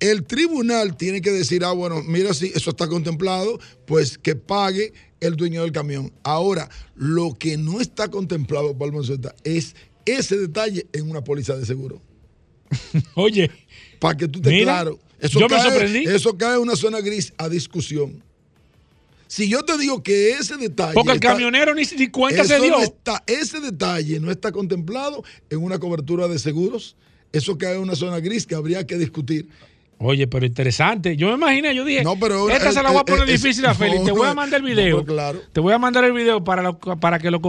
el 0.00 0.24
tribunal 0.24 0.96
tiene 0.96 1.20
que 1.20 1.30
decir, 1.30 1.64
ah, 1.64 1.72
bueno, 1.72 2.02
mira, 2.02 2.32
si 2.32 2.46
eso 2.54 2.70
está 2.70 2.88
contemplado, 2.88 3.58
pues 3.86 4.16
que 4.16 4.34
pague 4.36 4.94
el 5.20 5.36
dueño 5.36 5.62
del 5.62 5.72
camión. 5.72 6.12
Ahora, 6.22 6.68
lo 6.94 7.34
que 7.34 7.56
no 7.58 7.80
está 7.80 8.08
contemplado, 8.08 8.76
Palma 8.76 9.00
es 9.44 9.76
ese 10.06 10.36
detalle 10.38 10.86
en 10.92 11.10
una 11.10 11.22
póliza 11.22 11.56
de 11.56 11.64
seguro. 11.66 12.00
Oye. 13.14 13.50
Para 13.98 14.16
que 14.16 14.28
tú 14.28 14.38
estés 14.40 14.52
Mira, 14.52 14.64
claro. 14.64 14.98
Eso 15.20 15.38
yo 15.38 15.48
me 15.48 15.56
cae, 15.56 15.70
sorprendí. 15.70 16.04
Eso 16.04 16.36
cae 16.36 16.54
en 16.56 16.62
una 16.62 16.74
zona 16.76 17.00
gris 17.00 17.32
a 17.38 17.48
discusión. 17.48 18.22
Si 19.28 19.48
yo 19.48 19.62
te 19.64 19.78
digo 19.78 20.02
que 20.02 20.32
ese 20.32 20.56
detalle. 20.56 20.94
Porque 20.94 21.10
el 21.12 21.16
está- 21.16 21.28
camionero 21.28 21.74
ni, 21.74 21.82
ni 21.96 22.08
cuenta 22.08 22.44
se 22.44 22.60
dio. 22.60 22.70
no 22.72 22.80
está- 22.82 23.22
ese 23.26 23.60
detalle 23.60 24.20
no 24.20 24.30
está 24.30 24.52
contemplado 24.52 25.22
en 25.48 25.62
una 25.62 25.78
cobertura 25.78 26.28
de 26.28 26.38
seguros. 26.38 26.96
Eso 27.32 27.56
cae 27.56 27.76
en 27.76 27.80
una 27.80 27.94
zona 27.94 28.20
gris 28.20 28.46
que 28.46 28.54
habría 28.54 28.86
que 28.86 28.98
discutir. 28.98 29.48
Oye, 29.98 30.26
pero 30.26 30.44
interesante. 30.44 31.16
Yo 31.16 31.28
me 31.28 31.34
imaginé, 31.34 31.74
yo 31.74 31.84
dije, 31.84 32.02
No, 32.02 32.18
pero 32.18 32.50
esta 32.50 32.70
eh, 32.70 32.72
se 32.72 32.82
la 32.82 32.90
voy 32.90 32.98
a 32.98 33.00
eh, 33.02 33.04
poner 33.06 33.28
eh, 33.28 33.32
difícil 33.32 33.64
a 33.64 33.68
no, 33.68 33.74
Félix. 33.76 34.04
Te 34.04 34.10
voy 34.12 34.26
a 34.26 34.34
mandar 34.34 34.60
el 34.60 34.66
video. 34.66 35.04
claro. 35.04 35.40
Te 35.52 35.60
voy 35.60 35.72
a 35.72 35.78
mandar 35.78 36.04
el 36.04 36.12
video 36.12 36.42
para, 36.42 36.60
lo- 36.62 36.78
para 36.78 37.18
que 37.20 37.30
lo... 37.30 37.40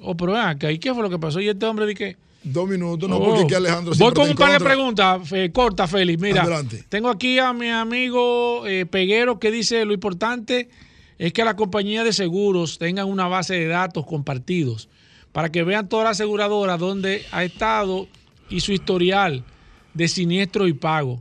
Oh, 0.00 0.16
pero 0.16 0.36
acá, 0.36 0.70
¿y 0.70 0.78
qué 0.78 0.92
fue 0.94 1.02
lo 1.02 1.10
que 1.10 1.18
pasó? 1.18 1.40
Y 1.40 1.48
este 1.48 1.66
hombre 1.66 1.86
dije... 1.86 2.16
Dos 2.42 2.68
minutos, 2.68 3.08
no, 3.10 3.16
Oh. 3.16 3.24
porque 3.26 3.42
aquí 3.42 3.54
Alejandro 3.54 3.92
Voy 3.98 4.12
con 4.12 4.30
un 4.30 4.36
par 4.36 4.52
de 4.52 4.64
preguntas, 4.64 5.32
eh, 5.32 5.50
corta, 5.52 5.88
Félix. 5.88 6.22
Mira, 6.22 6.42
Adelante. 6.42 6.84
tengo 6.88 7.08
aquí 7.08 7.38
a 7.38 7.52
mi 7.52 7.68
amigo 7.68 8.66
eh, 8.66 8.86
Peguero 8.86 9.40
que 9.40 9.50
dice 9.50 9.84
lo 9.84 9.92
importante 9.92 10.68
es 11.18 11.32
que 11.32 11.44
las 11.44 11.54
compañías 11.54 12.04
de 12.04 12.12
seguros 12.12 12.78
tengan 12.78 13.08
una 13.08 13.26
base 13.26 13.54
de 13.54 13.66
datos 13.66 14.06
compartidos 14.06 14.88
para 15.32 15.50
que 15.50 15.64
vean 15.64 15.88
todas 15.88 16.04
las 16.04 16.16
aseguradoras 16.16 16.78
dónde 16.78 17.26
ha 17.32 17.42
estado 17.44 18.06
y 18.48 18.60
su 18.60 18.72
historial 18.72 19.44
de 19.94 20.08
siniestro 20.08 20.68
y 20.68 20.72
pago. 20.74 21.20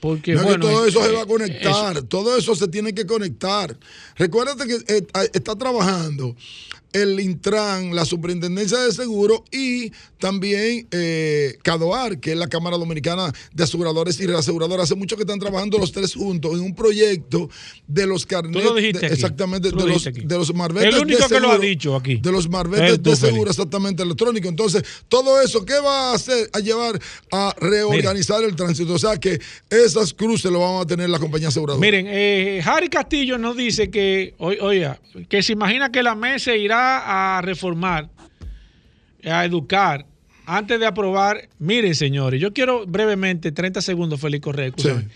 Porque 0.00 0.32
No, 0.32 0.40
que 0.40 0.46
bueno, 0.46 0.66
todo 0.66 0.84
eh, 0.84 0.88
eso 0.88 1.02
se 1.04 1.12
va 1.12 1.20
a 1.20 1.24
eh, 1.24 1.26
conectar, 1.26 2.02
todo 2.02 2.36
eso 2.36 2.54
se 2.54 2.68
tiene 2.68 2.94
que 2.94 3.06
conectar. 3.06 3.76
Recuérdate 4.16 4.66
que 4.66 4.94
eh, 4.94 5.06
está 5.34 5.56
trabajando 5.56 6.34
el 6.92 7.20
Intran, 7.20 7.94
la 7.94 8.04
Superintendencia 8.04 8.78
de 8.78 8.92
Seguros 8.92 9.42
y 9.50 9.92
también 10.18 10.86
eh, 10.90 11.56
CADOAR, 11.62 12.18
que 12.20 12.32
es 12.32 12.36
la 12.36 12.48
Cámara 12.48 12.76
Dominicana 12.76 13.32
de 13.54 13.64
Aseguradores 13.64 14.20
y 14.20 14.26
Reaseguradoras. 14.26 14.84
Hace 14.84 14.94
mucho 14.94 15.16
que 15.16 15.22
están 15.22 15.38
trabajando 15.38 15.78
los 15.78 15.92
tres 15.92 16.14
juntos 16.14 16.52
en 16.54 16.60
un 16.60 16.74
proyecto 16.74 17.48
de 17.86 18.06
los 18.06 18.26
carnets. 18.26 18.58
Tú 18.62 18.68
lo 18.70 18.74
dijiste 18.74 19.00
de- 19.00 19.06
aquí. 19.06 19.14
exactamente, 19.14 19.70
de 19.70 19.76
los, 19.86 20.04
de 20.04 20.36
los 20.38 20.54
marbetes 20.54 20.94
El 20.94 21.00
único 21.00 21.22
de 21.22 21.28
que 21.34 21.40
lo 21.40 21.48
ha 21.48 21.52
seguro, 21.52 21.58
dicho 21.68 21.96
aquí. 21.96 22.16
De 22.16 22.32
los 22.32 22.48
marbetes 22.48 23.02
tú, 23.02 23.10
de 23.10 23.16
seguro 23.16 23.50
exactamente 23.50 24.02
electrónico. 24.02 24.48
Entonces, 24.48 24.82
todo 25.08 25.40
eso, 25.40 25.64
¿qué 25.64 25.78
va 25.80 26.10
a 26.10 26.14
hacer? 26.14 26.50
A 26.52 26.58
llevar 26.60 27.00
a 27.32 27.54
reorganizar 27.58 28.42
el 28.44 28.56
tránsito. 28.56 28.94
O 28.94 28.98
sea 28.98 29.16
que 29.16 29.40
esas 29.70 30.12
cruces 30.12 30.50
lo 30.50 30.60
vamos 30.60 30.84
a 30.84 30.86
tener 30.86 31.08
la 31.08 31.18
compañía 31.18 31.48
aseguradora. 31.48 31.80
Miren, 31.80 32.06
eh, 32.08 32.60
Harry 32.64 32.88
Castillo 32.88 33.38
nos 33.38 33.56
dice 33.56 33.90
que, 33.90 34.34
oiga, 34.38 35.00
que 35.28 35.42
se 35.42 35.52
imagina 35.52 35.90
que 35.92 36.02
la 36.02 36.14
mesa 36.14 36.54
irá 36.54 36.79
a 36.82 37.40
reformar, 37.42 38.10
a 39.24 39.44
educar, 39.44 40.06
antes 40.46 40.80
de 40.80 40.86
aprobar. 40.86 41.48
Miren, 41.58 41.94
señores, 41.94 42.40
yo 42.40 42.52
quiero 42.52 42.86
brevemente, 42.86 43.52
30 43.52 43.80
segundos, 43.82 44.20
Félix 44.20 44.42
Correa, 44.42 44.66
escúchame. 44.66 45.06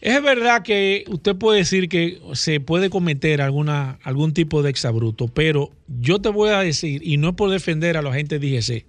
Es 0.00 0.22
verdad 0.22 0.62
que 0.62 1.04
usted 1.08 1.36
puede 1.36 1.58
decir 1.58 1.88
que 1.88 2.20
se 2.34 2.60
puede 2.60 2.90
cometer 2.90 3.40
alguna, 3.40 3.98
algún 4.02 4.34
tipo 4.34 4.62
de 4.62 4.70
exabruto, 4.70 5.26
pero 5.28 5.70
yo 6.00 6.20
te 6.20 6.28
voy 6.28 6.50
a 6.50 6.60
decir, 6.60 7.02
y 7.04 7.16
no 7.16 7.30
es 7.30 7.34
por 7.34 7.50
defender 7.50 7.96
a 7.96 8.02
los 8.02 8.12
agentes 8.12 8.40
de 8.40 8.46
IGC, 8.46 8.84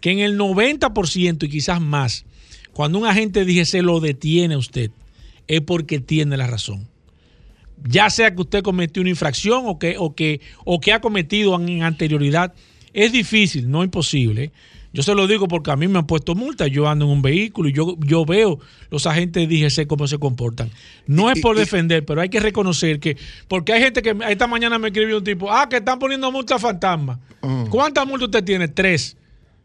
que 0.00 0.10
en 0.10 0.18
el 0.18 0.38
90% 0.38 1.44
y 1.44 1.48
quizás 1.48 1.80
más, 1.80 2.24
cuando 2.72 2.98
un 2.98 3.06
agente 3.06 3.44
de 3.44 3.52
IGC 3.52 3.82
lo 3.82 4.00
detiene 4.00 4.54
a 4.54 4.58
usted, 4.58 4.90
es 5.46 5.60
porque 5.60 6.00
tiene 6.00 6.36
la 6.36 6.46
razón. 6.46 6.88
Ya 7.84 8.10
sea 8.10 8.34
que 8.34 8.40
usted 8.40 8.62
cometió 8.62 9.00
una 9.00 9.10
infracción 9.10 9.64
o 9.66 9.78
que, 9.78 9.96
o 9.98 10.14
que, 10.14 10.40
o 10.64 10.80
que 10.80 10.92
ha 10.92 11.00
cometido 11.00 11.60
en 11.60 11.82
anterioridad, 11.82 12.54
es 12.92 13.12
difícil, 13.12 13.70
no 13.70 13.84
imposible. 13.84 14.52
Yo 14.92 15.02
se 15.02 15.14
lo 15.14 15.26
digo 15.26 15.48
porque 15.48 15.70
a 15.70 15.76
mí 15.76 15.86
me 15.86 15.98
han 15.98 16.06
puesto 16.06 16.34
multa. 16.34 16.66
Yo 16.66 16.88
ando 16.88 17.04
en 17.04 17.10
un 17.10 17.22
vehículo 17.22 17.68
y 17.68 17.72
yo, 17.72 17.96
yo 18.00 18.24
veo 18.24 18.58
los 18.90 19.06
agentes 19.06 19.48
de 19.48 19.54
IGC 19.54 19.86
cómo 19.86 20.06
se 20.08 20.18
comportan. 20.18 20.70
No 21.06 21.30
es 21.30 21.40
por 21.40 21.56
defender, 21.56 22.04
pero 22.04 22.20
hay 22.20 22.30
que 22.30 22.40
reconocer 22.40 22.98
que. 22.98 23.16
Porque 23.48 23.72
hay 23.72 23.82
gente 23.82 24.02
que 24.02 24.16
esta 24.28 24.46
mañana 24.46 24.78
me 24.78 24.88
escribió 24.88 25.18
un 25.18 25.24
tipo: 25.24 25.52
Ah, 25.52 25.68
que 25.68 25.76
están 25.76 25.98
poniendo 25.98 26.32
multa 26.32 26.58
fantasma. 26.58 27.20
¿Cuántas 27.70 28.06
multas 28.06 28.26
usted 28.28 28.44
tiene? 28.44 28.68
Tres. 28.68 29.16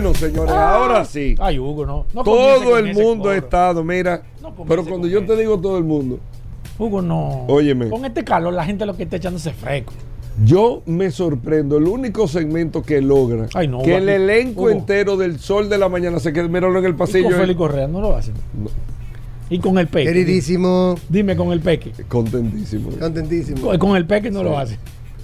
Bueno, 0.00 0.14
señores, 0.14 0.52
ahora 0.52 1.04
sí. 1.04 1.34
Ay, 1.40 1.58
Hugo, 1.58 1.84
no. 1.84 2.06
todo 2.22 2.62
con 2.62 2.86
el 2.86 2.94
mundo 2.94 3.30
ha 3.30 3.36
estado, 3.36 3.82
mira. 3.82 4.22
No 4.40 4.54
pero 4.66 4.82
cuando 4.84 5.08
con 5.08 5.10
yo 5.10 5.26
te 5.26 5.36
digo 5.36 5.58
todo 5.58 5.76
el 5.76 5.82
mundo, 5.82 6.20
Hugo, 6.78 7.02
no. 7.02 7.44
Óyeme. 7.48 7.88
Con 7.88 8.04
este 8.04 8.22
calor, 8.22 8.54
la 8.54 8.64
gente 8.64 8.86
lo 8.86 8.96
que 8.96 9.02
está 9.02 9.16
echándose 9.16 9.52
fresco. 9.52 9.92
yo 10.44 10.82
me 10.86 11.10
sorprendo. 11.10 11.78
El 11.78 11.88
único 11.88 12.28
segmento 12.28 12.82
que 12.82 13.00
logra 13.00 13.48
Ay, 13.54 13.66
no, 13.66 13.82
que 13.82 13.96
el 13.96 14.08
elenco 14.08 14.62
Hugo. 14.62 14.70
entero 14.70 15.16
del 15.16 15.40
sol 15.40 15.68
de 15.68 15.78
la 15.78 15.88
mañana 15.88 16.20
se 16.20 16.32
quede, 16.32 16.48
míralo 16.48 16.78
en 16.78 16.84
el 16.84 16.92
Y 16.92 16.94
pasillo. 16.94 17.24
con 17.24 17.34
eh. 17.34 17.38
Félix 17.38 17.58
Correa 17.58 17.88
no 17.88 18.00
lo 18.00 18.14
hacen. 18.14 18.34
No, 18.56 18.70
Y 19.50 19.58
con 19.58 19.78
el 19.78 19.88
peque. 19.88 20.06
Queridísimo, 20.12 20.94
Dime 21.08 21.34
con 21.34 21.50
el 21.50 21.58
peque. 21.58 21.90
contentísimo. 22.06 22.90
contentísimo. 23.00 23.62
Con, 23.62 23.78
con 23.78 23.96
el 23.96 24.06
peque 24.06 24.30
no 24.30 24.44
lo 24.44 24.56
hacen. 24.56 24.78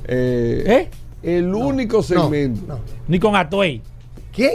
Eh, 0.08 0.64
¿Eh? 0.66 0.90
El 1.22 1.54
único 1.54 2.02
segmento. 2.02 2.60
No. 2.66 2.78
Ni 3.06 3.20
con 3.20 3.36
Atuey. 3.36 3.80
¿Quién? 4.34 4.52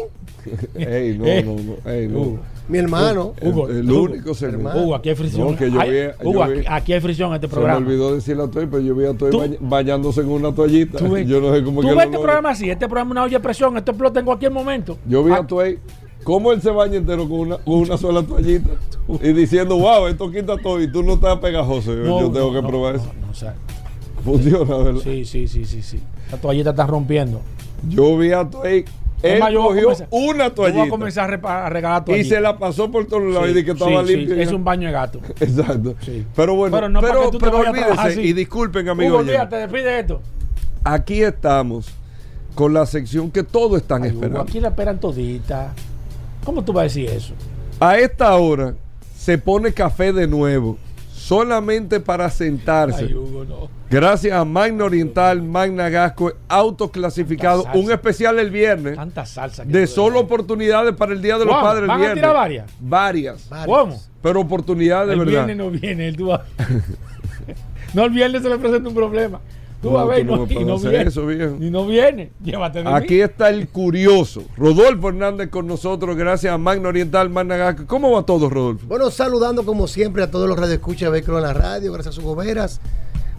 Ey, 0.76 1.18
no, 1.18 1.26
Eh. 1.26 1.44
no, 1.44 1.56
no, 1.56 1.92
ey, 1.92 2.08
no. 2.08 2.20
Hugo. 2.22 2.40
Mi 2.68 2.78
hermano. 2.78 3.34
Hugo, 3.42 3.68
el, 3.70 3.78
el 3.78 3.92
Hugo, 3.92 4.04
único 4.04 4.34
segmento. 4.36 4.78
Hugo, 4.80 4.96
aquí 4.96 5.10
hay 5.10 5.16
fricción. 5.16 5.52
No, 5.52 5.58
que 5.58 5.72
yo 5.72 5.80
Ay, 5.82 5.90
vi- 5.92 6.28
Hugo, 6.28 6.46
yo 6.46 6.52
vi- 6.52 6.60
aquí, 6.60 6.68
aquí 6.70 6.94
hay 6.94 7.02
fricción 7.02 7.30
en 7.30 7.36
este 7.36 7.48
Se 7.48 7.50
me 7.50 7.56
programa. 7.56 7.86
olvidó 7.86 8.14
decirle 8.14 8.44
a 8.44 8.48
Toy, 8.48 8.68
pero 8.68 8.80
yo 8.82 8.96
vi 8.96 9.06
a 9.06 9.14
Toy 9.16 9.58
bañándose 9.60 10.22
en 10.22 10.30
una 10.30 10.54
toallita. 10.54 10.98
Tú 11.00 11.12
ves, 11.12 11.28
Yo 11.28 11.42
no 11.42 11.54
sé 11.54 11.64
cómo 11.64 11.82
tú 11.82 11.88
que 11.88 11.94
ves 11.94 11.96
lo 11.96 12.02
este 12.04 12.14
logra. 12.18 12.22
programa 12.32 12.50
así, 12.52 12.70
este 12.70 12.86
programa 12.88 13.10
es 13.10 13.12
una 13.12 13.24
olla 13.24 13.38
de 13.38 13.44
presión, 13.44 13.78
esto 13.78 13.92
explota 13.92 14.20
en 14.20 14.26
cualquier 14.26 14.52
momento. 14.52 14.98
Yo 15.08 15.24
vi 15.24 15.32
Ah, 15.32 15.38
a 15.38 15.48
Toy 15.48 15.80
cómo 16.24 16.52
él 16.52 16.62
se 16.62 16.70
baña 16.70 16.98
entero 16.98 17.28
con 17.28 17.40
una, 17.40 17.58
con 17.58 17.74
una 17.76 17.98
sola 17.98 18.22
toallita 18.22 18.70
y 19.22 19.34
diciendo, 19.34 19.78
wow, 19.78 20.06
esto 20.08 20.30
quita 20.32 20.56
todo 20.58 20.80
y 20.82 20.92
tú 20.92 21.02
no 21.02 21.14
estás 21.14 21.40
pegajoso. 21.40 21.94
Yo, 21.96 22.04
no, 22.04 22.20
yo 22.22 22.32
tengo 22.32 22.54
no, 22.54 22.62
que 22.62 22.68
probar 22.68 22.96
no, 22.96 23.02
eso. 23.02 23.12
no, 23.20 23.32
o 23.32 23.34
sea, 23.34 23.56
Funciona, 24.24 24.78
¿verdad? 24.78 25.02
sí, 25.04 25.26
sí, 25.26 25.48
sí, 25.48 25.66
sí, 25.66 25.82
sí. 25.82 26.00
La 26.32 26.38
toallita 26.38 26.70
está 26.72 26.86
rompiendo. 26.86 27.42
Yo 27.88 28.18
vi 28.18 28.32
a 28.34 28.44
Toy, 28.48 28.84
él 29.22 29.40
cogió 29.40 29.84
comenzar- 29.84 30.08
una 30.12 30.22
Yo 30.22 30.36
voy 30.36 30.42
a 30.42 30.50
toallita 30.54 30.90
comenzar 30.90 31.40
a, 31.46 31.70
regalar 31.70 32.04
y 32.10 32.24
se 32.24 32.40
la 32.40 32.58
pasó 32.58 32.90
por 32.92 33.06
todos 33.06 33.24
lados 33.24 33.46
Sí, 33.46 33.52
y 33.52 33.54
dije 33.54 33.66
que 33.66 33.72
estaba 33.72 34.02
sí, 34.02 34.08
sí, 34.08 34.16
limpio. 34.16 34.36
es 34.38 34.52
un 34.52 34.64
baño 34.64 34.88
de 34.88 34.94
gato. 34.94 35.20
Exacto. 35.40 35.96
Sí. 36.02 36.26
Pero 36.36 36.56
bueno, 36.56 36.78
Pero 36.78 36.88
pero, 37.02 37.24
no 37.26 37.30
te 37.32 37.38
pero 37.40 37.52
trabajar 37.62 37.92
olvídense, 37.92 38.22
y 38.24 38.34
disculpen, 38.34 38.84
Hugo, 38.84 38.92
amigos. 38.92 39.20
oyentes, 39.22 39.36
olvídate, 39.42 39.56
despide 39.58 40.00
esto. 40.00 40.22
aquí 40.84 41.22
estamos 41.22 41.88
con 42.56 42.74
la 42.74 42.86
sección 42.86 43.30
que 43.32 43.44
todos 43.44 43.82
están 43.82 44.04
Ay, 44.04 44.10
Hugo, 44.10 44.20
esperando. 44.20 44.42
aquí 44.42 44.60
la 44.60 44.70
esperan 44.70 45.00
todita. 45.00 45.74
¿Cómo 46.44 46.64
tú 46.64 46.74
vas 46.74 46.82
a 46.82 46.84
decir 46.84 47.10
eso? 47.10 47.34
A 47.80 47.98
esta 47.98 48.36
hora 48.36 48.74
se 49.18 49.38
pone 49.38 49.72
café 49.74 50.12
de 50.14 50.28
nuevo, 50.28 50.78
solamente 51.30 52.00
para 52.00 52.28
sentarse. 52.32 53.06
Ay, 53.06 53.14
Hugo, 53.14 53.46
no. 53.46 53.70
Gracias 53.88 54.34
a 54.36 54.44
Magna 54.46 54.86
Oriental, 54.86 55.44
Magna 55.44 55.88
Gasco, 55.90 56.34
autoclasificado, 56.48 57.66
un 57.76 57.92
especial 57.92 58.40
el 58.40 58.50
viernes 58.50 58.96
Tanta 58.96 59.26
salsa. 59.28 59.64
que 59.64 59.72
de 59.72 59.86
solo 59.88 60.20
oportunidades 60.22 60.96
para 60.96 61.14
el 61.14 61.22
Día 61.22 61.38
de 61.38 61.46
los. 61.46 61.54
Padres 61.56 61.84
el 61.84 61.88
¿Van 61.88 61.98
a 61.98 62.00
viernes. 62.00 62.18
tirar 62.18 62.36
varias? 62.36 62.72
Varias, 62.80 63.50
¿Cómo? 63.66 64.00
pero 64.24 64.42
oportunidades 64.42 65.08
de 65.08 65.14
El 65.14 65.20
verdad. 65.20 65.46
viernes 65.46 65.58
no 65.58 65.70
viene, 65.72 66.08
el 66.08 66.18
tú 66.18 66.32
No, 67.94 68.06
el 68.06 68.12
viernes 68.12 68.42
se 68.44 68.50
le 68.50 68.58
presenta 68.58 68.90
un 68.90 68.96
problema. 68.96 69.40
Tú 69.82 69.90
No, 69.92 69.96
vas 69.96 70.04
a 70.04 70.08
ver 70.10 70.20
tú 70.20 70.26
no 70.26 70.38
no, 70.38 70.46
me 70.46 70.54
y 70.54 70.66
no 70.66 70.76
hacer 70.76 70.90
viene. 70.92 71.10
eso, 71.10 71.26
viejo. 71.26 71.56
Y 71.60 71.70
no 71.72 71.86
viene. 71.88 72.32
Llévate 72.44 72.84
de 72.84 72.90
Aquí 72.90 73.14
mí. 73.16 73.22
está 73.22 73.50
el 73.50 73.68
curioso, 73.70 74.44
Rodolfo 74.58 75.10
Hernández 75.10 75.50
con 75.50 75.68
nosotros, 75.68 76.18
gracias 76.18 76.54
a 76.54 76.58
Magna 76.58 76.90
Oriental, 76.90 77.30
Magna 77.30 77.56
Gasco. 77.56 77.86
¿Cómo 77.88 78.12
va 78.12 78.24
todo, 78.24 78.50
Rodolfo? 78.50 78.86
Bueno, 78.88 79.10
saludando 79.10 79.64
como 79.64 79.88
siempre 79.88 80.24
a 80.24 80.30
todos 80.32 80.50
los 80.50 80.60
radioescuchas 80.60 81.12
de 81.12 81.20
en 81.20 81.42
la 81.42 81.54
Radio, 81.54 81.94
gracias 81.94 82.14
a 82.14 82.16
sus 82.16 82.24
goberas 82.26 82.82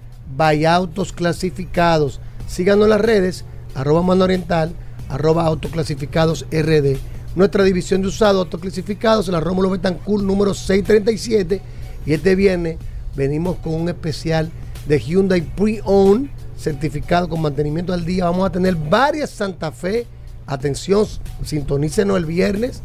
Autos 0.67 1.13
Clasificados. 1.13 2.19
Síganos 2.53 2.85
en 2.85 2.91
las 2.91 3.01
redes, 3.01 3.47
arroba 3.75 4.03
Manda 4.03 4.27
Oriental, 4.27 4.75
arroba 5.09 5.47
Autoclasificados 5.47 6.45
RD. 6.53 6.99
Nuestra 7.35 7.65
división 7.65 8.03
de 8.03 8.09
usados 8.09 8.45
autoclasificados 8.45 9.27
en 9.27 9.33
la 9.33 9.41
Rómulo 9.41 9.71
Betancourt 9.71 10.23
número 10.23 10.53
637. 10.53 11.63
Y 12.05 12.13
este 12.13 12.35
viernes 12.35 12.77
venimos 13.17 13.57
con 13.57 13.73
un 13.73 13.89
especial 13.89 14.53
de 14.87 15.01
Hyundai 15.01 15.41
Pre-Owned, 15.41 16.29
certificado 16.59 17.27
con 17.27 17.41
mantenimiento 17.41 17.95
al 17.95 18.05
día. 18.05 18.27
Vamos 18.27 18.47
a 18.47 18.53
tener 18.53 18.77
varias 18.77 19.31
Santa 19.31 19.73
Fe. 19.73 20.07
Atención, 20.47 21.07
sintonícenos 21.43 22.19
el 22.19 22.27
viernes. 22.27 22.83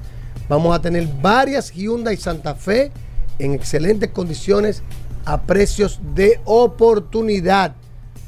Vamos 0.48 0.74
a 0.74 0.82
tener 0.82 1.10
varias 1.22 1.74
Hyundai 1.74 2.16
Santa 2.16 2.56
Fe 2.56 2.90
en 3.38 3.54
excelentes 3.54 4.12
condiciones 4.12 4.82
a 5.26 5.42
precios 5.42 6.00
de 6.16 6.40
oportunidad. 6.46 7.76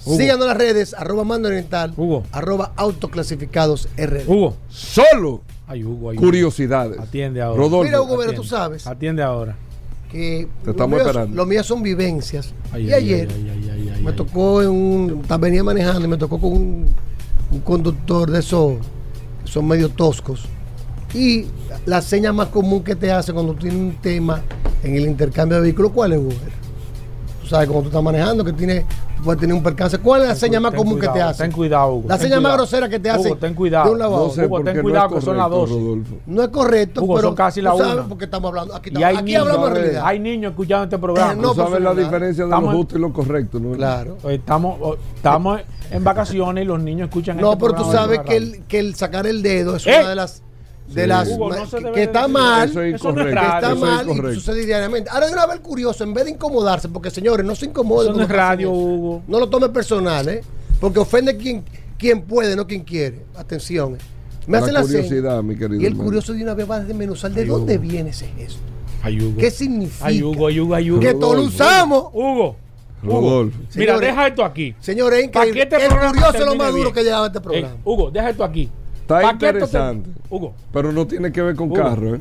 Hugo. 0.06 0.18
Síganos 0.18 0.42
en 0.44 0.48
las 0.50 0.58
redes, 0.58 0.94
arroba 0.96 1.24
mando 1.24 1.48
oriental, 1.48 1.94
Hugo. 1.96 2.24
arroba 2.32 2.72
autoclasificados 2.76 3.88
RD. 3.98 4.28
Hugo. 4.28 4.56
Solo 4.70 5.42
Ay, 5.68 5.84
Hugo, 5.84 6.10
ay, 6.10 6.18
Hugo. 6.18 6.26
curiosidades. 6.28 7.00
Atiende 7.00 7.42
ahora. 7.42 7.58
Rodolfo. 7.58 7.84
Mira, 7.86 8.02
Hugo, 8.02 8.10
pero 8.18 8.22
Atiende. 8.32 8.42
tú 8.42 8.44
sabes 8.44 8.88
Atiende 8.88 9.24
ahora. 9.24 9.56
que 10.12 10.48
Te 10.62 10.66
lo 10.66 10.72
estamos 10.72 10.98
mío- 10.98 11.08
esperando. 11.08 11.36
Lo 11.36 11.46
mío 11.46 11.64
son 11.64 11.82
vivencias. 11.84 12.54
Ay, 12.74 12.84
y 12.88 12.94
ay, 12.94 13.04
ayer 13.04 13.30
ay, 13.34 13.50
ay, 13.50 13.70
ay, 13.74 13.92
ay, 13.96 14.02
me 14.04 14.10
ay. 14.10 14.16
tocó 14.16 14.62
en 14.62 14.70
un. 14.70 15.22
ta- 15.22 15.38
Venía 15.38 15.64
manejando 15.64 16.04
y 16.04 16.08
me 16.08 16.18
tocó 16.18 16.40
con 16.40 16.52
un, 16.52 16.86
un 17.52 17.60
conductor 17.62 18.30
de 18.30 18.40
esos, 18.40 18.74
son 19.46 19.68
medio 19.68 19.88
toscos. 19.90 20.46
Y 21.14 21.46
la 21.86 22.02
seña 22.02 22.34
más 22.34 22.48
común 22.50 22.84
que 22.84 22.96
te 22.96 23.12
hace 23.12 23.32
cuando 23.34 23.54
tienes 23.54 23.78
un 23.80 23.96
tema 24.02 24.42
en 24.84 24.96
el 24.96 25.04
intercambio 25.06 25.58
de 25.58 25.64
vehículos, 25.64 25.92
¿cuál 25.94 26.14
es, 26.14 26.20
Uber? 26.20 26.38
Tú 26.38 26.61
sabes, 27.52 27.68
cuando 27.68 27.84
tú 27.84 27.88
estás 27.90 28.04
manejando, 28.04 28.44
que 28.44 28.54
tiene, 28.54 28.86
tú 29.18 29.24
puedes 29.24 29.40
tener 29.40 29.56
un 29.56 29.62
percance. 29.64 29.98
¿Cuál 30.00 30.24
es 30.24 30.28
la 30.30 30.36
seña 30.36 30.60
más 30.60 30.72
Ten 30.72 30.78
común 30.80 30.96
que 31.00 31.06
te 31.08 31.12
cuidado, 31.12 31.30
hace? 31.30 31.44
Ten 31.44 31.52
cuidado, 31.52 31.94
Hugo. 31.94 32.08
La 32.10 32.18
ten 32.18 32.24
seña 32.28 32.36
más 32.38 32.42
cuidado. 32.42 32.58
grosera 32.58 32.90
que 32.90 33.00
te 33.00 33.10
hace. 33.10 33.28
Hugo, 33.28 33.38
ten 33.38 33.54
cuidado. 33.54 33.86
de 33.86 33.92
un 33.92 34.00
lado 34.00 34.16
a 34.16 34.20
No 34.20 34.30
sé 34.30 34.46
Hugo, 34.46 34.64
ten 34.64 34.78
no 34.78 34.84
cuidado 34.84 35.08
es 35.08 35.14
que 35.16 35.22
son 35.22 35.38
las 35.38 35.48
correcto, 35.48 35.68
12. 35.76 35.84
Rodolfo. 35.86 36.16
No 36.26 36.42
es 36.44 36.48
correcto, 36.50 37.04
Hugo, 37.04 37.16
pero 37.16 37.28
son 37.30 37.36
casi 37.36 37.60
tú 37.60 37.64
la 37.66 37.78
sabes 37.78 37.94
una. 37.94 38.04
porque 38.08 38.26
estamos 38.26 38.50
hablando. 38.50 38.76
Aquí, 38.76 38.90
Y 38.90 38.94
estamos- 38.94 39.08
hay 39.10 39.16
aquí 39.16 39.26
niños, 39.26 39.42
hablamos 39.42 39.70
de 39.74 39.80
realidad. 39.80 40.04
hay 40.06 40.20
niños 40.20 40.50
escuchando 40.52 40.84
este 40.86 40.98
programa. 40.98 41.34
Eh, 41.34 41.36
no, 41.36 41.50
Tú 41.54 41.56
sabes 41.62 41.82
la 41.82 41.94
diferencia 41.94 42.44
de 42.46 42.50
Estamos- 42.50 42.72
lo 42.74 42.78
justo 42.80 42.98
y 42.98 43.02
lo 43.02 43.14
correcto, 43.14 43.60
¿no? 43.60 43.72
Claro. 43.76 44.18
Estamos, 44.30 44.98
estamos 45.16 45.62
en 45.92 46.04
vacaciones 46.04 46.64
y 46.64 46.68
los 46.68 46.80
niños 46.82 47.10
escuchan 47.10 47.38
No, 47.38 47.54
este 47.54 47.66
pero 47.66 47.84
tú 47.84 47.92
sabes 47.92 48.20
que 48.22 48.38
el, 48.38 48.64
que 48.68 48.80
el 48.80 48.96
sacar 48.96 49.28
el 49.28 49.42
dedo 49.44 49.76
es 49.76 49.86
¡Eh! 49.88 49.96
una 50.00 50.10
de 50.10 50.16
las 50.16 50.42
de 50.94 51.02
Sí. 51.04 51.08
las 51.08 51.28
Hugo, 51.30 51.50
no 51.50 51.70
que, 51.70 51.92
que 51.94 52.04
está 52.04 52.28
mal, 52.28 52.70
Eso 52.70 52.82
es 52.82 52.96
es 52.96 53.02
que 53.02 53.08
está 53.10 53.60
eso 53.60 53.72
es 53.74 53.80
mal 53.80 54.32
y 54.32 54.36
sucede 54.36 54.66
diariamente. 54.66 55.10
Ahora 55.10 55.28
de 55.28 55.34
una 55.34 55.46
vez 55.48 55.60
curioso, 55.60 56.04
en 56.04 56.14
vez 56.14 56.26
de 56.26 56.32
incomodarse, 56.32 56.90
porque 56.90 57.10
señores, 57.10 57.46
no 57.46 57.56
se 57.56 57.66
incomoden. 57.68 58.16
No 58.16 58.24
es 58.24 58.30
radio, 58.30 58.70
eso. 58.72 58.78
Hugo. 58.80 59.24
No 59.28 59.40
lo 59.40 59.50
tome 59.50 59.70
personal, 59.70 60.28
¿eh? 60.30 60.44
Porque 60.80 61.00
ofende 61.00 61.38
quien, 61.38 61.64
quien 61.98 62.22
puede, 62.24 62.56
no 62.56 62.66
quien 62.68 62.84
quiere. 62.84 63.26
Atención. 63.36 63.96
¿eh? 63.96 63.98
Me 64.48 64.54
La 64.58 64.64
hacen 64.64 64.74
la 64.74 64.82
curiosidad, 64.82 65.44
mi 65.44 65.56
querido 65.56 65.76
Y 65.82 65.86
el 65.86 65.92
hermano. 65.92 66.04
curioso 66.06 66.34
de 66.34 66.42
una 66.44 66.54
vez 66.56 66.70
va 66.70 66.76
a 66.78 66.80
desmenuzar 66.84 67.32
de 67.32 67.42
Ay, 67.42 67.48
dónde 67.48 67.76
Hugo. 67.76 67.82
viene 67.84 68.10
ese 68.10 68.28
gesto. 68.28 68.60
Ay, 69.04 69.22
Hugo. 69.22 69.38
¿Qué 69.38 69.52
significa? 69.52 70.06
Ay, 70.08 70.24
Hugo, 70.24 70.48
ay, 70.48 70.60
Hugo, 70.60 70.76
ay, 70.76 70.92
Hugo. 70.92 71.00
que 71.00 71.14
todos 71.14 71.36
lo 71.36 71.44
usamos. 71.44 72.06
Hugo. 72.14 72.56
Hugo. 73.04 73.20
Rodolfo. 73.20 73.58
Mira, 73.76 73.94
Señores. 73.94 74.02
deja 74.02 74.28
esto 74.28 74.46
aquí. 74.46 74.76
Señores, 74.80 75.20
es 75.20 75.26
increíble. 75.26 75.64
este 75.64 75.76
el 75.76 75.88
programa 75.90 76.12
curioso 76.12 76.38
es 76.38 76.46
lo 76.46 76.56
más 76.56 76.72
duro 76.72 76.84
bien. 76.84 76.94
que 76.94 77.04
lleva 77.04 77.26
este 77.26 77.38
Eh, 77.38 77.42
programa. 77.42 77.76
Hugo, 77.84 78.12
deja 78.12 78.30
esto 78.30 78.44
aquí. 78.44 78.70
Está 79.20 79.32
interesante. 79.34 80.10
Hugo. 80.30 80.54
Pero 80.72 80.92
no 80.92 81.06
tiene 81.08 81.32
que 81.32 81.42
ver 81.42 81.56
con 81.56 81.72
Hugo. 81.72 81.82
carro, 81.82 82.16
¿eh? 82.16 82.20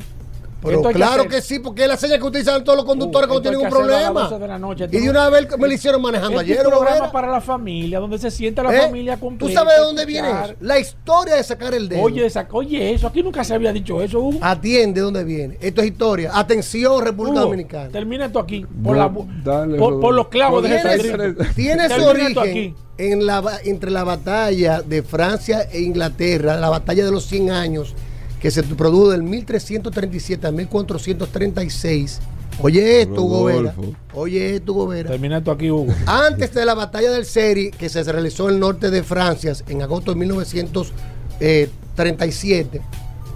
Pero 0.63 0.81
que 0.83 0.93
claro 0.93 1.27
que, 1.27 1.41
sí, 1.41 1.59
porque 1.59 1.83
es 1.83 1.87
la 1.87 1.97
señal 1.97 2.19
que 2.19 2.25
utilizan 2.25 2.63
todos 2.63 2.77
los 2.77 2.85
conductores 2.85 3.27
Hugo, 3.27 3.41
cuando 3.41 3.49
tienen 3.49 3.65
un 3.65 3.69
problema. 3.69 4.21
12 4.29 4.39
de 4.39 4.47
la 4.47 4.59
noche. 4.59 4.87
Y 4.91 4.99
de 4.99 5.09
una 5.09 5.29
vez 5.29 5.47
me 5.57 5.67
lo 5.67 5.73
hicieron 5.73 6.01
manejando 6.01 6.39
Este 6.39 6.53
es 6.53 6.59
ayer. 6.59 6.67
un 6.73 6.79
programa 6.79 7.11
para 7.11 7.31
la 7.31 7.41
familia, 7.41 7.99
donde 7.99 8.17
se 8.19 8.29
sienta 8.29 8.61
la 8.63 8.75
¿Eh? 8.75 8.81
familia 8.83 9.17
completa. 9.17 9.47
¿Tú 9.47 9.53
sabes 9.57 9.75
de 9.77 9.81
dónde 9.83 10.05
viene 10.05 10.29
eso? 10.29 10.53
La 10.61 10.77
historia 10.79 11.35
de 11.35 11.43
sacar 11.43 11.73
el 11.73 11.89
dedo. 11.89 12.01
Oye, 12.03 12.25
esa- 12.25 12.47
oye, 12.51 12.93
eso, 12.93 13.07
aquí 13.07 13.23
nunca 13.23 13.43
se 13.43 13.53
había 13.55 13.73
dicho 13.73 14.01
eso, 14.01 14.19
Hugo. 14.19 14.39
Atiende 14.41 14.99
de 14.99 15.05
dónde 15.05 15.23
viene. 15.23 15.57
Esto 15.61 15.81
es 15.81 15.87
historia. 15.87 16.31
Atención, 16.33 17.03
República 17.03 17.37
Hugo, 17.39 17.45
Dominicana. 17.45 17.89
Termina 17.89 18.25
esto 18.25 18.39
aquí. 18.39 18.61
No, 18.61 18.83
Por, 18.83 18.97
la- 18.97 19.11
dale, 19.43 19.77
por, 19.77 19.99
por 19.99 20.13
los 20.13 20.27
clavos 20.27 20.61
de. 20.63 20.69
Jesús 20.79 21.01
Tiene- 21.01 21.35
su 21.35 21.55
Termina 21.55 21.85
esto 21.87 22.09
origen 22.09 22.37
aquí. 22.39 22.75
en 22.97 23.25
la, 23.25 23.43
entre 23.65 23.89
la 23.89 24.03
batalla 24.03 24.81
de 24.81 25.01
Francia 25.01 25.67
e 25.71 25.81
Inglaterra, 25.81 26.57
la 26.57 26.69
batalla 26.69 27.03
de 27.05 27.11
los 27.11 27.25
100 27.25 27.49
años, 27.51 27.95
que 28.41 28.51
se 28.51 28.63
produjo 28.63 29.11
del 29.11 29.23
1337 29.23 30.47
a 30.47 30.51
1436. 30.51 32.19
Oye 32.61 33.01
esto, 33.01 33.23
Hugo 33.23 33.45
Vera. 33.45 33.73
Oye 34.13 34.55
esto, 34.55 34.73
Hugo 34.73 34.87
Vera. 34.87 35.11
Termina 35.11 35.37
esto 35.37 35.51
aquí, 35.51 35.69
Hugo. 35.69 35.93
Antes 36.07 36.51
de 36.53 36.65
la 36.65 36.73
batalla 36.73 37.11
del 37.11 37.25
Seri, 37.25 37.71
que 37.71 37.87
se 37.87 38.03
realizó 38.03 38.49
en 38.49 38.55
el 38.55 38.59
norte 38.59 38.89
de 38.89 39.03
Francia 39.03 39.53
en 39.67 39.83
agosto 39.83 40.11
de 40.11 40.19
1937, 40.19 42.81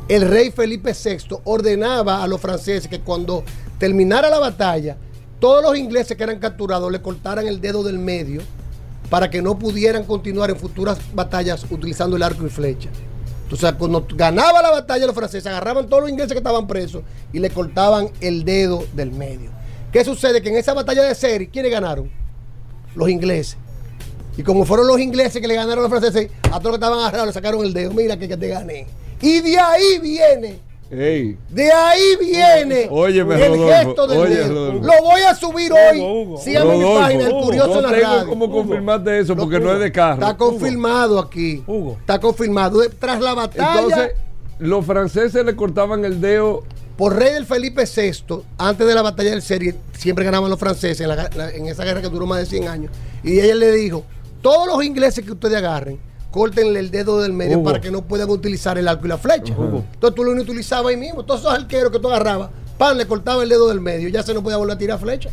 el 0.10 0.28
rey 0.28 0.52
Felipe 0.52 0.94
VI 0.94 1.38
ordenaba 1.44 2.24
a 2.24 2.28
los 2.28 2.42
franceses 2.42 2.88
que 2.88 3.00
cuando 3.00 3.44
terminara 3.78 4.30
la 4.30 4.40
batalla, 4.40 4.98
todos 5.40 5.64
los 5.64 5.78
ingleses 5.78 6.18
que 6.18 6.24
eran 6.24 6.40
capturados 6.40 6.92
le 6.92 7.00
cortaran 7.02 7.48
el 7.48 7.62
dedo 7.62 7.84
del 7.84 8.00
medio 8.00 8.42
para 9.10 9.30
que 9.30 9.42
no 9.42 9.60
pudieran 9.60 10.04
continuar 10.04 10.50
en 10.50 10.58
futuras 10.58 10.98
batallas 11.14 11.66
utilizando 11.70 12.16
el 12.16 12.24
arco 12.24 12.46
y 12.46 12.50
flecha. 12.50 12.90
Entonces, 13.46 13.74
cuando 13.78 14.06
ganaba 14.16 14.60
la 14.64 14.72
batalla, 14.72 15.06
los 15.06 15.14
franceses 15.14 15.46
agarraban 15.46 15.88
todos 15.88 16.02
los 16.02 16.10
ingleses 16.10 16.32
que 16.32 16.40
estaban 16.40 16.66
presos 16.66 17.04
y 17.32 17.38
le 17.38 17.52
cortaban 17.52 18.10
el 18.20 18.44
dedo 18.44 18.84
del 18.94 19.12
medio. 19.12 19.52
¿Qué 19.92 20.04
sucede? 20.04 20.42
Que 20.42 20.50
en 20.50 20.56
esa 20.56 20.74
batalla 20.74 21.04
de 21.04 21.14
Seri, 21.14 21.48
¿quiénes 21.48 21.72
ganaron? 21.72 22.12
Los 22.96 23.08
ingleses. 23.08 23.58
Y 24.36 24.42
como 24.42 24.66
fueron 24.66 24.88
los 24.88 25.00
ingleses 25.00 25.40
que 25.40 25.48
le 25.48 25.54
ganaron 25.54 25.86
a 25.86 25.88
los 25.88 25.90
franceses, 25.90 26.32
a 26.44 26.60
todos 26.60 26.64
los 26.64 26.72
que 26.72 26.86
estaban 26.86 27.00
agarrados 27.00 27.28
le 27.28 27.34
sacaron 27.34 27.64
el 27.64 27.72
dedo. 27.72 27.94
Mira 27.94 28.18
que, 28.18 28.28
que 28.28 28.36
te 28.36 28.48
gané. 28.48 28.88
Y 29.22 29.42
de 29.42 29.60
ahí 29.60 30.00
viene, 30.02 30.60
Ey, 30.92 31.36
de 31.50 31.72
ahí 31.72 32.16
viene 32.20 32.88
Óyeme, 32.92 33.36
el 33.36 33.52
Rodolfo, 33.54 33.68
gesto 33.74 34.08
del 34.08 34.20
oye, 34.20 34.36
dedo. 34.36 34.72
Rodolfo. 34.72 34.86
Lo 34.88 35.04
voy 35.04 35.22
a 35.22 35.36
subir 35.36 35.72
Hugo, 35.72 35.82
hoy. 35.92 36.00
Hugo, 36.00 36.38
Síganme 36.38 36.72
en 36.74 36.78
mi 36.78 36.84
Rodolfo, 36.84 37.02
página, 37.02 37.24
el 37.24 37.32
Hugo, 37.32 37.42
curioso 37.42 37.68
no 37.70 37.76
en 37.76 37.82
la 37.84 37.92
tengo 37.92 38.14
radio. 38.16 38.28
cómo 38.30 38.52
confirmarte 38.52 39.20
eso 39.20 39.36
porque 39.36 39.60
no 39.60 39.74
es 39.74 39.80
de 39.80 39.92
carro. 39.92 40.14
Está 40.22 40.38
confirmado 40.38 41.20
aquí. 41.20 41.64
Hugo. 41.66 41.98
Está 42.00 42.20
confirmado. 42.20 42.82
Tras 43.00 43.20
la 43.20 43.34
batalla. 43.34 43.74
Entonces, 43.82 44.12
los 44.60 44.86
franceses 44.86 45.44
le 45.44 45.56
cortaban 45.56 46.06
el 46.06 46.22
dedo. 46.22 46.64
por 46.98 47.16
rey 47.16 47.34
del 47.34 47.46
Felipe 47.46 47.84
VI, 47.84 48.44
antes 48.58 48.86
de 48.88 48.94
la 48.96 49.02
batalla 49.02 49.32
del 49.32 49.42
Serie, 49.42 49.76
siempre 49.98 50.24
ganaban 50.24 50.50
los 50.50 50.60
franceses 50.60 51.02
en, 51.02 51.10
la- 51.10 51.52
en 51.52 51.66
esa 51.66 51.84
guerra 51.84 52.02
que 52.02 52.10
duró 52.10 52.26
más 52.28 52.40
de 52.40 52.46
100 52.46 52.68
años. 52.68 52.92
Y 53.24 53.40
ella 53.40 53.56
le 53.56 53.72
dijo, 53.72 54.06
todos 54.42 54.68
los 54.68 54.84
ingleses 54.84 55.26
que 55.26 55.32
ustedes 55.32 55.58
agarren, 55.58 56.00
córtenle 56.36 56.82
el 56.82 56.92
dedo 56.92 57.22
del 57.22 57.32
medio 57.32 57.60
Hugo. 57.60 57.64
para 57.64 57.80
que 57.80 57.90
no 57.90 58.02
puedan 58.02 58.30
utilizar 58.30 58.78
el 58.78 58.90
arco 58.90 59.06
y 59.06 59.08
la 59.08 59.18
flecha. 59.18 59.54
Hugo. 59.54 59.86
Entonces 59.94 60.16
tú 60.16 60.24
lo 60.26 60.34
utilizabas 60.34 60.92
ahí 60.92 60.98
mismo. 60.98 61.24
Todos 61.24 61.40
esos 61.40 61.54
arqueros 61.54 61.94
que 61.94 62.00
tú 62.00 62.10
agarrabas, 62.10 62.50
pan, 62.78 62.98
le 62.98 63.08
cortaba 63.08 63.42
el 63.42 63.48
dedo 63.48 63.70
del 63.70 63.80
medio, 63.80 64.10
ya 64.10 64.22
se 64.22 64.34
no 64.34 64.44
podía 64.44 64.58
volver 64.58 64.76
a 64.76 64.78
tirar 64.78 65.00
flecha. 65.00 65.30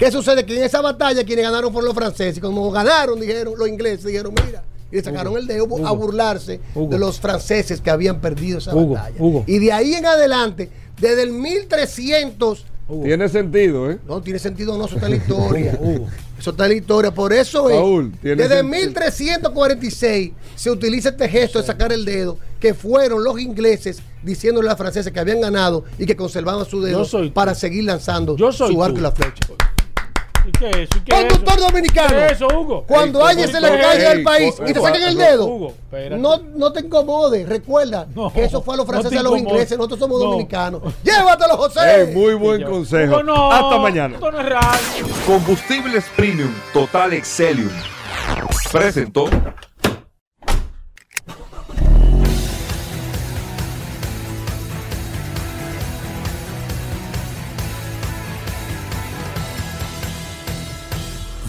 ¿Qué 0.00 0.10
sucede? 0.10 0.44
Que 0.44 0.56
en 0.56 0.64
esa 0.64 0.80
batalla 0.80 1.22
quienes 1.22 1.44
ganaron 1.44 1.72
fueron 1.72 1.86
los 1.86 1.94
franceses. 1.94 2.38
Y 2.38 2.40
como 2.40 2.68
ganaron, 2.72 3.20
dijeron 3.20 3.54
los 3.56 3.68
ingleses, 3.68 4.04
dijeron, 4.04 4.34
mira, 4.44 4.64
y 4.90 4.96
le 4.96 5.04
sacaron 5.04 5.36
el 5.36 5.46
dedo 5.46 5.68
a 5.86 5.92
burlarse 5.92 6.58
Hugo. 6.74 6.88
de 6.88 6.98
los 6.98 7.20
franceses 7.20 7.80
que 7.80 7.90
habían 7.90 8.20
perdido 8.20 8.58
esa 8.58 8.74
batalla. 8.74 9.14
Y 9.46 9.60
de 9.60 9.72
ahí 9.72 9.94
en 9.94 10.04
adelante, 10.04 10.68
desde 11.00 11.22
el 11.22 11.30
1300, 11.30 12.64
Hugo. 12.92 13.04
Tiene 13.04 13.28
sentido, 13.28 13.90
¿eh? 13.90 13.98
no 14.06 14.20
tiene 14.20 14.38
sentido, 14.38 14.76
no, 14.76 14.84
eso 14.84 14.96
está 14.96 15.06
en 15.06 15.12
la 15.12 15.16
historia. 15.18 15.78
Hugo. 15.80 16.08
Eso 16.38 16.50
está 16.50 16.64
en 16.64 16.70
la 16.72 16.76
historia. 16.76 17.14
Por 17.14 17.32
eso 17.32 17.70
es, 17.70 17.76
Paul, 17.76 18.12
tiene 18.20 18.42
desde 18.42 18.58
sentido. 18.58 18.80
1346 18.80 20.32
se 20.56 20.70
utiliza 20.70 21.08
este 21.10 21.28
gesto 21.28 21.60
de 21.60 21.66
sacar 21.66 21.92
el 21.92 22.04
dedo, 22.04 22.38
que 22.60 22.74
fueron 22.74 23.24
los 23.24 23.40
ingleses 23.40 24.02
diciéndole 24.22 24.68
a 24.68 24.72
los 24.72 24.78
franceses 24.78 25.12
que 25.12 25.20
habían 25.20 25.40
ganado 25.40 25.84
y 25.98 26.06
que 26.06 26.14
conservaban 26.16 26.64
su 26.66 26.80
dedo 26.80 27.04
soy 27.04 27.30
para 27.30 27.54
seguir 27.54 27.84
lanzando 27.84 28.36
Yo 28.36 28.52
soy 28.52 28.72
su 28.72 28.82
arco 28.82 28.94
tú. 28.94 29.00
y 29.00 29.02
la 29.02 29.12
flecha. 29.12 29.46
¿Y 30.44 30.52
qué 30.52 30.70
es 30.70 30.76
eso? 30.76 30.98
¿Y 30.98 31.00
qué 31.02 31.12
es 31.12 31.20
Conductor 31.20 31.58
eso? 31.58 31.66
dominicano. 31.68 32.08
¿Qué 32.08 32.26
es 32.26 32.32
eso, 32.32 32.48
Hugo? 32.48 32.84
Cuando 32.86 33.24
halles 33.24 33.54
en 33.54 33.62
la 33.62 33.70
calle 33.80 34.08
del 34.08 34.22
país 34.22 34.54
y 34.66 34.72
te 34.72 34.80
saquen 34.80 35.02
el 35.02 35.16
dedo, 35.16 35.46
Hugo, 35.46 35.74
no, 36.18 36.38
no 36.54 36.72
te 36.72 36.80
incomodes. 36.80 37.48
Recuerda 37.48 38.06
No, 38.14 38.32
que 38.32 38.44
eso 38.44 38.62
fue 38.62 38.74
a 38.74 38.78
los 38.78 38.86
no 38.86 38.92
franceses 38.92 39.16
y 39.16 39.18
a 39.18 39.22
los 39.22 39.38
ingleses. 39.38 39.76
Nosotros 39.78 40.00
somos 40.00 40.20
No. 40.20 40.26
dominicanos. 40.30 40.82
Llévatelo, 41.04 41.56
José. 41.56 41.80
Ey, 42.02 42.14
muy 42.14 42.34
buen 42.34 42.62
consejo. 42.64 43.12
Hugo, 43.14 43.22
no. 43.22 43.52
Hasta 43.52 43.78
mañana. 43.78 44.18
No 44.18 44.30
es. 44.40 45.06
Combustibles 45.26 46.04
Premium 46.16 46.52
Total 46.72 47.12
Excelium. 47.12 47.70
Presentó. 48.72 49.26